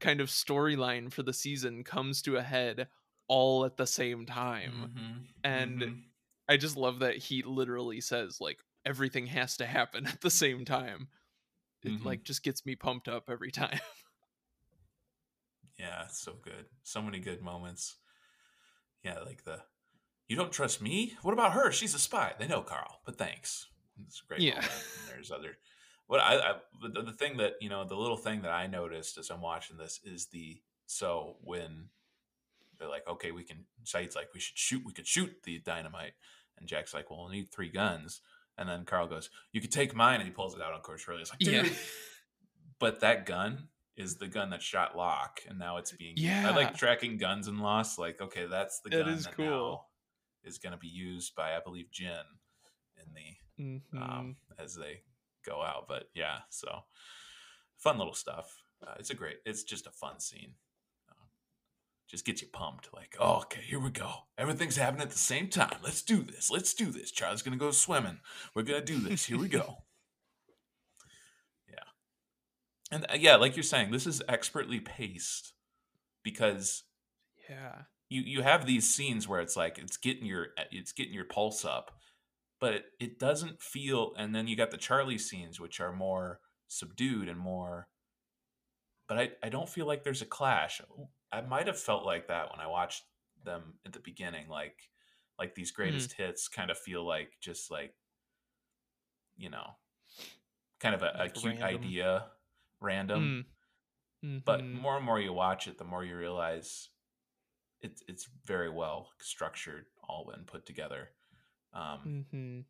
kind 0.00 0.20
of 0.20 0.28
storyline 0.28 1.12
for 1.12 1.22
the 1.22 1.32
season 1.34 1.84
comes 1.84 2.22
to 2.22 2.36
a 2.36 2.42
head 2.42 2.88
all 3.28 3.64
at 3.64 3.76
the 3.76 3.86
same 3.86 4.26
time. 4.26 4.88
Mhm, 4.88 5.26
and 5.44 5.84
mhm. 5.84 6.10
I 6.48 6.56
just 6.58 6.76
love 6.76 7.00
that 7.00 7.16
he 7.18 7.42
literally 7.42 8.00
says 8.00 8.40
like 8.40 8.60
everything 8.86 9.26
has 9.28 9.56
to 9.58 9.66
happen 9.66 10.06
at 10.08 10.20
the 10.22 10.30
same 10.30 10.64
time. 10.64 11.08
It 11.84 11.94
Mhm. 11.94 12.04
like 12.04 12.24
just 12.24 12.42
gets 12.44 12.66
me 12.66 12.76
pumped 12.76 13.08
up 13.08 13.30
every 13.30 13.52
time. 13.52 13.80
Yeah, 15.78 16.06
so 16.08 16.34
good. 16.34 16.66
So 16.82 17.00
many 17.02 17.20
good 17.20 17.40
moments. 17.42 17.96
Yeah, 19.02 19.18
like 19.20 19.44
the 19.44 19.60
you 20.28 20.36
don't 20.36 20.52
trust 20.52 20.80
me? 20.80 21.14
What 21.22 21.32
about 21.32 21.52
her? 21.52 21.72
She's 21.72 21.94
a 21.94 21.98
spy. 21.98 22.34
They 22.38 22.46
know 22.46 22.62
Carl, 22.62 23.00
but 23.04 23.16
thanks. 23.18 23.66
It's 24.06 24.20
great 24.20 24.40
Yeah. 24.40 24.58
And 24.58 24.66
there's 25.08 25.30
other 25.30 25.56
what 26.06 26.20
I, 26.20 26.36
I 26.36 26.54
the, 26.82 27.02
the 27.02 27.12
thing 27.12 27.36
that 27.36 27.54
you 27.60 27.68
know 27.68 27.84
the 27.84 27.96
little 27.96 28.16
thing 28.16 28.42
that 28.42 28.50
I 28.50 28.66
noticed 28.66 29.18
as 29.18 29.30
I'm 29.30 29.40
watching 29.42 29.76
this 29.76 30.00
is 30.04 30.26
the 30.26 30.60
so 30.86 31.36
when 31.42 31.88
they're 32.78 32.88
like 32.88 33.06
okay 33.08 33.30
we 33.30 33.44
can 33.44 33.64
Sayid's 33.84 34.16
like 34.16 34.28
we 34.34 34.40
should 34.40 34.58
shoot 34.58 34.82
we 34.84 34.92
could 34.92 35.06
shoot 35.06 35.30
the 35.44 35.58
dynamite 35.60 36.12
and 36.58 36.66
Jack's 36.68 36.94
like 36.94 37.10
well 37.10 37.20
we'll 37.20 37.28
need 37.28 37.52
three 37.52 37.68
guns 37.70 38.22
and 38.58 38.68
then 38.68 38.84
Carl 38.84 39.06
goes 39.06 39.30
you 39.52 39.60
could 39.60 39.70
take 39.70 39.94
mine 39.94 40.16
and 40.20 40.24
he 40.28 40.30
pulls 40.32 40.54
it 40.56 40.62
out 40.62 40.72
on 40.72 40.80
course 40.80 41.04
Hurley's 41.04 41.30
like 41.30 41.38
dude 41.40 41.66
Yeah. 41.66 41.72
but 42.78 43.00
that 43.00 43.26
gun 43.26 43.68
is 43.96 44.16
the 44.16 44.28
gun 44.28 44.50
that 44.50 44.62
shot 44.62 44.96
Locke, 44.96 45.40
and 45.48 45.58
now 45.58 45.76
it's 45.76 45.92
being. 45.92 46.14
Yeah, 46.16 46.48
I 46.48 46.54
like 46.54 46.76
tracking 46.76 47.18
guns 47.18 47.48
in 47.48 47.58
Lost. 47.58 47.98
Like, 47.98 48.20
okay, 48.20 48.46
that's 48.46 48.80
the 48.80 48.90
gun 48.90 49.08
is 49.08 49.24
that 49.24 49.34
cool. 49.36 49.46
now 49.46 49.84
is 50.44 50.58
going 50.58 50.72
to 50.72 50.78
be 50.78 50.88
used 50.88 51.34
by, 51.34 51.54
I 51.56 51.60
believe, 51.62 51.90
Jin 51.90 52.12
in 52.96 53.12
the 53.14 53.62
Mhm. 53.62 54.00
um, 54.00 54.36
as 54.58 54.74
they 54.74 55.02
go 55.44 55.60
out. 55.62 55.86
But 55.88 56.04
yeah, 56.14 56.40
so 56.50 56.84
fun 57.76 57.98
little 57.98 58.14
stuff. 58.14 58.62
Uh, 58.86 58.94
it's 58.98 59.10
a 59.10 59.14
great. 59.14 59.36
It's 59.44 59.62
just 59.64 59.86
a 59.86 59.90
fun 59.90 60.18
scene. 60.20 60.54
Uh, 61.10 61.26
just 62.08 62.24
gets 62.24 62.40
you 62.40 62.48
pumped. 62.48 62.88
Like, 62.94 63.16
oh, 63.20 63.40
okay, 63.42 63.60
here 63.60 63.80
we 63.80 63.90
go. 63.90 64.10
Everything's 64.38 64.76
happening 64.76 65.02
at 65.02 65.10
the 65.10 65.18
same 65.18 65.48
time. 65.48 65.76
Let's 65.82 66.00
do 66.02 66.22
this. 66.22 66.50
Let's 66.50 66.72
do 66.72 66.86
this. 66.86 67.10
Charlie's 67.10 67.42
gonna 67.42 67.56
go 67.58 67.70
swimming. 67.70 68.20
We're 68.54 68.62
gonna 68.62 68.82
do 68.84 68.98
this. 68.98 69.26
Here 69.26 69.38
we 69.38 69.48
go. 69.48 69.78
And 72.90 73.06
uh, 73.10 73.16
yeah, 73.18 73.36
like 73.36 73.56
you're 73.56 73.62
saying, 73.62 73.90
this 73.90 74.06
is 74.06 74.22
expertly 74.28 74.80
paced 74.80 75.52
because 76.22 76.84
Yeah. 77.48 77.82
you 78.08 78.22
you 78.22 78.42
have 78.42 78.66
these 78.66 78.88
scenes 78.92 79.28
where 79.28 79.40
it's 79.40 79.56
like 79.56 79.78
it's 79.78 79.96
getting 79.96 80.26
your 80.26 80.48
uh, 80.58 80.64
it's 80.70 80.92
getting 80.92 81.14
your 81.14 81.24
pulse 81.24 81.64
up, 81.64 81.92
but 82.60 82.84
it, 82.98 83.18
doesn't 83.18 83.62
feel. 83.62 84.12
And 84.16 84.34
then 84.34 84.46
you 84.48 84.56
got 84.56 84.70
the 84.70 84.76
Charlie 84.76 85.18
scenes, 85.18 85.60
which 85.60 85.80
are 85.80 85.92
more 85.92 86.40
subdued 86.68 87.28
and 87.28 87.38
more. 87.38 87.88
But 89.08 89.18
I 89.18 89.30
I 89.42 89.48
don't 89.48 89.68
feel 89.68 89.86
like 89.86 90.02
there's 90.02 90.22
a 90.22 90.26
clash. 90.26 90.80
I 91.32 91.40
might 91.42 91.66
have 91.68 91.78
felt 91.78 92.04
like 92.04 92.28
that 92.28 92.50
when 92.50 92.60
I 92.60 92.66
watched 92.66 93.04
them 93.44 93.74
at 93.86 93.92
the 93.92 94.00
beginning, 94.00 94.48
like 94.48 94.76
like 95.38 95.54
these 95.54 95.70
greatest 95.70 96.12
hits 96.12 96.48
kind 96.48 96.70
of 96.70 96.78
feel 96.78 97.06
like 97.06 97.32
just 97.40 97.70
like 97.70 97.94
you 99.36 99.48
know 99.48 99.64
kind 100.80 100.94
of 100.94 101.02
a, 101.02 101.12
a 101.18 101.28
cute 101.28 101.62
idea 101.62 102.26
random 102.80 103.44
Mm. 104.22 104.42
but 104.44 104.60
Mhm. 104.60 104.72
more 104.80 104.96
and 104.96 105.04
more 105.04 105.18
you 105.20 105.32
watch 105.32 105.66
it 105.68 105.78
the 105.78 105.84
more 105.84 106.04
you 106.04 106.16
realize 106.16 106.88
it's 107.80 108.02
it's 108.08 108.26
very 108.44 108.68
well 108.70 109.10
structured 109.18 109.86
all 110.02 110.30
and 110.30 110.46
put 110.46 110.66
together 110.66 111.10
um, 111.72 112.26
Mhm. 112.32 112.64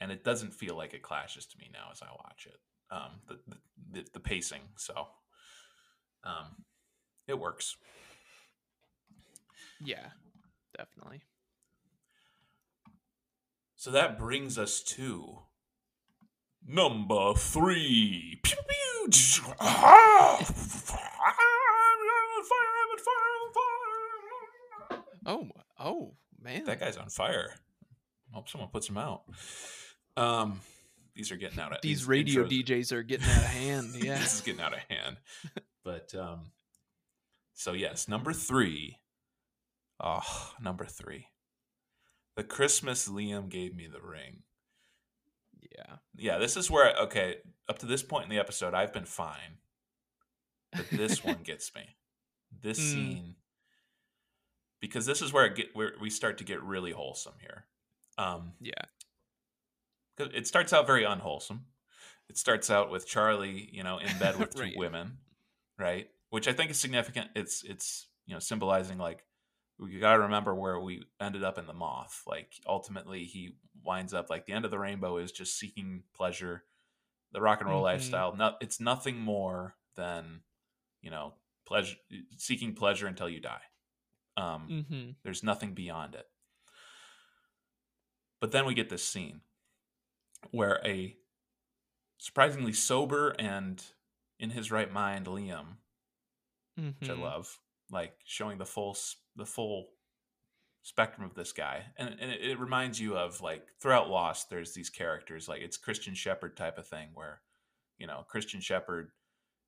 and 0.00 0.12
it 0.12 0.24
doesn't 0.24 0.52
feel 0.54 0.76
like 0.76 0.94
it 0.94 1.02
clashes 1.02 1.46
to 1.46 1.58
me 1.58 1.68
now 1.72 1.88
as 1.90 2.00
i 2.02 2.08
watch 2.10 2.46
it 2.46 2.60
um, 2.90 3.20
the, 3.26 3.40
the, 3.46 3.58
the, 3.90 4.08
the 4.14 4.20
pacing 4.20 4.62
so 4.76 5.08
um, 6.22 6.64
it 7.26 7.34
works 7.38 7.76
Yeah. 9.80 10.10
Definitely. 10.76 11.22
so 13.76 13.90
that 13.90 14.18
brings 14.18 14.56
us 14.58 14.82
to 14.82 15.42
number 16.66 17.34
three 17.34 18.40
Pew, 18.42 18.56
pew, 18.68 18.83
Oh, 25.26 25.48
oh 25.78 26.14
man. 26.42 26.64
That 26.64 26.80
guy's 26.80 26.96
on 26.96 27.08
fire. 27.08 27.50
Hope 28.32 28.48
someone 28.48 28.70
puts 28.70 28.88
him 28.88 28.98
out. 28.98 29.22
Um, 30.16 30.60
these 31.14 31.30
are 31.32 31.36
getting 31.36 31.60
out 31.60 31.72
of 31.72 31.78
These 31.82 32.04
radio 32.06 32.44
intros- 32.44 32.64
DJs 32.64 32.92
are 32.92 33.02
getting 33.02 33.26
out 33.28 33.36
of 33.36 33.44
hand. 33.44 33.90
Yeah. 33.94 34.18
this 34.18 34.34
is 34.34 34.40
getting 34.40 34.60
out 34.60 34.72
of 34.74 34.80
hand. 34.88 35.16
But 35.84 36.14
um, 36.14 36.50
so 37.52 37.74
yes, 37.74 38.08
number 38.08 38.32
three. 38.32 38.96
Oh, 40.02 40.22
number 40.62 40.86
three. 40.86 41.26
The 42.36 42.42
Christmas 42.42 43.06
Liam 43.06 43.50
gave 43.50 43.76
me 43.76 43.86
the 43.86 44.00
ring. 44.00 44.44
Yeah. 45.76 45.96
Yeah, 46.16 46.38
this 46.38 46.56
is 46.56 46.70
where 46.70 46.94
okay. 47.02 47.36
Up 47.68 47.78
to 47.78 47.86
this 47.86 48.02
point 48.02 48.24
in 48.24 48.30
the 48.30 48.38
episode, 48.38 48.74
I've 48.74 48.92
been 48.92 49.04
fine, 49.06 49.58
but 50.72 50.90
this 50.90 51.24
one 51.24 51.42
gets 51.44 51.74
me. 51.74 51.96
This 52.62 52.78
Mm. 52.78 52.92
scene, 52.92 53.34
because 54.80 55.06
this 55.06 55.22
is 55.22 55.32
where 55.32 55.46
it 55.46 55.54
get 55.56 55.74
where 55.74 55.92
we 56.00 56.10
start 56.10 56.38
to 56.38 56.44
get 56.44 56.62
really 56.62 56.92
wholesome 56.92 57.34
here. 57.40 57.66
Um, 58.18 58.52
Yeah. 58.60 58.72
it 60.18 60.46
starts 60.46 60.72
out 60.72 60.86
very 60.86 61.04
unwholesome. 61.04 61.66
It 62.28 62.38
starts 62.38 62.70
out 62.70 62.90
with 62.90 63.06
Charlie, 63.06 63.68
you 63.72 63.82
know, 63.82 63.98
in 63.98 64.16
bed 64.18 64.38
with 64.38 64.50
two 64.54 64.60
Right. 64.62 64.74
women, 64.76 65.18
right? 65.78 66.08
Which 66.30 66.48
I 66.48 66.52
think 66.52 66.70
is 66.70 66.78
significant. 66.78 67.30
It's 67.34 67.62
it's 67.64 68.08
you 68.26 68.34
know 68.34 68.40
symbolizing 68.40 68.98
like 68.98 69.24
we 69.78 69.98
got 69.98 70.14
to 70.14 70.20
remember 70.20 70.54
where 70.54 70.78
we 70.80 71.04
ended 71.20 71.42
up 71.44 71.58
in 71.58 71.66
the 71.66 71.72
moth. 71.74 72.22
Like 72.26 72.54
ultimately, 72.66 73.24
he 73.24 73.56
winds 73.82 74.14
up 74.14 74.30
like 74.30 74.46
the 74.46 74.52
end 74.52 74.64
of 74.64 74.70
the 74.70 74.78
rainbow 74.78 75.18
is 75.18 75.32
just 75.32 75.58
seeking 75.58 76.04
pleasure, 76.14 76.64
the 77.32 77.40
rock 77.40 77.60
and 77.60 77.68
roll 77.68 77.82
Mhm. 77.82 77.82
lifestyle. 77.82 78.34
No, 78.36 78.56
it's 78.60 78.80
nothing 78.80 79.18
more 79.18 79.76
than 79.96 80.42
you 81.02 81.10
know 81.10 81.34
pleasure, 81.66 81.96
seeking 82.38 82.74
pleasure 82.74 83.06
until 83.06 83.28
you 83.28 83.40
die. 83.40 83.62
Um, 84.36 84.70
Mm-hmm. 84.70 85.10
there's 85.24 85.42
nothing 85.42 85.74
beyond 85.74 86.14
it. 86.14 86.26
But 88.40 88.52
then 88.52 88.64
we 88.66 88.74
get 88.74 88.90
this 88.90 89.04
scene 89.04 89.40
where 90.50 90.80
a 90.84 91.16
surprisingly 92.18 92.72
sober 92.72 93.30
and 93.38 93.82
in 94.38 94.50
his 94.50 94.70
right 94.70 94.92
mind 94.92 95.26
Liam, 95.26 95.78
which 96.98 97.10
I 97.10 97.12
Mhm. 97.12 97.20
love, 97.20 97.60
like 97.90 98.18
showing 98.24 98.58
the 98.58 98.66
full 98.66 98.94
the 99.36 99.46
full 99.46 99.88
spectrum 100.82 101.26
of 101.26 101.34
this 101.34 101.52
guy, 101.52 101.82
and, 101.96 102.16
and 102.20 102.30
it, 102.30 102.42
it 102.42 102.60
reminds 102.60 103.00
you 103.00 103.16
of 103.16 103.40
like 103.40 103.62
throughout 103.80 104.10
Lost, 104.10 104.50
there's 104.50 104.74
these 104.74 104.90
characters 104.90 105.48
like 105.48 105.62
it's 105.62 105.76
Christian 105.76 106.14
Shepherd 106.14 106.56
type 106.56 106.78
of 106.78 106.86
thing 106.86 107.08
where, 107.14 107.40
you 107.98 108.06
know, 108.06 108.24
Christian 108.28 108.60
Shepherd, 108.60 109.10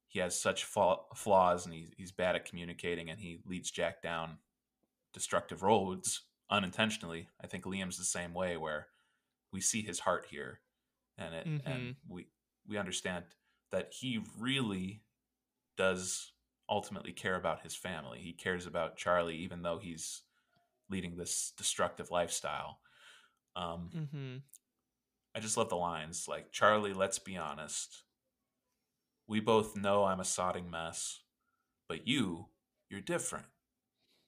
he 0.09 0.19
has 0.19 0.41
such 0.41 0.65
fa- 0.65 0.97
flaws 1.15 1.65
and 1.65 1.75
he, 1.75 1.89
he's 1.97 2.13
bad 2.13 2.37
at 2.37 2.45
communicating 2.45 3.11
and 3.11 3.19
he 3.19 3.41
leads 3.47 3.71
Jack 3.71 4.03
down 4.03 4.39
destructive 5.13 5.63
roads 5.63 6.23
unintentionally. 6.51 7.29
I 7.43 7.47
think 7.47 7.65
Liam's 7.65 7.99
the 7.99 8.05
same 8.05 8.35
way 8.35 8.57
where 8.57 8.89
we 9.53 9.61
see 9.61 9.83
his 9.83 10.01
heart 10.01 10.27
here, 10.31 10.61
and 11.17 11.35
it 11.35 11.47
and 11.47 11.63
mm-hmm. 11.63 11.91
we 12.09 12.27
we 12.69 12.77
understand 12.77 13.25
that 13.73 13.93
he 13.99 14.21
really 14.39 15.03
does 15.77 16.33
ultimately 16.69 17.13
care 17.13 17.37
about 17.37 17.63
his 17.63 17.75
family. 17.75 18.19
He 18.21 18.33
cares 18.33 18.67
about 18.67 18.97
Charlie, 18.97 19.37
even 19.37 19.63
though 19.63 19.79
he's 19.79 20.23
leading 20.91 21.17
this 21.17 21.53
destructive 21.57 22.11
lifestyle. 22.11 22.79
Um, 23.55 23.91
Mm-hmm. 23.95 24.37
I 25.35 25.41
just 25.41 25.59
love 25.59 25.69
the 25.69 25.77
lines 25.77 26.27
like 26.27 26.51
Charlie, 26.51 26.95
let's 26.95 27.19
be 27.19 27.37
honest. 27.37 28.05
We 29.29 29.39
both 29.39 29.77
know 29.77 30.05
I'm 30.05 30.21
a 30.21 30.23
sodding 30.25 30.71
mess, 30.71 31.21
but 31.91 32.09
you, 32.09 32.47
you're 32.89 33.03
different. 33.03 33.47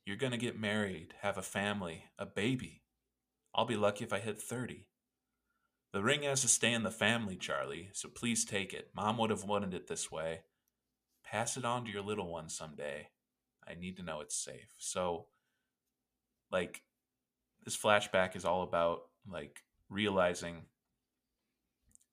You're 0.05 0.17
going 0.17 0.33
to 0.33 0.39
get 0.39 0.61
married, 0.61 1.15
have 1.23 1.39
a 1.39 1.43
family, 1.43 2.05
a 2.19 2.27
baby. 2.27 2.83
I'll 3.55 3.65
be 3.65 3.77
lucky 3.77 4.05
if 4.05 4.13
I 4.13 4.19
hit 4.19 4.41
30. 4.41 4.87
The 5.95 6.03
ring 6.03 6.25
has 6.25 6.43
to 6.43 6.49
stay 6.49 6.75
in 6.75 6.83
the 6.83 6.91
family, 6.91 7.37
Charlie, 7.37 7.89
so 7.95 8.11
please 8.11 8.45
take 8.45 8.75
it. 8.75 8.91
Mom 8.95 9.17
would 9.17 9.31
have 9.31 9.45
wanted 9.45 9.73
it 9.73 9.87
this 9.87 10.11
way. 10.11 10.41
Pass 11.31 11.57
it 11.57 11.65
on 11.65 11.85
to 11.85 11.91
your 11.91 12.03
little 12.03 12.29
one 12.29 12.49
someday. 12.49 13.09
I 13.67 13.75
need 13.75 13.97
to 13.99 14.03
know 14.03 14.21
it's 14.21 14.35
safe. 14.37 14.75
So, 14.79 15.27
like, 16.51 16.83
this 17.65 17.77
flashback 17.77 18.37
is 18.37 18.45
all 18.45 18.63
about, 18.63 19.09
like, 19.29 19.65
realizing 19.91 20.67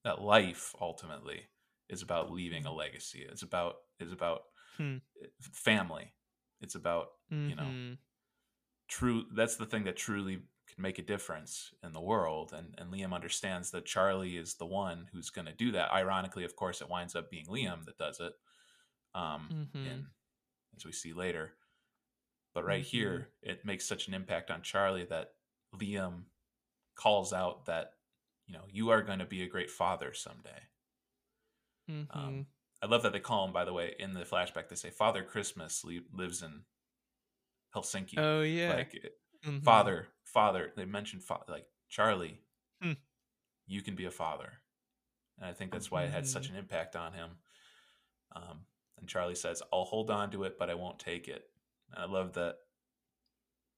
that 0.04 0.22
life 0.22 0.76
ultimately 0.80 1.48
is 1.90 2.02
about 2.02 2.32
leaving 2.32 2.66
a 2.66 2.74
legacy. 2.74 3.26
It's 3.30 3.44
about 3.44 3.76
is 4.00 4.12
about 4.12 4.44
Hmm. 4.78 4.98
family. 5.42 6.14
It's 6.62 6.76
about 6.76 7.08
you 7.46 7.56
know 7.56 7.76
Mhm. 7.76 7.98
true. 8.88 9.26
That's 9.34 9.56
the 9.56 9.66
thing 9.66 9.84
that 9.86 9.98
truly 9.98 10.36
can 10.68 10.82
make 10.82 11.00
a 11.00 11.04
difference 11.04 11.74
in 11.84 11.94
the 11.94 12.02
world. 12.02 12.54
And 12.54 12.76
and 12.78 12.92
Liam 12.92 13.14
understands 13.14 13.72
that 13.72 13.86
Charlie 13.86 14.38
is 14.38 14.56
the 14.56 14.66
one 14.66 15.08
who's 15.12 15.30
going 15.30 15.46
to 15.46 15.54
do 15.54 15.72
that. 15.72 15.92
Ironically, 15.92 16.44
of 16.44 16.56
course, 16.56 16.82
it 16.82 16.90
winds 16.90 17.16
up 17.16 17.30
being 17.30 17.46
Liam 17.48 17.86
that 17.86 17.98
does 17.98 18.20
it. 18.20 18.34
Um, 19.16 19.70
Mhm. 19.74 19.86
in, 19.88 20.08
as 20.76 20.86
we 20.86 20.92
see 20.92 21.14
later. 21.14 21.58
But 22.54 22.66
right 22.66 22.84
here, 22.84 23.34
it 23.42 23.64
makes 23.66 23.86
such 23.88 24.08
an 24.08 24.14
impact 24.14 24.52
on 24.52 24.62
Charlie 24.62 25.06
that 25.06 25.36
Liam 25.74 26.26
calls 26.96 27.32
out 27.34 27.66
that 27.66 27.94
you 28.46 28.54
know 28.54 28.66
you 28.70 28.90
are 28.90 29.02
going 29.02 29.20
to 29.20 29.26
be 29.26 29.42
a 29.44 29.48
great 29.48 29.72
father 29.72 30.14
someday. 30.14 30.70
Mhm. 31.90 32.08
Um, 32.16 32.48
I 32.82 32.88
love 32.88 33.04
that 33.04 33.14
they 33.14 33.20
call 33.22 33.46
him, 33.46 33.54
by 33.54 33.64
the 33.66 33.74
way, 33.74 33.96
in 34.00 34.14
the 34.14 34.26
flashback. 34.26 34.68
They 34.70 34.76
say 34.76 34.92
Father 34.92 35.24
Christmas 35.24 35.84
li- 35.84 36.06
lives 36.12 36.42
in 36.44 36.66
Helsinki. 37.74 38.18
oh 38.18 38.42
yeah. 38.42 38.74
Like 38.76 38.94
it- 38.96 39.22
Mhm. 39.44 39.64
father, 39.64 40.14
father. 40.24 40.74
They 40.76 40.86
mentioned 40.86 41.24
fa- 41.24 41.44
like 41.48 41.68
Charlie. 41.90 42.44
Hmm. 42.82 42.94
You 43.66 43.82
can 43.82 43.96
be 43.96 44.06
a 44.06 44.12
father, 44.12 44.62
and 45.38 45.46
I 45.46 45.54
think 45.54 45.72
that's 45.72 45.90
why 45.90 46.04
it 46.04 46.12
had 46.12 46.24
Mm-hmm. 46.24 46.32
such 46.32 46.50
an 46.50 46.56
impact 46.56 46.96
on 46.96 47.14
him. 47.14 47.42
Um, 48.32 48.68
and 49.06 49.10
Charlie 49.12 49.36
says, 49.36 49.62
"I'll 49.72 49.86
hold 49.86 50.10
on 50.10 50.32
to 50.32 50.46
it, 50.46 50.58
but 50.58 50.72
I 50.72 50.74
won't 50.74 50.98
take 50.98 51.28
it." 51.28 51.44
And 51.92 52.04
I 52.04 52.08
love 52.12 52.34
that 52.34 52.56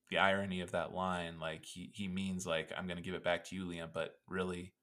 the 0.10 0.20
irony 0.20 0.62
of 0.62 0.72
that 0.72 0.94
line. 0.94 1.38
Like 1.38 1.66
he 1.66 1.92
he 1.94 2.08
means 2.08 2.48
like 2.48 2.72
I'm 2.78 2.88
going 2.88 2.96
to 2.96 3.04
give 3.04 3.14
it 3.14 3.26
back 3.26 3.44
to 3.46 3.56
you, 3.56 3.66
Liam, 3.66 3.90
but 3.94 4.16
really 4.30 4.74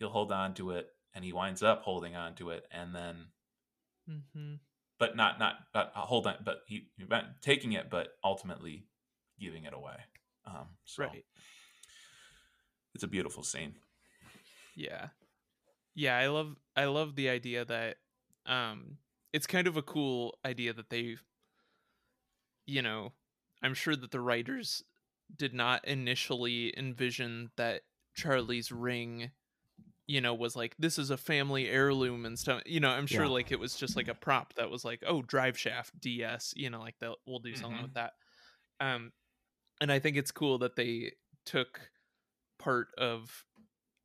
he'll 0.00 0.10
hold 0.10 0.32
on 0.32 0.54
to 0.54 0.72
it, 0.72 0.88
and 1.14 1.24
he 1.24 1.32
winds 1.32 1.62
up 1.62 1.82
holding 1.82 2.16
on 2.16 2.34
to 2.34 2.50
it, 2.50 2.64
and 2.72 2.92
then 2.92 3.26
mm-hmm. 4.08 4.54
but 4.98 5.14
not 5.16 5.38
not 5.38 5.54
not 5.72 5.92
hold 5.94 6.26
on, 6.26 6.34
but 6.44 6.62
he, 6.66 6.88
taking 7.42 7.72
it, 7.72 7.90
but 7.90 8.08
ultimately 8.24 8.86
giving 9.38 9.64
it 9.66 9.72
away. 9.72 9.96
Um, 10.44 10.66
so 10.84 11.04
Right. 11.04 11.24
it's 12.92 13.04
a 13.04 13.08
beautiful 13.08 13.44
scene. 13.44 13.76
Yeah. 14.74 15.10
Yeah, 15.94 16.16
I 16.16 16.26
love 16.26 16.56
I 16.74 16.86
love 16.86 17.14
the 17.14 17.28
idea 17.28 17.64
that 17.66 17.98
um 18.46 18.96
it's 19.32 19.46
kind 19.46 19.66
of 19.66 19.76
a 19.76 19.82
cool 19.82 20.38
idea 20.44 20.72
that 20.72 20.90
they 20.90 21.16
you 22.66 22.82
know, 22.82 23.12
I'm 23.62 23.74
sure 23.74 23.96
that 23.96 24.10
the 24.10 24.20
writers 24.20 24.82
did 25.34 25.54
not 25.54 25.86
initially 25.86 26.76
envision 26.76 27.50
that 27.56 27.82
Charlie's 28.14 28.70
ring, 28.72 29.30
you 30.06 30.20
know 30.20 30.34
was 30.34 30.56
like 30.56 30.74
this 30.78 30.98
is 30.98 31.10
a 31.10 31.16
family 31.16 31.68
heirloom 31.68 32.26
and 32.26 32.36
stuff 32.36 32.62
you 32.66 32.80
know 32.80 32.90
i'm 32.90 33.06
sure 33.06 33.26
Yeah. 33.26 33.30
like 33.30 33.52
it 33.52 33.60
was 33.60 33.76
just 33.76 33.96
like 33.96 34.08
a 34.08 34.14
prop 34.14 34.54
that 34.54 34.68
was 34.68 34.84
like 34.84 35.04
oh 35.06 35.22
drive 35.22 35.56
shaft 35.56 35.98
ds 36.00 36.52
you 36.56 36.68
know 36.68 36.80
like 36.80 36.96
they'll 37.00 37.16
we'll 37.26 37.38
do 37.38 37.54
something 37.54 37.78
Mhm. 37.78 37.82
with 37.82 37.94
that 37.94 38.14
um 38.80 39.12
and 39.80 39.92
i 39.92 40.00
think 40.00 40.16
it's 40.16 40.32
cool 40.32 40.58
that 40.58 40.74
they 40.76 41.12
took 41.46 41.80
part 42.58 42.88
of 42.98 43.44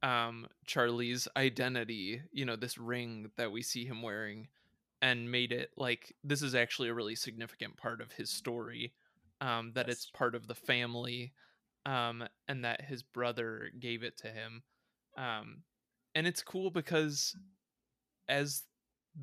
um 0.04 0.48
charlie's 0.68 1.28
identity 1.36 2.22
you 2.32 2.46
know 2.46 2.56
this 2.56 2.78
ring 2.78 3.32
that 3.38 3.52
we 3.52 3.64
see 3.64 3.86
him 3.86 4.04
wearing 4.04 4.48
and 5.02 5.32
made 5.32 5.52
it 5.52 5.72
like 5.78 6.16
this 6.24 6.42
is 6.42 6.56
actually 6.56 6.90
a 6.90 6.94
really 6.94 7.16
significant 7.16 7.78
part 7.78 8.02
of 8.02 8.12
his 8.12 8.30
story 8.30 8.94
um 9.42 9.72
that 9.76 9.90
it's 9.90 10.10
part 10.12 10.36
of 10.36 10.48
the 10.48 10.56
family 10.56 11.34
um 11.86 12.24
and 12.48 12.64
that 12.66 12.82
his 12.82 13.04
brother 13.04 13.70
gave 13.80 14.04
it 14.04 14.18
to 14.18 14.28
him 14.28 14.64
um 15.18 15.64
and 16.16 16.26
it's 16.26 16.42
cool 16.42 16.70
because 16.70 17.36
as 18.28 18.64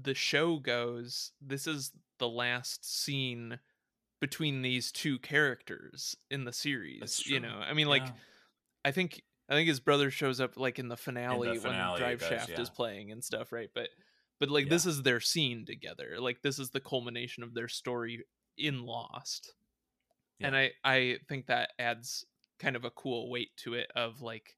the 0.03 0.15
show 0.15 0.59
goes 0.59 1.33
this 1.41 1.67
is 1.67 1.93
the 2.19 2.29
last 2.29 2.85
scene 2.85 3.59
between 4.21 4.63
these 4.63 4.93
two 4.93 5.19
characters 5.19 6.17
in 6.31 6.45
the 6.45 6.53
series 6.53 7.27
you 7.27 7.41
know 7.41 7.61
i 7.67 7.73
mean 7.73 7.89
like 7.89 8.05
Yeah. 8.05 8.13
i 8.85 8.91
think 8.93 9.23
i 9.49 9.55
think 9.55 9.69
his 9.69 9.81
brother 9.81 10.11
shows 10.11 10.41
up 10.41 10.57
like 10.57 10.79
in 10.79 10.89
the 10.89 10.97
finale, 10.97 11.59
finale, 11.59 11.91
when 11.91 11.99
drive 11.99 12.21
does, 12.21 12.29
shaft 12.29 12.59
is 12.59 12.71
playing 12.71 13.11
and 13.11 13.25
stuff 13.25 13.51
right 13.53 13.71
but 13.75 13.89
but 14.43 14.51
like 14.51 14.69
this 14.69 14.87
is 14.87 15.05
their 15.05 15.21
scene 15.21 15.65
together 15.65 16.17
like 16.19 16.43
this 16.43 16.59
is 16.59 16.71
the 16.71 16.81
culmination 16.81 17.45
of 17.45 17.55
their 17.55 17.69
story 17.69 18.25
in 18.59 18.85
lost. 18.85 19.55
And 20.41 20.57
i 20.57 20.73
i 20.83 21.19
think 21.29 21.47
that 21.47 21.71
adds 21.79 22.27
kind 22.59 22.75
of 22.75 22.85
a 22.85 22.91
cool 22.91 23.31
weight 23.31 23.57
to 23.59 23.75
it 23.75 23.89
of 23.95 24.21
like 24.21 24.57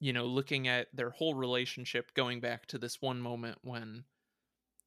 you 0.00 0.12
know 0.12 0.26
looking 0.26 0.66
at 0.66 0.88
their 0.92 1.10
whole 1.10 1.34
relationship 1.34 2.12
going 2.14 2.40
back 2.40 2.66
to 2.66 2.78
this 2.78 3.00
one 3.00 3.20
moment 3.20 3.58
when 3.62 4.02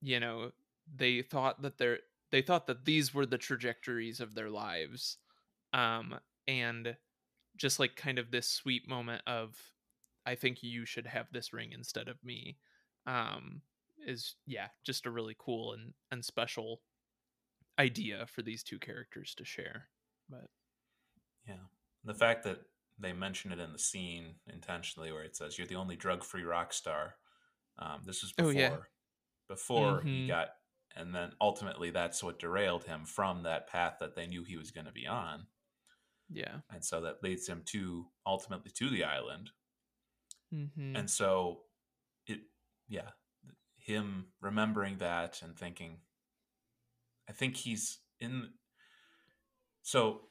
you 0.02 0.20
know 0.20 0.52
they 0.94 1.22
thought 1.22 1.62
that 1.62 1.78
they're 1.78 2.00
they 2.30 2.42
thought 2.42 2.68
that 2.68 2.84
these 2.84 3.14
were 3.14 3.26
the 3.26 3.38
trajectories 3.38 4.20
of 4.20 4.36
their 4.36 4.50
lives 4.50 5.18
um 5.72 6.14
and 6.46 6.98
just 7.56 7.80
like 7.80 7.96
kind 7.96 8.20
of 8.20 8.32
this 8.32 8.50
sweet 8.50 8.86
moment 8.86 9.22
of 9.28 9.56
i 10.26 10.36
think 10.36 10.62
you 10.62 10.84
should 10.84 11.08
have 11.08 11.28
this 11.32 11.54
ring 11.54 11.72
instead 11.72 12.10
of 12.10 12.22
me 12.22 12.58
um 13.08 13.62
is 14.06 14.36
yeah 14.46 14.70
just 14.86 15.06
a 15.06 15.12
really 15.12 15.36
cool 15.40 15.74
and 15.74 15.94
and 16.12 16.24
special 16.26 16.82
idea 17.80 18.26
for 18.28 18.42
these 18.42 18.64
two 18.64 18.80
characters 18.80 19.34
to 19.36 19.46
share 19.46 19.90
but 20.30 20.50
Yeah. 21.48 21.66
The 22.04 22.14
fact 22.14 22.44
that 22.44 22.60
they 23.00 23.14
mention 23.14 23.52
it 23.52 23.60
in 23.60 23.72
the 23.74 23.80
scene 23.80 24.36
intentionally 24.48 25.12
where 25.12 25.24
it 25.24 25.36
says 25.36 25.58
you're 25.58 25.68
the 25.68 25.76
only 25.76 25.96
drug 25.96 26.24
free 26.24 26.44
rock 26.44 26.74
star. 26.74 27.16
Um, 27.78 28.04
this 28.06 28.22
was 28.24 28.34
Oh, 28.38 28.52
before 28.52 28.54
yeah. 28.54 28.78
before 29.48 30.02
he 30.02 30.24
Mhm. 30.24 30.28
got 30.28 30.50
and 30.96 31.14
then 31.16 31.36
ultimately 31.42 31.90
that's 31.92 32.24
what 32.24 32.40
derailed 32.40 32.84
him 32.86 33.06
from 33.06 33.44
that 33.44 33.68
path 33.68 33.98
that 34.00 34.16
they 34.16 34.28
knew 34.28 34.44
he 34.44 34.58
was 34.58 34.72
going 34.72 34.86
to 34.86 34.92
be 34.92 35.08
on. 35.08 35.48
yeah 36.30 36.62
And 36.70 36.84
so 36.84 37.00
that 37.02 37.24
leads 37.24 37.48
him 37.48 37.64
to 37.68 38.12
ultimately 38.26 38.72
to 38.72 38.90
the 38.90 39.04
island. 39.06 39.52
mm-hmm. 40.54 40.96
And 40.96 41.10
so 41.10 41.66
it 42.28 42.42
yeah, 42.88 43.12
him 43.84 44.26
remembering 44.42 44.98
that 45.00 45.42
and 45.42 45.58
thinking 45.58 45.98
I 47.30 47.34
think 47.34 47.58
he's 47.58 48.00
in 48.20 48.50
so 49.82 50.22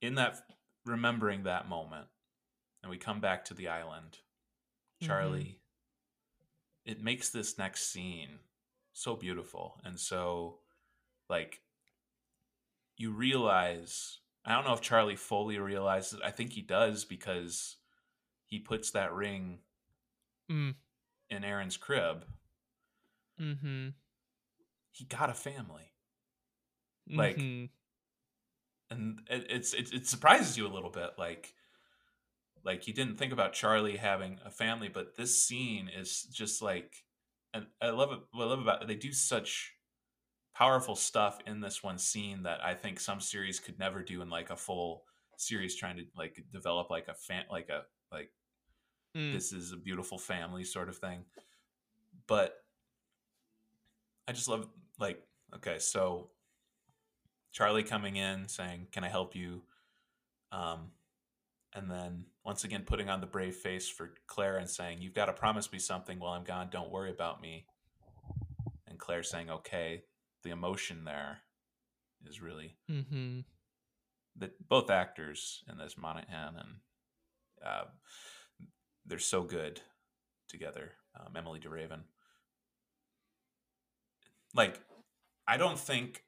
in 0.00 0.14
that 0.14 0.38
remembering 0.86 1.42
that 1.44 1.68
moment 1.68 2.06
and 2.82 2.90
we 2.90 2.98
come 2.98 3.20
back 3.20 3.44
to 3.46 3.54
the 3.54 3.68
island. 3.68 4.18
Charlie 5.00 5.58
it 6.84 7.02
makes 7.02 7.30
this 7.30 7.58
next 7.58 7.92
scene 7.92 8.38
so 8.92 9.16
beautiful 9.16 9.80
and 9.84 9.98
so 9.98 10.58
like 11.28 11.60
you 12.96 13.10
realize 13.10 14.18
I 14.44 14.54
don't 14.54 14.64
know 14.64 14.74
if 14.74 14.80
Charlie 14.80 15.16
fully 15.16 15.58
realizes 15.58 16.20
I 16.24 16.30
think 16.30 16.52
he 16.52 16.62
does 16.62 17.04
because 17.04 17.76
he 18.46 18.60
puts 18.60 18.92
that 18.92 19.12
ring 19.12 19.58
Mm. 20.50 20.74
in 21.30 21.44
Aaron's 21.44 21.76
crib, 21.76 22.24
mm-hmm 23.42 23.94
he 24.92 25.04
got 25.04 25.28
a 25.30 25.34
family, 25.34 25.92
Like, 27.16 27.36
Mhm. 27.36 27.70
and 28.90 29.20
it, 29.30 29.46
it's 29.50 29.74
it, 29.74 29.92
it 29.92 30.06
surprises 30.06 30.56
you 30.56 30.66
a 30.66 30.72
little 30.74 30.90
bit. 30.90 31.12
Like, 31.18 31.54
like 32.64 32.86
you 32.86 32.94
didn't 32.94 33.16
think 33.16 33.32
about 33.32 33.52
Charlie 33.52 33.96
having 33.96 34.38
a 34.44 34.50
family, 34.50 34.88
but 34.88 35.16
this 35.16 35.42
scene 35.44 35.88
is 35.88 36.22
just 36.24 36.62
like, 36.62 36.94
and 37.54 37.66
I 37.80 37.90
love 37.90 38.12
it. 38.12 38.20
What 38.32 38.44
I 38.44 38.48
love 38.48 38.60
about 38.60 38.82
it, 38.82 38.88
they 38.88 38.94
do 38.94 39.12
such 39.12 39.72
powerful 40.54 40.96
stuff 40.96 41.38
in 41.46 41.60
this 41.60 41.82
one 41.82 41.98
scene 41.98 42.44
that 42.44 42.64
I 42.64 42.74
think 42.74 43.00
some 43.00 43.20
series 43.20 43.60
could 43.60 43.78
never 43.78 44.02
do 44.02 44.22
in 44.22 44.30
like 44.30 44.50
a 44.50 44.56
full 44.56 45.04
series 45.38 45.76
trying 45.76 45.96
to 45.98 46.04
like 46.16 46.42
develop 46.52 46.90
like 46.90 47.08
a 47.08 47.14
fan 47.14 47.44
like 47.50 47.68
a 47.70 47.82
like 48.12 48.30
Mm. 49.14 49.30
this 49.30 49.52
is 49.52 49.72
a 49.72 49.76
beautiful 49.76 50.18
family 50.18 50.64
sort 50.64 50.88
of 50.88 50.98
thing. 50.98 51.24
But 52.26 52.61
I 54.28 54.32
just 54.32 54.48
love 54.48 54.68
like 54.98 55.22
okay, 55.56 55.78
so 55.78 56.30
Charlie 57.52 57.82
coming 57.82 58.16
in 58.16 58.48
saying, 58.48 58.88
"Can 58.92 59.04
I 59.04 59.08
help 59.08 59.34
you?" 59.34 59.62
Um, 60.50 60.92
and 61.74 61.90
then 61.90 62.26
once 62.44 62.64
again 62.64 62.84
putting 62.86 63.08
on 63.08 63.20
the 63.20 63.26
brave 63.26 63.56
face 63.56 63.88
for 63.88 64.14
Claire 64.26 64.58
and 64.58 64.68
saying, 64.68 65.00
"You've 65.00 65.14
got 65.14 65.26
to 65.26 65.32
promise 65.32 65.72
me 65.72 65.78
something 65.78 66.18
while 66.18 66.32
I'm 66.32 66.44
gone. 66.44 66.68
Don't 66.70 66.90
worry 66.90 67.10
about 67.10 67.40
me." 67.40 67.66
And 68.86 68.98
Claire 68.98 69.22
saying, 69.22 69.50
"Okay." 69.50 70.04
The 70.44 70.50
emotion 70.50 71.04
there 71.04 71.38
is 72.28 72.42
really 72.42 72.74
Mm-hmm. 72.90 73.40
that 74.36 74.68
both 74.68 74.90
actors 74.90 75.62
in 75.70 75.78
this 75.78 75.96
Monaghan 75.96 76.56
and 76.56 76.68
uh, 77.64 77.84
they're 79.06 79.20
so 79.20 79.44
good 79.44 79.80
together. 80.48 80.90
Um, 81.14 81.36
Emilie 81.36 81.60
de 81.60 81.68
Ravin. 81.68 82.00
Like, 84.54 84.80
I 85.46 85.56
don't 85.56 85.78
think 85.78 86.24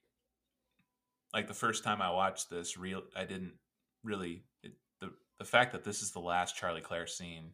like 1.32 1.48
the 1.48 1.55
first 1.55 1.84
time 1.84 2.01
I 2.01 2.10
watched 2.10 2.51
this, 2.51 2.76
real 2.76 3.02
I 3.16 3.24
didn't 3.24 3.55
really 4.02 4.44
it, 4.62 4.72
the 5.01 5.10
the 5.38 5.44
fact 5.44 5.72
that 5.72 5.84
this 5.84 6.02
is 6.02 6.12
the 6.12 6.20
last 6.20 6.56
Charlie 6.56 6.80
Claire 6.80 7.06
scene 7.06 7.52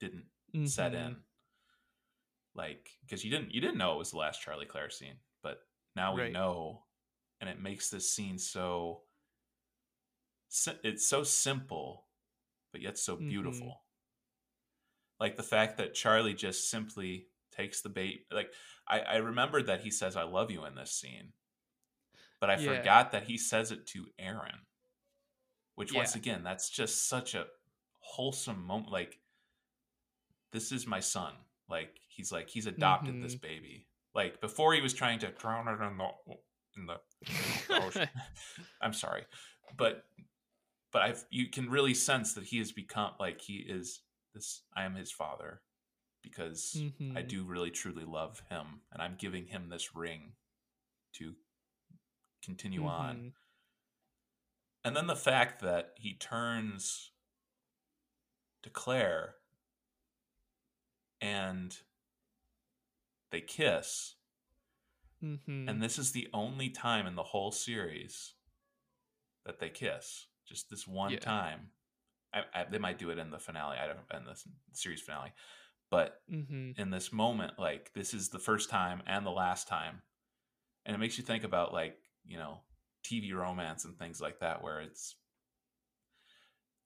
didn't 0.00 0.26
set 0.64 0.94
Mm-hmm. 0.94 0.96
in. 1.06 1.16
Like, 2.54 2.90
because 3.02 3.24
you 3.24 3.30
didn't 3.30 3.52
you 3.52 3.60
didn't 3.60 3.76
know 3.78 3.94
it 3.94 3.98
was 3.98 4.10
the 4.10 4.16
last 4.18 4.40
Charlie 4.40 4.66
Claire 4.66 4.90
scene, 4.90 5.16
but 5.42 5.58
now 5.94 6.14
we 6.14 6.22
Right. 6.22 6.32
know, 6.32 6.84
and 7.40 7.50
it 7.50 7.60
makes 7.60 7.90
this 7.90 8.12
scene 8.12 8.38
so. 8.38 9.02
It's 10.82 11.06
so 11.06 11.22
simple, 11.22 12.06
but 12.72 12.80
yet 12.80 12.98
so 12.98 13.16
Mhm. 13.16 13.28
beautiful. 13.28 13.82
Like 15.20 15.36
the 15.36 15.42
fact 15.42 15.78
that 15.78 15.94
Charlie 15.94 16.34
just 16.34 16.70
simply 16.70 17.28
takes 17.50 17.80
the 17.82 17.88
bait. 17.88 18.26
Like 18.30 18.52
I, 18.88 19.00
I 19.00 19.16
remembered 19.16 19.66
that 19.66 19.80
he 19.80 19.90
says 19.90 20.16
"I 20.16 20.22
love 20.22 20.50
you" 20.50 20.64
in 20.64 20.74
this 20.74 20.92
scene, 20.92 21.32
but 22.40 22.50
I 22.50 22.56
Yeah. 22.56 22.76
forgot 22.76 23.12
that 23.12 23.24
he 23.24 23.36
says 23.38 23.70
it 23.72 23.86
to 23.88 24.06
Aaron. 24.18 24.66
Which 25.74 25.92
once 25.92 26.14
again, 26.14 26.42
that's 26.42 26.70
just 26.70 27.06
such 27.08 27.34
a 27.34 27.46
wholesome 28.00 28.64
moment. 28.64 28.90
Like 28.90 29.18
this 30.52 30.72
is 30.72 30.86
my 30.86 31.00
son. 31.00 31.34
Like 31.68 31.98
he's 32.08 32.32
like 32.32 32.48
he's 32.48 32.66
adopted 32.66 33.20
this 33.22 33.34
Mhm. 33.34 33.40
baby. 33.40 33.86
Like 34.14 34.40
before 34.40 34.72
he 34.72 34.80
was 34.80 34.94
trying 34.94 35.18
to 35.20 35.30
drown 35.32 35.68
it 35.68 35.82
in 35.82 35.98
the 35.98 36.08
in 36.76 36.86
the 36.86 37.00
ocean. 37.70 38.08
I'm 38.80 38.92
sorry, 38.94 39.26
but 39.76 40.06
but 40.92 41.02
I've 41.02 41.24
you 41.30 41.50
can 41.50 41.68
really 41.68 41.92
sense 41.94 42.32
that 42.34 42.44
he 42.44 42.58
has 42.58 42.72
become 42.72 43.12
like 43.20 43.40
he 43.40 43.56
is 43.56 44.00
this. 44.32 44.62
I 44.74 44.84
am 44.84 44.94
his 44.94 45.12
father 45.12 45.60
because 46.28 46.76
I 47.14 47.22
Mhm. 47.22 47.28
do 47.28 47.44
really 47.44 47.70
truly 47.70 48.04
love 48.04 48.40
him, 48.48 48.82
and 48.90 49.00
I'm 49.00 49.14
giving 49.16 49.46
him 49.46 49.68
this 49.68 49.94
ring 49.94 50.32
to 51.14 51.36
continue 52.42 52.84
on. 52.84 53.16
Mhm. 53.16 53.34
And 54.84 54.96
then 54.96 55.06
the 55.06 55.16
fact 55.16 55.60
that 55.62 55.94
he 55.96 56.14
turns 56.14 57.12
to 58.62 58.70
Claire 58.70 59.36
and 61.20 61.76
they 63.30 63.40
kiss. 63.40 64.16
Mhm. 65.22 65.68
And 65.68 65.82
this 65.82 65.98
is 65.98 66.12
the 66.12 66.28
only 66.32 66.70
time 66.70 67.06
in 67.06 67.14
the 67.14 67.22
whole 67.22 67.52
series 67.52 68.34
that 69.44 69.58
they 69.60 69.70
kiss. 69.70 70.26
Just 70.44 70.70
this 70.70 70.86
one 70.86 71.12
Yeah. 71.12 71.18
time. 71.20 71.72
I, 72.32 72.44
I, 72.54 72.64
they 72.64 72.78
might 72.78 72.98
do 72.98 73.10
it 73.10 73.18
in 73.18 73.30
the 73.30 73.38
finale, 73.38 73.78
I 73.78 73.86
don't, 73.86 74.10
in 74.12 74.24
the 74.24 74.40
series 74.72 75.00
finale, 75.00 75.32
but 75.90 76.22
Mhm. 76.28 76.76
in 76.76 76.90
this 76.90 77.12
moment, 77.12 77.58
like 77.58 77.92
this 77.94 78.14
is 78.14 78.30
the 78.30 78.38
first 78.38 78.70
time 78.70 79.02
and 79.06 79.24
the 79.26 79.30
last 79.30 79.68
time, 79.68 80.02
and 80.86 80.94
it 80.94 80.98
makes 80.98 81.18
you 81.18 81.24
think 81.24 81.44
about 81.44 81.72
like 81.72 81.98
you 82.24 82.38
know 82.38 82.62
TV 83.04 83.32
romance 83.34 83.84
and 83.86 83.98
things 83.98 84.20
like 84.20 84.40
that, 84.40 84.62
where 84.62 84.80
it's 84.80 85.16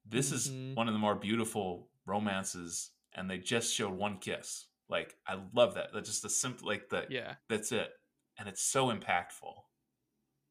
this 0.05 0.33
Mhm. 0.33 0.33
is 0.33 0.59
one 0.75 0.89
of 0.89 0.95
the 0.95 0.99
more 1.01 1.15
beautiful 1.15 1.91
romances 2.07 2.93
and 3.13 3.31
they 3.31 3.39
just 3.39 3.75
showed 3.75 3.93
one 3.93 4.19
kiss. 4.19 4.69
Like 4.89 5.17
I 5.27 5.43
love 5.53 5.75
that. 5.75 5.91
That's 5.93 6.09
just 6.09 6.25
a 6.25 6.31
simple 6.31 6.67
like 6.69 6.89
the 6.89 7.09
Yeah. 7.09 7.37
that's 7.49 7.73
it, 7.73 7.91
and 8.39 8.49
it's 8.49 8.63
so 8.63 8.89
impactful. 8.89 9.55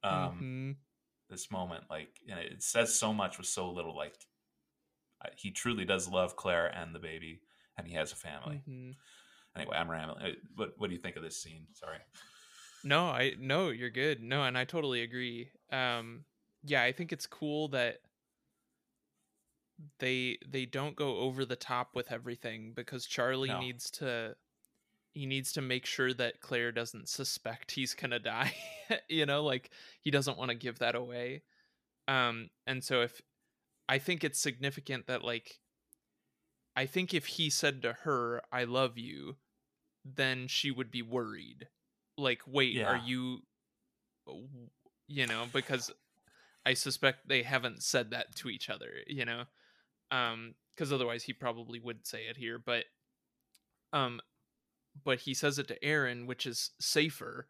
Um, 0.04 0.50
Mhm. 0.50 0.80
this 1.30 1.52
moment, 1.52 1.86
like, 1.90 2.20
and 2.30 2.40
it 2.40 2.64
says 2.64 2.96
so 2.98 3.14
much 3.14 3.38
with 3.38 3.48
so 3.48 3.72
little. 3.72 3.96
Like, 3.96 4.16
he 5.38 5.52
truly 5.52 5.86
does 5.86 6.08
love 6.08 6.36
Claire 6.36 6.68
and 6.68 6.94
the 6.94 7.00
baby, 7.00 7.42
and 7.80 7.88
he 7.88 7.95
has 7.95 8.11
a 8.11 8.15
family. 8.15 8.61
Mhm. 8.68 8.95
Anyway, 9.56 9.76
I'm 9.76 9.89
rambling. 9.89 10.23
Uh, 10.26 10.35
What 10.56 10.73
What 10.77 10.88
do 10.89 10.95
you 10.95 11.01
think 11.01 11.15
of 11.15 11.23
this 11.23 11.41
scene? 11.41 11.68
Sorry. 11.73 11.99
No, 12.84 13.07
I 13.07 13.35
no, 13.39 13.69
you're 13.69 13.89
good. 13.89 14.22
No, 14.22 14.43
and 14.43 14.57
I 14.57 14.65
totally 14.65 15.01
agree. 15.01 15.51
Um 15.72 16.26
yeah, 16.64 16.84
I 16.84 16.91
think 16.91 17.11
it's 17.11 17.26
cool 17.27 17.69
that 17.69 18.01
they 19.99 20.38
they 20.47 20.65
don't 20.65 20.95
go 20.95 21.18
over 21.18 21.45
the 21.45 21.56
top 21.56 21.95
with 21.95 22.11
everything 22.11 22.73
because 22.73 23.06
Charlie 23.06 23.49
No. 23.49 23.60
needs 23.60 23.89
to 23.91 24.35
he 25.14 25.26
needs 25.26 25.51
to 25.53 25.61
make 25.61 25.85
sure 25.85 26.14
that 26.14 26.39
Claire 26.39 26.72
doesn't 26.72 27.10
suspect 27.10 27.72
he's 27.72 27.95
to 27.95 28.19
die. 28.19 28.53
you 29.10 29.26
know, 29.26 29.43
like 29.43 29.72
he 30.01 30.11
doesn't 30.11 30.38
want 30.38 30.49
to 30.49 30.56
give 30.56 30.80
that 30.80 30.95
away. 30.95 31.43
Um 32.07 32.49
and 32.68 32.84
so 32.84 33.01
if 33.01 33.22
I 33.88 33.97
think 33.97 34.23
it's 34.23 34.39
significant 34.39 35.07
that 35.07 35.23
like 35.23 35.60
I 36.76 36.86
think 36.86 37.14
if 37.14 37.26
he 37.26 37.50
said 37.50 37.82
to 37.82 37.94
her 38.04 38.41
I 38.52 38.64
love 38.64 38.98
you, 38.98 39.36
then 40.06 40.48
she 40.48 40.72
would 40.72 40.91
be 40.91 41.02
worried. 41.02 41.68
Like 42.18 42.41
wait, 42.48 42.76
are 42.90 42.98
you 42.98 43.44
you 45.08 45.26
know, 45.26 45.46
because 45.52 45.91
I 46.66 46.74
suspect 46.74 47.28
they 47.28 47.44
haven't 47.44 47.82
said 47.84 48.12
that 48.12 48.36
to 48.38 48.50
each 48.50 48.70
other, 48.70 48.91
you 49.08 49.26
know. 49.26 49.44
Um 50.12 50.56
cuz 50.78 50.91
otherwise 50.94 51.24
he 51.24 51.34
probably 51.34 51.80
would 51.80 52.06
say 52.06 52.26
it 52.28 52.38
here, 52.38 52.58
but 52.60 52.86
um 53.94 54.22
but 55.04 55.20
he 55.22 55.34
says 55.34 55.60
it 55.60 55.68
to 55.68 55.84
Aaron, 55.84 56.26
which 56.26 56.46
is 56.46 56.72
safer. 56.80 57.48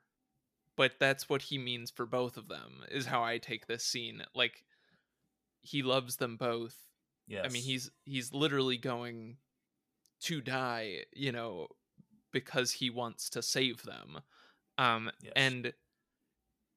But 0.76 0.94
that's 1.00 1.28
what 1.28 1.44
he 1.44 1.58
means 1.58 1.91
for 1.91 2.06
both 2.06 2.38
of 2.38 2.48
them. 2.48 2.86
Is 2.90 3.08
how 3.08 3.24
I 3.24 3.38
take 3.38 3.68
this 3.68 3.84
scene. 3.86 4.24
Like 4.34 4.64
he 5.62 5.84
loves 5.84 6.18
them 6.18 6.38
both. 6.38 6.89
Yes. 7.30 7.45
I 7.45 7.49
mean, 7.49 7.64
he's 7.64 7.91
he's 8.06 8.34
literally 8.34 8.77
going 8.77 9.38
to 10.22 10.41
die, 10.41 11.06
you 11.14 11.31
know, 11.31 11.68
because 12.31 12.73
he 12.73 12.89
wants 12.89 13.30
to 13.31 13.43
save 13.43 13.84
them. 13.84 14.22
Um 14.77 15.11
Yes. 15.22 15.35
and 15.35 15.73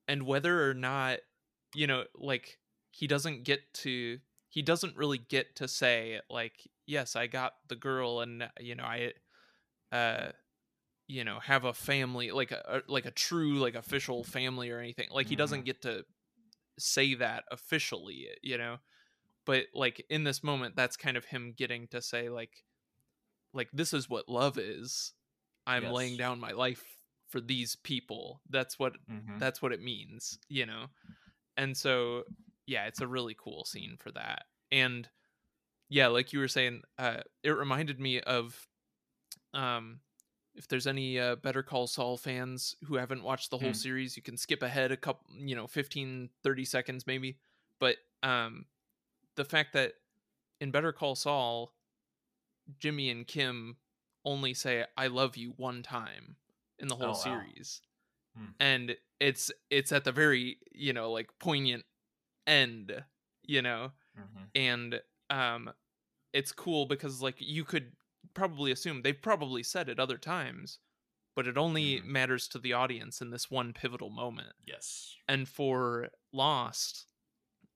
and 0.09 0.27
whether 0.27 0.69
or 0.69 0.75
not, 0.75 1.21
you 1.75 1.87
know, 1.87 2.05
like 2.15 2.59
he 2.91 3.07
doesn't 3.07 3.45
get 3.45 3.73
to 3.75 4.19
he 4.49 4.61
doesn't 4.63 4.97
really 4.97 5.19
get 5.19 5.57
to 5.57 5.69
say 5.69 6.21
like, 6.29 6.69
yes, 6.87 7.17
I 7.17 7.27
got 7.27 7.55
the 7.69 7.77
girl 7.77 8.21
and 8.21 8.49
you 8.61 8.75
know, 8.75 8.85
I 8.85 9.13
uh 9.93 10.33
you 11.09 11.25
know, 11.25 11.41
have 11.41 11.65
a 11.65 11.75
family 11.75 12.33
like 12.33 12.53
a 12.53 12.83
a- 12.89 12.93
like 12.93 13.07
a 13.07 13.13
true 13.13 13.59
like 13.59 13.77
official 13.77 14.25
family 14.25 14.71
or 14.71 14.81
anything. 14.81 15.09
Like 15.13 15.29
he 15.29 15.37
doesn't 15.37 15.65
get 15.65 15.83
to 15.83 16.05
say 16.79 17.15
that 17.17 17.45
officially, 17.51 18.29
you 18.43 18.59
know 18.59 18.79
but 19.47 19.67
like 19.75 20.05
in 20.11 20.25
this 20.25 20.43
moment 20.45 20.77
that's 20.77 20.97
kind 20.97 21.17
of 21.17 21.25
him 21.27 21.53
getting 21.57 21.89
to 21.89 22.03
say 22.03 22.29
like 22.29 22.65
like 23.55 23.71
this 23.73 23.93
is 23.93 24.09
what 24.09 24.29
love 24.29 24.59
is. 24.59 25.13
I'm 25.67 25.91
laying 25.91 26.17
down 26.17 26.41
my 26.41 26.53
life 26.53 26.85
for 27.29 27.41
these 27.41 27.77
people. 27.77 28.43
That's 28.51 28.79
what 28.79 28.95
Mhm. 29.09 29.41
that's 29.41 29.63
what 29.63 29.73
it 29.73 29.83
means 29.83 30.39
you 30.49 30.67
know? 30.67 30.89
And 31.57 31.77
so 31.77 32.25
yeah 32.67 32.87
it's 32.87 33.01
a 33.03 33.09
really 33.09 33.37
cool 33.39 33.65
scene 33.65 33.97
for 33.99 34.13
that. 34.13 34.45
And 34.73 35.09
yeah 35.91 36.09
like 36.09 36.33
you 36.33 36.41
were 36.41 36.49
saying 36.49 36.83
uh 36.99 37.23
it 37.43 37.51
reminded 37.51 38.01
me 38.01 38.21
of 38.23 38.69
um 39.55 40.01
if 40.55 40.69
there's 40.69 40.87
any 40.87 41.19
uh, 41.19 41.37
better 41.37 41.63
call 41.63 41.87
saul 41.87 42.17
fans 42.17 42.77
who 42.85 42.97
haven't 42.97 43.23
watched 43.23 43.51
the 43.51 43.59
whole 43.59 43.73
Hmm. 43.73 43.75
series 43.75 44.17
you 44.17 44.23
can 44.23 44.37
skip 44.37 44.63
ahead 44.63 44.93
a 44.93 44.97
couple 44.97 45.27
you 45.37 45.55
know 45.57 45.67
15 45.67 46.31
30 46.43 46.65
seconds 46.65 47.07
maybe 47.07 47.39
but 47.81 47.97
um 48.23 48.67
the 49.37 49.45
fact 49.45 49.73
that 49.73 49.95
in 50.61 50.71
better 50.71 50.93
call 50.93 51.15
saul 51.15 51.75
jimmy 52.79 53.11
and 53.11 53.27
kim 53.27 53.77
only 54.25 54.55
say 54.55 54.85
i 54.97 55.07
love 55.07 55.37
you 55.37 55.51
one 55.57 55.83
time 55.83 56.37
in 56.79 56.89
the 56.89 56.97
whole 56.97 57.15
Oh, 57.15 57.19
wow. 57.19 57.23
series 57.23 57.81
Hmm. 58.35 58.53
and 58.61 58.97
it's 59.21 59.51
it's 59.71 59.93
at 59.93 60.05
the 60.05 60.13
very 60.13 60.59
you 60.73 60.93
know 60.93 61.13
like 61.13 61.31
poignant 61.41 61.85
end 62.47 63.05
you 63.43 63.63
know 63.63 63.93
Mhm. 64.15 64.53
and 64.55 65.03
um 65.31 65.73
it's 66.33 66.53
cool 66.53 66.87
because 66.87 67.23
like 67.23 67.37
you 67.41 67.65
could 67.65 67.93
probably 68.35 68.73
assume 68.73 69.03
they've 69.03 69.23
probably 69.23 69.63
said 69.63 69.89
it 69.89 70.01
other 70.01 70.19
times 70.19 70.81
but 71.37 71.47
it 71.49 71.59
only 71.59 72.01
Mhm. 72.01 72.05
matters 72.05 72.49
to 72.49 72.59
the 72.59 72.73
audience 72.75 73.21
in 73.23 73.31
this 73.31 73.51
one 73.51 73.73
pivotal 73.73 74.11
moment 74.11 74.55
Yes. 74.65 75.17
and 75.29 75.49
for 75.49 76.11
lost 76.33 77.12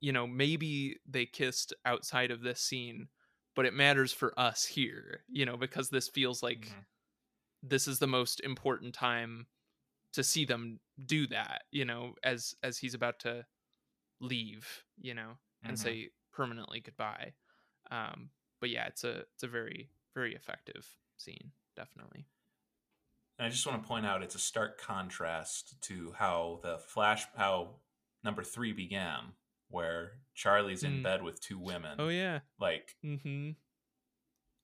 you 0.01 0.13
know 0.13 0.27
maybe 0.27 0.99
they 1.07 1.27
kissed 1.27 1.73
outside 1.85 2.31
of 2.31 2.43
this 2.43 2.61
scene 2.61 3.09
but 3.55 3.67
it 3.67 3.75
matters 3.75 4.13
for 4.13 4.39
us 4.39 4.65
here 4.65 5.25
you 5.29 5.47
know 5.47 5.57
because 5.57 5.91
this 5.91 6.09
feels 6.09 6.43
like 6.43 6.69
Mhm. 6.69 6.87
this 7.63 7.89
is 7.89 7.99
the 7.99 8.07
most 8.07 8.41
important 8.41 8.95
time 8.95 9.47
to 10.13 10.25
see 10.25 10.45
them 10.45 10.81
do 11.07 11.27
that 11.29 11.65
you 11.73 11.85
know 11.85 12.15
as 12.25 12.55
as 12.63 12.79
he's 12.79 12.95
about 12.95 13.21
to 13.21 13.47
leave 14.21 14.85
you 14.99 15.15
know 15.15 15.35
and 15.69 15.79
Mhm. 15.79 15.79
say 15.79 16.11
permanently 16.33 16.81
goodbye 16.81 17.35
um 17.91 18.31
but 18.61 18.71
yeah 18.71 18.87
it's 18.87 19.05
a 19.05 19.21
it's 19.35 19.45
a 19.45 19.49
very 19.49 19.91
very 20.15 20.35
effective 20.35 20.99
scene 21.19 21.53
definitely 21.77 22.29
And 23.39 23.47
I 23.47 23.51
just 23.51 23.67
want 23.67 23.83
to 23.83 23.87
point 23.89 24.07
out 24.07 24.23
it's 24.23 24.35
a 24.35 24.39
stark 24.41 24.79
contrast 24.81 25.81
to 25.83 26.13
how 26.13 26.61
the 26.63 26.79
flash 26.79 27.27
how 27.35 27.81
number 28.23 28.43
three 28.43 28.73
began, 28.73 29.35
where 29.69 30.21
Charlie's 30.35 30.83
in 30.85 31.01
Mm. 31.01 31.03
bed 31.03 31.23
with 31.23 31.41
two 31.41 31.59
women. 31.59 31.97
oh 31.99 32.09
yeah 32.09 32.41
Like 32.59 32.97
mm-hmm 33.05 33.51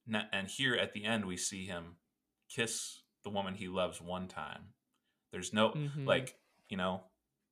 na- 0.07 0.27
and 0.33 0.49
here 0.49 0.74
at 0.74 0.93
the 0.93 1.05
end 1.05 1.24
we 1.24 1.37
see 1.37 1.66
him 1.66 1.97
kiss 2.49 3.03
the 3.24 3.31
woman 3.31 3.55
he 3.55 3.69
loves 3.69 4.01
one 4.01 4.29
time. 4.29 4.74
There's 5.31 5.53
no 5.53 5.70
Mhm. 5.70 6.07
like, 6.07 6.37
you 6.69 6.77
know, 6.77 7.05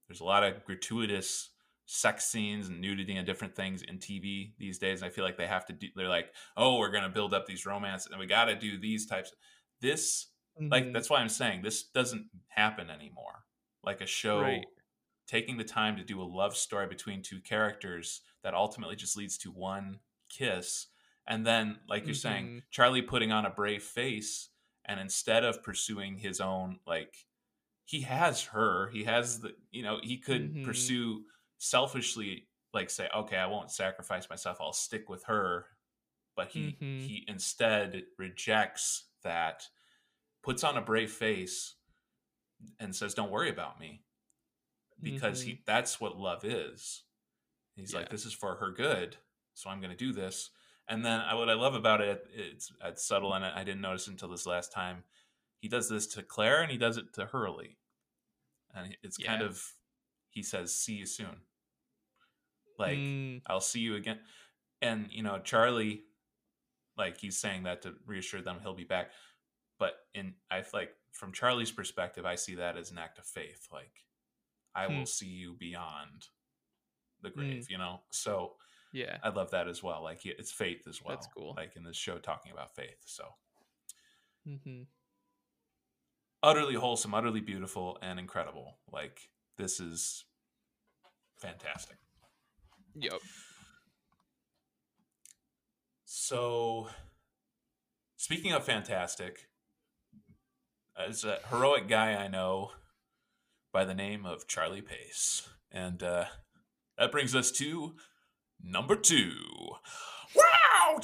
there's 0.08 0.20
a 0.20 0.24
lot 0.24 0.42
of 0.42 0.64
gratuitous 0.64 1.50
sex 1.86 2.24
scenes 2.26 2.68
and 2.68 2.80
nudity 2.80 3.16
and 3.16 3.26
different 3.26 3.54
things 3.56 3.82
in 3.82 3.98
TV 3.98 4.54
these 4.58 4.78
days. 4.78 5.00
And 5.02 5.10
I 5.10 5.14
feel 5.14 5.24
like 5.24 5.36
they 5.36 5.46
have 5.46 5.66
to 5.66 5.72
do 5.72 5.88
they're 5.96 6.08
like, 6.08 6.34
"Oh, 6.56 6.78
we're 6.78 6.90
going 6.90 7.02
to 7.04 7.08
build 7.08 7.32
up 7.34 7.46
these 7.46 7.66
romances 7.66 8.10
and 8.10 8.20
we 8.20 8.26
got 8.26 8.44
to 8.46 8.54
do 8.56 8.78
these 8.78 9.06
types." 9.06 9.32
This 9.80 10.32
like 10.60 10.84
Mhm. 10.86 10.92
that's 10.92 11.08
why 11.08 11.20
I'm 11.20 11.28
saying 11.28 11.62
this 11.62 11.84
doesn't 11.84 12.28
happen 12.48 12.90
anymore. 12.90 13.44
Like 13.82 14.00
a 14.02 14.06
show 14.06 14.40
Right. 14.42 14.64
Taking 15.30 15.56
the 15.56 15.62
time 15.64 15.96
to 15.96 16.02
do 16.02 16.20
a 16.20 16.24
love 16.24 16.56
story 16.56 16.88
between 16.88 17.22
two 17.22 17.40
characters 17.40 18.22
that 18.42 18.52
ultimately 18.52 18.96
just 18.96 19.16
leads 19.16 19.38
to 19.38 19.52
one 19.52 20.00
kiss 20.28 20.88
and 21.28 21.46
then 21.46 21.78
like 21.88 22.04
you're 22.06 22.14
saying 22.14 22.46
Mhm. 22.46 22.62
Charlie 22.70 23.02
putting 23.02 23.30
on 23.30 23.46
a 23.46 23.50
brave 23.50 23.82
face 23.84 24.48
and 24.86 24.98
instead 24.98 25.44
of 25.44 25.62
pursuing 25.62 26.16
his 26.18 26.40
own 26.40 26.80
like 26.84 27.14
he 27.84 28.00
has 28.02 28.42
her, 28.44 28.88
he 28.88 29.04
has 29.04 29.40
the 29.40 29.54
you 29.70 29.82
know, 29.82 30.00
he 30.02 30.16
could 30.18 30.54
Mhm. 30.56 30.64
pursue 30.64 31.24
selfishly 31.58 32.48
like 32.74 32.90
say 32.90 33.08
okay, 33.14 33.36
I 33.36 33.46
won't 33.46 33.70
sacrifice 33.70 34.28
myself, 34.28 34.58
I'll 34.60 34.72
stick 34.72 35.08
with 35.08 35.22
her. 35.24 35.66
But 36.34 36.48
he 36.48 36.80
Mhm. 36.80 37.06
he 37.06 37.24
instead 37.28 38.04
rejects 38.18 39.10
that 39.22 39.68
puts 40.42 40.64
on 40.64 40.76
a 40.76 40.82
brave 40.82 41.12
face 41.12 41.76
and 42.80 42.94
says 42.96 43.14
don't 43.14 43.30
worry 43.30 43.50
about 43.50 43.78
me 43.78 44.02
because 45.02 45.42
he 45.42 45.60
that's 45.66 46.00
what 46.00 46.16
love 46.18 46.44
is. 46.44 47.02
He's 47.74 47.94
like 47.94 48.10
this 48.10 48.26
is 48.26 48.32
for 48.32 48.56
her 48.56 48.70
good 48.70 49.16
so 49.54 49.70
i'm 49.70 49.80
going 49.80 49.90
to 49.90 49.96
do 49.96 50.12
this. 50.12 50.50
And 50.88 51.04
then 51.04 51.20
I, 51.20 51.34
what 51.34 51.48
i 51.48 51.54
love 51.54 51.74
about 51.74 52.00
it 52.00 52.26
it's, 52.34 52.72
it's 52.84 53.04
subtle 53.04 53.32
and 53.34 53.44
i 53.44 53.62
didn't 53.62 53.80
notice 53.80 54.08
until 54.08 54.28
this 54.28 54.46
last 54.46 54.72
time. 54.72 55.04
He 55.60 55.68
does 55.68 55.88
this 55.88 56.06
to 56.08 56.22
claire 56.22 56.62
and 56.62 56.70
he 56.70 56.78
does 56.78 56.96
it 56.96 57.12
to 57.14 57.26
hurley. 57.26 57.76
And 58.74 58.96
it's 59.02 59.18
kind 59.18 59.42
of 59.42 59.62
he 60.30 60.42
says 60.42 60.74
see 60.74 60.94
you 60.94 61.06
soon. 61.06 61.42
Like 62.78 62.98
Mm, 62.98 63.42
I'll 63.46 63.60
see 63.60 63.80
you 63.80 63.96
again. 63.96 64.20
And 64.80 65.08
you 65.10 65.22
know, 65.22 65.38
Charlie, 65.38 66.02
like 66.96 67.18
he's 67.18 67.36
saying 67.38 67.64
that 67.64 67.82
to 67.82 67.94
reassure 68.06 68.40
them 68.40 68.58
he'll 68.62 68.74
be 68.74 68.84
back. 68.84 69.10
But 69.78 69.94
in 70.14 70.34
I 70.50 70.64
like 70.72 70.92
from 71.12 71.32
Charlie's 71.32 71.70
perspective, 71.70 72.24
I 72.24 72.36
see 72.36 72.54
that 72.56 72.76
as 72.76 72.90
an 72.90 72.98
act 72.98 73.18
of 73.18 73.26
faith. 73.26 73.68
Like 73.72 73.92
I 74.74 74.86
Hmm. 74.86 74.98
will 74.98 75.06
see 75.06 75.26
you 75.26 75.54
beyond 75.58 76.28
the 77.22 77.30
grave. 77.30 77.66
You 77.70 77.78
know, 77.78 78.00
so 78.10 78.56
yeah 78.92 79.18
I 79.22 79.28
love 79.30 79.50
that 79.52 79.68
as 79.68 79.82
well. 79.82 80.02
Like 80.02 80.24
it's 80.24 80.52
faith 80.52 80.86
as 80.88 81.02
well. 81.02 81.16
That's 81.16 81.28
cool. 81.28 81.54
Like 81.56 81.76
in 81.76 81.84
this 81.84 81.96
show, 81.96 82.18
talking 82.18 82.52
about 82.52 82.74
faith. 82.74 83.02
So 83.04 83.24
mm-hmm. 84.46 84.82
utterly 86.42 86.74
wholesome, 86.74 87.14
utterly 87.14 87.40
beautiful, 87.40 87.98
and 88.02 88.18
incredible. 88.18 88.78
Like 88.92 89.30
this 89.56 89.80
is 89.80 90.24
fantastic. 91.38 91.96
yep 92.94 93.20
So 96.04 96.88
speaking 98.16 98.52
of 98.52 98.64
fantastic, 98.64 99.48
as 100.98 101.24
a 101.24 101.38
heroic 101.50 101.88
guy 101.88 102.14
I 102.14 102.28
know 102.28 102.72
by 103.72 103.84
the 103.84 103.94
name 103.94 104.26
of 104.26 104.46
Charlie 104.46 104.82
Pace, 104.82 105.48
and 105.70 106.02
uh, 106.02 106.24
that 106.98 107.12
brings 107.12 107.34
us 107.34 107.50
to 107.52 107.94
number 108.62 108.96
two. 108.96 109.32
Wow! 110.36 111.00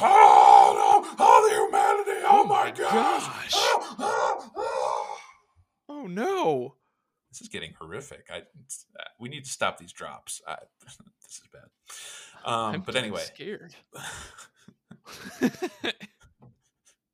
Oh, 0.00 1.02
no! 1.02 1.16
oh 1.18 1.48
the 1.48 1.54
humanity! 1.54 2.24
Oh, 2.26 2.44
my 2.44 2.64
my 2.64 2.70
gosh! 2.70 3.26
gosh. 3.26 3.50
Oh, 3.54 3.96
oh, 3.98 4.50
oh. 4.56 5.18
Oh 5.88 6.06
no. 6.06 6.74
This 7.30 7.40
is 7.42 7.48
getting 7.48 7.74
horrific. 7.78 8.26
I 8.30 8.42
we 9.18 9.28
need 9.28 9.44
to 9.44 9.50
stop 9.50 9.78
these 9.78 9.92
drops. 9.92 10.40
I, 10.46 10.56
this 10.84 10.98
is 11.30 11.42
bad. 11.52 11.68
Um, 12.50 12.74
I'm 12.74 12.80
but 12.80 12.96
anyway, 12.96 13.22
scared. 13.22 13.74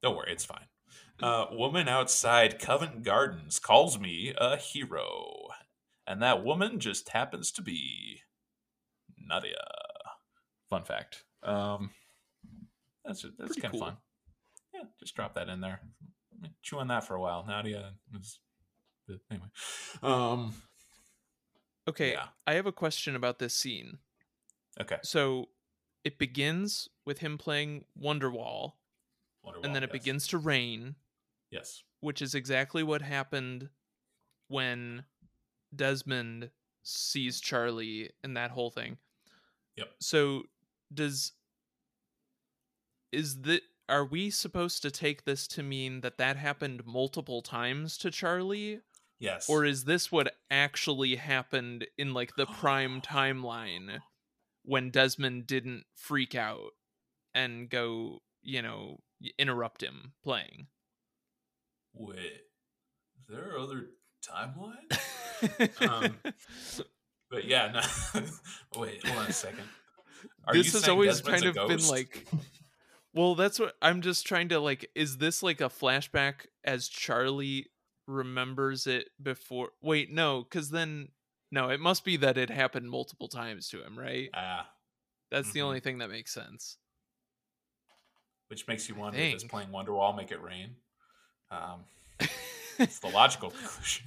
don't 0.03 0.17
worry, 0.17 0.33
it's 0.33 0.45
fine. 0.45 0.67
Uh, 1.25 1.47
woman 1.53 1.89
outside 1.89 2.59
Covent 2.59 3.03
Gardens 3.03 3.59
calls 3.59 3.99
me 3.99 4.35
a 4.37 4.59
hero, 4.59 5.49
and 6.07 6.21
that 6.21 6.45
woman 6.45 6.79
just 6.79 7.09
happens 7.09 7.51
to 7.53 7.63
be 7.63 8.21
Nadia. 9.17 9.57
Fun 10.69 10.85
fact. 10.85 11.25
Um, 11.43 11.93
that's 13.07 13.23
that's 13.23 13.55
Pretty 13.55 13.61
kind 13.63 13.75
of 13.75 13.81
cool. 13.81 13.89
fun. 13.89 13.97
Yeah, 14.75 14.83
just 15.01 15.15
drop 15.15 15.35
that 15.37 15.49
in 15.49 15.63
there. 15.63 15.81
Chew 16.63 16.79
on 16.79 16.89
that 16.89 17.07
for 17.07 17.15
a 17.15 17.21
while. 17.21 17.43
Nadia 17.47 17.93
was 18.13 18.39
anyway. 19.31 19.47
Um, 20.03 20.55
okay, 21.89 22.13
yeah. 22.13 22.27
I 22.47 22.53
have 22.53 22.67
a 22.67 22.73
question 22.73 23.17
about 23.17 23.39
this 23.39 23.55
scene. 23.55 23.97
Okay. 24.79 24.99
So 25.03 25.49
it 26.05 26.19
begins 26.19 26.89
with 27.07 27.21
him 27.21 27.39
playing 27.39 27.85
Wonderwall, 27.99 28.73
Wonderwall, 29.43 29.65
and 29.65 29.75
then 29.75 29.83
it 29.83 29.91
yes. 29.91 30.03
begins 30.03 30.27
to 30.29 30.37
rain, 30.39 30.97
Yes. 31.55 31.83
which 32.01 32.21
is 32.21 32.35
exactly 32.35 32.83
what 32.83 33.01
happened 33.03 33.69
when 34.49 35.05
Desmond 35.75 36.51
sees 36.83 37.41
Charlie 37.41 38.11
and 38.23 38.37
that 38.37 38.51
whole 38.51 38.71
thing. 38.71 38.99
Yep. 39.77 39.91
So 40.01 40.43
does 40.93 41.33
is 43.13 43.43
that 43.43 43.63
are 43.89 44.05
we 44.05 44.31
supposed 44.31 44.83
to 44.83 44.91
take 44.91 45.25
this 45.25 45.47
to 45.49 45.63
mean 45.63 46.01
that 46.01 46.19
that 46.19 46.37
happened 46.37 46.85
multiple 46.87 47.43
times 47.43 47.97
to 47.99 48.11
Charlie 48.11 48.81
Yes. 49.19 49.49
or 49.49 49.65
is 49.65 49.85
this 49.85 50.11
what 50.11 50.35
actually 50.51 51.17
happened 51.17 51.87
in 51.97 52.13
like 52.13 52.35
the 52.37 52.47
prime 52.47 53.01
timeline 53.03 54.01
when 54.65 54.91
Desmond 54.91 55.47
didn't 55.47 55.85
freak 55.95 56.35
out 56.35 56.73
and 57.35 57.69
go, 57.71 58.23
you 58.43 58.61
know, 58.61 59.01
interrupt 59.39 59.83
him 59.83 60.13
playing? 60.23 60.67
Wait, 61.95 62.43
is 63.19 63.27
there 63.29 63.59
other 63.59 63.87
timeline? 64.27 64.91
Um, 65.81 66.17
But 67.31 67.45
yeah, 67.47 67.73
no. 68.15 68.21
Wait, 68.81 69.05
hold 69.05 69.19
on 69.19 69.27
a 69.27 69.33
second. 69.33 69.65
Are 70.47 70.55
this 70.55 70.73
has 70.73 70.89
always 70.89 71.21
Desmond's 71.21 71.43
kind 71.43 71.57
of 71.57 71.69
been 71.69 71.87
like 71.89 72.27
Well, 73.13 73.35
that's 73.35 73.59
what 73.59 73.75
I'm 73.83 74.01
just 74.01 74.27
trying 74.27 74.49
to 74.51 74.61
like 74.61 74.89
is 74.95 75.19
this 75.19 75.43
like 75.43 75.61
a 75.61 75.65
flashback 75.65 76.47
as 76.65 76.89
Charlie 76.89 77.67
remembers 78.07 78.87
it 78.87 79.09
before 79.23 79.71
Wait, 79.83 80.11
no, 80.11 80.45
cuz 80.45 80.71
then 80.71 81.09
no, 81.51 81.69
it 81.71 81.81
must 81.81 82.05
be 82.05 82.17
that 82.19 82.39
it 82.39 82.51
happened 82.51 82.91
multiple 82.91 83.29
times 83.29 83.69
to 83.69 83.83
him, 83.85 83.99
right? 83.99 84.31
ah, 84.35 84.69
That's 85.31 85.53
the 85.53 85.61
mhm. 85.61 85.65
only 85.65 85.81
thing 85.81 85.99
that 85.99 86.11
makes 86.11 86.33
sense. 86.33 86.79
which 88.49 88.67
makes 88.69 88.89
you 88.89 88.95
wonder: 88.95 89.19
Does 89.31 89.45
playing 89.45 89.71
Wonderwall 89.71 90.17
make 90.17 90.31
it 90.31 90.41
rain? 90.41 90.77
Um, 91.55 92.29
it's 92.79 92.99
the 92.99 93.09
logical 93.09 93.51
conclusion. 93.59 94.07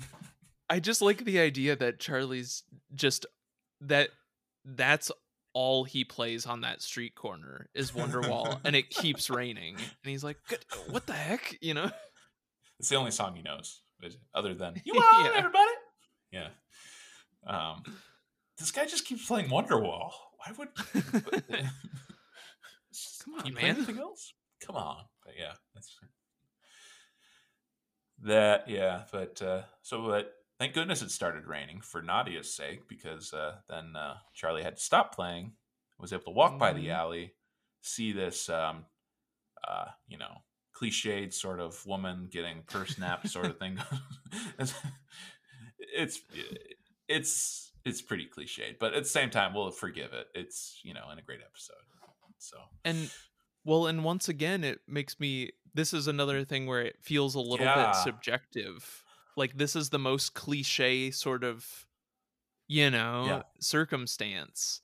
I 0.69 0.79
just 0.79 1.01
like 1.01 1.23
the 1.23 1.39
idea 1.39 1.75
that 1.77 1.99
Charlie's 1.99 2.63
just 2.93 3.25
that 3.81 4.09
that's 4.65 5.11
all 5.53 5.85
he 5.85 6.03
plays 6.03 6.45
on 6.45 6.61
that 6.61 6.81
street 6.81 7.15
corner 7.15 7.69
is 7.73 7.91
Wonderwall 7.91 8.59
and 8.65 8.75
it 8.75 8.89
keeps 8.89 9.29
raining 9.41 9.75
and 9.75 9.85
he's 10.11 10.23
like 10.23 10.37
what 10.89 11.07
the 11.07 11.13
heck 11.13 11.57
you 11.61 11.73
know 11.73 11.89
It's 12.79 12.89
the 12.89 12.95
only 12.97 13.11
song 13.11 13.35
he 13.35 13.41
knows, 13.41 13.81
other 14.35 14.53
than 14.53 14.75
"You 14.85 14.93
Yeah. 14.95 15.31
everybody." 15.35 15.71
Yeah. 16.31 16.49
Um, 17.47 17.83
this 18.57 18.71
guy 18.71 18.85
just 18.85 19.05
keeps 19.05 19.25
playing 19.25 19.47
Wonderwall. 19.49 20.11
Why 20.37 20.51
would? 20.57 20.67
Come 23.23 23.33
on, 23.45 23.53
man. 23.53 23.63
anything 23.63 23.97
else? 23.99 24.33
Come 24.65 24.75
on. 24.75 24.97
But 25.25 25.33
yeah, 25.37 25.53
that's 25.73 25.95
that. 28.23 28.69
Yeah, 28.69 29.03
but 29.11 29.41
uh, 29.41 29.61
so 29.81 30.05
but 30.07 30.33
thank 30.59 30.73
goodness 30.73 31.01
it 31.01 31.11
started 31.11 31.47
raining 31.47 31.81
for 31.81 32.01
Nadia's 32.01 32.53
sake 32.53 32.87
because 32.87 33.33
uh, 33.33 33.57
then 33.69 33.95
uh, 33.95 34.15
Charlie 34.33 34.63
had 34.63 34.77
to 34.77 34.81
stop 34.83 35.15
playing. 35.15 35.53
Was 35.99 36.13
able 36.13 36.25
to 36.25 36.31
walk 36.31 36.59
by 36.59 36.73
the 36.73 36.87
Mhm. 36.87 36.95
alley, 36.95 37.33
see 37.81 38.11
this, 38.11 38.49
um, 38.49 38.85
uh, 39.67 39.85
you 40.07 40.17
know, 40.19 40.43
cliched 40.79 41.33
sort 41.33 41.59
of 41.59 41.83
woman 41.87 42.27
getting 42.31 42.61
purse 42.67 42.95
snapped 42.95 43.27
sort 43.29 43.47
of 43.47 43.57
thing. 43.57 43.79
it's 45.79 46.21
it's 47.07 47.71
it's 47.85 48.01
pretty 48.01 48.27
cliched, 48.27 48.77
but 48.79 48.93
at 48.93 49.03
the 49.03 49.09
same 49.09 49.29
time, 49.29 49.53
we'll 49.53 49.71
forgive 49.71 50.13
it. 50.13 50.27
It's 50.35 50.79
you 50.83 50.93
know 50.93 51.09
in 51.11 51.19
a 51.19 51.21
great 51.21 51.39
episode. 51.41 51.75
So 52.37 52.57
and 52.85 53.09
well 53.65 53.87
and 53.87 54.03
once 54.03 54.29
again 54.29 54.63
it 54.63 54.81
makes 54.87 55.19
me 55.19 55.51
this 55.77 55.93
is 55.93 56.07
another 56.07 56.45
thing 56.45 56.67
where 56.67 56.83
it 56.83 56.97
feels 57.03 57.35
a 57.35 57.41
little 57.41 57.69
Yeah. 57.69 57.71
bit 57.71 57.95
subjective 57.95 59.05
like 59.37 59.57
this 59.57 59.75
is 59.75 59.91
the 59.91 59.99
most 59.99 60.35
cliche 60.35 61.11
sort 61.11 61.43
of 61.45 61.87
you 62.67 62.89
know 62.89 63.41
Yeah. 63.41 63.43
circumstance 63.59 64.81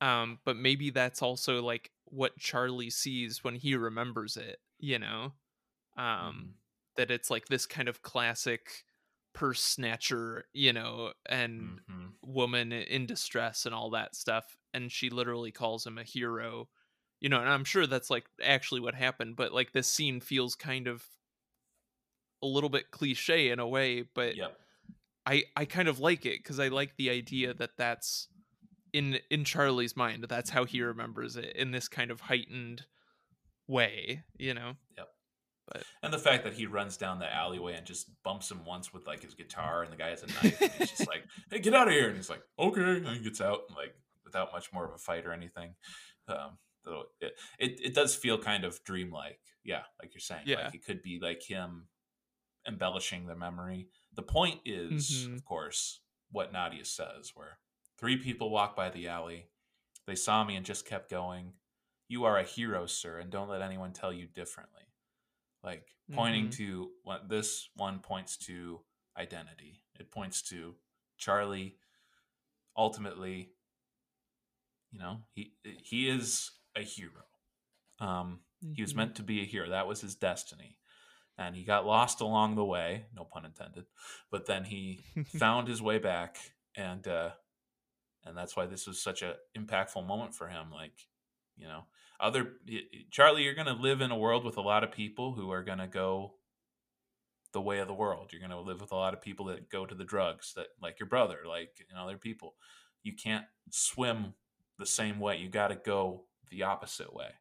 um 0.00 0.40
but 0.44 0.56
maybe 0.56 0.90
that's 0.90 1.22
also 1.22 1.62
like 1.62 1.92
what 2.06 2.38
charlie 2.38 2.90
sees 2.90 3.44
when 3.44 3.56
he 3.56 3.76
remembers 3.76 4.36
it 4.36 4.60
you 4.78 4.98
know 4.98 5.34
um 5.96 6.48
mhm. 6.48 6.56
that 6.96 7.10
it's 7.10 7.30
like 7.30 7.46
this 7.48 7.66
kind 7.66 7.88
of 7.88 8.02
classic 8.02 8.84
purse 9.34 9.62
snatcher 9.62 10.46
you 10.52 10.72
know 10.72 11.12
and 11.28 11.80
Mhm. 11.88 12.16
woman 12.22 12.72
in 12.72 13.06
distress 13.06 13.66
and 13.66 13.74
all 13.74 13.90
that 13.90 14.14
stuff 14.16 14.56
and 14.74 14.90
she 14.92 15.10
literally 15.10 15.52
calls 15.52 15.86
him 15.86 15.98
a 15.98 16.04
hero 16.04 16.68
you 17.20 17.28
know 17.28 17.40
and 17.40 17.48
i'm 17.48 17.64
sure 17.64 17.86
that's 17.86 18.10
like 18.10 18.26
actually 18.42 18.80
what 18.80 18.94
happened 18.94 19.36
but 19.36 19.52
like 19.52 19.72
this 19.72 19.88
scene 19.88 20.20
feels 20.20 20.54
kind 20.54 20.86
of 20.86 21.04
a 22.42 22.46
little 22.46 22.68
bit 22.70 22.90
cliche 22.90 23.50
in 23.50 23.58
a 23.58 23.66
way 23.66 24.02
but 24.02 24.36
Yep. 24.36 24.58
i 25.26 25.44
i 25.56 25.64
kind 25.64 25.88
of 25.88 25.98
like 25.98 26.26
it 26.26 26.38
because 26.42 26.60
i 26.60 26.68
like 26.68 26.96
the 26.96 27.10
idea 27.10 27.54
that 27.54 27.76
that's 27.76 28.28
in 28.92 29.18
in 29.30 29.44
charlie's 29.44 29.96
mind 29.96 30.24
that's 30.28 30.50
how 30.50 30.64
he 30.64 30.82
remembers 30.82 31.36
it 31.36 31.56
in 31.56 31.70
this 31.70 31.88
kind 31.88 32.10
of 32.10 32.22
heightened 32.22 32.86
way 33.68 34.24
you 34.38 34.54
know 34.54 34.74
Yep. 34.96 35.08
And 36.02 36.12
the 36.12 36.18
fact 36.18 36.44
that 36.44 36.52
he 36.54 36.66
runs 36.66 36.96
down 36.96 37.18
the 37.18 37.32
alleyway 37.34 37.74
and 37.74 37.84
just 37.86 38.10
bumps 38.22 38.50
him 38.50 38.64
once 38.64 38.92
with 38.92 39.06
like 39.06 39.22
his 39.22 39.34
guitar, 39.34 39.82
and 39.82 39.92
the 39.92 39.96
guy 39.96 40.10
has 40.10 40.22
a 40.22 40.26
knife, 40.28 40.60
and 40.62 40.72
he's 40.72 40.90
just 40.90 41.06
like, 41.08 41.24
"Hey, 41.50 41.58
get 41.58 41.74
out 41.74 41.88
of 41.88 41.94
here!" 41.94 42.06
And 42.08 42.16
he's 42.16 42.30
like, 42.30 42.42
"Okay," 42.58 42.80
and 42.98 43.08
he 43.08 43.20
gets 43.20 43.40
out, 43.40 43.62
like 43.76 43.94
without 44.24 44.52
much 44.52 44.72
more 44.72 44.84
of 44.84 44.92
a 44.94 44.98
fight 44.98 45.26
or 45.26 45.32
anything. 45.32 45.74
Um, 46.28 46.58
it, 47.20 47.32
it 47.58 47.80
it 47.80 47.94
does 47.94 48.14
feel 48.14 48.38
kind 48.38 48.64
of 48.64 48.82
dreamlike, 48.84 49.40
yeah, 49.64 49.82
like 50.00 50.14
you're 50.14 50.20
saying. 50.20 50.42
Yeah. 50.46 50.64
Like 50.66 50.74
it 50.74 50.84
could 50.84 51.02
be 51.02 51.18
like 51.20 51.42
him 51.42 51.88
embellishing 52.66 53.26
the 53.26 53.36
memory. 53.36 53.88
The 54.14 54.22
point 54.22 54.60
is, 54.64 55.10
Mhm. 55.28 55.34
of 55.36 55.44
course, 55.44 56.00
what 56.30 56.52
Nadia 56.52 56.84
says, 56.84 57.32
where 57.34 57.58
three 57.98 58.16
people 58.16 58.50
walk 58.50 58.74
by 58.76 58.90
the 58.90 59.08
alley, 59.08 59.50
they 60.06 60.16
saw 60.16 60.44
me 60.44 60.56
and 60.56 60.66
just 60.66 60.84
kept 60.86 61.08
going. 61.10 61.52
You 62.08 62.24
are 62.24 62.38
a 62.38 62.44
hero, 62.44 62.86
sir, 62.86 63.18
and 63.18 63.30
don't 63.30 63.48
let 63.48 63.62
anyone 63.62 63.92
tell 63.92 64.12
you 64.12 64.26
differently. 64.26 64.82
Like 65.62 65.96
pointing 66.12 66.48
Mhm. 66.48 66.56
to 66.56 66.92
what 67.02 67.28
this 67.28 67.68
one 67.74 68.00
points 68.00 68.36
to 68.46 68.84
identity. 69.16 69.82
It 69.98 70.10
points 70.10 70.42
to 70.50 70.76
Charlie. 71.18 71.78
Ultimately, 72.76 73.52
you 74.92 74.98
know, 74.98 75.24
he 75.32 75.56
he 75.82 76.08
is 76.08 76.50
a 76.76 76.82
hero. 76.82 77.24
Um, 78.00 78.40
he 78.74 78.82
was 78.82 78.92
Mhm. 78.92 78.96
meant 78.96 79.16
to 79.16 79.22
be 79.22 79.42
a 79.42 79.46
hero. 79.46 79.68
That 79.70 79.86
was 79.86 80.00
his 80.02 80.16
destiny. 80.16 80.78
And 81.38 81.56
he 81.56 81.64
got 81.64 81.86
lost 81.86 82.20
along 82.20 82.54
the 82.56 82.64
way, 82.64 83.06
no 83.14 83.24
pun 83.24 83.44
intended. 83.44 83.86
But 84.30 84.46
then 84.46 84.64
he 84.64 85.00
found 85.28 85.68
his 85.68 85.82
way 85.82 85.98
back 85.98 86.38
and 86.76 87.06
uh 87.08 87.32
and 88.24 88.36
that's 88.36 88.56
why 88.56 88.66
this 88.66 88.86
was 88.86 89.02
such 89.02 89.22
a 89.22 89.36
impactful 89.56 90.06
moment 90.06 90.34
for 90.34 90.48
him 90.48 90.70
like, 90.70 91.08
you 91.56 91.68
know, 91.68 91.86
other 92.20 92.60
Charlie, 93.10 93.44
you're 93.44 93.54
going 93.54 93.66
to 93.66 93.72
live 93.82 94.00
in 94.00 94.10
a 94.10 94.18
world 94.18 94.44
with 94.44 94.56
a 94.56 94.62
lot 94.62 94.84
of 94.84 94.92
people 94.92 95.34
who 95.34 95.50
are 95.50 95.62
going 95.62 95.78
to 95.78 95.86
go 95.86 96.38
the 97.52 97.60
way 97.60 97.78
of 97.78 97.88
the 97.88 97.94
world. 97.94 98.32
You're 98.32 98.40
going 98.40 98.50
to 98.50 98.60
live 98.60 98.80
with 98.80 98.92
a 98.92 98.96
lot 98.96 99.14
of 99.14 99.22
people 99.22 99.46
that 99.46 99.70
go 99.70 99.86
to 99.86 99.94
the 99.94 100.04
drugs 100.04 100.52
that 100.54 100.68
like 100.82 100.98
your 101.00 101.08
brother, 101.08 101.40
like 101.46 101.78
you 101.88 101.94
know, 101.94 102.02
other 102.04 102.18
people. 102.18 102.56
You 103.02 103.14
can't 103.14 103.46
swim 103.70 104.34
the 104.78 104.86
same 104.86 105.20
way. 105.20 105.36
You 105.38 105.48
got 105.48 105.68
to 105.68 105.76
go 105.76 106.26
the 106.50 106.62
opposite 106.62 107.12
way. 107.14 107.34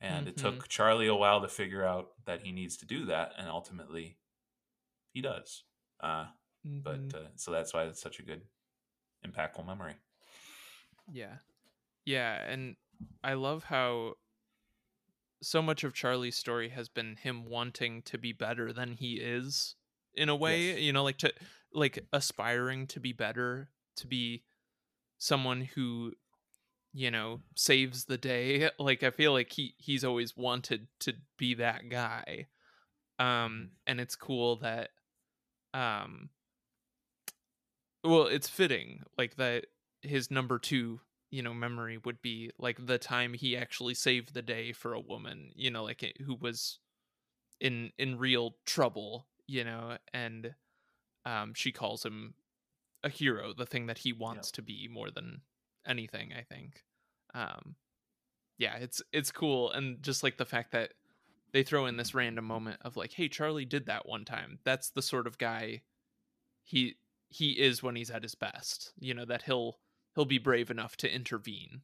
And 0.00 0.28
it 0.28 0.36
Mhm. 0.36 0.40
took 0.42 0.68
Charlie 0.68 1.06
a 1.06 1.14
while 1.14 1.40
to 1.40 1.48
figure 1.48 1.84
out 1.84 2.24
that 2.24 2.42
he 2.42 2.52
needs 2.52 2.76
to 2.78 2.86
do 2.86 3.06
that, 3.06 3.32
and 3.36 3.48
ultimately, 3.48 4.18
he 5.12 5.20
does. 5.22 5.64
Uh, 6.00 6.32
but 6.64 7.08
Mhm. 7.08 7.14
uh, 7.14 7.36
so 7.36 7.50
that's 7.50 7.72
why 7.72 7.84
it's 7.84 8.00
such 8.00 8.18
a 8.18 8.22
good, 8.22 8.48
impactful 9.24 9.64
memory. 9.64 9.96
Yeah. 11.10 11.38
Yeah, 12.04 12.42
and 12.50 12.76
I 13.22 13.34
love 13.34 13.64
how 13.64 14.18
so 15.42 15.60
much 15.62 15.84
of 15.84 15.94
Charlie's 15.94 16.36
story 16.36 16.70
has 16.70 16.88
been 16.88 17.16
him 17.16 17.44
wanting 17.44 18.02
to 18.02 18.18
be 18.18 18.32
better 18.32 18.72
than 18.72 18.94
he 18.94 19.20
is 19.20 19.76
in 20.14 20.28
a 20.28 20.36
way, 20.36 20.68
Yes. 20.68 20.80
you 20.80 20.92
know, 20.92 21.02
like 21.04 21.18
to 21.18 21.32
like 21.72 22.06
aspiring 22.12 22.86
to 22.88 23.00
be 23.00 23.12
better, 23.12 23.70
to 23.96 24.06
be 24.06 24.44
someone 25.18 25.62
who 25.62 26.14
you 26.94 27.12
know 27.12 27.42
saves 27.56 28.06
the 28.06 28.18
day. 28.18 28.70
Like 28.80 29.04
I 29.04 29.10
feel 29.12 29.32
like 29.34 29.52
he 29.52 29.76
he's 29.78 30.04
always 30.04 30.36
wanted 30.36 30.88
to 31.02 31.14
be 31.38 31.54
that 31.56 31.90
guy. 31.90 32.48
Um 33.18 33.26
Mhm. 33.26 33.70
and 33.88 34.00
it's 34.00 34.16
cool 34.16 34.56
that 34.58 34.90
um 35.74 36.30
well, 38.02 38.26
it's 38.26 38.48
fitting 38.48 39.02
like 39.16 39.36
that 39.36 39.66
his 40.02 40.30
number 40.30 40.58
2 40.58 41.00
you 41.30 41.42
know 41.42 41.54
memory 41.54 41.98
would 41.98 42.20
be 42.22 42.50
like 42.58 42.84
the 42.86 42.98
time 42.98 43.34
he 43.34 43.56
actually 43.56 43.94
saved 43.94 44.34
the 44.34 44.42
day 44.42 44.72
for 44.72 44.92
a 44.94 45.00
woman 45.00 45.50
you 45.56 45.68
know 45.70 45.82
like 45.82 46.02
it- 46.02 46.20
who 46.20 46.34
was 46.36 46.78
in 47.60 47.92
in 47.98 48.18
real 48.18 48.56
trouble 48.66 49.28
you 49.46 49.64
know 49.64 49.98
and 50.14 50.54
um 51.26 51.54
she 51.54 51.72
calls 51.72 52.04
him 52.04 52.34
a 53.04 53.08
hero 53.10 53.54
the 53.54 53.66
thing 53.66 53.86
that 53.86 53.98
he 53.98 54.12
wants 54.12 54.52
to 54.52 54.62
be 54.62 54.88
more 54.88 55.10
than 55.10 55.42
anything 55.86 56.32
i 56.36 56.42
think. 56.42 56.84
Um 57.34 57.76
yeah 58.58 58.76
it's 58.76 59.02
it's 59.12 59.32
cool 59.32 59.70
and 59.72 60.02
just 60.02 60.22
like 60.22 60.36
the 60.36 60.44
fact 60.44 60.72
that 60.72 60.92
they 61.52 61.62
throw 61.62 61.86
in 61.86 61.96
this 61.96 62.14
random 62.14 62.44
moment 62.44 62.80
of 62.82 62.96
like 62.96 63.12
hey 63.12 63.28
charlie 63.28 63.64
did 63.64 63.86
that 63.86 64.08
one 64.08 64.24
time. 64.24 64.58
That's 64.64 64.90
the 64.90 65.02
sort 65.02 65.26
of 65.26 65.38
guy 65.38 65.82
he 66.62 66.96
he 67.28 67.50
is 67.50 67.82
when 67.82 67.96
he's 67.96 68.10
at 68.10 68.22
his 68.22 68.34
best 68.34 68.92
you 68.98 69.14
know 69.14 69.24
that 69.24 69.42
he'll 69.42 69.78
he'll 70.14 70.24
be 70.24 70.38
brave 70.38 70.70
enough 70.70 70.96
to 70.98 71.12
intervene. 71.12 71.82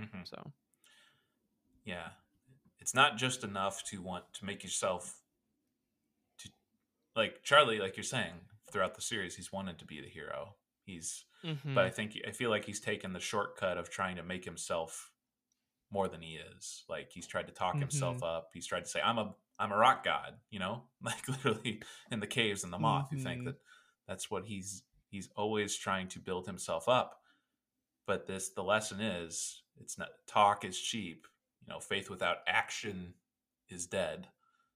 Mm-hmm. 0.00 0.20
so. 0.24 0.52
Yeah, 1.84 2.08
it's 2.78 2.94
not 2.94 3.16
just 3.16 3.44
enough 3.44 3.82
to 3.84 4.00
want 4.00 4.24
to 4.34 4.44
make 4.44 4.62
yourself 4.62 5.16
to 6.38 6.48
like 7.16 7.42
Charlie, 7.42 7.80
like 7.80 7.96
you're 7.96 8.04
saying 8.04 8.32
throughout 8.70 8.94
the 8.94 9.02
series, 9.02 9.34
he's 9.34 9.52
wanted 9.52 9.78
to 9.78 9.84
be 9.84 10.00
the 10.00 10.08
hero. 10.08 10.54
He's, 10.84 11.24
Mhm. 11.44 11.74
but 11.74 11.84
I 11.84 11.90
think 11.90 12.16
I 12.26 12.32
feel 12.32 12.50
like 12.50 12.64
he's 12.64 12.80
taken 12.80 13.12
the 13.12 13.20
shortcut 13.20 13.78
of 13.78 13.90
trying 13.90 14.16
to 14.16 14.22
make 14.22 14.44
himself 14.44 15.12
more 15.90 16.08
than 16.08 16.22
he 16.22 16.36
is. 16.36 16.84
Like 16.88 17.10
he's 17.12 17.26
tried 17.26 17.46
to 17.48 17.52
talk 17.52 17.76
himself 17.78 18.22
up. 18.22 18.50
He's 18.54 18.66
tried 18.66 18.84
to 18.84 18.90
say, 18.90 19.00
"I'm 19.00 19.18
a 19.18 19.34
I'm 19.58 19.72
a 19.72 19.76
rock 19.76 20.02
god," 20.04 20.40
you 20.50 20.58
know, 20.58 20.88
like 21.02 21.28
literally 21.28 21.82
in 22.10 22.20
the 22.20 22.26
caves 22.26 22.64
and 22.64 22.72
the 22.72 22.78
moth. 22.78 23.12
You 23.12 23.18
think 23.18 23.42
Mhm. 23.42 23.44
that 23.46 23.56
that's 24.06 24.30
what 24.30 24.46
he's 24.46 24.84
he's 25.08 25.30
always 25.36 25.76
trying 25.76 26.08
to 26.08 26.18
build 26.20 26.46
himself 26.46 26.88
up. 26.88 27.22
But 28.06 28.26
this 28.26 28.50
the 28.50 28.64
lesson 28.64 29.00
is 29.00 29.62
it's 29.76 29.98
not 29.98 30.26
talk 30.26 30.64
is 30.64 30.80
cheap. 30.80 31.26
You 31.60 31.68
know, 31.68 31.80
faith 31.80 32.10
without 32.10 32.38
action 32.46 33.14
is 33.68 33.86
dead. 33.86 34.28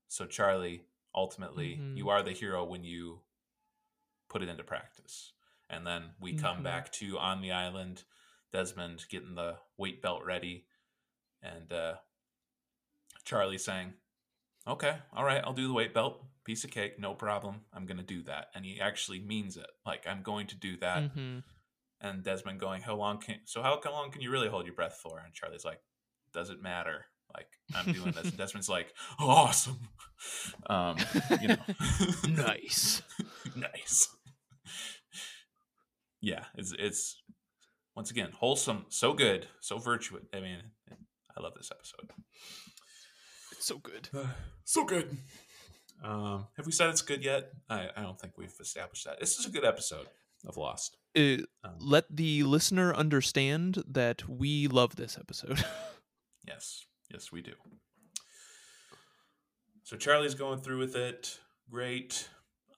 So 0.09 0.27
Charlie, 0.27 0.87
ultimately, 1.15 1.75
you 1.97 2.09
are 2.11 2.23
the 2.23 2.33
hero 2.33 2.65
when 2.65 2.85
you 2.85 3.23
put 4.29 4.43
it 4.43 4.49
into 4.49 4.63
practice. 4.65 5.33
And 5.69 5.87
then 5.87 6.15
we 6.21 6.35
come 6.35 6.59
Mhm. 6.59 6.65
back 6.65 6.93
to 6.93 7.19
on 7.19 7.41
the 7.41 7.53
island, 7.53 8.05
Desmond 8.53 9.05
getting 9.09 9.35
the 9.35 9.59
weight 9.77 10.01
belt 10.01 10.25
ready, 10.25 10.67
and 11.43 11.73
uh, 11.73 11.97
Charlie 13.25 13.59
saying, 13.59 13.95
"Okay, 14.67 14.99
all 15.13 15.25
right, 15.25 15.43
I'll 15.45 15.53
do 15.53 15.67
the 15.67 15.75
weight 15.75 15.93
belt. 15.93 16.25
Piece 16.45 16.63
of 16.65 16.71
cake, 16.71 16.99
no 16.99 17.15
problem. 17.15 17.65
I'm 17.73 17.87
going 17.87 17.97
to 17.99 18.05
do 18.05 18.23
that." 18.25 18.51
And 18.55 18.65
he 18.65 18.81
actually 18.81 19.21
means 19.21 19.57
it. 19.57 19.67
Like 19.85 20.07
I'm 20.07 20.23
going 20.23 20.47
to 20.49 20.57
do 20.57 20.77
that. 20.79 21.17
Mhm. 21.17 21.43
And 22.01 22.23
Desmond 22.23 22.61
going, 22.61 22.83
"How 22.83 22.95
long 22.95 23.19
can? 23.21 23.41
So 23.47 23.63
how 23.63 23.81
long 23.85 24.11
can 24.13 24.23
you 24.23 24.31
really 24.31 24.49
hold 24.49 24.67
your 24.67 24.75
breath 24.75 24.99
for?" 25.03 25.19
And 25.19 25.35
Charlie's 25.35 25.65
like, 25.65 25.83
"Doesn't 26.33 26.63
matter. 26.63 27.07
Like 27.35 27.49
I'm 27.75 27.93
doing 27.93 28.13
this." 28.13 28.29
And 28.29 28.39
Desmond's 28.39 28.69
like, 28.69 28.95
"Awesome." 29.19 29.89
Um, 30.69 30.97
you 31.41 31.49
know, 31.49 31.65
nice 32.27 33.03
nice. 33.57 34.16
Yeah, 36.27 36.45
it's 36.57 36.73
it's 36.77 37.23
once 37.95 38.11
again 38.11 38.31
wholesome, 38.35 38.87
so 38.89 39.13
good, 39.13 39.47
so 39.61 39.79
virtuous. 39.79 40.25
I 40.35 40.41
mean, 40.41 40.59
I 41.37 41.41
love 41.41 41.55
this 41.55 41.71
episode. 41.71 42.11
it's 43.53 43.65
so 43.67 43.79
good 43.79 44.09
so 44.65 44.85
good. 44.85 45.17
Um, 46.03 46.49
have 46.57 46.67
we 46.67 46.73
said 46.73 46.91
it's 46.91 47.01
good 47.01 47.25
yet? 47.25 47.53
I, 47.71 47.89
I 47.97 48.03
don't 48.03 48.21
think 48.21 48.37
we've 48.37 48.53
established 48.61 49.05
that. 49.07 49.21
This 49.21 49.39
is 49.39 49.47
a 49.47 49.51
good 49.51 49.65
episode 49.65 50.07
of 50.47 50.57
Lost. 50.57 50.97
uh, 51.17 51.39
Um, 51.65 51.77
let 51.79 52.05
the 52.15 52.43
listener 52.43 52.93
understand 52.95 53.83
that 53.89 54.29
we 54.29 54.67
love 54.67 54.97
this 54.97 55.17
episode 55.19 55.65
Yes, 56.47 56.85
yes, 57.11 57.33
we 57.33 57.43
do. 57.43 57.55
So 59.85 59.97
Charlie's 59.97 60.35
going 60.35 60.61
through 60.61 60.79
with 60.79 60.97
it. 60.97 61.39
Great. 61.71 62.29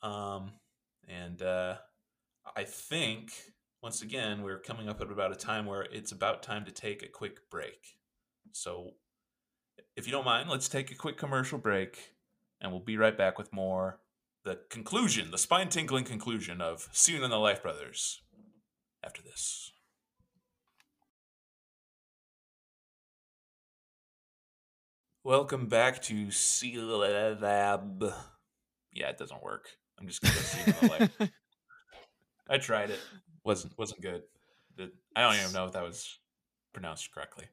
Um, 0.03 0.53
and 1.09 1.41
uh, 1.43 1.77
I 2.57 2.65
think, 2.65 3.33
once 3.83 4.03
again, 4.03 4.43
we're 4.43 4.59
coming 4.59 4.89
up 4.89 5.01
at 5.01 5.11
about 5.11 5.33
a 5.33 5.37
time 5.37 5.67
where 5.67 5.83
it's 5.83 6.13
about 6.13 6.43
time 6.43 6.65
to 6.65 6.71
take 6.71 7.03
a 7.03 7.09
quick 7.09 7.51
break. 7.51 7.97
So, 8.53 8.93
if 9.97 10.07
you 10.07 10.13
don't 10.13 10.25
mind, 10.25 10.49
let's 10.49 10.69
take 10.69 10.91
a 10.91 10.95
quick 10.95 11.17
commercial 11.17 11.59
break 11.59 12.15
and 12.61 12.73
we'll 12.73 12.81
be 12.81 12.97
right 12.97 13.17
back 13.17 13.39
with 13.39 13.53
more. 13.53 14.01
The 14.45 14.61
conclusion, 14.71 15.31
the 15.31 15.39
spine 15.39 15.69
tingling 15.69 16.05
conclusion 16.05 16.61
of 16.61 16.89
Soon 16.93 17.23
and 17.23 17.33
the 17.33 17.37
Life 17.37 17.63
Brothers 17.63 18.23
after 19.05 19.23
this. 19.23 19.73
Welcome 25.25 25.67
back 25.67 26.01
to 26.03 26.31
Seal 26.31 26.99
Lab. 26.99 28.13
Yeah, 28.93 29.09
it 29.11 29.19
doesn't 29.19 29.43
work. 29.43 29.67
I'm 30.01 30.07
just 30.07 30.23
gonna 30.23 30.35
in 30.67 30.75
the 30.81 30.89
Life. 30.89 31.31
I 32.49 32.59
tried 32.59 32.91
it. 32.91 33.01
wasn't 33.45 33.77
wasn't 33.79 34.01
good. 34.03 34.23
I 35.17 35.23
don't 35.23 35.35
even 35.41 35.53
know 35.53 35.65
if 35.67 35.73
that 35.73 35.83
was 35.83 36.19
pronounced 36.73 37.13
correctly. 37.13 37.47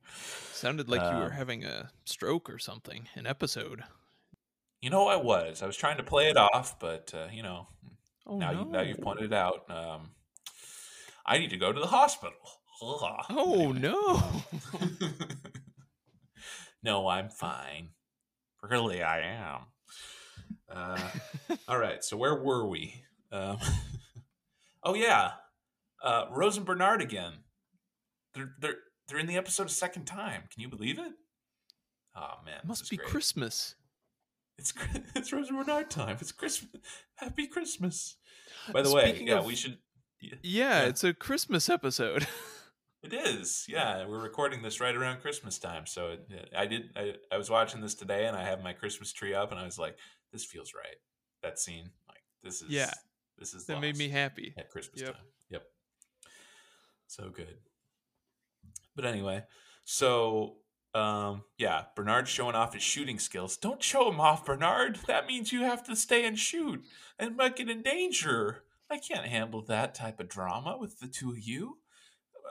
sounded 0.52 0.88
like 0.90 1.02
you 1.02 1.18
were 1.18 1.26
Um, 1.26 1.32
having 1.32 1.64
a 1.66 1.90
stroke 2.06 2.50
or 2.50 2.60
something 2.60 3.08
an 3.16 3.26
episode 3.26 3.84
You 4.82 4.90
know, 4.92 5.08
I 5.08 5.16
was. 5.16 5.64
I 5.64 5.66
was 5.66 5.76
trying 5.78 5.98
to 5.98 6.04
play 6.04 6.30
it 6.30 6.38
off, 6.38 6.78
but 6.80 7.12
uh, 7.16 7.28
you 7.32 7.42
know, 7.42 7.68
oh 8.28 8.38
now 8.38 8.52
no 8.52 8.60
you 8.60 8.66
now 8.72 8.82
you've 8.82 9.02
pointed 9.02 9.26
it 9.26 9.34
out. 9.34 9.70
Um, 9.70 10.12
I 11.26 11.40
need 11.40 11.50
to 11.50 11.58
go 11.58 11.72
to 11.74 11.80
the 11.80 11.88
hospital. 11.88 12.38
Ugh. 12.84 13.26
oh 13.32 13.54
Anyway. 13.72 13.80
no 13.80 14.22
no, 16.84 17.08
I'm 17.08 17.30
fine. 17.30 17.90
Really, 18.62 19.02
I 19.02 19.22
am. 19.22 19.60
Uh, 20.70 21.10
all 21.68 21.80
right. 21.80 22.04
So 22.04 22.18
where 22.18 22.36
were 22.36 22.68
we? 22.68 23.04
Um, 23.32 23.58
oh 24.86 24.94
yeah, 24.94 25.32
uh, 26.04 26.26
Rose 26.32 26.56
and 26.58 26.66
Bernard 26.66 27.02
again. 27.02 27.34
They're 28.34 28.52
they're 28.60 28.76
they're 29.08 29.20
in 29.20 29.28
the 29.28 29.38
episode 29.38 29.68
a 29.68 29.72
second 29.72 30.06
time. 30.06 30.44
Can 30.54 30.62
you 30.62 30.70
believe 30.70 30.98
it? 31.00 31.12
Oh 32.16 32.36
man, 32.46 32.60
this 32.64 32.68
must 32.68 32.90
be 32.90 32.96
great. 32.98 33.10
christmas 33.10 33.76
It's 34.58 34.74
it's 35.16 35.34
Rose 35.34 35.50
and 35.50 35.58
Bernard 35.58 35.90
time. 35.90 36.18
It's 36.22 36.32
Christmas. 36.32 36.72
Happy 37.16 37.48
Christmas. 37.48 38.16
By 38.72 38.82
the 38.84 38.94
way, 38.94 39.10
Speaking 39.10 39.28
yeah, 39.28 39.40
of- 39.40 39.46
we 39.46 39.56
should. 39.56 39.78
yeah, 40.22 40.36
Yeah. 40.44 40.82
it's 40.86 41.04
a 41.04 41.14
christmas 41.14 41.70
episode 41.70 42.28
It 43.04 43.14
is, 43.14 43.66
yeah. 43.70 44.08
We're 44.08 44.18
recording 44.24 44.64
this 44.64 44.80
right 44.82 44.96
around 44.96 45.22
Christmas 45.22 45.60
time, 45.60 45.86
so 45.86 46.08
it, 46.14 46.50
I 46.58 46.66
did. 46.66 46.90
I, 46.96 47.14
I 47.32 47.38
was 47.38 47.52
watching 47.52 47.80
this 47.80 47.94
today, 47.94 48.26
and 48.26 48.36
I 48.36 48.44
have 48.44 48.64
my 48.64 48.74
Christmas 48.74 49.14
tree 49.14 49.36
up, 49.36 49.52
and 49.52 49.60
I 49.60 49.64
was 49.64 49.78
like, 49.78 49.96
"This 50.34 50.44
feels 50.44 50.74
right." 50.74 50.96
That 51.44 51.60
scene, 51.60 51.92
like, 52.10 52.24
this 52.42 52.64
is 52.64 52.70
Yeah. 52.70 52.90
This 53.38 53.54
is 53.54 53.66
that 53.66 53.82
made 53.82 53.98
me 53.98 54.10
happy 54.10 54.54
at 54.58 54.70
Christmas 54.70 55.02
Yep. 55.02 55.14
time. 55.14 55.26
Yep. 55.50 55.64
So 57.08 57.30
good. 57.30 57.58
But 58.96 59.06
anyway, 59.06 59.44
so 59.84 60.58
um, 60.94 61.44
yeah, 61.58 61.84
Bernard's 61.96 62.30
showing 62.30 62.56
off 62.56 62.74
his 62.74 62.84
shooting 62.84 63.20
skills. 63.20 63.58
Don't 63.58 63.84
show 63.84 64.10
him 64.10 64.22
off, 64.22 64.46
Bernard. 64.46 65.00
That 65.08 65.28
means 65.28 65.52
you 65.52 65.62
have 65.64 65.84
to 65.84 65.96
stay 65.96 66.26
and 66.26 66.40
shoot 66.40 66.84
and 67.20 67.36
might 67.36 67.58
get 67.58 67.70
in 67.70 67.82
danger. 67.82 68.64
I 68.90 68.98
can't 69.00 69.26
handle 69.26 69.62
that 69.64 69.96
type 69.96 70.20
of 70.20 70.30
drama 70.30 70.78
with 70.80 71.00
the 71.00 71.08
two 71.08 71.32
of 71.32 71.40
you. 71.40 71.80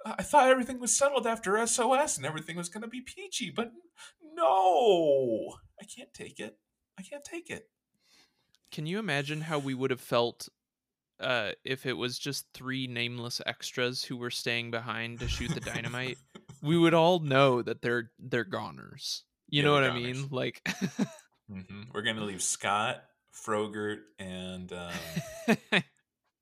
I 0.04 0.22
thought 0.22 0.50
everything 0.50 0.80
was 0.80 0.94
settled 0.94 1.26
after 1.26 1.64
SOS 1.66 2.18
and 2.18 2.26
everything 2.26 2.56
was 2.56 2.68
going 2.68 2.82
to 2.82 2.88
be 2.88 3.00
peachy, 3.00 3.50
but 3.50 3.72
no, 4.34 5.54
I 5.80 5.84
can't 5.84 6.12
take 6.12 6.38
it. 6.38 6.58
I 6.98 7.02
can't 7.02 7.24
take 7.24 7.48
it. 7.48 7.70
Can 8.70 8.84
you 8.84 8.98
imagine 8.98 9.42
how 9.42 9.58
we 9.58 9.72
would 9.72 9.90
have 9.90 10.00
felt 10.00 10.48
uh, 11.20 11.52
if 11.64 11.86
it 11.86 11.92
was 11.94 12.18
just 12.18 12.46
three 12.54 12.86
nameless 12.86 13.40
extras 13.46 14.02
who 14.04 14.16
were 14.16 14.30
staying 14.30 14.70
behind 14.70 15.20
to 15.20 15.28
shoot 15.28 15.52
the 15.54 15.60
dynamite? 15.60 16.18
we 16.62 16.78
would 16.78 16.94
all 16.94 17.18
know 17.20 17.60
that 17.62 17.82
they're 17.82 18.10
they're 18.18 18.44
goners. 18.44 19.22
You 19.48 19.62
The 19.62 19.68
know 19.68 19.74
what 19.74 19.84
I 19.84 19.94
mean? 19.94 20.14
goners. 20.14 20.32
Like 20.32 20.68
hmm 21.50 21.82
We're 21.92 22.02
gonna 22.02 22.24
leave 22.24 22.42
Scott, 22.42 23.04
Frogurt, 23.30 24.00
and 24.18 24.72
um, 24.72 25.56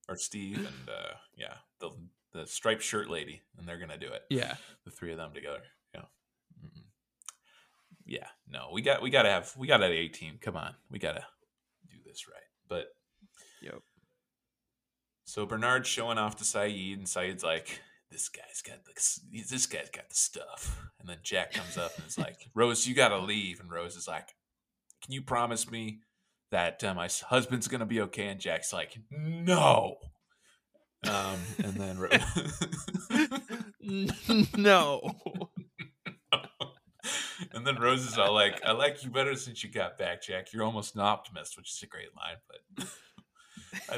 or 0.09 0.17
Steve, 0.17 0.59
and 0.59 0.89
uh, 0.89 1.15
yeah, 1.37 1.55
the 1.81 1.91
the 2.33 2.47
striped 2.47 2.83
shirt 2.83 3.11
lady, 3.11 3.43
and 3.59 3.67
they're 3.67 3.79
gonna 3.79 3.99
do 3.99 4.09
it. 4.13 4.23
Yeah. 4.31 4.55
the 4.85 4.91
three 4.91 5.11
of 5.13 5.19
them 5.19 5.33
together. 5.35 5.63
Yeah, 5.95 6.03
Mm-mm. 6.65 6.85
yeah. 8.07 8.29
No, 8.49 8.69
we 8.73 8.81
got 8.83 9.03
we 9.03 9.11
gotta 9.11 9.29
have 9.31 9.53
we 9.57 9.67
gotta 9.67 9.85
have 9.85 9.93
a 9.93 10.09
team. 10.09 10.39
Come 10.41 10.57
on, 10.57 10.75
we 10.91 10.99
gotta 10.99 11.25
do 11.91 11.97
this 12.07 12.27
right. 12.29 12.37
But. 12.69 12.87
So 15.33 15.47
Bernard's 15.47 15.89
showing 15.89 16.19
off 16.19 16.37
to 16.37 16.45
Sayid, 16.45 16.93
and 16.93 17.07
Sayid's 17.07 17.43
like, 17.43 17.81
"This 18.11 18.29
guy's 18.29 18.61
got 18.61 18.85
the 18.85 18.93
this 19.49 19.65
guy's 19.65 19.89
got 19.89 20.11
the 20.11 20.15
stuff." 20.15 20.79
And 21.01 21.09
then 21.09 21.21
Jack 21.23 21.55
comes 21.55 21.79
up 21.79 21.97
and 21.97 22.07
is 22.07 22.19
like, 22.19 22.51
"Rose, 22.55 22.87
you 22.87 22.95
gotta 22.95 23.17
leave." 23.17 23.59
And 23.59 23.71
Rose 23.71 23.97
is 23.97 24.07
like, 24.07 24.35
"Can 25.03 25.15
you 25.15 25.23
promise 25.23 25.71
me 25.71 26.01
that 26.51 26.85
uh, 26.85 26.93
my 26.93 27.09
husband's 27.29 27.67
gonna 27.67 27.87
be 27.87 28.03
okay?" 28.03 28.27
And 28.29 28.39
Jack's 28.39 28.75
like, 28.75 28.99
"No." 29.11 29.97
Um, 31.09 31.41
and 31.65 31.73
then 31.77 31.99
Ro- 31.99 32.11
no. 34.59 35.17
and 37.53 37.67
then 37.67 37.77
Rose 37.81 38.05
is 38.05 38.19
all 38.19 38.35
like, 38.35 38.63
"I 38.67 38.73
like 38.73 39.03
you 39.03 39.09
better 39.09 39.35
since 39.35 39.65
you 39.65 39.71
got 39.71 39.97
back, 39.97 40.21
Jack. 40.25 40.53
You're 40.53 40.65
almost 40.65 40.95
an 40.95 41.01
optimist," 41.01 41.57
which 41.57 41.71
is 41.71 41.83
a 41.83 41.87
great 41.87 42.15
line. 42.15 42.37
But 42.77 42.87
I 43.89 43.97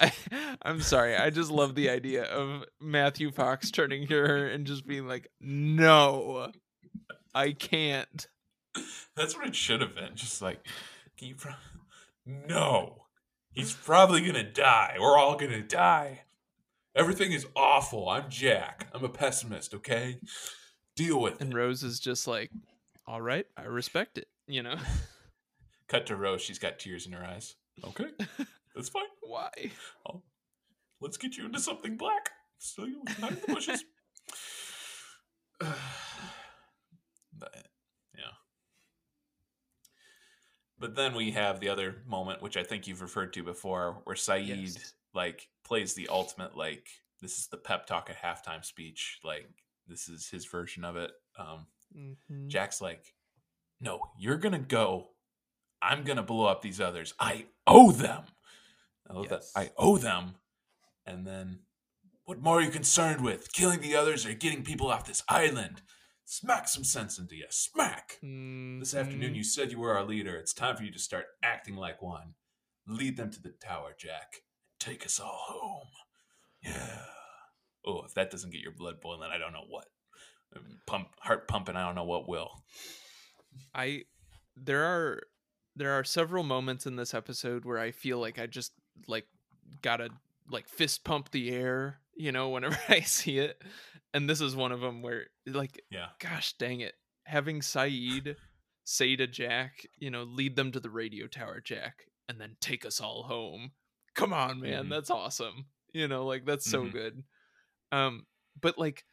I, 0.00 0.12
I'm 0.62 0.80
sorry. 0.80 1.16
I 1.16 1.30
just 1.30 1.50
love 1.50 1.74
the 1.74 1.90
idea 1.90 2.24
of 2.24 2.64
Matthew 2.80 3.30
Fox 3.30 3.70
turning 3.70 4.06
to 4.08 4.14
her 4.14 4.46
and 4.48 4.66
just 4.66 4.86
being 4.86 5.06
like, 5.06 5.28
"No, 5.40 6.50
I 7.34 7.52
can't." 7.52 8.26
that's 9.16 9.36
what 9.36 9.46
it 9.46 9.56
should 9.56 9.80
have 9.80 9.94
been. 9.94 10.14
Just 10.14 10.42
like, 10.42 10.66
can 11.16 11.28
you? 11.28 11.34
Pro- 11.34 11.52
no, 12.26 13.04
he's 13.52 13.72
probably 13.72 14.24
gonna 14.24 14.48
die. 14.50 14.96
We're 15.00 15.18
all 15.18 15.36
gonna 15.36 15.62
die. 15.62 16.22
Everything 16.94 17.32
is 17.32 17.46
awful. 17.54 18.08
I'm 18.08 18.28
Jack. 18.28 18.88
I'm 18.92 19.04
a 19.04 19.08
pessimist. 19.08 19.74
Okay, 19.74 20.18
deal 20.96 21.20
with 21.20 21.34
it. 21.34 21.40
And 21.40 21.52
it. 21.52 21.56
Rose 21.56 21.82
is 21.82 22.00
just 22.00 22.26
like, 22.26 22.50
"All 23.06 23.20
right, 23.20 23.46
I 23.56 23.64
respect 23.64 24.18
it." 24.18 24.28
You 24.46 24.62
know 24.62 24.76
Cut 25.88 26.06
to 26.06 26.16
Rose. 26.16 26.42
She's 26.42 26.58
got 26.58 26.78
tears 26.78 27.06
in 27.06 27.12
her 27.12 27.24
eyes. 27.24 27.54
Okay, 27.84 28.06
that's 28.78 28.88
fine. 28.88 29.02
why? 29.22 29.50
Oh, 30.08 30.22
let's 31.00 31.16
get 31.18 31.36
you 31.36 31.44
into 31.46 31.58
something 31.60 31.96
black. 31.96 32.30
So 32.58 32.84
you 32.86 33.02
hide 33.20 33.32
in 33.32 33.38
the 33.46 33.54
bushes. 33.54 33.84
but, 35.60 37.54
yeah. 38.16 38.32
But 40.78 40.94
then 40.94 41.14
we 41.14 41.32
have 41.32 41.60
the 41.60 41.68
other 41.70 41.96
moment, 42.06 42.42
which 42.42 42.56
I 42.56 42.62
think 42.62 42.86
you've 42.86 43.02
referred 43.02 43.32
to 43.34 43.42
before, 43.42 44.00
where 44.04 44.16
Sayid 44.16 44.74
Yes. 44.74 44.92
like 45.14 45.48
plays 45.64 45.94
the 45.94 46.08
ultimate 46.08 46.56
like 46.56 46.86
this 47.20 47.38
is 47.38 47.48
the 47.48 47.56
pep 47.56 47.86
talk 47.86 48.10
at 48.10 48.16
halftime 48.22 48.64
speech. 48.64 49.18
Like 49.24 49.48
this 49.88 50.08
is 50.08 50.28
his 50.28 50.46
version 50.46 50.84
of 50.84 50.96
it. 50.96 51.10
Um, 51.38 51.66
Mhm. 51.96 52.48
Jack's 52.48 52.80
like, 52.80 53.14
no, 53.80 54.00
you're 54.18 54.36
gonna 54.38 54.58
go. 54.58 55.10
I'm 55.80 56.04
gonna 56.04 56.22
blow 56.22 56.44
up 56.46 56.60
these 56.62 56.80
others. 56.80 57.14
I 57.18 57.46
owe 57.66 57.90
them. 57.92 58.24
I 59.08 59.12
love 59.14 59.26
Yes. 59.30 59.52
that. 59.52 59.60
I 59.60 59.70
owe 59.76 59.96
them. 59.98 60.36
And 61.06 61.26
then, 61.26 61.60
what 62.24 62.40
more 62.40 62.58
are 62.58 62.62
you 62.62 62.70
concerned 62.70 63.22
with? 63.24 63.52
Killing 63.52 63.80
the 63.80 63.94
others 63.96 64.26
or 64.26 64.34
getting 64.34 64.62
people 64.62 64.88
off 64.88 65.06
this 65.06 65.22
island? 65.28 65.82
Smack 66.26 66.68
some 66.68 66.84
sense 66.84 67.18
into 67.18 67.34
you. 67.36 67.46
Smack. 67.48 68.18
This 68.20 68.94
afternoon, 68.94 69.32
Mhm. 69.32 69.36
you 69.36 69.44
said 69.44 69.72
you 69.72 69.78
were 69.78 69.96
our 69.96 70.04
leader. 70.04 70.36
It's 70.36 70.52
time 70.52 70.76
for 70.76 70.82
you 70.82 70.92
to 70.92 70.98
start 70.98 71.26
acting 71.42 71.76
like 71.76 72.02
one. 72.02 72.34
Lead 72.86 73.16
them 73.16 73.30
to 73.30 73.40
the 73.40 73.52
tower, 73.52 73.94
Jack. 73.98 74.42
Take 74.78 75.06
us 75.06 75.18
all 75.18 75.38
home. 75.48 75.88
Yeah. 76.62 77.06
Oh, 77.86 78.02
if 78.04 78.12
that 78.14 78.30
doesn't 78.30 78.50
get 78.50 78.60
your 78.60 78.72
blood 78.72 79.00
boiling, 79.00 79.30
I 79.30 79.38
don't 79.38 79.52
know 79.54 79.64
what. 79.66 79.86
Pump, 80.86 81.14
heart 81.20 81.48
pumping. 81.48 81.76
I 81.76 81.86
don't 81.86 81.94
know 81.94 82.04
what 82.04 82.28
will. 82.28 82.64
I 83.74 84.04
there 84.56 84.84
are 84.84 85.22
there 85.76 85.92
are 85.92 86.04
several 86.04 86.42
moments 86.42 86.86
in 86.86 86.96
this 86.96 87.14
episode 87.14 87.64
where 87.64 87.78
I 87.78 87.90
feel 87.92 88.18
like 88.18 88.38
I 88.38 88.46
just 88.46 88.72
like 89.06 89.26
gotta 89.82 90.10
like 90.50 90.68
fist 90.68 91.04
pump 91.04 91.30
the 91.30 91.50
air, 91.50 92.00
you 92.16 92.32
know, 92.32 92.50
whenever 92.50 92.78
I 92.88 93.00
see 93.00 93.38
it. 93.38 93.62
And 94.14 94.28
this 94.28 94.40
is 94.40 94.56
one 94.56 94.72
of 94.72 94.80
them 94.80 95.02
where 95.02 95.26
like 95.46 95.82
Yeah. 95.90 96.08
gosh 96.18 96.54
dang 96.54 96.80
it, 96.80 96.94
having 97.24 97.60
Sayid 97.60 98.36
say 98.84 99.16
to 99.16 99.26
Jack, 99.26 99.86
you 99.98 100.10
know, 100.10 100.22
lead 100.22 100.56
them 100.56 100.72
to 100.72 100.80
the 100.80 100.90
radio 100.90 101.26
tower, 101.26 101.60
Jack, 101.60 102.06
and 102.28 102.40
then 102.40 102.56
take 102.60 102.86
us 102.86 103.00
all 103.00 103.24
home. 103.24 103.72
Come 104.14 104.32
on, 104.32 104.60
man, 104.60 104.86
Mhm. 104.86 104.90
that's 104.90 105.10
awesome. 105.10 105.66
You 105.92 106.08
know, 106.08 106.26
like 106.26 106.44
that's 106.44 106.68
so 106.68 106.84
Mhm. 106.84 106.92
good. 106.92 107.24
Um, 107.92 108.26
but 108.60 108.78
like 108.78 109.04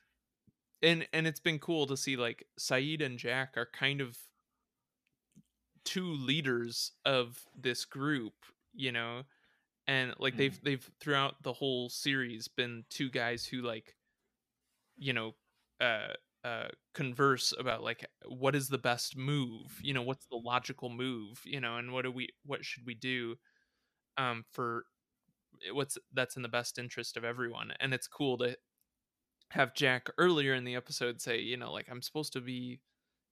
and 0.81 1.07
and 1.13 1.27
it's 1.27 1.39
been 1.39 1.59
cool 1.59 1.87
to 1.87 1.97
see 1.97 2.15
like 2.15 2.47
Sayid 2.59 3.01
and 3.03 3.17
Jack 3.19 3.57
are 3.57 3.65
kind 3.65 4.01
of 4.01 4.17
two 5.83 6.13
leaders 6.13 6.91
of 7.05 7.45
this 7.55 7.85
group, 7.85 8.33
you 8.73 8.91
know, 8.91 9.23
and 9.87 10.13
like 10.19 10.37
they've 10.37 10.59
they've 10.63 10.89
throughout 10.99 11.35
the 11.43 11.53
whole 11.53 11.89
series 11.89 12.47
been 12.47 12.83
two 12.89 13.09
guys 13.09 13.45
who 13.45 13.61
like, 13.61 13.95
you 14.97 15.13
know, 15.13 15.35
uh, 15.81 16.13
uh, 16.43 16.67
converse 16.93 17.53
about 17.57 17.83
like 17.83 18.05
what 18.27 18.55
is 18.55 18.67
the 18.69 18.77
best 18.77 19.17
move, 19.17 19.79
you 19.81 19.93
know, 19.93 20.01
what's 20.01 20.27
the 20.27 20.37
logical 20.37 20.89
move, 20.89 21.41
you 21.45 21.59
know, 21.59 21.77
and 21.77 21.91
what 21.91 22.03
do 22.03 22.11
we 22.11 22.29
what 22.45 22.63
should 22.63 22.85
we 22.85 22.93
do, 22.95 23.35
um, 24.17 24.43
for 24.51 24.85
eh, 25.67 25.71
what's 25.71 25.97
that's 26.13 26.35
in 26.35 26.41
the 26.41 26.49
best 26.49 26.77
interest 26.79 27.17
of 27.17 27.23
everyone, 27.23 27.71
and 27.79 27.93
it's 27.93 28.07
cool 28.07 28.37
to 28.39 28.55
have 29.51 29.73
Jack 29.75 30.09
earlier 30.17 30.53
in 30.53 30.65
the 30.65 30.75
episode 30.75 31.21
say, 31.21 31.39
you 31.39 31.57
know, 31.57 31.71
like 31.71 31.87
I'm 31.89 32.01
supposed 32.01 32.33
to 32.33 32.41
be, 32.41 32.79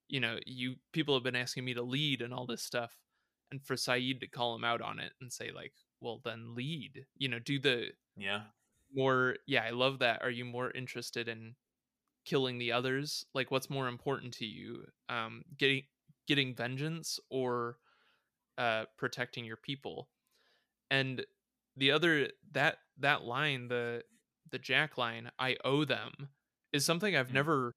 you 0.08 0.20
know, 0.20 0.38
you 0.46 0.76
people 0.92 1.16
have 1.16 1.24
been 1.24 1.36
asking 1.36 1.66
me 1.66 1.74
to 1.74 1.84
lead 1.84 2.22
and 2.22 2.34
all 2.34 2.46
this 2.46 2.64
stuff, 2.64 2.98
and 3.52 3.64
for 3.64 3.76
Sayid 3.76 4.20
to 4.22 4.28
call 4.28 4.56
him 4.56 4.64
out 4.64 4.82
on 4.82 5.00
it 5.00 5.14
and 5.22 5.32
say 5.32 5.52
like, 5.54 5.74
well 6.04 6.22
then 6.26 6.56
lead, 6.56 7.08
you 7.18 7.30
know, 7.30 7.40
do 7.40 7.60
the 7.60 7.94
Yeah. 8.16 8.46
more. 8.92 9.38
Yeah, 9.48 9.64
I 9.64 9.72
love 9.72 10.00
that. 10.00 10.22
Are 10.22 10.30
you 10.30 10.46
more 10.46 10.72
interested 10.72 11.28
in 11.28 11.56
killing 12.26 12.58
the 12.60 12.72
others? 12.74 13.26
Like, 13.34 13.52
what's 13.52 13.70
more 13.70 13.88
important 13.90 14.34
to 14.36 14.46
you, 14.46 14.88
um, 15.10 15.44
getting 15.58 15.84
getting 16.28 16.56
vengeance 16.56 17.20
or 17.30 17.80
uh, 18.58 18.86
protecting 18.98 19.46
your 19.46 19.58
people? 19.58 20.10
And 20.92 21.26
the 21.76 21.92
other 21.92 22.32
that 22.52 22.80
that 22.98 23.24
line, 23.24 23.68
the 23.68 24.04
the 24.52 24.60
Jack 24.60 24.98
line, 24.98 25.32
I 25.40 25.58
owe 25.66 25.86
them, 25.86 26.14
is 26.74 26.86
something 26.86 27.16
I've 27.16 27.32
Mm. 27.32 27.34
never. 27.34 27.74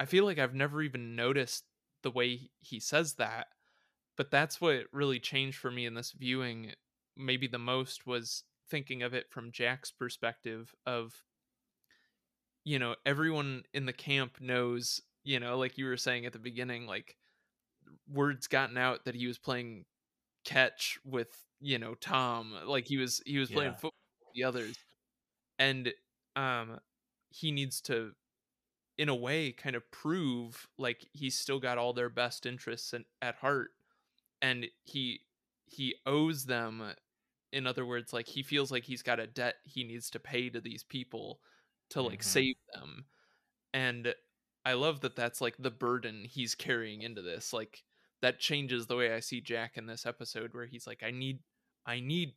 I 0.00 0.06
feel 0.06 0.24
like 0.24 0.38
I've 0.38 0.54
never 0.54 0.82
even 0.82 1.16
noticed 1.16 1.66
the 2.02 2.10
way 2.12 2.50
he 2.60 2.80
says 2.80 3.14
that, 3.16 3.48
but 4.16 4.30
that's 4.30 4.60
what 4.60 4.86
really 4.92 5.20
changed 5.20 5.58
for 5.58 5.70
me 5.70 5.86
in 5.86 5.94
this 5.94 6.12
viewing. 6.12 6.74
Maybe 7.16 7.46
the 7.46 7.58
most 7.58 8.06
was 8.06 8.44
thinking 8.68 9.02
of 9.02 9.14
it 9.14 9.30
from 9.30 9.52
Jack's 9.52 9.90
perspective 9.90 10.74
of, 10.86 11.14
you 12.64 12.78
know, 12.78 12.96
everyone 13.04 13.62
in 13.72 13.86
the 13.86 13.92
camp 13.92 14.38
knows, 14.40 15.00
you 15.24 15.40
know, 15.40 15.58
like 15.58 15.78
you 15.78 15.86
were 15.86 15.96
saying 15.96 16.26
at 16.26 16.32
the 16.32 16.38
beginning, 16.38 16.86
like 16.86 17.16
words 18.12 18.46
gotten 18.46 18.76
out 18.76 19.04
that 19.04 19.14
he 19.14 19.26
was 19.26 19.38
playing 19.38 19.84
catch 20.44 20.98
with 21.04 21.28
you 21.60 21.78
know 21.78 21.94
Tom 21.94 22.54
like 22.66 22.86
he 22.86 22.96
was 22.96 23.20
he 23.26 23.38
was 23.38 23.50
playing 23.50 23.72
football 23.72 23.92
with 24.20 24.34
the 24.34 24.44
others. 24.44 24.76
And 25.58 25.92
um 26.36 26.78
he 27.30 27.50
needs 27.50 27.80
to 27.82 28.12
in 28.98 29.08
a 29.08 29.14
way 29.14 29.52
kind 29.52 29.76
of 29.76 29.90
prove 29.90 30.68
like 30.78 31.06
he's 31.12 31.38
still 31.38 31.58
got 31.58 31.78
all 31.78 31.92
their 31.92 32.08
best 32.08 32.46
interests 32.46 32.94
in, 32.94 33.04
at 33.20 33.36
heart. 33.36 33.70
And 34.40 34.66
he 34.84 35.20
he 35.66 35.96
owes 36.06 36.44
them 36.44 36.82
in 37.56 37.66
other 37.66 37.86
words 37.86 38.12
like 38.12 38.28
he 38.28 38.42
feels 38.42 38.70
like 38.70 38.84
he's 38.84 39.02
got 39.02 39.20
a 39.20 39.26
debt 39.26 39.56
he 39.64 39.84
needs 39.84 40.10
to 40.10 40.20
pay 40.20 40.50
to 40.50 40.60
these 40.60 40.84
people 40.84 41.40
to 41.90 42.02
like 42.02 42.20
Mhm. 42.20 42.24
save 42.24 42.56
them 42.74 43.06
and 43.74 44.14
i 44.64 44.72
love 44.74 45.00
that 45.00 45.16
that's 45.16 45.40
like 45.40 45.56
the 45.58 45.70
burden 45.70 46.24
he's 46.24 46.54
carrying 46.54 47.02
into 47.02 47.22
this 47.22 47.52
like 47.52 47.84
that 48.22 48.40
changes 48.40 48.86
the 48.86 48.96
way 48.96 49.14
i 49.14 49.20
see 49.20 49.40
jack 49.40 49.76
in 49.76 49.86
this 49.86 50.06
episode 50.06 50.54
where 50.54 50.66
he's 50.66 50.86
like 50.86 51.02
i 51.02 51.10
need 51.10 51.40
i 51.86 52.00
need 52.00 52.34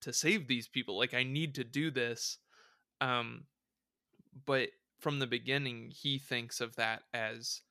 to 0.00 0.12
save 0.12 0.48
these 0.48 0.68
people 0.68 0.96
like 0.98 1.14
i 1.14 1.22
need 1.24 1.54
to 1.54 1.64
do 1.64 1.90
this 1.90 2.38
um 3.00 3.46
but 4.46 4.70
from 4.98 5.18
the 5.18 5.26
beginning 5.26 5.90
he 5.90 6.18
thinks 6.18 6.60
of 6.60 6.76
that 6.76 7.02
as 7.14 7.62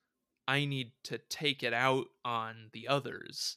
i 0.46 0.64
need 0.64 0.92
to 1.04 1.18
take 1.18 1.62
it 1.62 1.72
out 1.72 2.06
on 2.24 2.70
the 2.72 2.88
others 2.88 3.56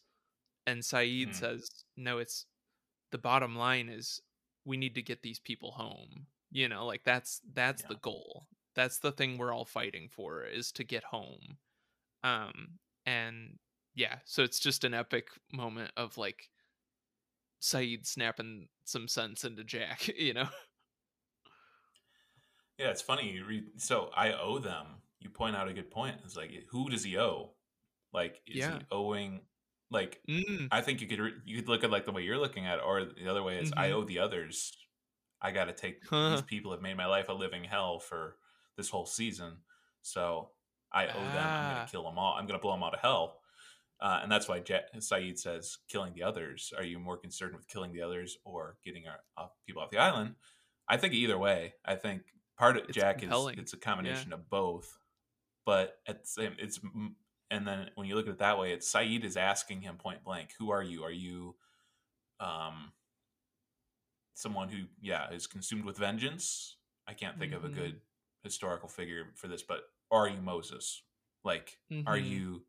and 0.68 0.82
sayid 0.84 1.28
Hmm. 1.28 1.32
says 1.34 1.86
no 1.98 2.20
it's 2.20 2.46
the 3.12 3.18
bottom 3.18 3.56
line 3.56 3.90
is 3.90 4.22
we 4.66 4.78
need 4.78 4.96
to 4.96 5.02
get 5.02 5.22
these 5.22 5.40
people 5.40 5.72
home 5.72 6.26
you 6.52 6.68
know 6.70 6.86
like 6.86 7.04
that's 7.04 7.42
that's 7.54 7.82
Yeah. 7.84 7.88
the 7.90 7.96
goal 7.96 8.48
that's 8.76 9.00
the 9.00 9.12
thing 9.12 9.38
we're 9.38 9.54
all 9.54 9.66
fighting 9.66 10.08
for 10.10 10.46
is 10.46 10.72
to 10.74 10.86
get 10.86 11.04
home. 11.04 11.58
Um 12.24 12.80
and 13.06 13.58
yeah, 13.96 14.20
so 14.24 14.44
it's 14.44 14.60
just 14.62 14.86
an 14.86 14.94
epic 14.94 15.28
moment 15.52 15.92
of 15.98 16.18
like 16.18 16.50
Sayid 17.62 18.08
snapping 18.08 18.70
some 18.86 19.10
sense 19.10 19.44
into 19.44 19.66
Jack, 19.66 20.08
you 20.18 20.34
know. 20.34 20.48
Yeah, 22.78 22.90
it's 22.90 23.02
funny. 23.02 23.30
You 23.30 23.46
read, 23.46 23.64
so 23.78 24.10
I 24.16 24.32
owe 24.34 24.58
them. 24.60 24.86
You 25.20 25.30
point 25.30 25.56
out 25.56 25.68
a 25.68 25.74
good 25.74 25.92
point. 25.92 26.16
It's 26.24 26.36
like, 26.38 26.52
who 26.70 26.90
does 26.90 27.04
he 27.04 27.18
owe? 27.18 27.52
Like, 28.14 28.42
is 28.48 28.56
Yeah. 28.58 28.80
he 28.80 28.86
owing? 28.92 29.42
Like, 29.92 30.22
Mm, 30.28 30.70
I 30.72 30.82
think 30.82 31.02
you 31.02 31.08
could 31.08 31.20
re- 31.20 31.42
you 31.46 31.58
could 31.58 31.68
look 31.70 31.84
at 31.84 31.92
like 31.92 32.06
the 32.06 32.12
way 32.14 32.24
you're 32.24 32.38
looking 32.40 32.66
at, 32.66 32.80
it, 32.80 32.84
or 32.84 33.04
the 33.06 33.28
other 33.30 33.44
way 33.44 33.60
is 33.60 33.72
I 33.76 33.90
Mhm. 33.90 33.94
owe 33.94 34.04
the 34.06 34.20
others. 34.20 34.76
I 35.42 35.52
got 35.52 35.66
to 35.66 35.74
take 35.74 36.02
these 36.10 36.42
people 36.44 36.72
have 36.72 36.82
made 36.82 36.96
my 36.98 37.08
life 37.08 37.28
a 37.30 37.34
living 37.34 37.64
hell 37.66 38.00
for 38.00 38.38
this 38.78 38.90
whole 38.90 39.06
season, 39.06 39.58
so 40.02 40.52
I 40.94 41.08
owe 41.08 41.14
them. 41.14 41.38
I'm 41.38 41.74
Ah. 41.74 41.74
gonna 41.76 41.88
kill 41.92 42.04
them 42.04 42.18
all. 42.18 42.36
I'm 42.36 42.48
gonna 42.48 42.60
blow 42.60 42.72
them 42.72 42.84
out 42.84 42.94
of 42.94 43.02
hell, 43.02 43.42
uh, 44.00 44.20
and 44.24 44.32
that's 44.32 44.48
why 44.48 44.58
Ja 44.58 44.80
Sayid 44.96 45.38
says 45.40 45.80
killing 45.90 46.14
the 46.14 46.24
others. 46.24 46.72
Are 46.78 46.84
you 46.84 46.98
more 47.00 47.18
concerned 47.18 47.56
with 47.56 47.68
killing 47.68 47.92
the 47.92 48.02
others 48.02 48.38
or 48.46 48.78
getting 48.84 49.08
our 49.08 49.24
uh, 49.38 49.48
people 49.66 49.82
off 49.82 49.90
the 49.90 49.98
island? 49.98 50.36
I 50.88 50.98
think 50.98 51.14
either 51.14 51.38
way. 51.38 51.76
I 51.84 51.96
think 51.96 52.24
part 52.58 52.78
of 52.78 52.86
It's 52.86 52.96
Jack 52.96 53.20
compelling. 53.20 53.56
is 53.56 53.64
it's 53.64 53.74
a 53.74 53.78
combination 53.78 54.32
of 54.32 54.50
both, 54.50 55.00
but 55.66 56.02
at 56.08 56.22
the 56.22 56.28
same 56.28 56.56
it's 56.60 56.80
and 57.52 57.68
then 57.68 57.92
when 57.96 58.08
you 58.08 58.16
look 58.16 58.28
at 58.28 58.34
it 58.34 58.40
that 58.40 58.60
way, 58.60 58.74
it's 58.74 58.92
Sayid 58.92 59.24
is 59.26 59.38
asking 59.38 59.82
him 59.84 59.98
point 59.98 60.24
blank, 60.24 60.54
"Who 60.60 60.72
are 60.72 60.84
you? 60.84 61.04
Are 61.04 61.12
you, 61.12 61.58
um, 62.40 62.94
someone 64.34 64.70
who 64.70 64.86
yeah 65.02 65.32
is 65.32 65.48
consumed 65.48 65.86
with 65.86 65.98
vengeance?" 65.98 66.78
I 67.08 67.14
can't 67.14 67.38
think 67.40 67.52
of 67.52 67.66
a 67.66 67.70
Mhm. 67.70 67.76
good 67.76 68.02
historical 68.44 68.88
figure 68.90 69.34
for 69.36 69.48
this, 69.48 69.64
but 69.64 69.84
are 70.12 70.28
you 70.30 70.42
Moses? 70.42 71.04
Like, 71.44 71.80
are 72.06 72.18
Mhm. 72.18 72.18
you? 72.18 72.66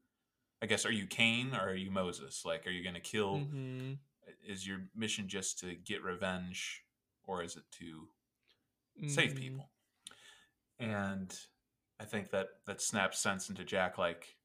I 0.62 0.66
guess 0.66 0.86
are 0.86 0.92
you 0.92 1.06
Cain 1.06 1.54
or 1.54 1.60
are 1.70 1.74
you 1.76 1.90
Moses? 1.90 2.44
Like, 2.44 2.66
are 2.66 2.70
you 2.70 2.82
going 2.82 2.94
to 2.94 3.00
kill? 3.00 3.52
mhm, 3.52 3.98
Is 4.46 4.66
your 4.66 4.88
mission 4.94 5.28
just 5.28 5.58
to 5.60 5.74
get 5.76 6.02
revenge, 6.02 6.84
or 7.24 7.42
is 7.44 7.56
it 7.56 7.70
to 7.72 8.08
save 9.06 9.34
mhm. 9.34 9.36
people. 9.36 9.70
And 10.78 11.38
I 12.00 12.04
think 12.04 12.30
that 12.30 12.48
that 12.66 12.80
snaps 12.80 13.18
sense 13.18 13.48
into 13.48 13.64
Jack 13.64 13.98
like 13.98 14.36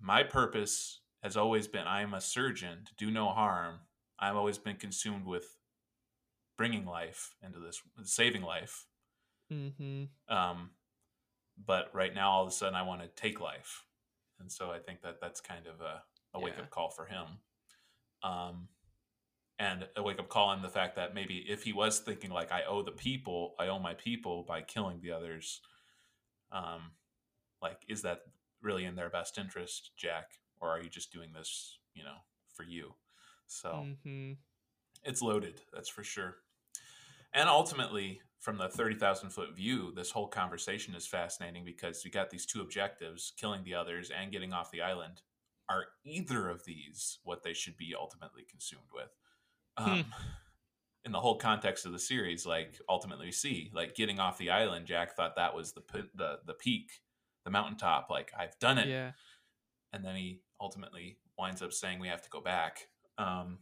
my 0.00 0.22
purpose 0.22 1.00
has 1.22 1.36
always 1.36 1.66
been 1.68 1.86
I 1.86 2.02
am 2.02 2.14
a 2.14 2.20
surgeon 2.20 2.84
to 2.86 2.94
do 2.96 3.10
no 3.10 3.28
harm. 3.28 3.80
I've 4.18 4.36
always 4.36 4.58
been 4.58 4.76
consumed 4.76 5.26
with 5.26 5.56
bringing 6.56 6.84
life 6.86 7.34
into 7.42 7.58
this 7.60 7.82
saving 8.04 8.42
life. 8.42 8.86
Mhm. 9.52 10.08
Um 10.28 10.70
but 11.56 11.92
right 11.92 12.14
now 12.14 12.30
all 12.30 12.42
of 12.42 12.48
a 12.48 12.52
sudden 12.52 12.74
I 12.74 12.82
want 12.82 13.02
to 13.02 13.08
take 13.08 13.40
life. 13.40 13.84
And 14.38 14.50
so 14.50 14.70
I 14.70 14.78
think 14.78 15.02
that 15.02 15.20
that's 15.20 15.40
kind 15.40 15.66
of 15.66 15.80
a, 15.80 16.02
a 16.34 16.40
wake 16.40 16.54
Yeah. 16.56 16.62
up 16.62 16.70
call 16.70 16.90
for 16.90 17.06
him. 17.06 17.26
Um 18.22 18.68
and 19.58 19.88
a 19.96 20.02
wake 20.02 20.20
up 20.20 20.28
call 20.28 20.52
in 20.52 20.62
the 20.62 20.68
fact 20.68 20.94
that 20.96 21.14
maybe 21.14 21.38
if 21.50 21.64
he 21.64 21.72
was 21.72 21.98
thinking 21.98 22.30
like 22.30 22.52
I 22.52 22.64
owe 22.64 22.82
the 22.82 22.92
people, 22.92 23.56
I 23.58 23.66
owe 23.68 23.80
my 23.80 23.94
people 23.94 24.44
by 24.44 24.62
killing 24.62 25.00
the 25.00 25.10
others, 25.10 25.60
um, 26.52 26.92
like 27.60 27.84
is 27.88 28.02
that 28.02 28.20
really 28.62 28.84
in 28.84 28.96
their 28.96 29.10
best 29.10 29.38
interest, 29.38 29.92
Jack, 29.96 30.32
or 30.60 30.70
are 30.70 30.80
you 30.80 30.88
just 30.88 31.12
doing 31.12 31.32
this, 31.32 31.78
you 31.94 32.02
know, 32.04 32.16
for 32.54 32.64
you? 32.64 32.94
So 33.46 33.86
Mhm. 34.04 34.36
it's 35.04 35.22
loaded, 35.22 35.62
that's 35.72 35.88
for 35.88 36.04
sure. 36.04 36.36
And 37.32 37.48
ultimately, 37.48 38.20
from 38.40 38.56
the 38.56 38.68
thirty 38.68 38.94
thousand 38.94 39.30
foot 39.30 39.54
view, 39.54 39.92
this 39.94 40.10
whole 40.10 40.28
conversation 40.28 40.94
is 40.94 41.06
fascinating 41.06 41.64
because 41.64 42.04
you 42.04 42.10
got 42.10 42.30
these 42.30 42.46
two 42.46 42.60
objectives: 42.60 43.32
killing 43.36 43.64
the 43.64 43.74
others 43.74 44.10
and 44.10 44.32
getting 44.32 44.52
off 44.52 44.70
the 44.70 44.82
island. 44.82 45.22
Are 45.68 45.86
either 46.04 46.48
of 46.48 46.64
these 46.64 47.18
what 47.24 47.42
they 47.42 47.52
should 47.52 47.76
be 47.76 47.94
ultimately 47.98 48.44
consumed 48.48 48.90
with? 48.94 49.10
Um, 49.76 50.06
in 51.04 51.12
the 51.12 51.20
whole 51.20 51.36
context 51.36 51.86
of 51.86 51.92
the 51.92 51.98
series, 51.98 52.46
like 52.46 52.80
ultimately 52.88 53.26
we 53.26 53.32
see, 53.32 53.70
like 53.74 53.94
getting 53.94 54.18
off 54.18 54.38
the 54.38 54.50
island, 54.50 54.86
Jack 54.86 55.14
thought 55.14 55.36
that 55.36 55.54
was 55.54 55.72
the 55.72 55.82
the 56.14 56.38
the 56.46 56.54
peak, 56.54 57.00
the 57.48 57.52
mountaintop. 57.52 58.08
Like 58.10 58.30
I've 58.38 58.58
done 58.58 58.76
it, 58.78 58.88
Yeah. 58.88 59.12
and 59.92 60.04
then 60.04 60.16
he 60.16 60.42
ultimately 60.60 61.18
winds 61.38 61.62
up 61.62 61.72
saying 61.72 61.98
we 61.98 62.08
have 62.08 62.22
to 62.22 62.30
go 62.30 62.40
back. 62.40 62.88
Um, 63.16 63.58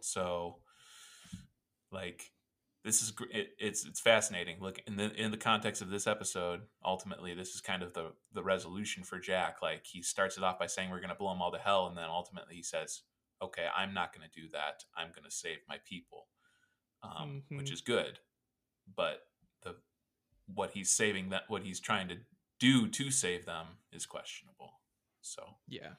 so, 0.00 0.58
like, 1.90 2.32
this 2.84 3.02
is 3.02 3.12
it, 3.30 3.50
it's 3.58 3.84
it's 3.86 4.00
fascinating. 4.00 4.56
Look 4.60 4.80
in 4.86 4.96
the 4.96 5.12
in 5.14 5.30
the 5.30 5.36
context 5.36 5.82
of 5.82 5.90
this 5.90 6.06
episode, 6.06 6.62
ultimately, 6.84 7.34
this 7.34 7.54
is 7.54 7.60
kind 7.60 7.82
of 7.82 7.92
the 7.92 8.12
the 8.32 8.42
resolution 8.42 9.04
for 9.04 9.18
Jack. 9.18 9.56
Like 9.62 9.84
he 9.86 10.02
starts 10.02 10.36
it 10.38 10.42
off 10.44 10.58
by 10.58 10.66
saying 10.66 10.90
we're 10.90 10.98
going 11.00 11.10
to 11.10 11.14
blow 11.14 11.30
them 11.32 11.42
all 11.42 11.52
to 11.52 11.58
hell, 11.58 11.86
and 11.86 11.96
then 11.96 12.06
ultimately 12.08 12.56
he 12.56 12.62
says, 12.62 13.02
"Okay, 13.40 13.66
I'm 13.76 13.92
not 13.94 14.12
going 14.16 14.28
to 14.28 14.40
do 14.40 14.48
that. 14.52 14.84
I'm 14.96 15.08
going 15.08 15.24
to 15.24 15.30
save 15.30 15.58
my 15.68 15.76
people," 15.84 16.26
um, 17.02 17.42
which 17.50 17.68
Mhm. 17.70 17.72
is 17.74 17.80
good. 17.82 18.18
But 18.96 19.28
the 19.62 19.76
what 20.46 20.72
he's 20.72 20.90
saving 20.90 21.28
that 21.28 21.44
what 21.48 21.62
he's 21.62 21.78
trying 21.78 22.08
to 22.08 22.16
do 22.62 22.88
to 22.88 23.10
save 23.10 23.44
them 23.44 23.66
is 23.92 24.06
questionable. 24.06 24.80
So 25.20 25.56
Yeah. 25.66 25.94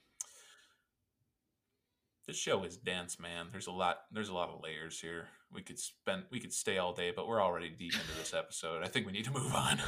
this 2.26 2.38
show 2.38 2.64
is 2.64 2.78
dense, 2.78 3.20
man. 3.20 3.50
There's 3.52 3.68
a 3.68 3.72
lot. 3.72 4.06
There's 4.12 4.30
a 4.30 4.34
lot 4.34 4.50
of 4.50 4.62
layers 4.64 5.00
here. 5.02 5.28
We 5.52 5.62
could 5.62 5.78
spend. 5.78 6.24
We 6.32 6.40
could 6.40 6.54
stay 6.54 6.78
all 6.78 6.94
day, 6.94 7.12
but 7.12 7.28
we're 7.28 7.42
already 7.42 7.70
deep 7.70 7.94
into 7.94 8.16
this 8.18 8.34
episode. 8.34 8.82
I 8.82 8.88
think 8.88 9.06
we 9.06 9.12
need 9.12 9.26
to 9.26 9.32
move 9.32 9.54
on. 9.54 9.80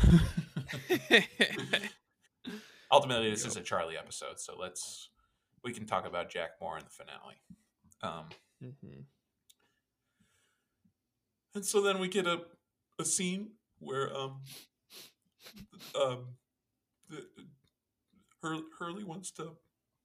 Ultimately, 2.91 3.29
this 3.31 3.45
is 3.45 3.55
a 3.57 3.61
Charlie 3.61 3.97
episode, 3.97 4.39
so 4.39 4.55
let's. 4.59 5.09
We 5.63 5.71
can 5.73 5.85
talk 5.85 6.05
about 6.05 6.29
Jack 6.29 6.51
more 6.61 6.77
in 6.77 6.83
the 6.83 6.89
finale. 6.91 7.41
Um, 8.03 8.29
Mhm. 8.61 9.05
and 11.55 11.65
so 11.65 11.81
then 11.81 11.99
we 11.99 12.07
get 12.09 12.27
a 12.27 12.45
a 12.99 13.05
scene 13.05 13.55
where 13.79 14.15
um 14.15 14.43
um 15.95 16.35
Hurley 18.41 19.03
wants 19.03 19.31
to 19.31 19.51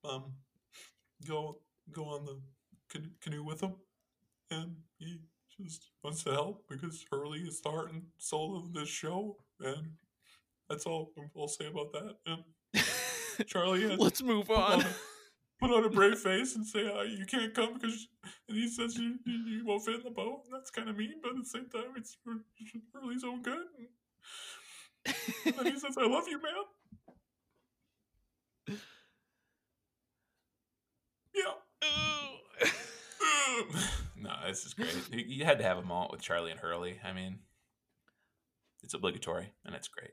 um 0.05 0.33
go 1.27 1.59
go 1.93 2.05
on 2.05 2.25
the 2.25 2.41
can- 2.89 3.13
canoe 3.21 3.45
with 3.45 3.63
him, 3.63 3.75
and 4.51 4.77
he 4.99 5.19
just 5.61 5.91
wants 6.03 6.25
to 6.25 6.31
help 6.33 6.65
because 6.69 7.05
Hurley 7.11 7.41
is 7.41 7.61
the 7.61 7.71
heart 7.71 7.93
and 7.93 8.03
soul 8.19 8.57
of 8.57 8.73
this 8.73 8.89
show, 8.89 9.37
and 9.61 9.93
that's 10.69 10.87
all 10.87 11.13
I'll 11.37 11.49
say 11.49 11.67
about 11.67 11.93
that. 11.93 12.17
And 12.27 13.47
Charlie 13.47 13.83
has 13.83 13.99
Let's 13.99 14.23
move 14.23 14.51
on. 14.51 14.85
put 15.61 15.71
on 15.71 15.85
a 15.85 15.91
brave 15.91 16.19
face 16.19 16.57
and 16.57 16.67
say 16.67 16.87
uh, 16.87 17.03
you 17.03 17.27
can't 17.27 17.53
come 17.55 17.75
because 17.75 18.09
and 18.49 18.57
he 18.57 18.69
says 18.69 18.97
you, 18.97 19.17
you, 19.27 19.35
you 19.59 19.65
won't 19.67 19.85
fit 19.85 19.97
in 19.97 20.03
the 20.05 20.11
boat. 20.11 20.43
And 20.47 20.55
that's 20.55 20.71
kind 20.71 20.89
of 20.89 20.97
mean 20.97 21.15
but 21.23 21.33
at 21.33 21.39
the 21.39 21.45
same 21.45 21.69
time 21.69 21.93
it's 21.97 22.17
for 22.25 22.37
Hurley's 22.95 23.25
own 23.25 23.43
good 23.43 23.65
and 25.45 25.55
then 25.55 25.67
he 25.67 25.79
says 25.79 25.97
I 25.99 26.07
love 26.07 26.29
you 26.29 26.41
man 26.43 26.53
yeah. 31.35 31.53
No 34.17 34.31
this 34.49 34.67
is 34.67 34.75
great. 34.75 34.95
You, 35.13 35.45
had 35.45 35.59
to 35.59 35.65
have 35.65 35.79
a 35.79 35.83
moment 35.83 36.13
with 36.13 36.21
Charlie 36.21 36.51
and 36.51 36.61
Hurley 36.61 36.99
I 37.05 37.13
mean. 37.13 37.41
It's 38.83 38.95
obligatory 38.95 39.53
and 39.65 39.75
it's 39.75 39.89
great. 39.89 40.13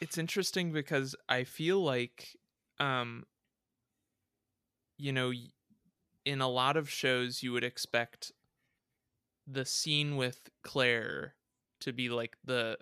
It's 0.00 0.18
interesting 0.18 0.72
because 0.72 1.16
I 1.28 1.44
feel 1.44 1.82
like, 1.82 2.36
um, 2.78 3.24
you 4.96 5.12
know, 5.12 5.32
in 6.24 6.40
a 6.40 6.48
lot 6.48 6.76
of 6.76 6.88
shows, 6.88 7.42
you 7.42 7.52
would 7.52 7.64
expect 7.64 8.32
the 9.46 9.64
scene 9.64 10.16
with 10.16 10.50
Claire 10.62 11.34
to 11.80 11.92
be 11.92 12.08
like 12.08 12.36
the, 12.44 12.78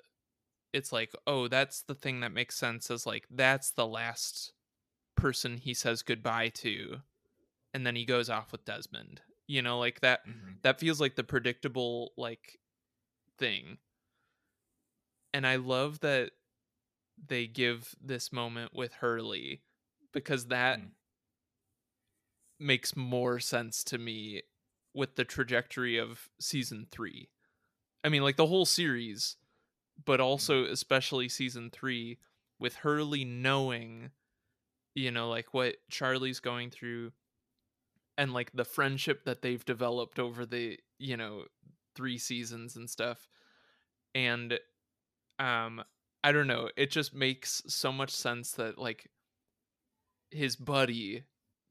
it's 0.73 0.93
like, 0.93 1.13
oh, 1.27 1.49
that's 1.49 1.83
the 1.83 1.95
thing 1.95 2.21
that 2.21 2.33
makes 2.33 2.57
sense 2.57 2.91
as 2.91 3.07
like, 3.07 3.27
that's 3.31 3.71
the 3.71 3.87
last 3.87 4.53
person 5.17 5.59
he 5.59 5.75
says 5.75 6.03
goodbye 6.03 6.49
to. 6.51 7.03
And 7.75 7.87
then 7.87 7.97
he 7.97 8.05
goes 8.05 8.31
off 8.31 8.53
with 8.53 8.65
Desmond, 8.65 9.21
you 9.47 9.61
know, 9.63 9.79
like 9.79 10.01
that 10.01 10.27
Mhm. 10.27 10.63
that 10.63 10.81
feels 10.81 11.01
like 11.01 11.17
the 11.17 11.25
predictable 11.25 12.13
like 12.17 12.61
thing 13.39 13.79
and 15.35 15.47
i 15.47 15.57
love 15.57 16.01
that 16.01 16.33
they 17.23 17.47
give 17.47 17.95
this 18.01 18.33
moment 18.33 18.73
with 18.75 18.95
hurley 18.95 19.63
because 20.13 20.47
that 20.47 20.79
Mm. 20.81 20.91
makes 22.59 22.97
more 22.97 23.39
sense 23.39 23.85
to 23.85 23.99
me 23.99 24.43
with 24.95 25.17
the 25.17 25.25
trajectory 25.25 25.99
of 25.99 26.31
season 26.41 26.87
three 26.91 27.29
i 28.03 28.09
mean 28.09 28.23
like 28.23 28.37
the 28.37 28.47
whole 28.47 28.65
series 28.65 29.37
but 30.05 30.21
also 30.21 30.65
especially 30.65 31.29
season 31.29 31.71
three 31.71 32.19
with 32.59 32.77
hurley 32.77 33.25
knowing 33.25 34.11
you 34.97 35.11
know 35.13 35.29
like 35.29 35.55
what 35.55 35.77
charlie's 35.91 36.41
going 36.41 36.71
through 36.71 37.13
and 38.19 38.33
like 38.33 38.51
the 38.53 38.65
friendship 38.65 39.25
that 39.25 39.43
they've 39.43 39.65
developed 39.65 40.19
over 40.19 40.45
the 40.45 40.77
you 40.99 41.17
know 41.17 41.45
three 41.95 42.19
seasons 42.19 42.75
and 42.77 42.91
stuff 42.91 43.29
and 44.15 44.59
um 45.39 45.85
I 46.25 46.33
don't 46.33 46.49
know. 46.49 46.71
It 46.77 46.91
just 46.91 47.15
makes 47.15 47.63
so 47.69 47.93
much 47.93 48.11
sense 48.11 48.51
that 48.53 48.79
like 48.79 49.09
his 50.33 50.57
buddy 50.57 51.23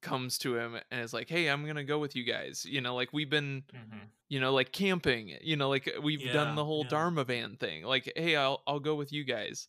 comes 0.02 0.38
to 0.38 0.56
him 0.56 0.77
and 0.89 1.02
is 1.02 1.14
like, 1.14 1.27
"Hey, 1.27 1.47
I'm 1.49 1.65
gonna 1.65 1.84
go 1.84 1.99
with 1.99 2.15
you 2.15 2.23
guys." 2.23 2.65
You 2.65 2.80
know, 2.80 2.95
like 2.95 3.11
we've 3.11 3.30
been, 3.30 3.64
Mhm. 3.73 4.10
you 4.30 4.39
know, 4.39 4.53
like 4.53 4.72
camping. 4.72 5.38
You 5.41 5.57
know, 5.57 5.68
like 5.68 5.93
we've 6.02 6.31
done 6.31 6.56
the 6.56 6.64
whole 6.64 6.84
yeah. 6.84 6.89
Dharma 6.89 7.26
van 7.26 7.57
thing. 7.57 7.84
Like, 7.84 8.10
hey, 8.15 8.38
I'll 8.38 8.64
I'll 8.65 8.80
go 8.80 8.95
with 8.95 9.11
you 9.11 9.26
guys. 9.26 9.68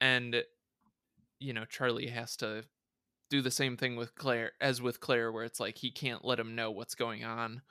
And 0.00 0.42
you 1.40 1.52
know, 1.52 1.64
Charlie 1.64 2.08
has 2.08 2.36
to 2.38 2.64
do 3.30 3.42
the 3.42 3.50
same 3.50 3.76
thing 3.76 3.96
with 3.96 4.14
Claire 4.16 4.52
as 4.60 4.82
with 4.82 5.00
Claire, 5.00 5.32
where 5.32 5.44
it's 5.44 5.60
like 5.60 5.78
he 5.78 5.90
can't 5.92 6.24
let 6.24 6.40
him 6.40 6.54
know 6.56 6.70
what's 6.70 6.94
going 6.94 7.24
on. 7.24 7.62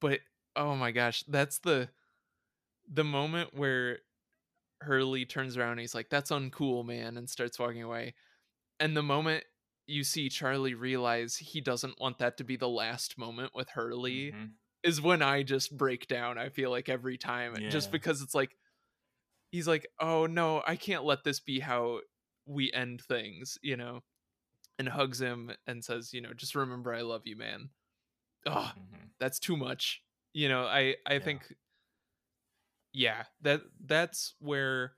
But 0.00 0.20
oh 0.54 0.76
my 0.76 0.92
gosh, 0.92 1.22
that's 1.24 1.58
the 1.58 1.90
the 2.88 3.04
moment 3.04 3.54
where 3.54 4.00
Hurley 4.82 5.26
turns 5.26 5.56
around 5.56 5.72
and 5.72 5.80
he's 5.80 5.94
like, 5.96 6.10
That's 6.10 6.32
uncool, 6.32 6.84
man, 6.86 7.16
and 7.16 7.30
starts 7.30 7.58
walking 7.58 7.82
away. 7.82 8.14
And 8.80 8.96
the 8.96 9.04
moment 9.04 9.44
you 9.86 10.04
see 10.04 10.30
Charlie 10.30 10.74
realize 10.74 11.36
he 11.36 11.60
doesn't 11.60 12.00
want 12.00 12.18
that 12.18 12.38
to 12.38 12.44
be 12.44 12.56
the 12.56 12.68
last 12.68 13.18
moment 13.18 13.52
with 13.54 13.70
Hurley 13.70 14.36
Mhm. 14.36 14.58
is 14.84 15.00
when 15.02 15.22
I 15.22 15.42
just 15.44 15.76
break 15.76 16.08
down. 16.08 16.38
I 16.38 16.50
feel 16.50 16.70
like 16.70 16.88
every 16.88 17.18
time, 17.18 17.58
just 17.68 17.90
because 17.92 18.22
it's 18.22 18.34
like, 18.34 18.56
he's 19.50 19.68
like, 19.68 19.86
Oh 20.00 20.26
no, 20.26 20.62
I 20.66 20.76
can't 20.76 21.04
let 21.04 21.24
this 21.24 21.40
be 21.40 21.60
how 21.60 22.00
we 22.46 22.72
end 22.72 23.02
things, 23.02 23.58
you 23.62 23.76
know? 23.76 24.02
And 24.78 24.88
hugs 24.88 25.20
him 25.22 25.52
and 25.66 25.84
says, 25.84 26.14
You 26.14 26.22
know, 26.22 26.34
just 26.34 26.54
remember 26.56 26.94
I 26.94 27.02
love 27.02 27.22
you, 27.26 27.36
man. 27.36 27.70
Oh, 28.46 28.72
Mhm. 28.74 29.10
that's 29.18 29.38
too 29.40 29.56
much 29.56 30.02
you 30.34 30.48
know 30.48 30.66
i 30.66 30.96
i 31.06 31.18
Yeah. 31.18 31.20
think 31.20 31.54
yeah 32.92 33.24
that 33.42 33.62
that's 33.84 34.34
where 34.38 34.96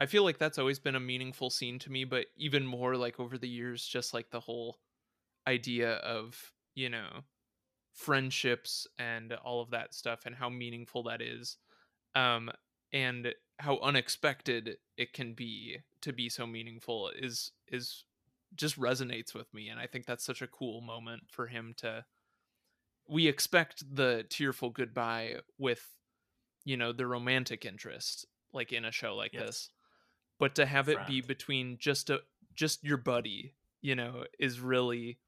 i 0.00 0.06
feel 0.06 0.24
like 0.24 0.38
that's 0.38 0.58
always 0.58 0.78
been 0.80 0.96
a 0.96 1.00
meaningful 1.00 1.50
scene 1.50 1.78
to 1.78 1.90
me 1.92 2.04
but 2.04 2.26
even 2.36 2.66
more 2.66 2.96
like 2.96 3.20
over 3.20 3.38
the 3.38 3.48
years 3.48 3.86
just 3.86 4.14
like 4.14 4.30
the 4.30 4.40
whole 4.40 4.78
idea 5.48 5.94
of 5.96 6.54
you 6.74 6.90
know 6.90 7.22
friendships 7.94 8.86
and 8.98 9.32
all 9.34 9.60
of 9.62 9.70
that 9.70 9.94
stuff 9.94 10.26
and 10.26 10.36
how 10.36 10.50
meaningful 10.50 11.04
that 11.04 11.22
is 11.22 11.58
um 12.14 12.50
and 12.92 13.34
how 13.58 13.78
unexpected 13.78 14.76
it 14.96 15.12
can 15.12 15.32
be 15.32 15.78
to 16.02 16.12
be 16.12 16.28
so 16.28 16.46
meaningful 16.46 17.10
is 17.16 17.52
is 17.68 18.04
just 18.54 18.78
resonates 18.78 19.34
with 19.34 19.52
me 19.52 19.68
and 19.68 19.80
i 19.80 19.86
think 19.86 20.06
that's 20.06 20.24
such 20.24 20.42
a 20.42 20.46
cool 20.46 20.80
moment 20.80 21.22
for 21.30 21.46
him 21.46 21.74
to 21.76 22.04
we 23.08 23.26
expect 23.28 23.84
the 23.94 24.24
tearful 24.28 24.70
goodbye 24.70 25.36
with 25.58 25.82
you 26.64 26.76
know 26.76 26.92
the 26.92 27.06
romantic 27.06 27.64
interest 27.64 28.26
like 28.52 28.72
in 28.72 28.84
a 28.84 28.92
show 28.92 29.14
like 29.14 29.32
Yes. 29.32 29.42
this 29.42 29.70
but 30.38 30.54
to 30.56 30.66
have 30.66 30.88
it 30.88 30.98
be 31.06 31.20
between 31.20 31.78
just 31.78 32.10
a 32.10 32.20
just 32.54 32.84
your 32.84 32.96
buddy 32.96 33.54
you 33.80 33.94
know 33.94 34.24
is 34.38 34.60
really 34.60 35.18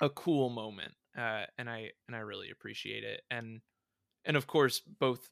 a 0.00 0.08
cool 0.08 0.48
moment 0.48 0.92
uh 1.16 1.44
and 1.58 1.68
i 1.68 1.90
and 2.06 2.16
i 2.16 2.20
really 2.20 2.50
appreciate 2.50 3.04
it 3.04 3.22
and 3.30 3.60
and 4.24 4.36
of 4.36 4.46
course 4.46 4.80
both 4.80 5.28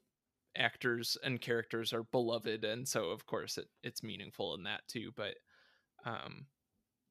actors 0.57 1.17
and 1.23 1.41
characters 1.41 1.93
are 1.93 2.05
beloved 2.05 2.65
and 2.65 2.87
so 2.89 3.11
of 3.11 3.27
course 3.27 3.59
it 3.59 3.69
it's 3.83 4.03
meaningful 4.03 4.55
in 4.55 4.65
that 4.65 4.81
too 4.89 5.11
but 5.17 5.35
um 6.05 6.47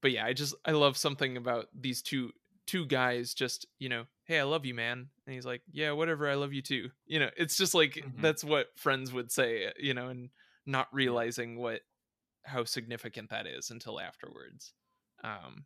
but 0.01 0.11
yeah 0.11 0.25
i 0.25 0.33
just 0.33 0.53
i 0.65 0.71
love 0.71 0.97
something 0.97 1.37
about 1.37 1.67
these 1.79 2.01
two 2.01 2.31
two 2.65 2.85
guys 2.85 3.33
just 3.33 3.65
you 3.79 3.87
know 3.87 4.03
hey 4.25 4.39
i 4.39 4.43
love 4.43 4.65
you 4.65 4.73
man 4.73 5.07
and 5.25 5.33
he's 5.35 5.45
like 5.45 5.61
yeah 5.71 5.91
whatever 5.91 6.29
i 6.29 6.35
love 6.35 6.51
you 6.51 6.61
too 6.61 6.89
you 7.05 7.19
know 7.19 7.29
it's 7.37 7.55
just 7.57 7.73
like 7.73 7.93
Mhm. 7.93 8.21
that's 8.21 8.43
what 8.43 8.67
friends 8.75 9.13
would 9.13 9.31
say 9.31 9.71
you 9.79 9.93
know 9.93 10.09
and 10.09 10.29
not 10.65 10.87
realizing 10.91 11.57
what 11.57 11.81
how 12.43 12.63
significant 12.65 13.29
that 13.29 13.47
is 13.47 13.69
until 13.69 13.99
afterwards 13.99 14.73
um 15.23 15.65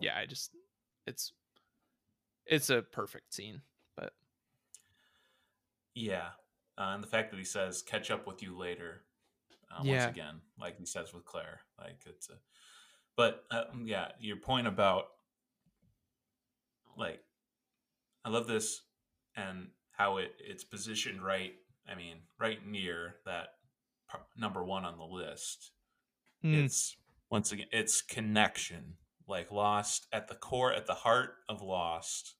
yeah 0.00 0.16
i 0.16 0.24
just 0.24 0.50
it's 1.06 1.32
it's 2.46 2.70
a 2.70 2.80
perfect 2.82 3.34
scene 3.34 3.60
but 3.96 4.12
Yeah, 5.94 6.28
uh, 6.78 6.92
and 6.94 7.02
the 7.02 7.08
fact 7.08 7.30
that 7.30 7.38
he 7.38 7.44
says 7.44 7.82
"catch 7.82 8.10
up 8.10 8.26
with 8.26 8.42
you 8.42 8.56
later," 8.56 9.02
uh, 9.70 9.82
Yeah. 9.84 10.04
once 10.06 10.10
again, 10.16 10.40
like 10.58 10.78
he 10.78 10.86
says 10.86 11.12
with 11.12 11.24
Claire, 11.24 11.60
like 11.78 12.02
it's 12.06 12.28
a. 12.30 12.34
But 13.16 13.44
uh, 13.50 13.64
yeah, 13.84 14.12
your 14.20 14.36
point 14.36 14.66
about 14.68 15.06
like, 16.96 17.20
I 18.24 18.30
love 18.30 18.46
this 18.46 18.82
and 19.36 19.68
how 19.92 20.18
it 20.18 20.32
it's 20.38 20.64
positioned 20.64 21.22
right. 21.24 21.54
I 21.88 21.94
mean, 21.94 22.18
right 22.38 22.64
near 22.66 23.16
that 23.24 23.48
number 24.36 24.64
one 24.64 24.84
on 24.84 24.98
the 24.98 25.04
list. 25.04 25.72
Mm. 26.44 26.64
It's 26.64 26.96
once 27.30 27.52
again, 27.52 27.66
it's 27.72 28.02
connection. 28.02 28.94
Like 29.26 29.50
Lost 29.50 30.06
at 30.12 30.28
the 30.28 30.34
core, 30.34 30.72
at 30.72 30.86
the 30.86 30.94
heart 30.94 31.34
of 31.48 31.60
Lost 31.60 32.36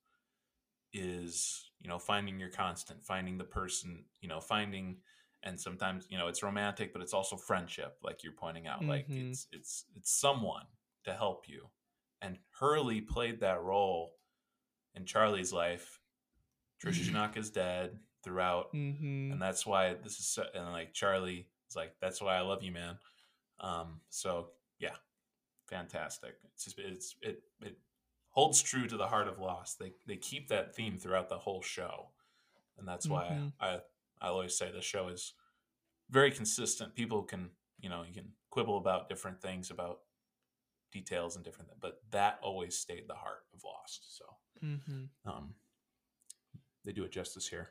is 0.92 1.67
you 1.80 1.88
know 1.88 1.98
finding 1.98 2.38
your 2.40 2.50
constant 2.50 3.04
finding 3.04 3.38
the 3.38 3.44
person 3.44 4.04
you 4.20 4.28
know 4.28 4.40
finding 4.40 4.96
and 5.44 5.58
sometimes 5.60 6.06
you 6.10 6.18
know 6.18 6.26
it's 6.28 6.42
romantic 6.42 6.92
but 6.92 7.00
it's 7.02 7.14
also 7.14 7.36
friendship 7.36 7.96
like 8.02 8.24
you're 8.24 8.32
pointing 8.32 8.66
out 8.66 8.84
like 8.84 9.08
Mhm. 9.08 9.30
it's 9.30 9.46
it's 9.52 9.84
it's 9.96 10.10
someone 10.10 10.66
to 11.04 11.12
help 11.14 11.48
you. 11.48 11.68
And 12.20 12.38
hurley 12.58 13.00
played 13.00 13.40
that 13.40 13.62
role 13.62 14.14
in 14.94 15.04
charlie's 15.06 15.52
life. 15.52 16.00
Tricia 16.84 17.06
Tanaka's 17.06 17.50
dead 17.50 17.98
throughout 18.24 18.72
mm-hmm. 18.74 19.32
and 19.32 19.40
that's 19.40 19.64
why 19.64 19.94
this 20.02 20.18
is 20.18 20.26
so, 20.26 20.44
and 20.54 20.72
like 20.72 20.92
charlie 20.92 21.46
is 21.70 21.76
like 21.76 21.94
that's 22.00 22.20
why 22.20 22.36
i 22.36 22.40
love 22.40 22.62
you 22.64 22.72
man. 22.72 22.98
Um 23.60 24.00
so 24.10 24.50
yeah 24.80 24.96
fantastic. 25.68 26.34
It's 26.54 26.64
just 26.64 26.78
it's 26.78 27.14
it 27.22 27.42
it 27.62 27.76
holds 28.38 28.62
true 28.62 28.86
to 28.86 28.96
the 28.96 29.06
heart 29.08 29.28
of 29.28 29.38
lost 29.38 29.78
they 29.78 29.92
they 30.06 30.16
keep 30.16 30.48
that 30.48 30.74
theme 30.74 30.96
throughout 30.98 31.28
the 31.28 31.38
whole 31.38 31.62
show 31.62 32.10
and 32.78 32.86
that's 32.86 33.08
why 33.08 33.26
i 33.60 33.78
i 34.20 34.28
always 34.28 34.56
say 34.56 34.70
the 34.70 34.80
show 34.80 35.08
is 35.08 35.34
very 36.10 36.30
consistent 36.30 36.94
people 36.94 37.22
can 37.22 37.50
you 37.80 37.88
know 37.88 38.02
you 38.06 38.14
can 38.14 38.28
quibble 38.50 38.78
about 38.78 39.08
different 39.08 39.40
things 39.42 39.70
about 39.70 39.98
details 40.92 41.36
and 41.36 41.44
different 41.44 41.70
but 41.80 42.00
that 42.10 42.38
always 42.42 42.76
stayed 42.76 43.04
the 43.08 43.14
heart 43.14 43.42
of 43.54 43.60
lost 43.64 44.16
so 44.16 44.24
Mm-hmm. 44.64 45.04
um, 45.30 45.54
they 46.84 46.92
do 46.92 47.04
it 47.04 47.12
justice 47.12 47.46
here. 47.48 47.68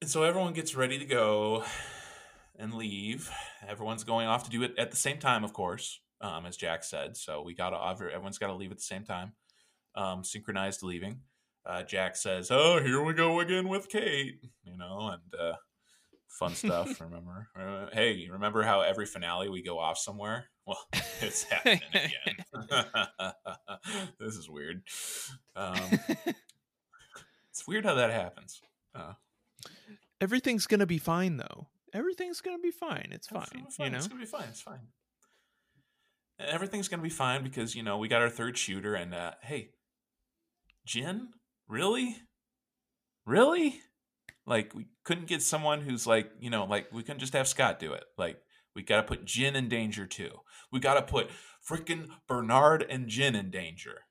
And 0.00 0.08
so 0.08 0.22
everyone 0.22 0.52
gets 0.52 0.74
ready 0.74 0.98
to 0.98 1.04
go 1.04 1.64
and 2.56 2.72
leave. 2.74 3.30
Everyone's 3.68 4.04
going 4.04 4.26
off 4.26 4.44
to 4.44 4.50
do 4.50 4.62
it 4.62 4.74
at 4.78 4.90
the 4.90 4.96
same 4.96 5.18
time, 5.18 5.44
of 5.44 5.52
course, 5.52 6.00
um, 6.20 6.46
as 6.46 6.56
Jack 6.56 6.84
said. 6.84 7.16
So 7.16 7.42
we 7.42 7.54
got 7.54 7.70
to 7.70 8.06
everyone's 8.12 8.38
got 8.38 8.48
to 8.48 8.54
leave 8.54 8.70
at 8.70 8.78
the 8.78 8.82
same 8.82 9.04
time, 9.04 9.32
um, 9.94 10.24
synchronized 10.24 10.82
leaving. 10.82 11.20
Uh, 11.66 11.82
Jack 11.82 12.16
says, 12.16 12.50
"Oh, 12.50 12.80
here 12.82 13.02
we 13.02 13.12
go 13.12 13.40
again 13.40 13.68
with 13.68 13.88
Kate," 13.88 14.40
you 14.64 14.76
know, 14.76 15.10
and 15.12 15.40
uh, 15.40 15.56
fun 16.28 16.54
stuff. 16.54 17.00
remember? 17.00 17.48
Uh, 17.58 17.86
hey, 17.92 18.28
remember 18.30 18.62
how 18.62 18.80
every 18.80 19.06
finale 19.06 19.48
we 19.48 19.62
go 19.62 19.78
off 19.78 19.98
somewhere? 19.98 20.46
Well, 20.66 20.78
it's 21.20 21.44
happening 21.44 21.80
again. 21.92 22.44
this 24.20 24.36
is 24.36 24.48
weird. 24.48 24.82
Um, 25.56 26.00
it's 27.50 27.66
weird 27.66 27.84
how 27.84 27.94
that 27.94 28.10
happens. 28.10 28.60
Uh, 28.94 29.14
Everything's 30.20 30.66
gonna 30.66 30.86
be 30.86 30.98
fine 30.98 31.36
though. 31.36 31.68
Everything's 31.92 32.40
gonna 32.40 32.58
be 32.58 32.70
fine. 32.70 33.08
It's 33.12 33.28
It's 33.30 33.76
fine. 33.76 33.86
You 33.86 33.90
know. 33.90 33.98
It's 33.98 34.08
gonna 34.08 34.20
be 34.20 34.26
fine. 34.26 34.46
It's 34.48 34.60
fine. 34.60 34.80
Everything's 36.38 36.88
gonna 36.88 37.02
be 37.02 37.08
fine 37.08 37.42
because 37.42 37.74
you 37.74 37.82
know 37.82 37.98
we 37.98 38.08
got 38.08 38.22
our 38.22 38.30
third 38.30 38.56
shooter, 38.56 38.94
and 38.94 39.12
uh, 39.14 39.32
hey, 39.42 39.70
Jin, 40.86 41.28
really, 41.68 42.16
really, 43.26 43.80
like 44.46 44.74
we 44.74 44.86
couldn't 45.04 45.26
get 45.26 45.42
someone 45.42 45.80
who's 45.80 46.06
like 46.06 46.30
you 46.40 46.50
know 46.50 46.64
like 46.64 46.92
we 46.92 47.02
couldn't 47.02 47.20
just 47.20 47.32
have 47.32 47.48
Scott 47.48 47.78
do 47.80 47.92
it. 47.92 48.04
Like 48.16 48.38
we 48.76 48.82
got 48.82 48.96
to 48.96 49.02
put 49.02 49.24
Jin 49.24 49.56
in 49.56 49.68
danger 49.68 50.06
too. 50.06 50.30
We 50.70 50.78
got 50.80 50.94
to 50.94 51.02
put 51.02 51.30
freaking 51.68 52.08
Bernard 52.28 52.84
and 52.88 53.08
Jin 53.08 53.34
in 53.34 53.50
danger. 53.50 54.02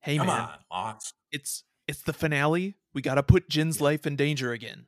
Hey 0.00 0.16
Come 0.18 0.28
man, 0.28 0.40
on, 0.42 0.58
Ox. 0.70 1.12
it's 1.32 1.64
it's 1.88 2.02
the 2.02 2.12
finale. 2.12 2.76
We 2.94 3.02
gotta 3.02 3.22
put 3.24 3.48
Jin's 3.48 3.78
Yeah. 3.78 3.84
life 3.84 4.06
in 4.06 4.14
danger 4.16 4.52
again. 4.52 4.86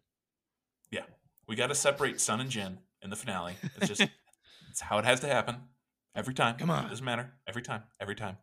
Yeah, 0.93 1.03
we 1.49 1.57
got 1.57 1.67
to 1.69 1.75
separate 1.75 2.21
Sun 2.21 2.41
and 2.41 2.51
Jin 2.51 2.79
in 3.03 3.11
the 3.11 3.17
finale. 3.17 3.57
It's 3.77 3.89
just 3.89 4.03
it's 4.71 4.81
how 4.83 4.99
it 4.99 5.05
has 5.05 5.19
to 5.21 5.27
happen 5.27 5.57
every 6.17 6.35
time. 6.35 6.57
Come 6.57 6.71
on. 6.71 6.87
it 6.87 6.89
doesn't 6.89 7.05
matter 7.05 7.33
every 7.47 7.63
time, 7.63 7.83
every 8.01 8.15
time. 8.17 8.39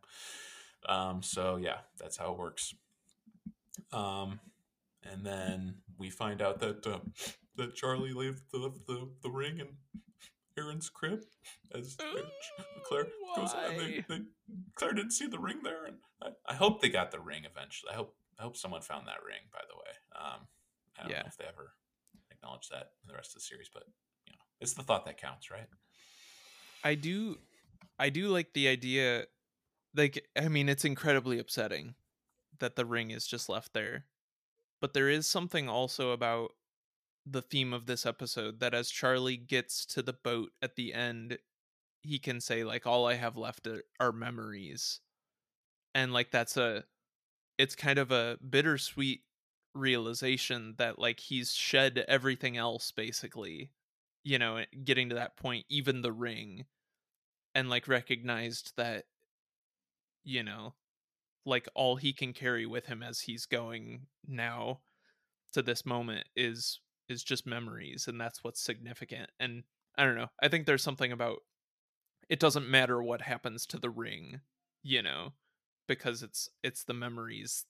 Um, 0.88 1.22
so 1.22 1.56
yeah, 1.56 1.78
that's 1.98 2.16
how 2.16 2.32
it 2.32 2.38
works. 2.38 2.74
Um, 3.92 4.40
and 5.02 5.24
then 5.24 5.76
we 5.98 6.10
find 6.10 6.40
out 6.40 6.60
that 6.60 6.86
uh, 6.86 7.00
that 7.56 7.74
Charlie 7.74 8.12
left 8.12 8.50
the, 8.52 8.72
the 8.86 9.10
the 9.22 9.30
ring 9.30 9.58
in 9.58 9.68
Aaron's 10.58 10.88
crib 10.88 11.20
as 11.74 11.96
Claire 12.84 13.08
goes. 13.36 13.54
And 13.68 13.78
they, 13.78 14.04
they, 14.08 14.20
Claire 14.76 14.92
didn't 14.94 15.10
see 15.12 15.26
the 15.26 15.38
ring 15.38 15.60
there, 15.62 15.84
and 15.84 15.96
I, 16.22 16.28
I 16.48 16.54
hope 16.54 16.80
they 16.80 16.88
got 16.88 17.10
the 17.10 17.20
ring 17.20 17.42
eventually. 17.44 17.92
I 17.92 17.96
hope 17.96 18.14
I 18.38 18.42
hope 18.42 18.56
someone 18.56 18.80
found 18.82 19.06
that 19.08 19.22
ring. 19.26 19.42
By 19.52 19.60
the 19.68 19.76
way, 19.76 19.92
um, 20.24 20.46
I 20.98 21.02
don't 21.02 21.10
Yeah. 21.10 21.20
know 21.22 21.28
if 21.28 21.36
they 21.36 21.44
ever 21.44 21.72
acknowledge 22.30 22.68
that 22.70 22.90
in 23.02 23.08
the 23.08 23.14
rest 23.14 23.30
of 23.30 23.34
the 23.34 23.40
series, 23.40 23.68
but 23.72 23.84
you 24.26 24.32
know, 24.32 24.38
it's 24.60 24.74
the 24.74 24.82
thought 24.82 25.04
that 25.06 25.18
counts, 25.18 25.50
right? 25.50 25.66
I 26.82 26.94
do 26.94 27.38
I 27.98 28.10
do 28.10 28.28
like 28.28 28.52
the 28.52 28.68
idea 28.68 29.26
like 29.94 30.26
I 30.36 30.48
mean 30.48 30.68
it's 30.68 30.84
incredibly 30.84 31.38
upsetting 31.38 31.94
that 32.60 32.76
the 32.76 32.84
ring 32.84 33.10
is 33.10 33.26
just 33.26 33.48
left 33.48 33.72
there. 33.72 34.06
But 34.80 34.92
there 34.92 35.08
is 35.08 35.26
something 35.26 35.68
also 35.68 36.10
about 36.10 36.52
the 37.26 37.42
theme 37.42 37.72
of 37.72 37.86
this 37.86 38.04
episode 38.04 38.60
that 38.60 38.74
as 38.74 38.90
Charlie 38.90 39.36
gets 39.36 39.86
to 39.86 40.02
the 40.02 40.12
boat 40.12 40.50
at 40.60 40.76
the 40.76 40.92
end, 40.92 41.38
he 42.02 42.18
can 42.18 42.40
say 42.40 42.64
like 42.64 42.86
all 42.86 43.06
I 43.06 43.14
have 43.14 43.36
left 43.36 43.66
are, 43.98 44.12
memories. 44.12 45.00
And 45.94 46.12
like 46.12 46.30
that's 46.30 46.56
a 46.56 46.84
it's 47.56 47.74
kind 47.74 47.98
of 47.98 48.10
a 48.10 48.36
bittersweet 48.48 49.22
realization 49.74 50.74
that 50.78 50.98
like 50.98 51.18
he's 51.18 51.52
shed 51.52 52.04
everything 52.06 52.56
else 52.56 52.92
basically 52.92 53.70
you 54.22 54.38
know 54.38 54.62
getting 54.84 55.08
to 55.08 55.16
that 55.16 55.36
point 55.36 55.64
even 55.68 56.00
the 56.00 56.12
ring 56.12 56.64
and 57.54 57.70
like 57.70 57.88
recognized 57.88 58.72
that 58.76 59.04
you 60.24 60.42
know 60.42 60.74
like 61.46 61.68
all 61.74 61.96
he 61.96 62.12
can 62.12 62.32
carry 62.32 62.66
with 62.66 62.86
him 62.86 63.02
as 63.02 63.20
he's 63.20 63.46
going 63.46 64.06
now 64.26 64.80
to 65.52 65.62
this 65.62 65.86
moment 65.86 66.26
is 66.36 66.80
is 67.08 67.22
just 67.22 67.46
memories 67.46 68.06
and 68.08 68.20
that's 68.20 68.42
what's 68.42 68.60
significant 68.60 69.30
and 69.38 69.62
i 69.96 70.04
don't 70.04 70.16
know 70.16 70.28
i 70.42 70.48
think 70.48 70.66
there's 70.66 70.82
something 70.82 71.12
about 71.12 71.38
it 72.28 72.40
doesn't 72.40 72.68
matter 72.68 73.02
what 73.02 73.22
happens 73.22 73.66
to 73.66 73.78
the 73.78 73.90
ring 73.90 74.40
you 74.82 75.02
know 75.02 75.32
because 75.86 76.22
it's 76.22 76.48
it's 76.62 76.84
the 76.84 76.94
memories 76.94 77.66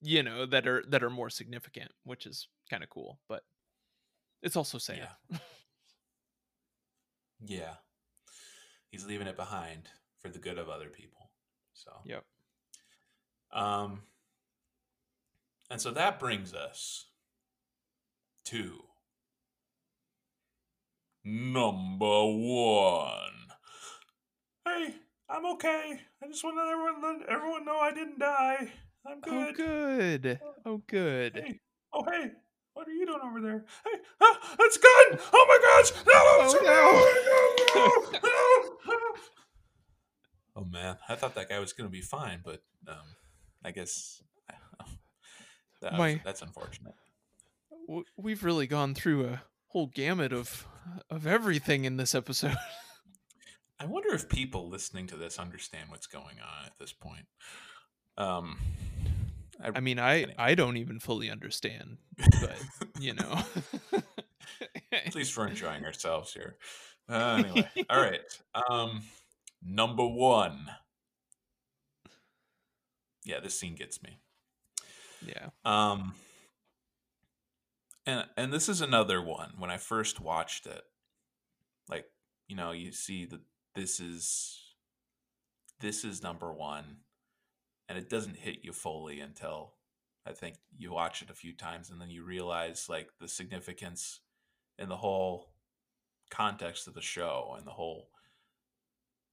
you 0.00 0.22
know 0.22 0.46
that 0.46 0.66
are 0.66 0.84
that 0.88 1.02
are 1.02 1.10
more 1.10 1.30
significant 1.30 1.90
which 2.04 2.26
is 2.26 2.48
kind 2.70 2.82
of 2.82 2.90
cool 2.90 3.18
but 3.28 3.42
it's 4.42 4.56
also 4.56 4.78
sad 4.78 5.08
Yeah. 5.30 5.38
Yeah. 7.44 7.74
He's 8.92 9.06
leaving 9.06 9.26
it 9.26 9.36
behind 9.36 9.88
for 10.20 10.28
the 10.28 10.38
good 10.38 10.58
of 10.58 10.68
other 10.68 10.88
people. 10.88 11.30
So 11.74 11.90
yep 12.04 12.24
Um, 13.52 14.02
and 15.70 15.80
so 15.80 15.90
that 15.90 16.20
brings 16.20 16.54
us 16.54 17.06
to 18.44 18.84
number 21.24 22.26
one. 22.26 23.30
Hey, 24.66 24.94
I'm 25.28 25.46
okay. 25.54 26.00
I 26.22 26.26
just 26.28 26.44
want 26.44 26.56
to 26.56 26.62
let 26.62 26.72
everyone, 26.72 27.20
let 27.20 27.28
everyone 27.30 27.64
know 27.64 27.78
I 27.78 27.92
didn't 27.92 28.18
die. 28.18 28.72
I'm 29.06 29.20
good. 29.20 29.32
oh 29.32 29.52
good. 29.52 30.22
good 30.22 30.40
oh 30.64 30.82
good 30.86 31.32
Hey, 31.34 31.60
oh 31.92 32.04
hey, 32.04 32.30
what 32.74 32.88
are 32.88 32.92
you 32.92 33.06
doing 33.06 33.20
over 33.24 33.40
there? 33.40 33.64
Hey, 33.84 33.98
ah, 34.20 34.38
it's 34.60 34.76
gun! 34.76 35.18
Oh 35.32 35.46
my 35.48 35.58
gosh! 35.62 35.92
No! 36.06 36.12
Oh, 36.14 36.58
no! 37.74 37.80
no, 37.80 38.20
no, 38.92 38.98
no. 38.98 39.20
Oh 40.56 40.64
man, 40.64 40.96
I 41.08 41.14
thought 41.14 41.34
that 41.36 41.48
guy 41.48 41.58
was 41.58 41.72
gonna 41.72 41.88
be 41.88 42.00
fine, 42.02 42.40
but 42.44 42.62
um, 42.88 42.96
I 43.64 43.70
guess 43.70 44.22
that 45.80 45.92
was- 45.92 45.98
My- 45.98 46.20
that's 46.24 46.42
unfortunate. 46.42 46.94
W- 47.88 48.04
we've 48.16 48.44
really 48.44 48.66
gone 48.66 48.94
through 48.94 49.26
a 49.26 49.42
whole 49.68 49.86
gamut 49.86 50.32
of 50.32 50.66
of 51.10 51.26
everything 51.26 51.84
in 51.84 51.96
this 51.96 52.14
episode 52.14 52.56
I 53.80 53.84
wonder 53.86 54.14
if 54.14 54.28
people 54.28 54.68
listening 54.68 55.06
to 55.08 55.16
this 55.16 55.38
understand 55.40 55.90
what's 55.90 56.06
going 56.06 56.36
on 56.40 56.66
at 56.66 56.72
this 56.78 56.92
point. 56.92 57.26
Um, 58.16 58.58
i 59.62 59.80
mean 59.80 59.98
i 59.98 60.16
Anyway. 60.22 60.34
i 60.38 60.54
don't 60.54 60.76
even 60.76 60.98
fully 60.98 61.30
understand 61.30 61.98
but 62.40 62.56
you 63.00 63.14
know 63.14 63.42
at 64.92 65.14
least 65.14 65.36
we're 65.36 65.48
enjoying 65.48 65.84
ourselves 65.84 66.32
here. 66.32 66.56
Uh, 67.08 67.42
anyway, 67.44 67.68
all 67.90 68.00
right. 68.02 68.20
Um, 68.70 69.02
number 69.64 70.06
one. 70.06 70.66
Yeah, 73.24 73.40
this 73.40 73.58
scene 73.58 73.74
gets 73.74 74.02
me. 74.02 74.18
yeah 75.26 75.48
Um, 75.64 76.14
and 78.06 78.24
and 78.36 78.52
this 78.52 78.68
is 78.68 78.80
another 78.80 79.22
one. 79.22 79.52
When 79.58 79.70
I 79.70 79.76
first 79.76 80.20
watched 80.20 80.66
it, 80.66 80.82
like 81.88 82.06
you 82.48 82.56
know, 82.56 82.72
you 82.72 82.92
see 82.92 83.26
that 83.26 83.40
this 83.74 84.00
is 84.00 84.58
this 85.80 86.04
is 86.04 86.22
number 86.22 86.52
one, 86.52 86.98
and 87.88 87.98
it 87.98 88.08
doesn't 88.08 88.36
hit 88.36 88.58
you 88.62 88.72
fully 88.72 89.20
until 89.20 89.74
I 90.26 90.32
think 90.32 90.56
you 90.78 90.92
watch 90.92 91.22
it 91.22 91.30
a 91.30 91.34
few 91.34 91.52
times, 91.52 91.90
and 91.90 92.00
then 92.00 92.10
you 92.10 92.24
realize 92.24 92.88
like 92.88 93.08
the 93.20 93.28
significance 93.28 94.20
in 94.78 94.88
the 94.88 94.96
whole 94.96 95.52
context 96.30 96.86
of 96.86 96.94
the 96.94 97.02
show 97.02 97.54
and 97.56 97.66
the 97.66 97.72
whole 97.72 98.08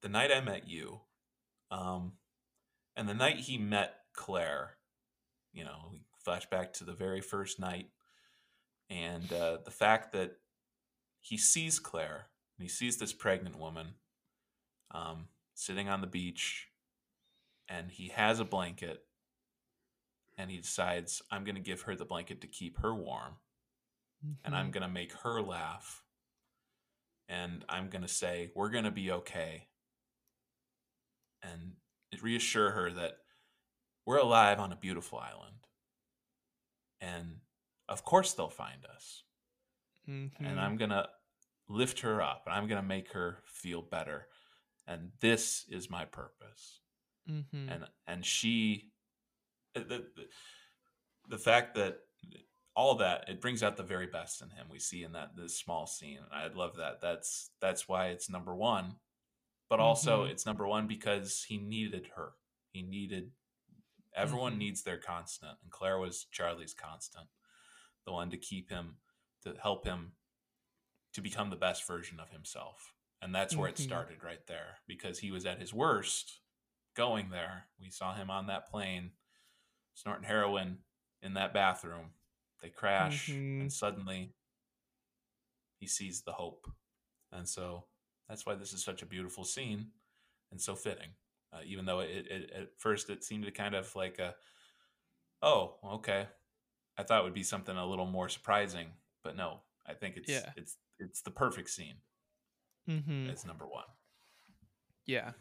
the 0.01 0.09
night 0.09 0.31
I 0.31 0.41
met 0.41 0.67
you, 0.67 1.01
um, 1.71 2.13
and 2.95 3.07
the 3.07 3.13
night 3.13 3.37
he 3.37 3.57
met 3.57 3.95
Claire 4.13 4.77
you 5.53 5.63
know, 5.63 5.89
we 5.91 6.01
flash 6.23 6.49
back 6.49 6.73
to 6.73 6.83
the 6.83 6.93
very 6.93 7.21
first 7.21 7.59
night 7.59 7.87
and 8.89 9.31
uh, 9.33 9.57
the 9.63 9.71
fact 9.71 10.13
that 10.13 10.37
he 11.21 11.37
sees 11.37 11.79
Claire 11.79 12.27
and 12.57 12.63
he 12.63 12.69
sees 12.69 12.97
this 12.97 13.13
pregnant 13.13 13.59
woman 13.59 13.87
um, 14.91 15.27
sitting 15.53 15.89
on 15.89 16.01
the 16.01 16.07
beach 16.07 16.68
and 17.69 17.91
he 17.91 18.09
has 18.09 18.39
a 18.39 18.45
blanket 18.45 19.05
and 20.37 20.49
he 20.49 20.57
decides, 20.57 21.21
I'm 21.31 21.43
going 21.43 21.55
to 21.55 21.61
give 21.61 21.81
her 21.83 21.95
the 21.95 22.05
blanket 22.05 22.41
to 22.41 22.47
keep 22.47 22.79
her 22.79 22.93
warm 22.93 23.35
and 24.43 24.55
I'm 24.55 24.69
Mhm. 24.69 24.73
going 24.73 24.81
to 24.83 24.89
make 24.89 25.13
her 25.13 25.41
laugh 25.41 26.03
and 27.29 27.63
I'm 27.69 27.89
going 27.89 28.01
to 28.01 28.07
say, 28.07 28.51
We're 28.55 28.69
going 28.69 28.85
to 28.85 28.91
be 28.91 29.11
okay. 29.11 29.69
And 31.41 31.77
reassure 32.21 32.71
her 32.71 32.91
that 32.91 33.19
we're 34.05 34.17
alive 34.17 34.59
on 34.59 34.71
a 34.71 34.75
beautiful 34.75 35.19
island. 35.19 35.67
And 36.99 37.41
of 37.87 38.03
course 38.03 38.33
they'll 38.33 38.49
find 38.49 38.85
us. 38.85 39.23
Mhm. 40.07 40.31
And 40.39 40.59
I'm 40.59 40.75
going 40.75 40.89
to 40.89 41.09
lift 41.67 41.99
her 41.99 42.21
up 42.21 42.45
and 42.45 42.55
I'm 42.55 42.67
going 42.67 42.81
to 42.81 42.87
make 42.87 43.11
her 43.13 43.43
feel 43.45 43.81
better. 43.81 44.27
And 44.87 45.11
this 45.19 45.65
is 45.69 45.89
my 45.89 46.03
purpose 46.05 46.81
Mhm. 47.29 47.71
and 47.71 47.87
and 48.07 48.25
she 48.25 48.91
the, 49.75 49.83
the 50.15 50.29
the 51.29 51.37
fact 51.37 51.75
that 51.75 51.99
all 52.75 52.95
that 52.95 53.27
it 53.29 53.41
brings 53.41 53.61
out 53.63 53.77
the 53.77 53.83
very 53.83 54.07
best 54.07 54.41
in 54.41 54.49
him 54.49 54.67
we 54.69 54.79
see 54.79 55.03
in 55.03 55.11
that 55.13 55.35
this 55.35 55.57
small 55.57 55.85
scene 55.85 56.21
i 56.31 56.47
love 56.47 56.75
that 56.77 56.99
that's 57.01 57.51
that's 57.61 57.87
why 57.87 58.07
it's 58.07 58.29
number 58.29 58.55
one 58.55 58.95
but 59.69 59.79
also 59.79 60.25
Mhm. 60.25 60.31
it's 60.31 60.45
number 60.45 60.67
one 60.67 60.87
because 60.87 61.43
he 61.43 61.57
needed 61.57 62.07
her 62.15 62.33
he 62.71 62.81
needed 62.81 63.31
everyone 64.15 64.55
Mhm. 64.55 64.59
needs 64.59 64.83
their 64.83 64.97
constant 64.97 65.57
and 65.61 65.71
claire 65.71 65.99
was 65.99 66.25
charlie's 66.31 66.73
constant 66.73 67.27
the 68.05 68.11
one 68.11 68.29
to 68.31 68.37
keep 68.37 68.69
him 68.69 68.97
to 69.43 69.53
help 69.61 69.85
him 69.85 70.15
to 71.13 71.21
become 71.21 71.49
the 71.49 71.55
best 71.55 71.85
version 71.85 72.19
of 72.19 72.29
himself 72.29 72.93
and 73.21 73.35
that's 73.35 73.55
where 73.55 73.69
it 73.69 73.75
Mhm. 73.75 73.83
started 73.83 74.23
right 74.23 74.45
there 74.47 74.79
because 74.87 75.19
he 75.19 75.31
was 75.31 75.45
at 75.45 75.59
his 75.59 75.73
worst 75.73 76.41
going 76.99 77.29
there. 77.29 77.63
We 77.79 77.89
saw 77.89 78.13
him 78.13 78.29
on 78.29 78.47
that 78.47 78.67
plane 78.69 79.11
snorting 79.93 80.25
heroin 80.27 80.77
in 81.21 81.33
that 81.35 81.53
bathroom. 81.53 82.11
They 82.61 82.69
crash, 82.69 83.29
Mhm. 83.29 83.61
and 83.61 83.71
suddenly 83.73 84.33
he 85.79 85.87
sees 85.87 86.21
the 86.23 86.33
hope. 86.33 86.69
And 87.31 87.47
so 87.47 87.87
that's 88.27 88.45
why 88.45 88.55
this 88.55 88.73
is 88.73 88.83
such 88.83 89.01
a 89.01 89.05
beautiful 89.05 89.45
scene 89.45 89.91
and 90.51 90.59
so 90.61 90.75
fitting. 90.75 91.15
Uh, 91.53 91.61
even 91.65 91.85
though 91.85 92.01
it, 92.01 92.27
it, 92.27 92.51
at 92.51 92.79
first 92.79 93.09
it 93.09 93.23
seemed 93.23 93.45
to 93.45 93.51
kind 93.51 93.75
of 93.75 93.95
like 93.95 94.19
a, 94.19 94.35
oh, 95.41 95.79
okay. 95.83 96.27
I 96.97 97.03
thought 97.03 97.21
it 97.21 97.23
would 97.23 97.33
be 97.33 97.43
something 97.43 97.77
a 97.77 97.85
little 97.85 98.05
more 98.05 98.27
surprising, 98.27 98.87
but 99.23 99.37
no, 99.37 99.61
I 99.85 99.93
think 99.93 100.17
it's 100.17 100.29
Yeah. 100.29 100.51
it's 100.57 100.77
it's 100.99 101.21
the 101.21 101.31
perfect 101.31 101.69
scene. 101.69 102.01
Mhm. 102.89 103.29
It's 103.29 103.45
number 103.45 103.65
one. 103.65 103.87
Yeah. 105.05 105.31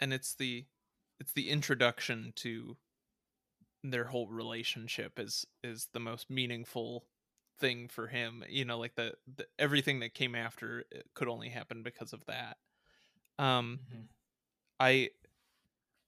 And 0.00 0.12
it's 0.12 0.34
the 0.34 0.66
it's 1.20 1.32
the 1.32 1.50
introduction 1.50 2.32
to 2.36 2.76
their 3.84 4.04
whole 4.04 4.28
relationship 4.28 5.18
is 5.18 5.46
is 5.62 5.88
the 5.92 6.00
most 6.00 6.30
meaningful 6.30 7.04
thing 7.58 7.88
for 7.88 8.08
him. 8.08 8.44
You 8.48 8.64
know, 8.64 8.78
like 8.78 8.94
the, 8.94 9.14
the 9.36 9.46
everything 9.58 10.00
that 10.00 10.14
came 10.14 10.34
after 10.34 10.84
it 10.90 11.06
could 11.14 11.28
only 11.28 11.48
happen 11.48 11.82
because 11.82 12.12
of 12.12 12.24
that. 12.26 12.56
Um 13.38 13.80
mm-hmm. 13.88 14.02
I 14.80 15.10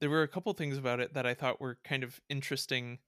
there 0.00 0.10
were 0.10 0.22
a 0.22 0.28
couple 0.28 0.52
things 0.54 0.78
about 0.78 1.00
it 1.00 1.14
that 1.14 1.26
I 1.26 1.34
thought 1.34 1.60
were 1.60 1.78
kind 1.84 2.02
of 2.02 2.20
interesting 2.28 2.98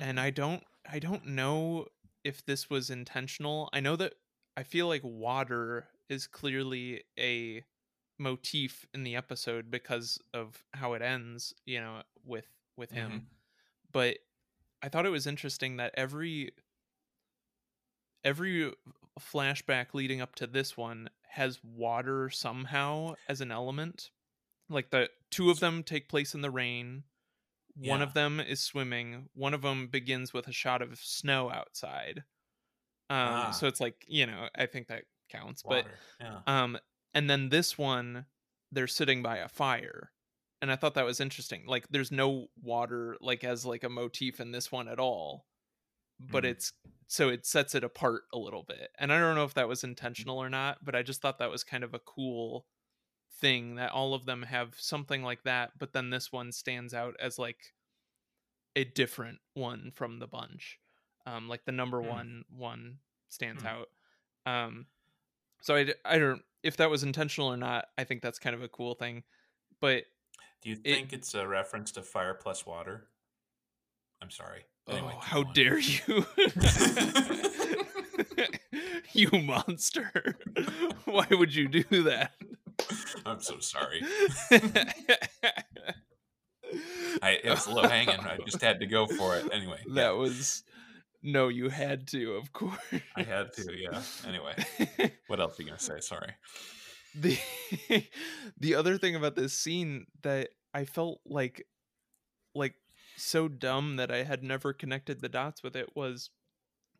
and 0.00 0.18
mm-hmm. 0.18 0.26
I 0.26 0.30
don't 0.30 0.62
I 0.90 0.98
don't 0.98 1.26
know 1.26 1.86
if 2.24 2.44
this 2.44 2.70
was 2.70 2.90
intentional. 2.90 3.68
I 3.72 3.80
know 3.80 3.96
that 3.96 4.14
I 4.56 4.62
feel 4.62 4.88
like 4.88 5.02
water 5.04 5.88
is 6.08 6.26
clearly 6.26 7.04
a 7.18 7.64
motif 8.22 8.86
in 8.94 9.02
the 9.04 9.16
episode 9.16 9.70
because 9.70 10.18
of 10.32 10.64
how 10.74 10.94
it 10.94 11.02
ends, 11.02 11.52
you 11.66 11.80
know, 11.80 12.02
with 12.24 12.46
with 12.76 12.90
him. 12.92 13.10
Mhm. 13.12 13.24
But 13.92 14.18
I 14.80 14.88
thought 14.88 15.04
it 15.06 15.10
was 15.10 15.26
interesting 15.26 15.76
that 15.76 15.92
every 15.96 16.52
every 18.24 18.72
flashback 19.20 19.94
leading 19.94 20.20
up 20.20 20.34
to 20.36 20.46
this 20.46 20.76
one 20.76 21.10
has 21.28 21.62
water 21.62 22.30
somehow 22.30 23.14
as 23.28 23.40
an 23.40 23.50
element. 23.50 24.10
Like 24.68 24.90
the 24.90 25.10
two 25.30 25.50
of 25.50 25.60
them 25.60 25.82
take 25.82 26.08
place 26.08 26.34
in 26.34 26.40
the 26.40 26.50
rain. 26.50 27.04
One 27.74 28.00
Yeah. 28.00 28.06
of 28.06 28.14
them 28.14 28.38
is 28.38 28.60
swimming. 28.60 29.28
One 29.34 29.54
of 29.54 29.62
them 29.62 29.88
begins 29.88 30.32
with 30.32 30.46
a 30.46 30.52
shot 30.52 30.82
of 30.82 30.98
snow 30.98 31.50
outside. 31.50 32.18
Um, 33.10 33.16
Ah. 33.34 33.50
so 33.50 33.66
it's 33.66 33.80
like 33.80 34.04
you 34.08 34.26
know, 34.26 34.48
I 34.54 34.66
think 34.66 34.88
that 34.88 35.04
counts. 35.28 35.62
But 35.62 35.86
yeah. 36.20 36.42
um, 36.46 36.78
and 37.14 37.28
then 37.30 37.48
this 37.50 37.78
one, 37.78 38.26
they're 38.70 38.86
sitting 38.88 39.22
by 39.22 39.38
a 39.38 39.48
fire, 39.48 40.12
and 40.60 40.70
I 40.72 40.76
thought 40.76 40.94
that 40.94 41.04
was 41.04 41.20
interesting. 41.20 41.66
Like, 41.66 41.88
there's 41.88 42.12
no 42.12 42.48
water 42.56 43.16
like 43.20 43.44
as 43.44 43.66
like 43.66 43.84
a 43.84 43.88
motif 43.88 44.40
in 44.40 44.52
this 44.52 44.72
one 44.72 44.88
at 44.88 45.00
all, 45.00 45.46
but 46.20 46.44
Mhm. 46.44 46.46
it's 46.46 46.72
so 47.08 47.28
it 47.30 47.46
sets 47.46 47.74
it 47.74 47.84
apart 47.84 48.24
a 48.32 48.38
little 48.38 48.62
bit. 48.64 48.90
And 48.98 49.12
I 49.12 49.18
don't 49.20 49.36
know 49.36 49.44
if 49.44 49.54
that 49.54 49.68
was 49.68 49.84
intentional 49.84 50.38
or 50.38 50.50
not, 50.50 50.84
but 50.84 50.94
I 50.96 51.02
just 51.02 51.22
thought 51.22 51.38
that 51.38 51.50
was 51.50 51.64
kind 51.64 51.84
of 51.84 51.94
a 51.94 52.00
cool 52.00 52.66
thing 53.40 53.76
that 53.76 53.92
all 53.92 54.14
of 54.14 54.26
them 54.26 54.42
have 54.44 54.80
something 54.80 55.22
like 55.22 55.44
that, 55.44 55.72
but 55.78 55.92
then 55.92 56.10
this 56.10 56.32
one 56.32 56.52
stands 56.52 56.94
out 56.94 57.16
as 57.20 57.38
like 57.38 57.74
a 58.74 58.84
different 58.84 59.40
one 59.54 59.90
from 59.90 60.18
the 60.18 60.26
bunch. 60.26 60.78
Um, 61.26 61.48
like 61.48 61.64
the 61.64 61.72
number 61.72 62.02
Hmm. 62.02 62.02
one 62.02 62.44
one 62.48 63.00
stands 63.28 63.62
Hmm. 63.62 63.64
out. 63.64 63.88
Um, 64.46 64.86
so 65.62 65.76
I, 65.76 65.94
I 66.04 66.18
don't 66.18 66.42
if 66.62 66.76
that 66.78 66.90
was 66.90 67.02
intentional 67.02 67.48
or 67.52 67.56
not. 67.56 67.86
I 67.98 68.04
think 68.04 68.22
that's 68.22 68.38
kind 68.38 68.54
of 68.54 68.62
a 68.62 68.68
cool 68.68 68.94
thing. 68.94 69.22
But 69.80 70.04
Do 70.62 70.70
you 70.70 70.76
it- 70.84 70.94
think 70.94 71.12
it's 71.12 71.34
a 71.34 71.46
reference 71.46 71.90
to 71.92 72.02
fire 72.02 72.34
plus 72.34 72.64
water? 72.66 73.08
I'm 74.22 74.30
sorry. 74.30 74.64
Anyway, 74.88 75.12
oh, 75.16 75.20
how 75.20 75.42
going. 75.42 75.54
dare 75.54 75.78
you, 75.78 76.26
you 79.12 79.30
monster! 79.42 80.36
Why 81.04 81.26
would 81.30 81.54
you 81.54 81.68
do 81.68 82.02
that? 82.04 82.32
I'm 83.24 83.40
so 83.40 83.58
sorry. 83.60 84.02
I, 87.22 87.38
it 87.44 87.50
was 87.50 87.66
a 87.66 87.70
low 87.74 87.82
hanging. 87.82 88.18
I 88.20 88.38
just 88.44 88.60
had 88.62 88.80
to 88.80 88.86
go 88.86 89.06
for 89.06 89.36
it. 89.36 89.46
Anyway, 89.52 89.78
yeah, 89.86 89.94
that 89.94 90.16
was 90.16 90.64
no, 91.22 91.48
you 91.48 91.68
had 91.68 92.08
to, 92.08 92.32
of 92.32 92.52
course. 92.52 92.78
I 93.16 93.22
had 93.22 93.52
to. 93.54 93.72
Yeah. 93.76 94.02
Anyway, 94.26 94.54
what 95.28 95.40
else 95.40 95.58
are 95.58 95.62
you 95.62 95.68
gonna 95.68 95.80
say? 95.80 96.00
Sorry. 96.00 96.32
the 97.14 97.38
the 98.58 98.74
other 98.74 98.98
thing 98.98 99.14
about 99.16 99.36
this 99.36 99.52
scene 99.52 100.06
that 100.22 100.50
I 100.74 100.84
felt 100.84 101.20
like 101.26 101.66
like 102.54 102.74
so 103.16 103.48
dumb 103.48 103.96
that 103.96 104.10
I 104.10 104.24
had 104.24 104.42
never 104.42 104.72
connected 104.72 105.20
the 105.20 105.28
dots 105.28 105.62
with 105.62 105.76
it 105.76 105.90
was 105.94 106.30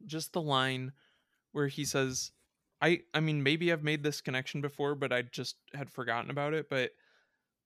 just 0.07 0.33
the 0.33 0.43
line 0.43 0.93
where 1.53 1.69
he 1.69 1.85
says 1.85 2.33
I 2.81 3.01
I 3.15 3.21
mean 3.21 3.43
maybe 3.43 3.73
I've 3.73 3.83
made 3.83 4.03
this 4.03 4.21
connection 4.21 4.61
before 4.61 4.95
but 4.95 5.13
I 5.13 5.23
just 5.23 5.57
had 5.75 5.91
forgotten 5.91 6.31
about 6.31 6.55
it 6.55 6.69
but 6.69 6.91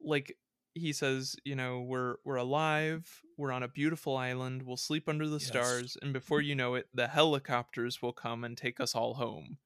like 0.01 0.37
he 0.77 0.93
says 0.93 1.37
you 1.45 1.57
know 1.57 1.81
we're 1.81 2.17
we're 2.25 2.37
alive 2.37 3.23
we're 3.39 3.53
on 3.53 3.63
a 3.63 3.69
beautiful 3.69 4.17
island 4.17 4.63
we'll 4.63 4.77
sleep 4.77 5.09
under 5.09 5.27
the 5.29 5.41
Yes. 5.41 5.49
stars 5.49 5.97
and 6.03 6.13
before 6.13 6.41
you 6.41 6.55
know 6.55 6.75
it 6.75 6.89
the 6.95 7.09
helicopters 7.09 8.03
will 8.03 8.13
come 8.13 8.45
and 8.45 8.57
take 8.59 8.81
us 8.81 8.95
all 8.95 9.15
home 9.15 9.59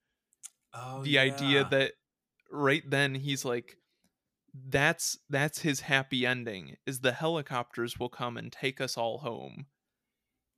Oh, 0.72 1.02
the 1.02 1.18
idea 1.18 1.64
that 1.64 1.92
right 2.50 2.82
then 2.88 3.14
he's 3.16 3.44
like 3.44 3.76
that's 4.54 5.18
that's 5.28 5.60
his 5.60 5.80
happy 5.82 6.26
ending 6.26 6.76
is 6.86 7.00
the 7.00 7.12
helicopters 7.12 7.98
will 7.98 8.08
come 8.08 8.36
and 8.36 8.52
take 8.52 8.80
us 8.80 8.96
all 8.96 9.18
home 9.18 9.66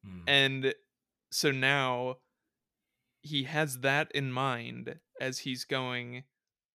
Hmm. 0.04 0.24
and 0.26 0.74
so 1.30 1.50
now 1.50 2.18
he 3.22 3.44
has 3.44 3.80
that 3.80 4.10
in 4.12 4.32
mind 4.32 5.00
as 5.20 5.40
he's 5.40 5.64
going 5.64 6.24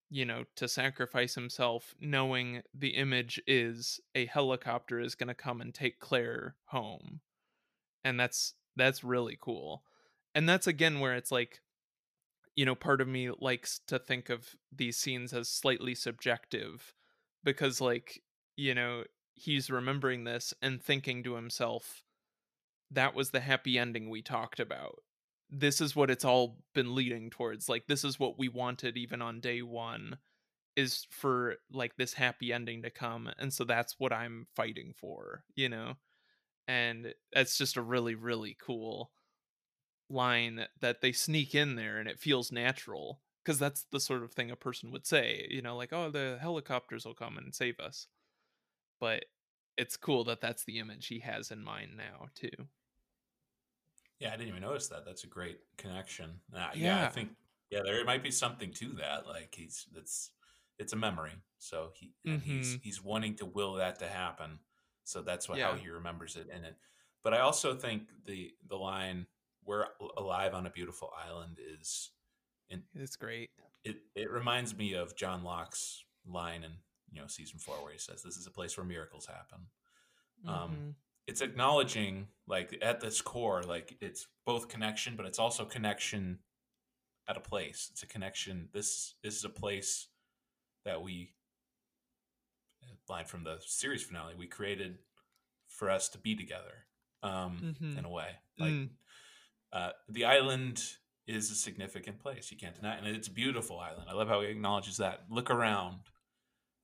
you 0.09 0.25
know 0.25 0.45
to 0.55 0.67
sacrifice 0.67 1.35
himself 1.35 1.93
knowing 1.99 2.61
the 2.73 2.89
image 2.89 3.41
is 3.45 3.99
a 4.15 4.25
helicopter 4.25 4.99
is 4.99 5.15
going 5.15 5.27
to 5.27 5.33
come 5.33 5.61
and 5.61 5.73
take 5.73 5.99
claire 5.99 6.55
home. 6.67 7.21
And 8.03 8.19
that's 8.19 8.53
that's 8.75 9.03
really 9.03 9.37
cool. 9.39 9.83
And 10.33 10.47
that's 10.47 10.67
again 10.67 10.99
where 10.99 11.15
it's 11.15 11.31
like 11.31 11.61
you 12.55 12.65
know 12.65 12.75
part 12.75 13.01
of 13.01 13.07
me 13.07 13.29
likes 13.39 13.79
to 13.87 13.99
think 13.99 14.29
of 14.29 14.55
these 14.75 14.97
scenes 14.97 15.33
as 15.33 15.49
slightly 15.49 15.95
subjective 15.95 16.93
because 17.43 17.79
like 17.79 18.21
you 18.55 18.73
know 18.73 19.03
he's 19.33 19.69
remembering 19.69 20.23
this 20.23 20.53
and 20.61 20.81
thinking 20.81 21.23
to 21.23 21.35
himself 21.35 22.03
that 22.89 23.13
was 23.13 23.29
the 23.29 23.41
happy 23.41 23.77
ending 23.77 24.09
we 24.09 24.21
talked 24.21 24.59
about 24.59 25.03
this 25.49 25.81
is 25.81 25.95
what 25.95 26.09
it's 26.09 26.25
all 26.25 26.57
been 26.73 26.93
leading 26.95 27.29
towards 27.29 27.69
like 27.69 27.87
this 27.87 28.03
is 28.03 28.19
what 28.19 28.37
we 28.37 28.49
wanted 28.49 28.97
even 28.97 29.21
on 29.21 29.39
day 29.39 29.61
1 29.61 30.17
is 30.75 31.07
for 31.09 31.55
like 31.71 31.95
this 31.97 32.13
happy 32.13 32.53
ending 32.53 32.83
to 32.83 32.89
come 32.89 33.29
and 33.39 33.53
so 33.53 33.63
that's 33.63 33.95
what 33.97 34.13
I'm 34.13 34.47
fighting 34.55 34.93
for 34.95 35.43
you 35.55 35.69
know? 35.69 35.95
And 36.67 37.13
it's 37.33 37.57
just 37.57 37.77
a 37.77 37.81
really 37.81 38.15
really 38.15 38.57
cool 38.61 39.11
line 40.09 40.65
that 40.81 41.01
they 41.01 41.11
sneak 41.11 41.55
in 41.55 41.75
there 41.75 41.97
and 41.99 42.07
it 42.09 42.19
feels 42.19 42.51
natural 42.51 43.21
because 43.43 43.59
that's 43.59 43.85
the 43.91 43.99
sort 43.99 44.23
of 44.23 44.33
thing 44.33 44.51
a 44.51 44.55
person 44.55 44.91
would 44.91 45.05
say 45.05 45.47
you 45.49 45.61
know 45.61 45.75
like 45.77 45.93
oh 45.93 46.09
the 46.11 46.37
helicopters 46.41 47.05
will 47.05 47.13
come 47.13 47.37
and 47.37 47.55
save 47.55 47.79
us. 47.79 48.07
But 48.99 49.25
it's 49.77 49.97
cool 49.97 50.23
that 50.25 50.41
that's 50.41 50.63
the 50.65 50.79
image 50.79 51.07
he 51.07 51.19
has 51.19 51.51
in 51.51 51.63
mind 51.63 51.97
now 51.97 52.27
too 52.35 52.67
Yeah, 54.19 54.29
I 54.29 54.31
didn't 54.37 54.49
even 54.49 54.61
notice 54.61 54.87
that. 54.89 55.05
That's 55.05 55.23
a 55.23 55.27
great 55.27 55.59
connection. 55.77 56.41
Uh, 56.53 56.71
yeah, 56.75 57.01
I 57.01 57.07
think 57.07 57.31
yeah, 57.69 57.81
there 57.83 58.03
might 58.05 58.23
be 58.23 58.31
something 58.31 58.71
to 58.73 58.93
that. 58.93 59.27
Like 59.27 59.53
he's 59.55 59.87
it's 59.95 60.31
it's 60.79 60.93
a 60.93 60.95
memory, 60.95 61.33
so 61.57 61.91
he 61.95 62.15
and 62.25 62.41
he's 62.43 62.77
Mhm. 62.77 62.81
he's 62.81 63.01
wanting 63.03 63.35
to 63.37 63.45
will 63.45 63.73
that 63.75 63.99
to 63.99 64.07
happen. 64.07 64.59
So 65.03 65.21
that's 65.21 65.47
what 65.47 65.59
how 65.59 65.75
he 65.75 65.89
remembers 65.89 66.35
it 66.35 66.49
in 66.49 66.63
it. 66.65 66.77
But 67.23 67.33
I 67.33 67.39
also 67.39 67.75
think 67.75 68.09
the 68.25 68.55
the 68.65 68.77
line 68.77 69.27
"We're 69.63 69.87
alive 70.17 70.53
on 70.53 70.65
a 70.65 70.71
beautiful 70.71 71.11
island" 71.15 71.59
is 71.61 72.11
it's 72.93 73.15
great 73.15 73.51
it. 73.83 73.97
It 74.15 74.29
reminds 74.31 74.75
me 74.75 74.93
of 74.93 75.15
John 75.15 75.43
Locke's 75.43 76.03
line 76.25 76.63
in 76.63 76.73
you 77.11 77.21
know 77.21 77.27
season 77.27 77.59
four 77.59 77.81
where 77.83 77.91
he 77.93 77.97
says, 77.99 78.21
"This 78.23 78.37
is 78.37 78.47
a 78.47 78.51
place 78.51 78.77
where 78.77 78.85
miracles 78.85 79.25
happen." 79.25 79.67
Um, 80.47 80.71
Mhm. 80.71 80.95
It's 81.27 81.41
acknowledging 81.41 82.27
like 82.47 82.77
at 82.81 82.99
this 83.01 83.21
core 83.21 83.61
like 83.63 83.97
it's 84.01 84.27
both 84.45 84.69
connection 84.69 85.15
but 85.15 85.25
it's 85.25 85.39
also 85.39 85.65
connection 85.65 86.39
at 87.27 87.35
a 87.37 87.41
place. 87.41 87.89
It's 87.91 88.03
a 88.03 88.07
connection 88.07 88.69
this 88.73 89.15
this 89.23 89.35
is 89.35 89.43
a 89.43 89.49
place 89.49 90.07
that 90.85 91.01
we 91.01 91.33
line 93.09 93.25
from 93.25 93.43
the 93.43 93.57
series 93.65 94.03
finale 94.03 94.33
we 94.37 94.47
created 94.47 94.97
for 95.69 95.89
us 95.89 96.09
to 96.09 96.17
be 96.17 96.35
together 96.35 96.85
um 97.23 97.75
Mhm. 97.81 97.97
in 97.97 98.05
a 98.05 98.09
way. 98.09 98.35
Like 98.57 98.73
Mm. 98.73 98.89
uh 99.73 99.91
the 100.09 100.25
island 100.25 100.81
is 101.25 101.51
a 101.51 101.55
significant 101.55 102.19
place 102.19 102.51
you 102.51 102.57
can't 102.57 102.75
deny 102.75 102.95
it 102.95 103.03
and 103.03 103.15
it's 103.15 103.27
a 103.27 103.31
beautiful 103.31 103.79
island. 103.79 104.09
I 104.09 104.13
love 104.13 104.29
how 104.29 104.41
he 104.41 104.47
acknowledges 104.47 104.97
that. 104.97 105.29
Look 105.29 105.49
around. 105.49 106.09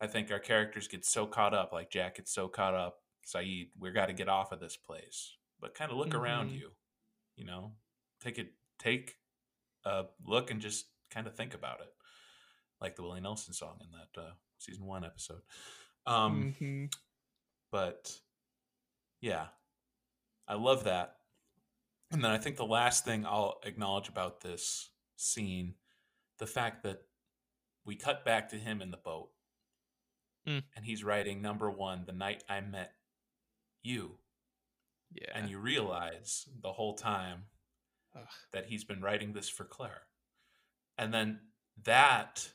I 0.02 0.08
think 0.08 0.32
our 0.32 0.40
characters 0.40 0.88
get 0.90 1.06
so 1.06 1.26
caught 1.26 1.54
up 1.54 1.72
like 1.72 1.90
jack 1.90 2.16
gets 2.16 2.32
so 2.34 2.50
caught 2.50 2.74
up 2.74 3.03
Sayid, 3.26 3.70
we 3.78 3.92
got 3.92 4.08
to 4.08 4.14
get 4.14 4.30
off 4.30 4.52
of 4.52 4.60
this 4.60 4.76
place. 4.78 5.36
But 5.60 5.76
kind 5.76 5.92
of 5.92 5.98
look 5.98 6.14
around 6.14 6.50
Mhm. 6.52 6.60
you, 6.60 6.76
you 7.36 7.46
know, 7.46 7.76
take 8.20 8.38
it, 8.38 8.54
take 8.80 9.18
a 9.86 10.06
look 10.26 10.52
and 10.52 10.60
just 10.62 10.88
kind 11.10 11.26
of 11.28 11.36
think 11.36 11.54
about 11.54 11.80
it, 11.82 11.94
like 12.82 12.96
the 12.96 13.04
Willie 13.04 13.22
Nelson 13.22 13.54
song 13.54 13.80
in 13.82 13.92
that 13.92 14.22
uh, 14.22 14.34
season 14.58 14.86
one 14.86 15.06
episode. 15.06 15.42
Um, 16.06 16.54
Mhm. 16.60 16.94
But 17.72 18.22
yeah, 19.22 19.50
I 20.48 20.56
love 20.56 20.84
that. 20.84 21.22
And 22.12 22.24
then 22.24 22.32
I 22.32 22.38
think 22.38 22.58
the 22.58 22.66
last 22.66 23.06
thing 23.06 23.26
I'll 23.26 23.60
acknowledge 23.64 24.10
about 24.10 24.42
this 24.42 24.92
scene, 25.16 25.76
the 26.38 26.46
fact 26.48 26.84
that 26.84 27.08
we 27.86 27.96
cut 27.96 28.24
back 28.26 28.50
to 28.50 28.60
him 28.60 28.82
in 28.82 28.92
the 28.92 28.98
boat, 28.98 29.34
Mm. 30.46 30.64
and 30.76 30.86
he's 30.86 31.04
writing 31.06 31.42
number 31.42 31.72
one, 31.72 32.06
the 32.06 32.12
night 32.12 32.44
I 32.50 32.60
met 32.62 33.00
you 33.84 34.18
yeah 35.12 35.30
and 35.36 35.50
you 35.50 35.60
realize 35.60 36.48
the 36.62 36.72
whole 36.72 36.96
time 36.96 37.44
Ugh. 38.16 38.24
that 38.52 38.66
he's 38.66 38.84
been 38.84 39.02
writing 39.02 39.34
this 39.34 39.50
for 39.50 39.64
Claire. 39.66 40.04
And 40.98 41.14
then 41.14 41.40
that 41.84 42.50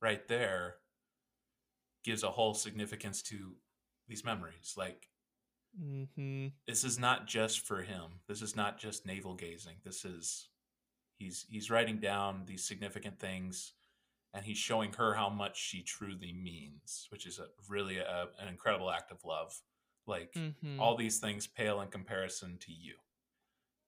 right 0.00 0.26
there 0.28 0.76
gives 2.04 2.22
a 2.22 2.30
whole 2.30 2.54
significance 2.54 3.22
to 3.22 3.56
these 4.08 4.24
memories. 4.24 4.74
Like 4.76 5.08
Mhm. 5.78 6.52
this 6.66 6.82
is 6.84 6.98
not 6.98 7.26
just 7.26 7.60
for 7.60 7.82
him. 7.82 8.20
This 8.26 8.42
is 8.42 8.56
not 8.56 8.78
just 8.78 9.06
navel 9.06 9.34
gazing. 9.34 9.76
This 9.84 10.04
is 10.04 10.48
he's 11.18 11.46
he's 11.48 11.70
writing 11.70 12.00
down 12.00 12.44
these 12.46 12.64
significant 12.66 13.18
things 13.20 13.72
and 14.32 14.44
he's 14.44 14.58
showing 14.58 14.92
her 14.94 15.14
how 15.14 15.28
much 15.28 15.58
she 15.58 15.82
truly 15.82 16.32
means, 16.32 17.06
which 17.10 17.26
is 17.26 17.38
a 17.38 17.48
really 17.68 17.98
a, 17.98 18.28
an 18.38 18.48
incredible 18.48 18.90
act 18.90 19.10
of 19.12 19.24
love. 19.24 19.60
Like 20.10 20.32
Mhm. 20.34 20.78
all 20.80 20.96
these 20.96 21.18
things 21.20 21.46
pale 21.46 21.80
in 21.80 21.88
comparison 21.88 22.58
to 22.58 22.72
you 22.72 22.96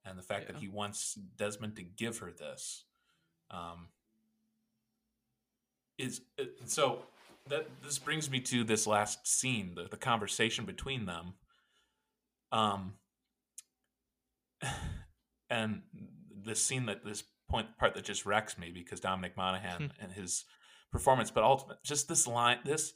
and 0.05 0.16
the 0.19 0.23
fact 0.23 0.47
Yeah. 0.47 0.53
that 0.53 0.61
he 0.61 0.69
wants 0.69 1.15
Desmond 1.15 1.77
to 1.77 1.82
give 1.82 2.19
her 2.19 2.32
this 2.32 2.85
um, 3.51 3.89
is 5.99 6.23
uh, 6.40 6.44
so 6.65 7.05
that 7.49 7.66
this 7.82 7.99
brings 7.99 8.31
me 8.31 8.40
to 8.40 8.65
this 8.65 8.86
last 8.86 9.27
scene, 9.27 9.74
the, 9.74 9.89
the 9.89 9.97
conversation 9.97 10.65
between 10.65 11.05
them. 11.07 11.35
Um, 12.53 12.99
and 15.51 15.82
the 16.44 16.55
scene 16.55 16.86
that 16.86 17.05
this 17.05 17.24
point 17.51 17.77
part 17.78 17.94
that 17.94 18.05
just 18.05 18.24
wrecks 18.24 18.57
me 18.57 18.70
because 18.70 19.01
Dominic 19.01 19.36
Monaghan 19.36 19.90
Hmm. 19.90 19.90
and 20.03 20.12
his 20.12 20.44
performance, 20.90 21.31
but 21.31 21.43
ultimate 21.43 21.82
just 21.82 22.09
this 22.09 22.27
line 22.27 22.61
this 22.65 22.94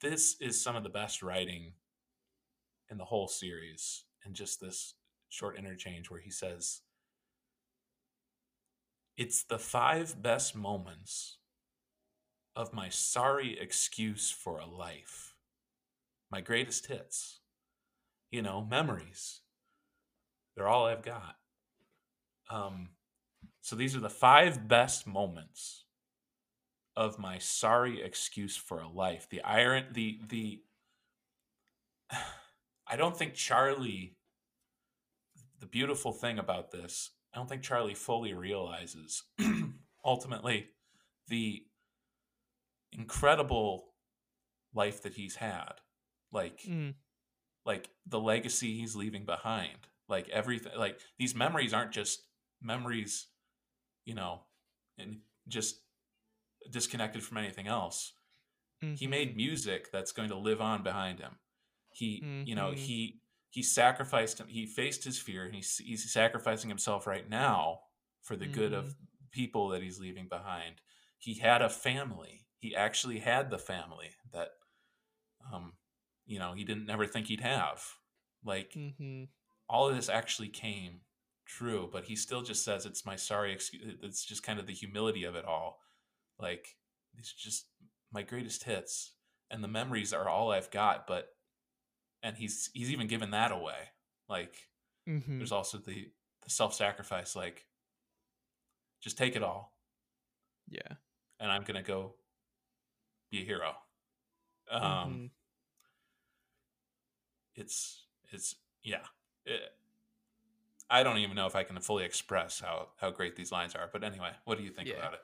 this 0.00 0.36
is 0.40 0.62
some 0.62 0.76
of 0.76 0.84
the 0.84 0.88
best 0.90 1.22
writing 1.22 1.72
in 2.90 2.98
the 2.98 3.04
whole 3.04 3.28
series 3.28 4.04
and 4.24 4.34
just 4.34 4.60
this 4.60 4.94
short 5.28 5.58
interchange 5.58 6.10
where 6.10 6.20
he 6.20 6.30
says 6.30 6.80
it's 9.16 9.42
the 9.42 9.58
five 9.58 10.22
best 10.22 10.56
moments 10.56 11.38
of 12.56 12.72
my 12.72 12.88
sorry 12.88 13.58
excuse 13.60 14.30
for 14.30 14.58
a 14.58 14.66
life 14.66 15.34
my 16.30 16.40
greatest 16.40 16.86
hits 16.86 17.40
you 18.30 18.42
know 18.42 18.66
memories. 18.68 19.40
They're 20.56 20.68
all 20.68 20.86
i've 20.86 21.02
got. 21.02 21.36
Um 22.50 22.90
so 23.60 23.76
these 23.76 23.94
are 23.96 24.00
the 24.00 24.10
five 24.10 24.66
best 24.68 25.06
moments 25.06 25.84
of 26.96 27.18
my 27.18 27.38
sorry 27.38 28.02
excuse 28.02 28.56
for 28.56 28.80
a 28.80 28.88
life. 28.88 29.28
The 29.30 29.42
iron 29.42 29.86
the 29.92 30.18
the 30.28 30.62
i 32.88 32.96
don't 32.96 33.16
think 33.16 33.34
charlie 33.34 34.16
the 35.60 35.66
beautiful 35.66 36.12
thing 36.12 36.38
about 36.38 36.70
this 36.70 37.10
i 37.34 37.36
don't 37.36 37.48
think 37.48 37.62
charlie 37.62 37.94
fully 37.94 38.32
realizes 38.32 39.22
ultimately 40.04 40.68
the 41.28 41.64
incredible 42.92 43.92
life 44.74 45.02
that 45.02 45.14
he's 45.14 45.36
had 45.36 45.74
like 46.32 46.62
Mm. 46.66 46.94
like 47.64 47.90
the 48.06 48.20
legacy 48.20 48.78
he's 48.78 48.96
leaving 48.96 49.24
behind 49.24 49.88
like 50.08 50.28
everything 50.30 50.72
like 50.76 51.00
these 51.18 51.34
memories 51.34 51.72
aren't 51.74 51.92
just 51.92 52.22
memories 52.62 53.26
you 54.04 54.14
know 54.14 54.40
and 54.98 55.20
just 55.46 55.80
disconnected 56.70 57.22
from 57.22 57.38
anything 57.38 57.66
else 57.66 58.12
he 58.80 59.06
Mhm. 59.06 59.10
made 59.10 59.36
music 59.36 59.90
that's 59.90 60.12
going 60.12 60.28
to 60.28 60.36
live 60.36 60.60
on 60.60 60.82
behind 60.82 61.18
him 61.18 61.38
he 61.98 62.28
you 62.44 62.54
know 62.54 62.72
Mhm. 62.72 62.76
he 62.76 63.20
he 63.50 63.62
sacrificed 63.62 64.38
him 64.40 64.48
he 64.48 64.66
faced 64.66 65.04
his 65.04 65.18
fear 65.18 65.44
and 65.44 65.54
he's, 65.54 65.78
he's 65.78 66.12
sacrificing 66.12 66.68
himself 66.70 67.06
right 67.06 67.28
now 67.28 67.80
for 68.22 68.36
the 68.36 68.46
good 68.46 68.72
of 68.72 68.94
people 69.30 69.68
that 69.68 69.82
he's 69.82 70.00
leaving 70.00 70.28
behind. 70.28 70.76
He 71.18 71.34
had 71.38 71.62
a 71.62 71.68
family. 71.68 72.46
He 72.58 72.74
actually 72.76 73.18
had 73.20 73.50
the 73.50 73.58
family 73.58 74.10
that 74.32 74.50
um 75.52 75.74
you 76.26 76.38
know 76.38 76.52
he 76.54 76.64
didn't 76.64 76.86
never 76.86 77.06
think 77.06 77.26
he'd 77.26 77.40
have. 77.40 77.82
Like 78.44 78.74
Mhm. 78.74 79.28
all 79.68 79.88
of 79.88 79.96
this 79.96 80.08
actually 80.08 80.48
came 80.48 81.02
true 81.46 81.88
but 81.92 82.04
he 82.04 82.16
still 82.16 82.42
just 82.42 82.64
says 82.64 82.86
it's 82.86 83.06
my 83.06 83.16
sorry 83.16 83.52
excuse 83.52 83.96
it's 84.02 84.24
just 84.24 84.42
kind 84.42 84.58
of 84.60 84.66
the 84.66 84.74
humility 84.74 85.24
of 85.24 85.36
it 85.36 85.44
all. 85.44 85.80
Like 86.38 86.76
it's 87.14 87.32
just 87.32 87.68
my 88.12 88.22
greatest 88.22 88.64
hits 88.64 89.14
and 89.50 89.64
the 89.64 89.68
memories 89.68 90.12
are 90.12 90.28
all 90.28 90.52
i've 90.52 90.70
got 90.70 91.06
but 91.06 91.30
and 92.22 92.36
he's 92.36 92.70
he's 92.74 92.90
even 92.90 93.06
given 93.06 93.30
that 93.30 93.52
away 93.52 93.90
like 94.28 94.68
Mhm. 95.06 95.38
there's 95.38 95.52
also 95.52 95.78
the 95.78 96.10
the 96.42 96.50
self-sacrifice 96.50 97.34
like 97.36 97.66
just 99.00 99.16
take 99.18 99.36
it 99.36 99.42
all 99.42 99.72
Yeah. 100.68 100.96
and 101.40 101.50
i'm 101.50 101.62
gonna 101.62 101.82
go 101.82 102.14
be 103.30 103.42
a 103.42 103.44
hero 103.44 103.74
um 104.70 104.80
Mhm. 104.82 105.30
it's 107.54 108.04
it's 108.30 108.56
yeah 108.82 109.04
It- 109.44 109.74
i 110.90 111.02
don't 111.02 111.18
even 111.18 111.36
know 111.36 111.46
if 111.46 111.54
i 111.56 111.62
can 111.62 111.80
fully 111.80 112.04
express 112.04 112.60
how 112.60 112.88
how 112.96 113.10
great 113.10 113.36
these 113.36 113.52
lines 113.52 113.74
are 113.74 113.88
but 113.92 114.02
anyway 114.04 114.30
what 114.44 114.58
do 114.58 114.64
you 114.64 114.70
think 114.70 114.88
Yeah. 114.88 114.96
about 114.96 115.14
it 115.14 115.20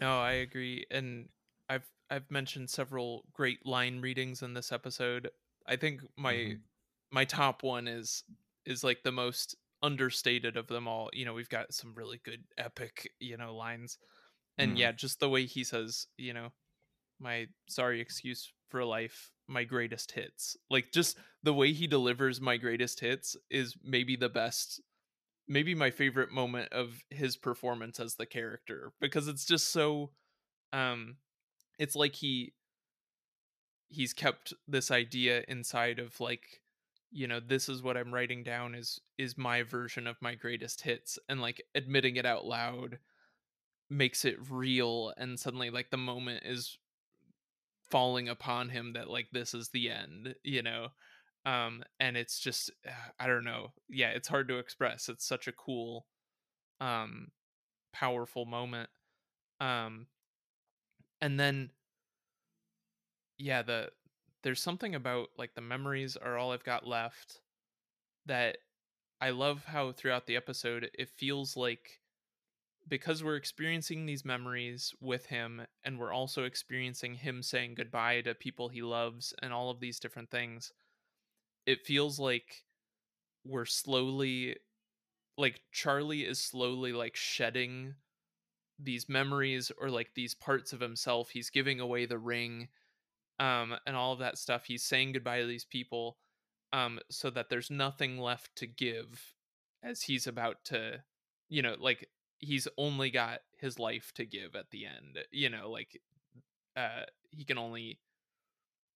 No, 0.00 0.18
I 0.18 0.32
agree, 0.32 0.86
and 0.90 1.28
I've 1.68 1.84
I've 2.08 2.30
mentioned 2.30 2.70
several 2.70 3.26
great 3.34 3.66
line 3.66 4.00
readings 4.00 4.40
in 4.42 4.54
this 4.54 4.72
episode. 4.72 5.30
I 5.70 5.76
think 5.76 6.02
my 6.18 6.54
Mhm. 6.54 6.62
my 7.12 7.26
top 7.26 7.64
one 7.64 7.88
is 7.88 8.24
is 8.66 8.84
like 8.84 9.04
the 9.04 9.12
most 9.12 9.56
understated 9.82 10.58
of 10.58 10.68
them 10.68 10.88
all. 10.88 11.10
You 11.14 11.26
know, 11.26 11.34
we've 11.34 11.50
got 11.50 11.74
some 11.74 11.94
really 11.94 12.20
good 12.24 12.44
epic, 12.58 13.10
you 13.20 13.38
know, 13.38 13.56
lines. 13.56 13.98
And 14.58 14.76
Mhm. 14.76 14.78
yeah, 14.78 14.92
just 14.92 15.20
the 15.20 15.30
way 15.30 15.46
he 15.46 15.64
says, 15.64 16.06
you 16.18 16.34
know, 16.34 16.50
my 17.20 17.48
sorry 17.68 18.00
excuse 18.00 18.52
for 18.70 18.84
life, 18.84 19.32
my 19.48 19.64
greatest 19.64 20.12
hits. 20.12 20.56
Like 20.70 20.92
just 20.92 21.18
the 21.42 21.54
way 21.54 21.72
he 21.72 21.86
delivers 21.86 22.40
my 22.40 22.56
greatest 22.56 23.00
hits 23.00 23.36
is 23.50 23.76
maybe 23.82 24.16
the 24.16 24.28
best 24.30 24.80
maybe 25.48 25.74
my 25.74 25.90
favorite 25.90 26.30
moment 26.30 26.72
of 26.72 27.02
his 27.10 27.36
performance 27.36 28.00
as 28.00 28.16
the 28.16 28.26
character 28.26 28.92
because 29.00 29.28
it's 29.28 29.44
just 29.46 29.68
so 29.68 30.12
um 30.72 31.18
it's 31.78 31.96
like 31.96 32.14
he 32.14 32.54
he's 33.90 34.12
kept 34.14 34.54
this 34.68 34.90
idea 34.90 35.44
inside 35.48 35.98
of 35.98 36.18
like 36.20 36.62
you 37.10 37.26
know 37.26 37.40
this 37.40 37.68
is 37.68 37.82
what 37.82 37.96
i'm 37.96 38.14
writing 38.14 38.42
down 38.42 38.74
is 38.74 39.00
is 39.18 39.36
my 39.36 39.62
version 39.62 40.06
of 40.06 40.16
my 40.22 40.34
greatest 40.34 40.80
hits 40.82 41.18
and 41.28 41.40
like 41.40 41.62
admitting 41.74 42.16
it 42.16 42.24
out 42.26 42.46
loud 42.46 42.98
makes 43.90 44.24
it 44.24 44.36
real 44.48 45.12
and 45.16 45.38
suddenly 45.38 45.68
like 45.68 45.90
the 45.90 45.96
moment 45.96 46.44
is 46.46 46.78
falling 47.90 48.28
upon 48.28 48.68
him 48.68 48.92
that 48.92 49.10
like 49.10 49.28
this 49.32 49.52
is 49.52 49.68
the 49.70 49.90
end 49.90 50.34
you 50.44 50.62
know? 50.62 50.88
Um 51.44 51.82
and 51.98 52.16
it's 52.16 52.38
just 52.38 52.70
i 53.18 53.26
don't 53.26 53.44
know. 53.44 53.72
Yeah 53.88 54.10
it's 54.10 54.28
hard 54.28 54.48
to 54.48 54.58
express. 54.58 55.08
It's 55.08 55.26
such 55.26 55.48
a 55.48 55.52
cool 55.52 56.06
um 56.80 57.28
powerful 57.92 58.46
moment. 58.46 58.90
Um 59.60 60.06
and 61.20 61.38
then 61.38 61.70
yeah 63.40 63.62
the 63.62 63.88
there's 64.42 64.62
something 64.62 64.94
about 64.94 65.28
like 65.38 65.54
the 65.54 65.60
memories 65.60 66.16
are 66.16 66.36
all 66.36 66.52
i've 66.52 66.64
got 66.64 66.86
left 66.86 67.40
that 68.26 68.58
i 69.20 69.30
love 69.30 69.64
how 69.64 69.90
throughout 69.92 70.26
the 70.26 70.36
episode 70.36 70.90
it 70.94 71.08
feels 71.16 71.56
like 71.56 72.00
because 72.88 73.22
we're 73.24 73.36
experiencing 73.36 74.04
these 74.04 74.24
memories 74.24 74.92
with 75.00 75.26
him 75.26 75.62
and 75.84 75.98
we're 75.98 76.12
also 76.12 76.44
experiencing 76.44 77.14
him 77.14 77.42
saying 77.42 77.74
goodbye 77.74 78.20
to 78.20 78.34
people 78.34 78.68
he 78.68 78.82
loves 78.82 79.32
and 79.42 79.52
all 79.52 79.70
of 79.70 79.80
these 79.80 79.98
different 79.98 80.30
things 80.30 80.72
it 81.66 81.86
feels 81.86 82.18
like 82.18 82.64
we're 83.46 83.64
slowly 83.64 84.56
like 85.38 85.60
charlie 85.72 86.22
is 86.22 86.38
slowly 86.38 86.92
like 86.92 87.16
shedding 87.16 87.94
these 88.78 89.08
memories 89.08 89.70
or 89.80 89.88
like 89.88 90.10
these 90.14 90.34
parts 90.34 90.72
of 90.72 90.80
himself 90.80 91.30
he's 91.30 91.50
giving 91.50 91.80
away 91.80 92.04
the 92.04 92.18
ring 92.18 92.68
um 93.40 93.74
and 93.86 93.96
all 93.96 94.12
of 94.12 94.20
that 94.20 94.38
stuff 94.38 94.64
he's 94.66 94.84
saying 94.84 95.12
goodbye 95.12 95.40
to 95.40 95.46
these 95.46 95.64
people 95.64 96.18
um 96.72 97.00
so 97.10 97.30
that 97.30 97.48
there's 97.48 97.70
nothing 97.70 98.18
left 98.18 98.54
to 98.54 98.66
give 98.66 99.34
as 99.82 100.02
he's 100.02 100.26
about 100.26 100.62
to 100.64 101.02
you 101.48 101.62
know 101.62 101.74
like 101.80 102.08
he's 102.38 102.68
only 102.78 103.10
got 103.10 103.40
his 103.58 103.78
life 103.78 104.12
to 104.14 104.24
give 104.24 104.54
at 104.54 104.70
the 104.70 104.86
end 104.86 105.18
you 105.32 105.48
know 105.48 105.70
like 105.70 106.00
uh 106.76 107.02
he 107.30 107.44
can 107.44 107.58
only 107.58 107.98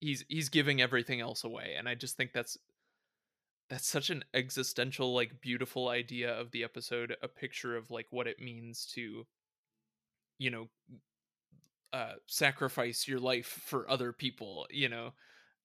he's 0.00 0.24
he's 0.28 0.48
giving 0.48 0.80
everything 0.80 1.20
else 1.20 1.42
away 1.42 1.74
and 1.76 1.88
i 1.88 1.94
just 1.94 2.16
think 2.16 2.32
that's 2.32 2.56
that's 3.70 3.88
such 3.88 4.10
an 4.10 4.22
existential 4.34 5.14
like 5.14 5.40
beautiful 5.40 5.88
idea 5.88 6.32
of 6.32 6.50
the 6.50 6.62
episode 6.62 7.16
a 7.22 7.28
picture 7.28 7.76
of 7.76 7.90
like 7.90 8.06
what 8.10 8.26
it 8.26 8.38
means 8.40 8.86
to 8.86 9.26
you 10.38 10.50
know 10.50 10.68
uh 11.94 12.14
sacrifice 12.28 13.08
your 13.08 13.20
life 13.20 13.62
for 13.66 13.90
other 13.90 14.12
people 14.12 14.66
you 14.70 14.90
know? 14.90 15.12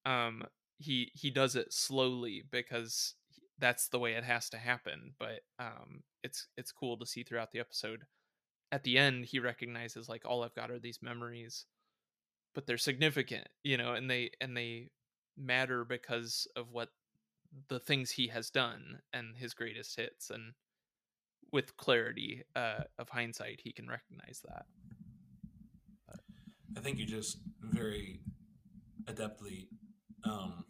Um 0.05 0.43
he 0.79 1.11
he 1.15 1.31
does 1.31 1.57
it 1.57 1.73
slowly 1.73 2.43
because 2.51 3.15
that's 3.59 3.89
the 3.89 3.99
way 3.99 4.13
it 4.13 4.23
has 4.25 4.49
to 4.51 4.57
happen 4.57 5.13
but 5.19 5.41
um 5.59 6.03
it's 6.23 6.47
it's 6.57 6.71
cool 6.73 6.97
to 6.97 7.07
see 7.07 7.23
throughout 7.23 7.51
the 7.51 7.59
episode. 7.59 8.03
At 8.71 8.83
the 8.85 8.97
end 8.99 9.25
he 9.25 9.39
recognizes 9.39 10.09
like 10.09 10.23
all 10.25 10.43
i've 10.43 10.55
got 10.55 10.71
are 10.71 10.79
these 10.79 11.01
memories 11.01 11.65
but 12.55 12.65
they're 12.67 12.77
significant 12.77 13.47
you 13.63 13.77
know 13.77 13.93
and 13.93 14.09
they 14.09 14.31
and 14.41 14.55
they 14.57 14.89
matter 15.37 15.85
because 15.85 16.47
of 16.55 16.71
what 16.71 16.89
the 17.69 17.79
things 17.79 18.11
he 18.11 18.27
has 18.27 18.49
done 18.49 18.99
and 19.13 19.37
his 19.37 19.53
greatest 19.53 19.95
hits 19.95 20.29
and 20.29 20.53
with 21.51 21.77
clarity 21.77 22.43
uh 22.55 22.81
of 22.99 23.09
hindsight 23.09 23.61
he 23.63 23.71
can 23.71 23.87
recognize 23.87 24.41
that 24.47 24.65
I 26.77 26.79
think 26.81 26.97
you 26.99 27.05
just 27.05 27.39
very 27.61 28.21
adeptly 29.05 29.67
um, 30.23 30.65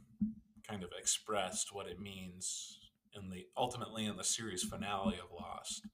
kind 0.67 0.83
of 0.83 0.89
expressed 0.97 1.73
what 1.73 1.87
it 1.87 1.99
means 1.99 2.79
in 3.13 3.29
the 3.29 3.45
ultimately 3.57 4.05
in 4.05 4.15
the 4.17 4.23
series 4.23 4.63
finale 4.63 5.15
of 5.15 5.31
Lost 5.31 5.87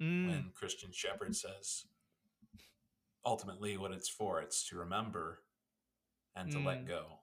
Mm, 0.00 0.26
when 0.26 0.50
Christian 0.54 0.90
Shepherd 0.92 1.36
says 1.36 1.84
ultimately 3.24 3.76
what 3.76 3.92
it's 3.92 4.08
for 4.08 4.40
it's 4.40 4.68
to 4.68 4.76
remember 4.76 5.42
and 6.34 6.50
to 6.50 6.58
let 6.58 6.84
Mm. 6.84 6.88
go. 6.88 7.20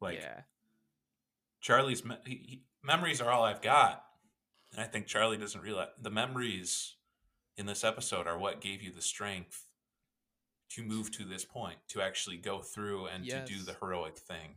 Like 0.00 0.18
yeah. 0.20 0.42
Charlie's 1.60 2.04
me- 2.04 2.16
he, 2.24 2.34
he, 2.36 2.62
memories 2.82 3.20
are 3.20 3.30
all 3.30 3.44
I've 3.44 3.60
got. 3.62 4.04
And 4.72 4.80
I 4.80 4.84
think 4.86 5.06
Charlie 5.06 5.36
doesn't 5.36 5.60
realize 5.60 5.88
the 6.00 6.10
memories 6.10 6.96
in 7.58 7.66
this 7.66 7.84
episode 7.84 8.26
are 8.26 8.38
what 8.38 8.60
gave 8.62 8.82
you 8.82 8.90
the 8.92 9.02
strength 9.02 9.66
to 10.74 10.82
move 10.82 11.10
to 11.12 11.24
this 11.24 11.44
point, 11.44 11.78
to 11.88 12.00
actually 12.02 12.36
go 12.36 12.60
through 12.60 13.06
and 13.06 13.24
to 13.46 13.54
do 13.54 13.62
the 13.62 13.74
heroic 13.74 14.16
thing. 14.18 14.56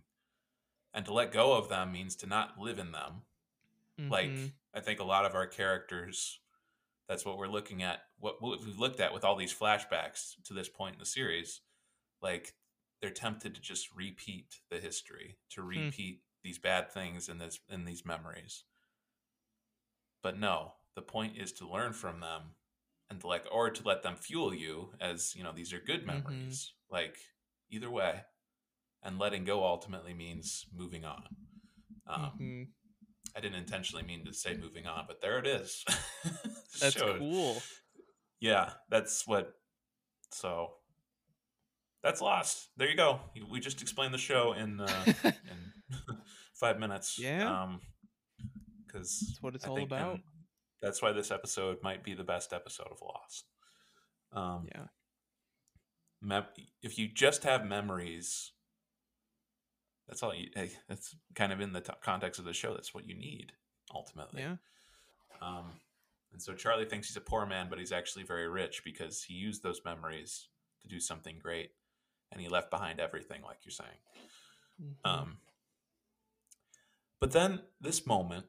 And 0.93 1.05
to 1.05 1.13
let 1.13 1.31
go 1.31 1.53
of 1.53 1.67
them 1.69 1.91
means 1.91 2.15
to 2.17 2.27
not 2.27 2.57
live 2.59 2.79
in 2.79 2.91
them. 2.91 3.25
Like 3.97 4.29
Mhm. 4.29 4.53
I 4.73 4.79
think 4.81 4.99
a 4.99 5.03
lot 5.05 5.25
of 5.25 5.35
our 5.35 5.47
characters 5.47 6.39
that's 7.07 7.23
what 7.25 7.37
we're 7.37 7.47
looking 7.47 7.83
at 7.83 8.09
what, 8.17 8.41
what 8.41 8.59
we've 8.61 8.79
looked 8.79 8.99
at 8.99 9.13
with 9.13 9.23
all 9.23 9.35
these 9.35 9.53
flashbacks 9.53 10.41
to 10.43 10.53
this 10.53 10.67
point 10.69 10.95
in 10.95 10.99
the 10.99 11.05
series 11.05 11.61
like 12.21 12.55
they're 12.99 13.11
tempted 13.11 13.53
to 13.55 13.61
just 13.61 13.93
repeat 13.95 14.59
the 14.69 14.79
history 14.79 15.37
to 15.51 15.61
repeat 15.61 16.23
these 16.43 16.57
bad 16.57 16.91
things 16.91 17.29
in 17.29 17.37
this 17.37 17.59
in 17.69 17.85
these 17.85 18.03
memories 18.05 18.63
but 20.23 20.37
no 20.39 20.73
the 20.95 21.01
point 21.01 21.37
is 21.37 21.51
to 21.53 21.67
learn 21.69 21.93
from 21.93 22.19
them 22.21 22.55
and 23.09 23.23
like 23.23 23.45
or 23.51 23.69
to 23.69 23.83
let 23.87 24.03
them 24.03 24.15
fuel 24.15 24.53
you 24.53 24.89
as 24.99 25.35
you 25.35 25.43
know 25.43 25.51
these 25.53 25.73
are 25.73 25.79
good 25.79 26.01
Mhm. 26.03 26.07
memories 26.07 26.73
like 26.89 27.17
either 27.69 27.89
way 27.91 28.21
and 29.03 29.19
letting 29.19 29.43
go 29.45 29.63
ultimately 29.63 30.13
means 30.13 30.65
moving 30.73 31.05
on 31.05 31.23
um, 32.07 32.31
Mhm. 32.39 32.67
i 33.35 33.39
didn't 33.39 33.57
intentionally 33.59 34.03
mean 34.03 34.25
to 34.25 34.33
say 34.33 34.55
moving 34.57 34.85
on 34.87 35.05
but 35.07 35.21
there 35.21 35.37
it 35.39 35.47
is 35.47 35.83
That's 36.79 36.95
cool. 36.95 37.63
yeah 38.39 38.73
that's 38.89 39.25
what 39.27 39.53
so 40.31 40.73
that's 42.03 42.21
lost 42.21 42.69
there 42.77 42.89
you 42.89 42.95
go 42.95 43.19
we 43.49 43.59
just 43.59 43.81
explained 43.81 44.13
the 44.13 44.17
show 44.17 44.53
in 44.53 44.79
uh 44.79 45.05
in 45.23 45.71
five 46.53 46.79
minutes 46.79 47.17
Yeah. 47.19 47.63
um 47.63 47.81
because 48.85 49.19
That's 49.27 49.41
what 49.41 49.55
it's 49.55 49.67
all 49.67 49.83
about. 49.83 50.19
That's 50.81 51.01
why 51.01 51.11
this 51.11 51.31
episode 51.31 51.77
might 51.83 52.03
be 52.03 52.13
the 52.13 52.23
best 52.23 52.53
episode 52.53 52.87
of 52.91 53.01
lost 53.01 53.45
um 54.33 54.67
Yeah. 54.73 54.85
mem- 56.21 56.45
if 56.81 56.97
you 56.97 57.07
just 57.07 57.43
have 57.43 57.65
memories 57.65 58.51
that's 60.07 60.21
all 60.21 60.33
you 60.35 60.49
hey, 60.55 60.71
that's 60.87 61.15
kind 61.35 61.51
of 61.51 61.61
in 61.61 61.73
the 61.73 61.81
t- 61.81 61.93
context 62.01 62.39
of 62.39 62.45
the 62.45 62.53
show 62.53 62.73
that's 62.73 62.93
what 62.93 63.07
you 63.07 63.15
need 63.15 63.51
ultimately 63.93 64.41
Yeah. 64.41 64.57
um, 65.41 65.79
and 66.31 66.41
so 66.41 66.53
Charlie 66.53 66.85
thinks 66.85 67.07
he's 67.07 67.15
a 67.15 67.21
poor 67.21 67.45
man, 67.45 67.67
but 67.69 67.79
he's 67.79 67.93
actually 67.93 68.23
very 68.23 68.49
rich 68.49 68.81
because 68.83 69.23
he 69.23 69.35
used 69.35 69.63
those 69.63 69.79
memories 69.85 70.49
to 70.81 70.87
do 70.89 70.99
something 70.99 71.39
great, 71.39 71.71
and 72.29 72.41
he 72.41 72.49
left 72.49 72.69
behind 72.69 72.99
everything, 72.99 73.41
like 73.41 73.59
you're 73.63 73.71
saying. 73.71 73.99
Mhm. 74.81 74.95
Um, 75.05 75.37
but 77.21 77.31
then 77.31 77.61
this 77.79 78.05
moment, 78.05 78.47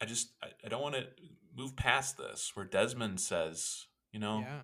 I 0.00 0.04
just 0.04 0.32
I, 0.42 0.48
I 0.64 0.68
don't 0.68 0.82
want 0.82 0.94
to 0.94 1.06
move 1.56 1.76
past 1.76 2.18
this, 2.18 2.52
where 2.54 2.66
Desmond 2.66 3.20
says, 3.20 3.86
you 4.12 4.20
know, 4.20 4.40
yeah. 4.40 4.62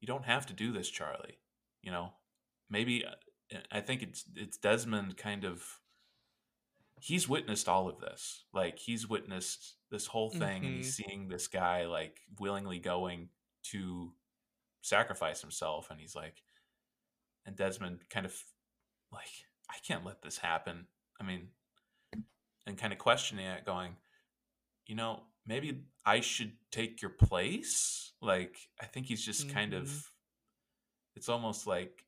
you 0.00 0.06
don't 0.06 0.24
have 0.24 0.46
to 0.46 0.52
do 0.52 0.72
this, 0.72 0.88
Charlie. 0.88 1.38
You 1.82 1.90
know, 1.90 2.12
maybe 2.70 3.04
uh, 3.04 3.58
I 3.70 3.80
think 3.80 4.02
it's 4.02 4.24
it's 4.34 4.56
Desmond 4.56 5.16
kind 5.16 5.44
of 5.44 5.80
he's 7.00 7.28
witnessed 7.28 7.68
all 7.68 7.88
of 7.88 8.00
this. 8.00 8.44
Like 8.52 8.78
he's 8.78 9.08
witnessed 9.08 9.76
this 9.90 10.06
whole 10.06 10.30
thing 10.30 10.64
and 10.64 10.74
he's 10.76 10.96
seeing 10.96 11.28
this 11.28 11.46
guy 11.46 11.84
like 11.84 12.20
willingly 12.40 12.78
going 12.78 13.28
to 13.64 14.12
sacrifice 14.82 15.40
himself 15.40 15.88
and 15.90 16.00
he's 16.00 16.14
like 16.14 16.42
and 17.44 17.54
Desmond 17.54 18.00
kind 18.08 18.24
of 18.24 18.34
like 19.12 19.28
I 19.70 19.76
can't 19.86 20.04
let 20.04 20.22
this 20.22 20.38
happen. 20.38 20.86
I 21.20 21.24
mean 21.24 21.48
and 22.66 22.76
kind 22.76 22.92
of 22.92 22.98
questioning 22.98 23.46
it 23.46 23.64
going, 23.64 23.96
you 24.86 24.94
know, 24.94 25.24
maybe 25.46 25.84
I 26.04 26.20
should 26.20 26.52
take 26.70 27.02
your 27.02 27.10
place. 27.10 28.12
Like 28.22 28.56
I 28.80 28.86
think 28.86 29.06
he's 29.06 29.24
just 29.24 29.48
kind 29.48 29.72
Mhm. 29.72 29.82
of 29.82 30.12
it's 31.14 31.28
almost 31.28 31.66
like 31.66 32.04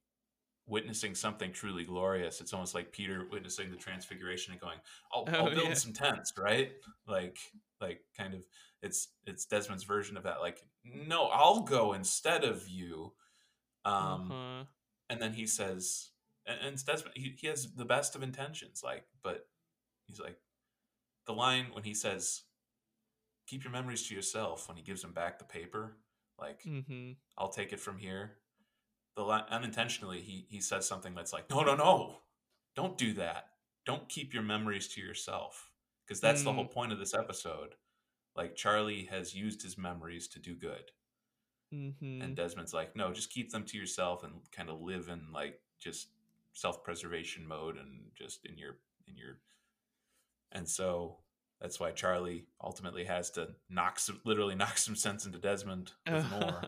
witnessing 0.66 1.14
something 1.14 1.52
truly 1.52 1.84
glorious. 1.84 2.40
It's 2.40 2.52
almost 2.52 2.74
like 2.74 2.92
Peter 2.92 3.26
witnessing 3.30 3.70
the 3.70 3.76
transfiguration 3.76 4.52
and 4.52 4.60
going, 4.60 4.78
"I'll, 5.12 5.24
I'll 5.34 5.46
Oh, 5.46 5.50
build 5.50 5.68
yeah. 5.68 5.74
some 5.74 5.92
tents," 5.92 6.32
right? 6.38 6.72
Like, 7.06 7.38
like 7.80 8.02
kind 8.16 8.34
of 8.34 8.44
it's 8.82 9.09
it's 9.26 9.46
Desmond's 9.46 9.84
version 9.84 10.16
of 10.16 10.24
that. 10.24 10.40
Like, 10.40 10.62
no, 10.84 11.24
I'll 11.28 11.62
go 11.62 11.94
instead 11.94 12.44
of 12.44 12.68
you. 12.68 13.14
Um, 13.84 14.30
uh-huh. 14.30 14.64
and 15.09 15.22
then 15.22 15.32
he 15.32 15.46
says, 15.46 16.10
and, 16.46 16.59
and 16.60 16.84
Desmond, 16.84 17.14
he, 17.16 17.34
he 17.38 17.46
has 17.46 17.72
the 17.74 17.84
best 17.86 18.14
of 18.14 18.22
intentions, 18.22 18.82
like, 18.84 19.05
but 19.22 19.48
he's 20.06 20.20
like, 20.20 20.36
the 21.26 21.32
line 21.32 21.66
when 21.72 21.84
he 21.84 21.94
says, 21.94 22.42
"Keep 23.49 23.65
your 23.65 23.73
memories 23.73 24.09
to 24.09 24.16
yourself," 24.16 24.69
when 24.69 24.79
he 24.79 24.85
gives 24.85 25.05
him 25.05 25.15
back 25.15 25.41
the 25.41 25.47
paper, 25.47 25.99
like, 26.39 26.62
Mhm. 26.65 27.19
I'll 27.39 27.51
take 27.51 27.73
it 27.73 27.81
from 27.81 27.99
here. 27.99 28.43
The 29.16 29.25
unintentionally, 29.25 30.23
he 30.23 30.47
he 30.51 30.61
says 30.62 30.87
something 30.89 31.15
that's 31.15 31.33
like, 31.35 31.51
no, 31.51 31.62
no, 31.65 31.75
no, 31.77 32.23
don't 32.77 32.99
do 32.99 33.15
that. 33.15 33.59
Don't 33.87 34.09
keep 34.09 34.35
your 34.35 34.43
memories 34.45 34.89
to 34.91 35.01
yourself, 35.03 35.73
because 36.07 36.20
that's 36.20 36.43
the 36.45 36.53
whole 36.55 36.66
Mm. 36.66 36.70
point 36.70 36.93
of 36.93 36.99
this 37.01 37.15
episode. 37.15 37.77
Like 38.37 38.57
Charlie 38.57 39.07
has 39.07 39.35
used 39.37 39.62
his 39.62 39.79
memories 39.79 40.29
to 40.31 40.41
do 40.41 40.57
good, 40.57 40.93
Mhm. 41.73 42.03
and 42.20 42.37
Desmond's 42.37 42.75
like, 42.75 42.97
no, 42.97 43.12
just 43.12 43.31
keep 43.31 43.51
them 43.51 43.65
to 43.66 43.79
yourself 43.79 44.25
and 44.25 44.51
kind 44.53 44.69
of 44.70 44.81
live 44.81 45.09
in 45.09 45.33
like 45.33 45.61
just 45.79 46.09
self 46.53 46.83
preservation 46.83 47.47
mode 47.47 47.77
and 47.77 48.11
just 48.15 48.45
in 48.45 48.59
your 48.59 48.79
in 49.07 49.16
your. 49.16 49.41
And 50.53 50.69
so 50.69 51.20
that's 51.60 51.80
why 51.80 51.90
Charlie 51.93 52.47
ultimately 52.62 53.05
has 53.05 53.30
to 53.30 53.48
knock 53.68 53.98
some, 53.98 54.20
literally 54.24 54.55
knock 54.56 54.78
some 54.78 54.97
sense 54.97 55.26
into 55.26 55.39
Desmond 55.39 55.93
with 56.10 56.32
oar 56.43 56.62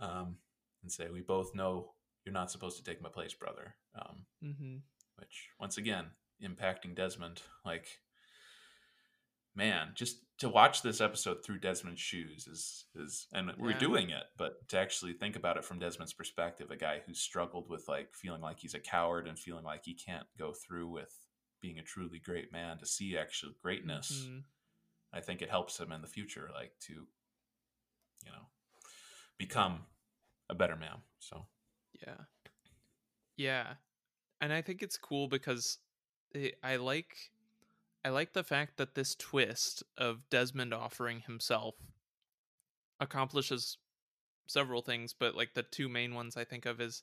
um, 0.00 0.36
and 0.82 0.90
say, 0.92 1.08
"We 1.12 1.20
both 1.22 1.54
know 1.54 1.92
you're 2.24 2.32
not 2.32 2.50
supposed 2.50 2.76
to 2.78 2.84
take 2.84 3.02
my 3.02 3.08
place, 3.08 3.34
brother." 3.34 3.74
Um, 3.94 4.26
mhm. 4.44 4.80
which, 5.16 5.48
once 5.58 5.76
again, 5.78 6.06
impacting 6.42 6.94
Desmond. 6.94 7.42
Like, 7.64 7.86
man, 9.54 9.88
just 9.94 10.18
to 10.38 10.48
watch 10.48 10.82
this 10.82 11.00
episode 11.00 11.44
through 11.44 11.58
Desmond's 11.58 12.00
shoes 12.00 12.46
is 12.46 12.84
is, 12.94 13.26
and 13.32 13.50
we're 13.58 13.70
Yeah. 13.72 13.78
doing 13.78 14.10
it, 14.10 14.24
but 14.36 14.68
to 14.68 14.78
actually 14.78 15.14
think 15.14 15.34
about 15.34 15.56
it 15.56 15.64
from 15.64 15.80
Desmond's 15.80 16.12
perspective, 16.12 16.70
a 16.70 16.76
guy 16.76 17.00
who's 17.04 17.18
struggled 17.20 17.68
with 17.68 17.88
like 17.88 18.14
feeling 18.14 18.40
like 18.42 18.60
he's 18.60 18.74
a 18.74 18.78
coward 18.80 19.26
and 19.26 19.36
feeling 19.38 19.64
like 19.64 19.84
he 19.84 19.94
can't 19.94 20.26
go 20.38 20.52
through 20.52 20.86
with 20.88 21.12
being 21.60 21.78
a 21.78 21.82
truly 21.82 22.18
great 22.18 22.52
man, 22.52 22.78
to 22.78 22.86
see 22.86 23.16
actual 23.16 23.52
greatness. 23.62 24.12
Mhm. 24.12 24.44
I 25.12 25.20
think 25.20 25.42
it 25.42 25.50
helps 25.50 25.78
him 25.78 25.92
in 25.92 26.02
the 26.02 26.08
future, 26.08 26.50
like 26.52 26.78
to, 26.80 27.08
you 28.24 28.30
know, 28.30 28.50
become 29.38 29.86
a 30.48 30.54
better 30.54 30.76
man. 30.76 31.02
So 31.18 31.48
Yeah. 32.00 32.24
Yeah. 33.36 33.76
And 34.40 34.52
I 34.52 34.62
think 34.62 34.82
it's 34.82 34.96
cool 34.96 35.28
because 35.28 35.78
it, 36.32 36.58
I 36.62 36.76
like 36.76 37.32
I 38.04 38.10
like 38.10 38.32
the 38.32 38.44
fact 38.44 38.76
that 38.76 38.94
this 38.94 39.14
twist 39.14 39.82
of 39.96 40.28
Desmond 40.30 40.72
offering 40.72 41.20
himself 41.20 41.74
accomplishes 43.00 43.78
several 44.46 44.82
things, 44.82 45.12
but 45.12 45.34
like 45.34 45.54
the 45.54 45.62
two 45.62 45.88
main 45.88 46.14
ones 46.14 46.36
I 46.36 46.44
think 46.44 46.66
of 46.66 46.80
is 46.80 47.02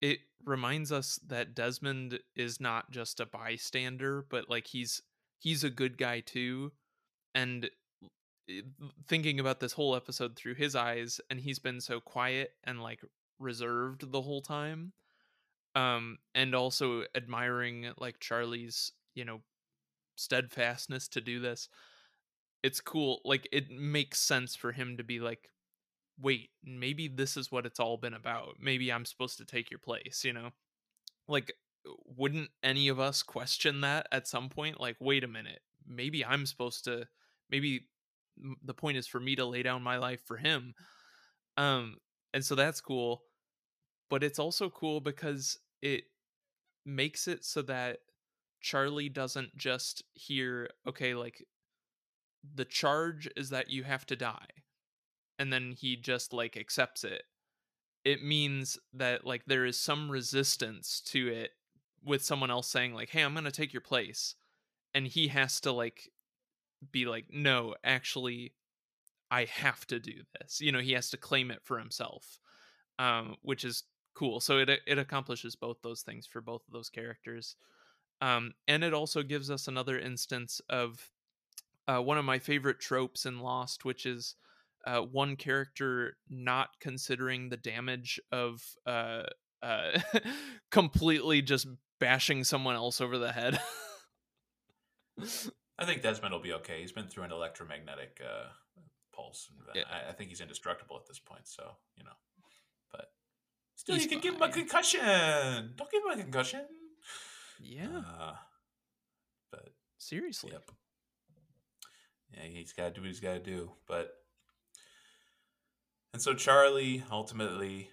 it 0.00 0.20
reminds 0.44 0.90
us 0.90 1.18
that 1.26 1.54
Desmond 1.54 2.20
is 2.34 2.60
not 2.60 2.90
just 2.90 3.20
a 3.20 3.26
bystander, 3.26 4.24
but 4.28 4.48
like 4.48 4.66
he's 4.66 5.02
he's 5.38 5.64
a 5.64 5.70
good 5.70 5.98
guy 5.98 6.20
too. 6.20 6.72
And 7.34 7.70
thinking 9.06 9.38
about 9.38 9.60
this 9.60 9.72
whole 9.72 9.94
episode 9.94 10.36
through 10.36 10.54
his 10.54 10.74
eyes, 10.74 11.20
and 11.30 11.40
he's 11.40 11.58
been 11.58 11.80
so 11.80 12.00
quiet 12.00 12.52
and 12.64 12.82
like 12.82 13.00
reserved 13.38 14.10
the 14.10 14.22
whole 14.22 14.42
time. 14.42 14.92
Um, 15.76 16.18
and 16.34 16.54
also 16.54 17.04
admiring 17.14 17.92
like 17.98 18.18
Charlie's, 18.18 18.92
you 19.14 19.24
know, 19.24 19.40
steadfastness 20.16 21.06
to 21.08 21.20
do 21.20 21.38
this. 21.38 21.68
It's 22.62 22.80
cool. 22.80 23.20
Like 23.24 23.48
it 23.52 23.70
makes 23.70 24.18
sense 24.18 24.56
for 24.56 24.72
him 24.72 24.96
to 24.96 25.04
be 25.04 25.20
like, 25.20 25.50
wait, 26.20 26.50
maybe 26.64 27.08
this 27.08 27.36
is 27.36 27.50
what 27.50 27.66
it's 27.66 27.80
all 27.80 27.96
been 27.96 28.14
about. 28.14 28.56
Maybe 28.60 28.92
I'm 28.92 29.04
supposed 29.04 29.38
to 29.38 29.44
take 29.44 29.70
your 29.70 29.78
place, 29.78 30.22
you 30.24 30.32
know? 30.32 30.50
Like, 31.28 31.52
wouldn't 32.16 32.50
any 32.62 32.88
of 32.88 33.00
us 33.00 33.22
question 33.22 33.80
that 33.80 34.06
at 34.12 34.28
some 34.28 34.48
point? 34.48 34.80
Like, 34.80 34.96
wait 35.00 35.24
a 35.24 35.28
minute, 35.28 35.60
maybe 35.86 36.24
I'm 36.24 36.46
supposed 36.46 36.84
to, 36.84 37.06
maybe 37.50 37.88
the 38.62 38.74
point 38.74 38.96
is 38.96 39.06
for 39.06 39.20
me 39.20 39.36
to 39.36 39.44
lay 39.44 39.62
down 39.62 39.82
my 39.82 39.96
life 39.98 40.20
for 40.26 40.36
him. 40.36 40.74
Um, 41.56 41.96
and 42.34 42.44
so 42.44 42.54
that's 42.54 42.80
cool. 42.80 43.22
But 44.08 44.24
it's 44.24 44.38
also 44.38 44.68
cool 44.70 45.00
because 45.00 45.58
it 45.82 46.04
makes 46.84 47.28
it 47.28 47.44
so 47.44 47.62
that 47.62 47.98
Charlie 48.60 49.08
doesn't 49.08 49.56
just 49.56 50.02
hear, 50.14 50.68
okay, 50.86 51.14
like 51.14 51.46
the 52.54 52.64
charge 52.64 53.28
is 53.36 53.50
that 53.50 53.70
you 53.70 53.84
have 53.84 54.04
to 54.06 54.16
die 54.16 54.48
and 55.40 55.52
then 55.52 55.72
he 55.72 55.96
just 55.96 56.32
like 56.32 56.56
accepts 56.56 57.02
it. 57.02 57.24
It 58.04 58.22
means 58.22 58.78
that 58.94 59.26
like 59.26 59.44
there 59.46 59.66
is 59.66 59.78
some 59.78 60.10
resistance 60.10 61.00
to 61.06 61.28
it 61.28 61.50
with 62.04 62.24
someone 62.24 62.50
else 62.50 62.68
saying 62.68 62.94
like 62.94 63.10
hey 63.10 63.22
i'm 63.22 63.32
going 63.32 63.44
to 63.44 63.50
take 63.50 63.72
your 63.72 63.80
place 63.80 64.34
and 64.94 65.06
he 65.06 65.28
has 65.28 65.60
to 65.60 65.72
like 65.72 66.10
be 66.92 67.04
like 67.06 67.26
no 67.30 67.74
actually 67.84 68.54
i 69.30 69.44
have 69.44 69.86
to 69.86 69.98
do 69.98 70.14
this 70.40 70.60
you 70.60 70.72
know 70.72 70.78
he 70.78 70.92
has 70.92 71.10
to 71.10 71.16
claim 71.16 71.50
it 71.50 71.60
for 71.62 71.78
himself 71.78 72.38
um 72.98 73.36
which 73.42 73.64
is 73.64 73.84
cool 74.14 74.40
so 74.40 74.58
it 74.58 74.70
it 74.86 74.98
accomplishes 74.98 75.54
both 75.54 75.80
those 75.82 76.02
things 76.02 76.26
for 76.26 76.40
both 76.40 76.62
of 76.66 76.72
those 76.72 76.88
characters 76.88 77.56
um 78.20 78.52
and 78.66 78.82
it 78.82 78.94
also 78.94 79.22
gives 79.22 79.50
us 79.50 79.68
another 79.68 79.98
instance 79.98 80.60
of 80.68 81.10
uh, 81.88 82.00
one 82.00 82.18
of 82.18 82.24
my 82.24 82.38
favorite 82.38 82.78
tropes 82.78 83.26
in 83.26 83.40
lost 83.40 83.84
which 83.84 84.06
is 84.06 84.36
uh, 84.86 85.00
one 85.00 85.36
character 85.36 86.16
not 86.28 86.68
considering 86.80 87.48
the 87.48 87.56
damage 87.56 88.20
of 88.32 88.62
uh, 88.86 89.22
uh, 89.62 89.98
completely 90.70 91.42
just 91.42 91.66
bashing 91.98 92.44
someone 92.44 92.74
else 92.76 93.00
over 93.00 93.18
the 93.18 93.32
head. 93.32 93.60
I 95.78 95.84
think 95.86 96.02
Desmond 96.02 96.32
will 96.32 96.40
be 96.40 96.52
okay. 96.54 96.80
He's 96.80 96.92
been 96.92 97.08
through 97.08 97.24
an 97.24 97.32
electromagnetic 97.32 98.20
uh, 98.24 98.48
pulse. 99.14 99.48
And 99.50 99.66
Yeah. 99.74 99.82
I, 99.90 100.10
I 100.10 100.12
think 100.12 100.30
he's 100.30 100.40
indestructible 100.40 100.96
at 100.96 101.06
this 101.06 101.18
point. 101.18 101.46
So 101.46 101.72
you 101.96 102.04
know, 102.04 102.10
but 102.92 103.06
still, 103.76 103.94
He's 103.96 104.04
you 104.04 104.10
can 104.10 104.20
give 104.20 104.34
him 104.34 104.42
a 104.42 104.48
concussion. 104.50 105.00
Don't 105.76 105.90
give 105.90 106.02
him 106.04 106.18
a 106.18 106.22
concussion. 106.22 106.66
yeah, 107.60 108.02
Uh, 108.18 108.34
but 109.50 109.68
seriously. 109.98 110.50
Yep. 110.52 110.70
Yeah, 112.32 112.44
he's 112.44 112.72
got 112.72 112.84
to 112.84 112.90
do 112.92 113.00
what 113.00 113.08
he's 113.08 113.20
got 113.20 113.32
to 113.34 113.40
do. 113.40 113.72
But 113.88 114.12
and 116.12 116.20
so 116.22 116.34
Charlie 116.34 117.02
ultimately, 117.10 117.90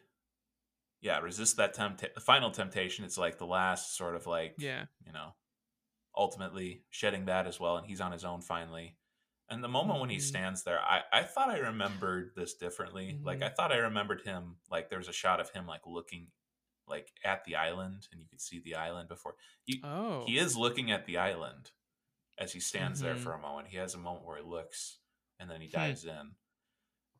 yeah, 1.02 1.20
resists 1.20 1.54
that 1.56 1.74
tempt. 1.74 2.04
The 2.16 2.22
final 2.22 2.52
temptation. 2.52 3.06
It's 3.06 3.18
like 3.18 3.38
the 3.38 3.46
last 3.46 3.96
sort 3.96 4.16
of 4.16 4.26
like 4.28 4.56
Yeah. 4.58 4.86
you 5.06 5.12
know, 5.12 5.36
ultimately 6.16 6.84
shedding 6.90 7.26
that 7.26 7.48
as 7.48 7.60
well, 7.60 7.78
and 7.78 7.86
he's 7.88 8.02
on 8.02 8.12
his 8.12 8.26
own 8.26 8.42
finally. 8.42 8.98
And 9.50 9.64
the 9.64 9.70
moment 9.70 10.02
when 10.02 10.10
he 10.10 10.18
Mhm. 10.18 10.22
stands 10.22 10.64
there, 10.64 10.82
I, 10.82 11.04
I 11.14 11.24
thought 11.24 11.50
I 11.50 11.60
remembered 11.60 12.34
this 12.36 12.56
differently. 12.56 13.18
Like 13.24 13.40
Mhm. 13.40 13.44
I 13.44 13.50
thought 13.50 13.72
I 13.72 13.78
remembered 13.78 14.22
him 14.22 14.58
like 14.70 14.90
there 14.90 14.98
was 14.98 15.08
a 15.08 15.14
shot 15.14 15.40
of 15.40 15.52
him 15.52 15.66
like 15.68 15.86
looking 15.86 16.32
like 16.86 17.14
at 17.24 17.44
the 17.46 17.56
island, 17.58 18.08
and 18.12 18.22
you 18.22 18.28
could 18.30 18.40
see 18.42 18.60
the 18.60 18.76
island 18.76 19.10
before. 19.10 19.36
He, 19.66 19.82
Oh. 19.84 20.26
he 20.26 20.38
is 20.38 20.56
looking 20.58 20.90
at 20.90 21.06
the 21.06 21.18
island 21.18 21.72
as 22.38 22.54
he 22.54 22.60
stands 22.62 23.00
there 23.02 23.16
Mhm. 23.16 23.20
for 23.24 23.34
a 23.34 23.38
moment. 23.40 23.68
He 23.70 23.78
has 23.78 23.94
a 23.94 23.98
moment 23.98 24.26
where 24.26 24.38
he 24.38 24.44
looks 24.44 25.00
and 25.40 25.50
then 25.50 25.60
he 25.62 25.68
Hmm. 25.68 25.74
dives 25.74 26.06
in. 26.06 26.36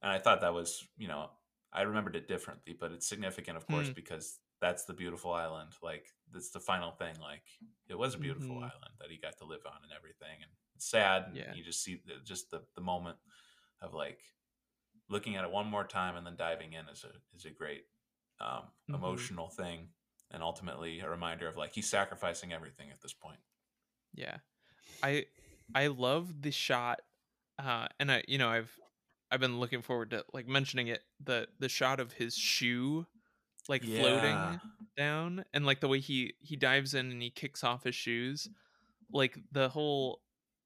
And 0.02 0.12
I 0.12 0.20
thought 0.20 0.42
that 0.42 0.54
was, 0.54 0.88
you 0.98 1.08
know, 1.08 1.30
I 1.74 1.82
remembered 1.82 2.16
it 2.16 2.28
differently, 2.28 2.74
but 2.80 2.92
it's 2.92 3.08
significant, 3.08 3.58
of 3.58 3.66
course, 3.68 3.88
Hmm. 3.88 3.94
because 3.94 4.40
that's 4.60 4.86
the 4.86 4.94
beautiful 4.94 5.32
island. 5.34 5.74
Like, 5.82 6.08
that's 6.32 6.50
the 6.52 6.60
final 6.60 6.92
thing. 6.92 7.20
Like, 7.20 7.44
it 7.88 7.96
was 7.98 8.16
a 8.16 8.18
beautiful 8.18 8.56
Mhm. 8.56 8.72
island 8.72 8.96
that 9.00 9.12
he 9.12 9.18
got 9.18 9.38
to 9.38 9.46
live 9.46 9.66
on 9.66 9.84
and 9.84 9.92
everything. 9.92 10.42
And 10.42 10.52
it's 10.76 10.88
sad. 10.90 11.24
and 11.28 11.36
Yeah. 11.38 11.54
You 11.54 11.64
just 11.64 11.84
see 11.84 11.96
the, 11.96 12.16
just 12.24 12.50
the, 12.52 12.66
the 12.76 12.82
moment 12.82 13.18
of 13.82 13.94
like 13.94 14.22
looking 15.10 15.36
at 15.36 15.44
it 15.44 15.52
one 15.52 15.68
more 15.68 15.86
time 15.86 16.16
and 16.16 16.26
then 16.26 16.36
diving 16.36 16.74
in 16.74 16.88
is 16.90 17.04
a, 17.04 17.14
is 17.36 17.46
a 17.46 17.52
great 17.52 17.86
um, 18.40 18.72
Mhm. 18.90 18.96
emotional 18.96 19.50
thing. 19.50 19.94
And 20.32 20.44
ultimately 20.44 21.00
a 21.00 21.10
reminder 21.10 21.48
of 21.48 21.58
like, 21.58 21.74
he's 21.74 21.90
sacrificing 21.90 22.54
everything 22.54 22.92
at 22.92 23.02
this 23.02 23.14
point. 23.14 23.40
Yeah. 24.14 24.40
I 25.04 25.26
I 25.76 25.88
love 25.88 26.42
the 26.42 26.52
shot 26.52 27.02
uh 27.60 27.88
and 28.00 28.12
I 28.12 28.24
you 28.28 28.38
know 28.38 28.50
I've 28.50 28.80
I've 29.32 29.40
been 29.40 29.60
looking 29.60 29.82
forward 29.82 30.12
to 30.12 30.26
like 30.34 30.48
mentioning 30.48 30.88
it 30.88 31.04
the 31.20 31.48
the 31.60 31.70
shot 31.70 32.00
of 32.00 32.14
his 32.14 32.36
shoe 32.36 33.06
like 33.70 33.84
Yeah. 33.84 33.98
floating 34.00 34.62
down 34.98 35.46
and 35.54 35.66
like 35.66 35.82
the 35.82 35.88
way 35.88 36.00
he 36.00 36.34
he 36.42 36.56
dives 36.56 36.94
in 36.94 37.12
and 37.12 37.22
he 37.22 37.30
kicks 37.30 37.64
off 37.64 37.84
his 37.84 37.96
shoes 37.96 38.50
like 39.12 39.38
the 39.52 39.70
whole 39.70 40.22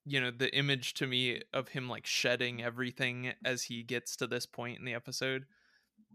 you 0.06 0.20
know 0.22 0.32
the 0.32 0.54
image 0.56 0.94
to 0.96 1.08
me 1.08 1.42
of 1.54 1.70
him 1.70 1.90
like 1.90 2.06
shedding 2.06 2.62
everything 2.64 3.34
as 3.46 3.64
he 3.64 3.84
gets 3.84 4.16
to 4.18 4.28
this 4.28 4.46
point 4.46 4.80
in 4.80 4.86
the 4.86 4.94
episode 4.94 5.46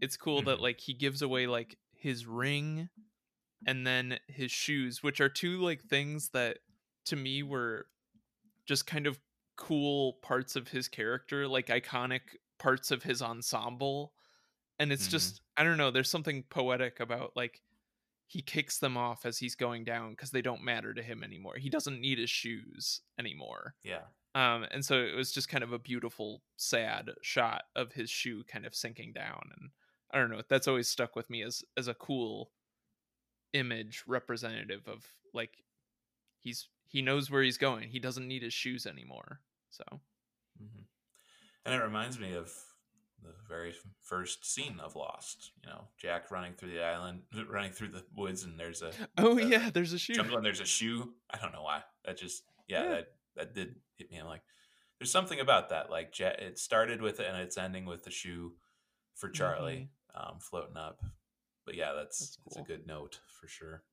it's 0.01 0.17
cool 0.17 0.41
that 0.43 0.59
Mhm. 0.59 0.61
like 0.61 0.79
he 0.81 0.93
gives 0.93 1.21
away 1.21 1.47
like 1.47 1.77
his 1.93 2.25
ring 2.25 2.89
and 3.65 3.85
then 3.87 4.19
his 4.27 4.51
shoes 4.51 5.03
which 5.03 5.21
are 5.21 5.29
two 5.29 5.59
like 5.61 5.81
things 5.83 6.29
that 6.29 6.59
to 7.05 7.15
me 7.15 7.43
were 7.43 7.87
just 8.67 8.85
kind 8.87 9.07
of 9.07 9.19
cool 9.57 10.13
parts 10.21 10.55
of 10.55 10.67
his 10.69 10.87
character 10.87 11.47
like 11.47 11.67
iconic 11.67 12.21
parts 12.59 12.91
of 12.91 13.03
his 13.03 13.21
ensemble 13.21 14.13
and 14.79 14.91
it's 14.91 15.07
Mhm. 15.07 15.11
just 15.11 15.41
i 15.57 15.63
don't 15.63 15.77
know 15.77 15.91
there's 15.91 16.09
something 16.09 16.43
poetic 16.43 16.99
about 16.99 17.35
like 17.35 17.61
he 18.27 18.41
kicks 18.41 18.77
them 18.79 18.97
off 18.97 19.25
as 19.25 19.37
he's 19.39 19.55
going 19.55 19.83
down 19.85 20.11
because 20.11 20.31
they 20.31 20.41
don't 20.41 20.63
matter 20.63 20.93
to 20.93 21.01
him 21.03 21.23
anymore 21.23 21.55
he 21.57 21.69
doesn't 21.69 21.99
need 22.01 22.19
his 22.19 22.29
shoes 22.29 23.01
anymore 23.19 23.75
Yeah. 23.83 24.03
um 24.35 24.63
and 24.71 24.85
so 24.85 25.01
it 25.01 25.15
was 25.15 25.31
just 25.31 25.49
kind 25.49 25.63
of 25.63 25.73
a 25.73 25.79
beautiful 25.79 26.43
sad 26.57 27.09
shot 27.21 27.63
of 27.75 27.93
his 27.93 28.09
shoe 28.09 28.43
kind 28.43 28.65
of 28.65 28.75
sinking 28.75 29.13
down 29.13 29.49
and 29.59 29.71
i 30.11 30.17
don't 30.19 30.29
know 30.29 30.41
that's 30.47 30.67
always 30.67 30.87
stuck 30.87 31.15
with 31.15 31.29
me 31.29 31.41
as 31.43 31.63
as 31.77 31.87
a 31.87 31.93
cool 31.95 32.51
image 33.53 34.03
representative 34.07 34.87
of 34.87 35.05
like 35.33 35.63
he's 36.41 36.67
he 36.85 37.01
knows 37.01 37.29
where 37.31 37.41
he's 37.43 37.57
going 37.57 37.89
he 37.89 37.99
doesn't 37.99 38.27
need 38.27 38.43
his 38.43 38.53
shoes 38.53 38.85
anymore 38.85 39.41
so 39.69 39.83
hmm 40.57 40.81
And 41.65 41.73
it 41.75 41.83
reminds 41.83 42.19
me 42.19 42.33
of 42.35 42.51
the 43.23 43.33
very 43.49 43.73
first 44.01 44.45
scene 44.45 44.79
of 44.79 44.95
Lost. 44.95 45.51
You 45.63 45.69
know, 45.69 45.87
Jack 45.99 46.29
running 46.31 46.53
through 46.53 46.71
the 46.71 46.83
island, 46.83 47.21
running 47.49 47.71
through 47.71 47.89
the 47.89 48.03
woods, 48.15 48.43
and 48.43 48.59
there's 48.59 48.81
a 48.81 48.91
oh 49.17 49.33
uh, 49.37 49.41
yeah 49.41 49.69
there's 49.73 49.93
a 49.93 49.99
shoe 49.99 50.13
jungle, 50.13 50.37
and 50.37 50.45
there's 50.45 50.61
a 50.61 50.65
shoe. 50.65 51.13
I 51.29 51.37
don't 51.39 51.51
know 51.53 51.63
why. 51.63 51.81
That 52.05 52.17
just 52.17 52.43
yeah, 52.67 52.83
Yeah. 52.83 52.89
that 52.89 53.07
that 53.35 53.53
did 53.55 53.75
hit 53.97 54.11
me. 54.11 54.17
I'm 54.17 54.27
like, 54.27 54.41
there's 54.99 55.11
something 55.11 55.39
about 55.39 55.69
that. 55.69 55.89
Like, 55.91 56.19
it 56.19 56.57
started 56.57 57.01
with 57.01 57.19
it, 57.19 57.27
and 57.27 57.37
it's 57.37 57.57
ending 57.57 57.85
with 57.85 58.03
the 58.03 58.11
shoe 58.11 58.53
for 59.15 59.29
Charlie 59.29 59.89
um, 60.15 60.39
floating 60.39 60.77
up. 60.77 60.99
But 61.65 61.75
yeah, 61.75 61.93
that's, 61.95 62.19
That's 62.19 62.39
it's 62.47 62.57
a 62.57 62.61
good 62.61 62.87
note 62.87 63.19
for 63.39 63.47
sure. 63.47 63.83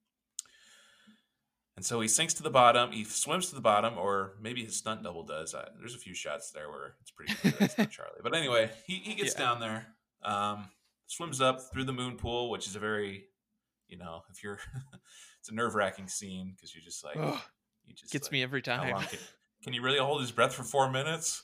And 1.77 1.85
so 1.85 2.01
he 2.01 2.07
sinks 2.07 2.35
to 2.35 2.43
the 2.45 2.51
bottom. 2.51 2.93
He 2.93 3.03
swims 3.05 3.49
to 3.49 3.55
the 3.57 3.61
bottom, 3.61 3.99
or 3.99 4.35
maybe 4.41 4.65
his 4.65 4.77
stunt 4.77 5.03
double 5.03 5.25
does. 5.25 5.55
I, 5.55 5.67
there's 5.79 5.95
a 5.95 5.99
few 5.99 6.15
shots 6.15 6.51
there 6.53 6.71
where 6.71 6.95
it's 7.01 7.11
pretty 7.11 7.35
clear 7.35 7.53
that's 7.59 7.77
not 7.77 7.91
Charlie. 7.91 8.21
But 8.23 8.35
anyway, 8.35 8.71
he, 8.87 8.95
he 8.97 9.15
gets 9.15 9.35
Yeah. 9.35 9.41
down 9.41 9.61
there, 9.61 9.87
um, 10.23 10.69
swims 11.07 11.41
up 11.41 11.61
through 11.73 11.85
the 11.85 11.93
moon 11.93 12.17
pool, 12.17 12.49
which 12.51 12.69
is 12.69 12.77
a 12.77 12.79
very, 12.79 13.25
you 13.89 13.99
know, 13.99 14.23
if 14.31 14.43
you're, 14.45 14.61
it's 15.41 15.49
a 15.51 15.55
nerve 15.55 15.75
wracking 15.75 16.07
scene 16.07 16.53
because 16.55 16.73
you're 16.75 16.85
just 16.85 17.05
like, 17.05 17.17
Ugh, 17.19 17.41
you 17.85 17.95
just 17.95 18.13
gets 18.13 18.27
like, 18.27 18.33
me 18.33 18.43
every 18.45 18.63
how 18.65 18.77
time 18.77 18.91
long 18.93 19.03
can, 19.03 19.19
can 19.65 19.73
he 19.73 19.81
really 19.81 19.99
hold 19.99 20.21
his 20.21 20.31
breath 20.31 20.55
for 20.55 20.63
four 20.63 20.89
minutes? 20.91 21.43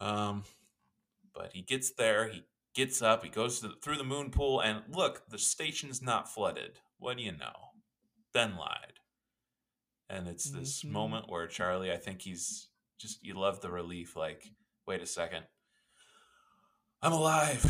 Um, 0.00 0.44
but 1.34 1.50
he 1.54 1.62
gets 1.62 1.92
there. 1.92 2.28
He 2.28 2.42
gets 2.74 3.00
up. 3.00 3.24
He 3.24 3.30
goes 3.30 3.60
to, 3.60 3.70
through 3.82 3.96
the 3.96 4.04
moon 4.04 4.30
pool, 4.30 4.60
and 4.60 4.82
look, 4.90 5.22
the 5.30 5.38
station's 5.38 6.02
not 6.02 6.28
flooded. 6.28 6.72
What 6.98 7.16
do 7.16 7.22
you 7.22 7.32
know? 7.32 7.70
Ben 8.34 8.56
lied. 8.56 8.98
And 10.12 10.28
it's 10.28 10.50
this 10.50 10.82
Mhm. 10.82 10.90
moment 10.90 11.28
where 11.30 11.46
Charlie, 11.46 11.90
I 11.90 11.96
think 11.96 12.20
he's 12.20 12.68
just 12.98 13.22
you 13.24 13.32
love 13.34 13.60
the 13.62 13.70
relief. 13.70 14.14
Like, 14.14 14.44
wait 14.86 15.00
a 15.00 15.06
second, 15.06 15.46
I'm 17.00 17.12
alive. 17.12 17.64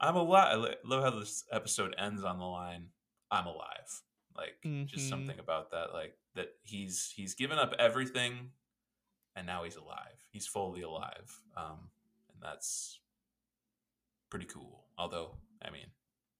I'm 0.00 0.16
alive. 0.16 0.58
I 0.58 0.74
love 0.84 1.04
how 1.04 1.18
this 1.20 1.44
episode 1.52 1.94
ends 1.96 2.24
on 2.24 2.38
the 2.38 2.44
line, 2.44 2.88
"I'm 3.30 3.46
alive." 3.46 4.02
Like, 4.34 4.60
just 4.86 5.06
Mhm. 5.06 5.08
something 5.10 5.38
about 5.38 5.70
that. 5.70 5.92
Like 5.92 6.18
that 6.34 6.58
he's 6.62 7.12
he's 7.12 7.34
given 7.34 7.58
up 7.58 7.72
everything, 7.78 8.52
and 9.36 9.46
now 9.46 9.62
he's 9.62 9.76
alive. 9.76 10.26
He's 10.32 10.46
fully 10.48 10.82
alive, 10.82 11.40
um, 11.56 11.92
and 12.32 12.42
that's 12.42 12.98
pretty 14.30 14.46
cool. 14.46 14.84
Although, 14.98 15.38
I 15.62 15.70
mean, 15.70 15.86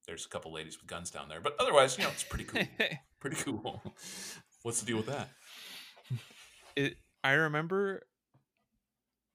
there's 0.06 0.26
a 0.26 0.28
couple 0.28 0.52
ladies 0.52 0.78
with 0.78 0.88
guns 0.88 1.10
down 1.12 1.28
there, 1.28 1.40
but 1.40 1.54
otherwise, 1.60 1.96
you 1.96 2.02
know, 2.04 2.10
it's 2.10 2.24
pretty 2.24 2.44
cool. 2.44 2.62
pretty 3.20 3.36
cool. 3.36 3.80
What's 4.62 4.80
the 4.80 4.86
deal 4.86 4.96
with 4.98 5.06
that? 5.06 5.28
it 6.74 6.96
i 7.22 7.32
remember 7.32 8.02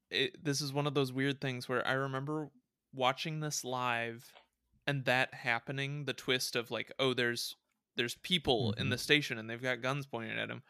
it 0.09 0.43
this 0.43 0.59
is 0.61 0.73
one 0.73 0.87
of 0.87 0.93
those 0.95 1.11
weird 1.11 1.39
things 1.39 1.69
where 1.69 1.85
i 1.87 1.91
remember 1.93 2.49
watching 2.93 3.39
this 3.41 3.63
live 3.63 4.31
and 4.87 5.05
that 5.05 5.33
happening 5.33 6.05
the 6.05 6.13
twist 6.13 6.55
of 6.55 6.71
like 6.71 6.91
oh 6.97 7.13
there's 7.13 7.55
there's 7.95 8.15
people 8.23 8.73
in 8.73 8.87
Mhm. 8.87 8.91
the 8.91 8.97
station 8.97 9.37
and 9.37 9.47
they've 9.49 9.61
got 9.61 9.81
guns 9.81 10.07
pointed 10.07 10.39
at 10.39 10.47
them 10.47 10.63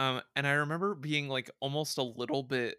um 0.00 0.20
and 0.34 0.46
i 0.48 0.52
remember 0.52 0.94
being 0.96 1.28
like 1.28 1.48
almost 1.60 1.96
a 1.98 2.02
little 2.02 2.42
bit 2.42 2.78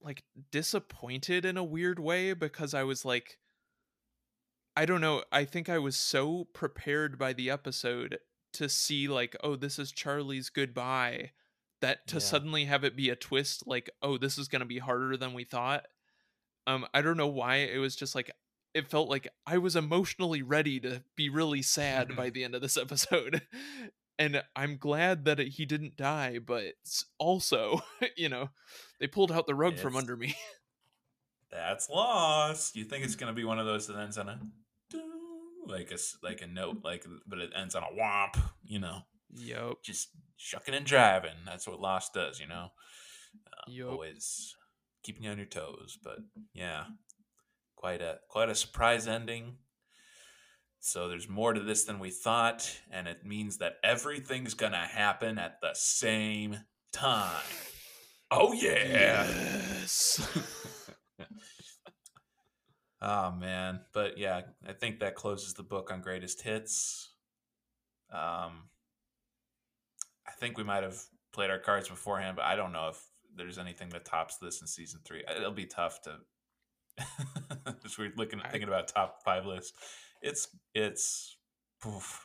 like 0.00 0.24
disappointed 0.50 1.44
in 1.44 1.56
a 1.58 1.64
weird 1.64 1.98
way 1.98 2.32
because 2.32 2.72
i 2.72 2.82
was 2.82 3.04
like 3.04 3.38
i 4.76 4.86
don't 4.86 5.00
know 5.02 5.22
i 5.32 5.44
think 5.44 5.68
i 5.68 5.78
was 5.78 5.96
so 5.96 6.44
prepared 6.54 7.18
by 7.18 7.32
the 7.34 7.50
episode 7.50 8.18
to 8.56 8.68
see 8.68 9.08
like 9.08 9.34
oh 9.42 9.56
this 9.56 9.78
is 9.78 9.92
charlie's 9.92 10.50
goodbye 10.50 11.30
that 11.80 12.06
to 12.08 12.16
Yeah. 12.16 12.20
suddenly 12.20 12.64
have 12.64 12.84
it 12.84 12.96
be 12.96 13.10
a 13.10 13.16
twist 13.16 13.66
like 13.66 13.90
oh 14.02 14.18
this 14.18 14.38
is 14.38 14.48
going 14.48 14.60
to 14.60 14.66
be 14.66 14.78
harder 14.78 15.16
than 15.16 15.34
we 15.34 15.44
thought 15.44 15.86
um 16.66 16.86
i 16.92 17.00
don't 17.02 17.16
know 17.16 17.26
why 17.26 17.56
it 17.56 17.78
was 17.78 17.94
just 17.96 18.14
like 18.14 18.30
it 18.74 18.88
felt 18.90 19.08
like 19.08 19.28
i 19.46 19.58
was 19.58 19.76
emotionally 19.76 20.42
ready 20.42 20.80
to 20.80 21.02
be 21.16 21.28
really 21.28 21.62
sad 21.62 22.16
by 22.16 22.30
the 22.34 22.44
end 22.44 22.54
of 22.54 22.62
this 22.62 22.76
episode 22.76 23.42
and 24.18 24.42
i'm 24.54 24.76
glad 24.78 25.24
that 25.26 25.38
it, 25.40 25.48
he 25.48 25.64
didn't 25.66 25.96
die 25.96 26.38
but 26.38 26.74
also 27.18 27.80
you 28.16 28.28
know 28.28 28.50
they 29.00 29.06
pulled 29.06 29.30
out 29.32 29.46
the 29.46 29.54
rug 29.54 29.78
from 29.78 29.96
under 29.96 30.16
me 30.16 30.34
That's 31.50 31.88
lost. 31.88 32.76
You 32.76 32.84
think 32.84 33.04
it's 33.04 33.14
gonna 33.14 33.32
be 33.32 33.44
one 33.44 33.58
of 33.58 33.66
those 33.66 33.86
that 33.86 33.96
ends 33.96 34.18
on 34.18 34.28
a 34.28 34.38
like 35.66 35.90
a 35.90 35.98
like 36.22 36.42
a 36.42 36.46
note, 36.46 36.78
like 36.84 37.04
but 37.26 37.38
it 37.38 37.50
ends 37.56 37.74
on 37.74 37.82
a 37.82 38.00
womp. 38.00 38.40
You 38.64 38.80
know, 38.80 39.02
yep 39.32 39.82
just 39.82 40.08
shucking 40.36 40.74
and 40.74 40.86
driving. 40.86 41.36
That's 41.44 41.66
what 41.66 41.80
Lost 41.80 42.14
does. 42.14 42.40
You 42.40 42.48
know, 42.48 42.68
uh, 43.46 43.70
Yup. 43.70 43.90
always 43.90 44.54
keeping 45.02 45.24
you 45.24 45.30
on 45.30 45.38
your 45.38 45.46
toes. 45.46 45.98
But 46.02 46.18
yeah, 46.52 46.84
quite 47.76 48.00
a 48.00 48.18
quite 48.28 48.48
a 48.48 48.54
surprise 48.54 49.06
ending. 49.06 49.56
So 50.80 51.08
there's 51.08 51.28
more 51.28 51.52
to 51.52 51.60
this 51.60 51.84
than 51.84 51.98
we 51.98 52.10
thought, 52.10 52.78
and 52.92 53.08
it 53.08 53.24
means 53.24 53.58
that 53.58 53.76
everything's 53.82 54.54
gonna 54.54 54.86
happen 54.86 55.38
at 55.38 55.60
the 55.60 55.72
same 55.74 56.58
time. 56.92 57.42
Oh 58.30 58.52
yeah. 58.52 59.26
yes 59.26 60.20
oh 63.02 63.32
man, 63.32 63.80
but 63.92 64.18
yeah, 64.18 64.42
I 64.66 64.72
think 64.72 65.00
that 65.00 65.14
closes 65.14 65.54
the 65.54 65.62
book 65.62 65.90
on 65.92 66.00
greatest 66.00 66.42
hits. 66.42 67.10
Um, 68.12 68.68
I 70.26 70.32
think 70.38 70.56
we 70.58 70.64
might 70.64 70.82
have 70.82 70.98
played 71.32 71.50
our 71.50 71.58
cards 71.58 71.88
beforehand, 71.88 72.36
but 72.36 72.44
I 72.44 72.56
don't 72.56 72.72
know 72.72 72.88
if 72.88 73.02
there's 73.34 73.58
anything 73.58 73.88
that 73.90 74.04
tops 74.04 74.38
this 74.38 74.60
in 74.60 74.66
season 74.66 75.00
three. 75.04 75.22
It'll 75.36 75.50
be 75.52 75.66
tough 75.66 76.00
to. 76.02 76.16
As 77.84 77.98
we're 77.98 78.12
looking, 78.16 78.40
thinking 78.50 78.68
about 78.68 78.88
top 78.88 79.22
five 79.24 79.44
list, 79.44 79.74
it's 80.22 80.48
it's. 80.74 81.36
oof, 81.86 82.24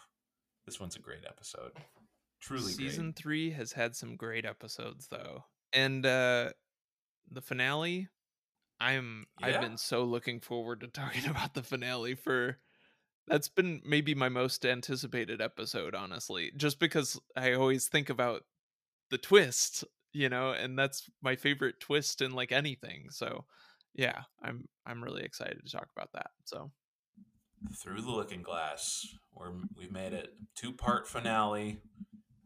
this 0.66 0.80
one's 0.80 0.96
a 0.96 1.00
great 1.00 1.26
episode. 1.28 1.72
Truly 2.40 2.72
season 2.72 3.08
great. 3.08 3.16
three 3.18 3.52
has 3.52 3.74
had 3.74 3.96
some 3.96 4.16
great 4.16 4.46
episodes 4.46 5.08
though 5.12 5.44
and 5.74 6.06
uh 6.06 6.50
the 7.30 7.42
finale 7.42 8.08
i'm 8.82 9.26
i've 9.42 9.62
been 9.62 9.78
so 9.78 10.04
looking 10.04 10.40
forward 10.40 10.82
to 10.82 10.88
talking 10.88 11.26
about 11.30 11.54
the 11.54 11.64
finale 11.64 12.16
for 12.16 12.58
that's 13.28 13.48
been 13.48 13.82
maybe 13.86 14.16
my 14.16 14.28
most 14.28 14.66
anticipated 14.66 15.42
episode 15.42 15.94
honestly 15.94 16.52
just 16.58 16.80
because 16.80 17.20
i 17.38 17.54
always 17.54 17.88
think 17.88 18.10
about 18.10 18.44
the 19.12 19.18
twist 19.18 19.84
you 20.14 20.28
know 20.28 20.52
and 20.52 20.78
that's 20.78 21.10
my 21.22 21.36
favorite 21.36 21.80
twist 21.80 22.22
in 22.22 22.32
like 22.32 22.52
anything 22.52 23.06
so 23.10 23.46
yeah 23.94 24.24
i'm 24.44 24.68
i'm 24.86 25.04
really 25.04 25.24
excited 25.24 25.60
to 25.64 25.72
talk 25.72 25.88
about 25.96 26.12
that 26.14 26.32
so. 26.44 26.72
Through 27.80 28.02
the 28.02 28.10
looking 28.10 28.42
glass 28.42 29.06
we're, 29.36 29.52
we've 29.78 29.92
made 29.92 30.14
it 30.14 30.34
two 30.56 30.74
part 30.74 31.08
finale 31.08 31.80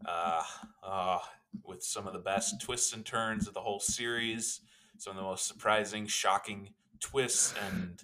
uh, 0.06 0.44
uh, 0.84 1.20
with 1.64 1.82
some 1.84 2.06
of 2.06 2.12
the 2.12 2.20
best 2.20 2.62
twists 2.62 2.94
and 2.94 3.06
turns 3.06 3.48
of 3.48 3.54
the 3.54 3.62
whole 3.62 3.80
series 3.80 4.60
some 4.98 5.12
of 5.12 5.18
the 5.18 5.24
most 5.24 5.48
surprising 5.48 6.08
shocking 6.08 6.70
twists 7.00 7.54
and 7.68 8.02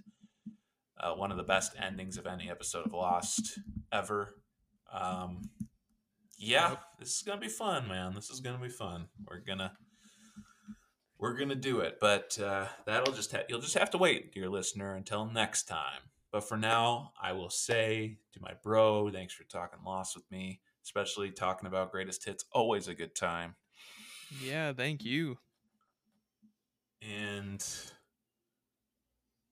uh, 1.00 1.14
one 1.14 1.32
of 1.32 1.38
the 1.38 1.44
best 1.44 1.74
endings 1.82 2.18
of 2.18 2.28
any 2.28 2.50
episode 2.50 2.86
of 2.86 2.94
lost 2.94 3.60
ever. 3.92 4.36
Um, 4.94 5.42
yeah 6.38 6.76
this 7.00 7.16
is 7.16 7.22
gonna 7.22 7.40
be 7.40 7.48
fun 7.48 7.88
man. 7.88 8.14
This 8.16 8.30
is 8.30 8.40
gonna 8.40 8.58
be 8.58 8.70
fun. 8.70 9.08
We're 9.28 9.40
gonna 9.40 9.74
we're 11.18 11.38
gonna 11.38 11.56
do 11.56 11.80
it. 11.82 11.98
But 12.02 12.38
uh, 12.40 12.66
that'll 12.86 13.14
just 13.14 13.32
ha- 13.32 13.44
you'll 13.48 13.62
just 13.62 13.78
have 13.78 13.92
to 13.92 13.98
wait 13.98 14.34
dear 14.34 14.50
listener 14.50 14.96
until 14.96 15.26
next 15.26 15.64
time. 15.64 16.02
But 16.32 16.48
for 16.48 16.58
now, 16.58 17.12
I 17.22 17.34
will 17.34 17.50
say 17.50 18.18
to 18.34 18.42
my 18.42 18.54
bro, 18.64 19.10
thanks 19.12 19.34
for 19.34 19.44
talking 19.44 19.80
Lost 19.86 20.16
with 20.16 20.30
me, 20.32 20.62
especially 20.84 21.30
talking 21.32 21.68
about 21.68 21.92
greatest 21.92 22.26
hits. 22.26 22.46
Always 22.54 22.88
a 22.88 22.96
good 22.96 23.16
time. 23.16 23.56
yeah 24.44 24.74
thank 24.74 25.04
you 25.04 25.38
And 27.02 27.66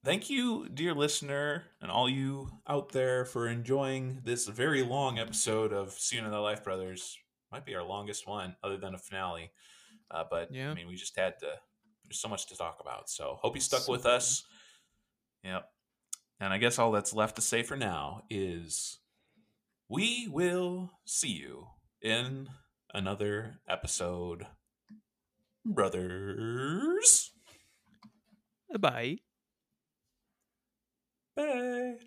thank 0.03 0.29
you, 0.29 0.69
dear 0.69 0.93
listener, 0.93 1.63
and 1.81 1.89
all 1.89 2.09
you 2.09 2.49
out 2.67 2.91
there 2.91 3.25
for 3.25 3.47
enjoying 3.47 4.21
this 4.23 4.47
very 4.47 4.83
long 4.83 5.17
episode 5.17 5.73
of 5.73 5.91
Seeing 5.93 6.25
in 6.25 6.31
the 6.31 6.39
Life 6.39 6.63
Brothers. 6.63 7.17
Might 7.51 7.65
be 7.65 7.75
our 7.75 7.83
longest 7.83 8.27
one, 8.27 8.55
other 8.63 8.77
than 8.77 8.93
a 8.93 8.99
finale. 8.99 9.51
Uh, 10.11 10.23
but 10.29 10.53
Yeah. 10.53 10.69
I 10.71 10.73
mean, 10.75 10.87
we 10.87 10.95
just 10.95 11.17
had 11.17 11.39
to. 11.39 11.47
There's 12.05 12.19
so 12.19 12.27
much 12.27 12.47
to 12.47 12.55
talk 12.55 12.77
about. 12.81 13.09
So 13.09 13.37
hope 13.41 13.55
you 13.55 13.61
stuck 13.61 13.81
So 13.81 13.91
with 13.91 14.05
us. 14.05 14.43
Yep. 15.43 15.69
And 16.39 16.53
I 16.53 16.57
guess 16.57 16.79
all 16.79 16.91
that's 16.91 17.13
left 17.13 17.35
to 17.35 17.41
say 17.41 17.63
for 17.63 17.75
now 17.75 18.23
is 18.29 18.99
we 19.89 20.27
will 20.31 20.91
see 21.05 21.29
you 21.29 21.67
in 22.01 22.47
another 22.93 23.59
episode, 23.67 24.45
brothers. 25.65 27.31
Bye 28.77 29.17
Bye. 31.35 31.99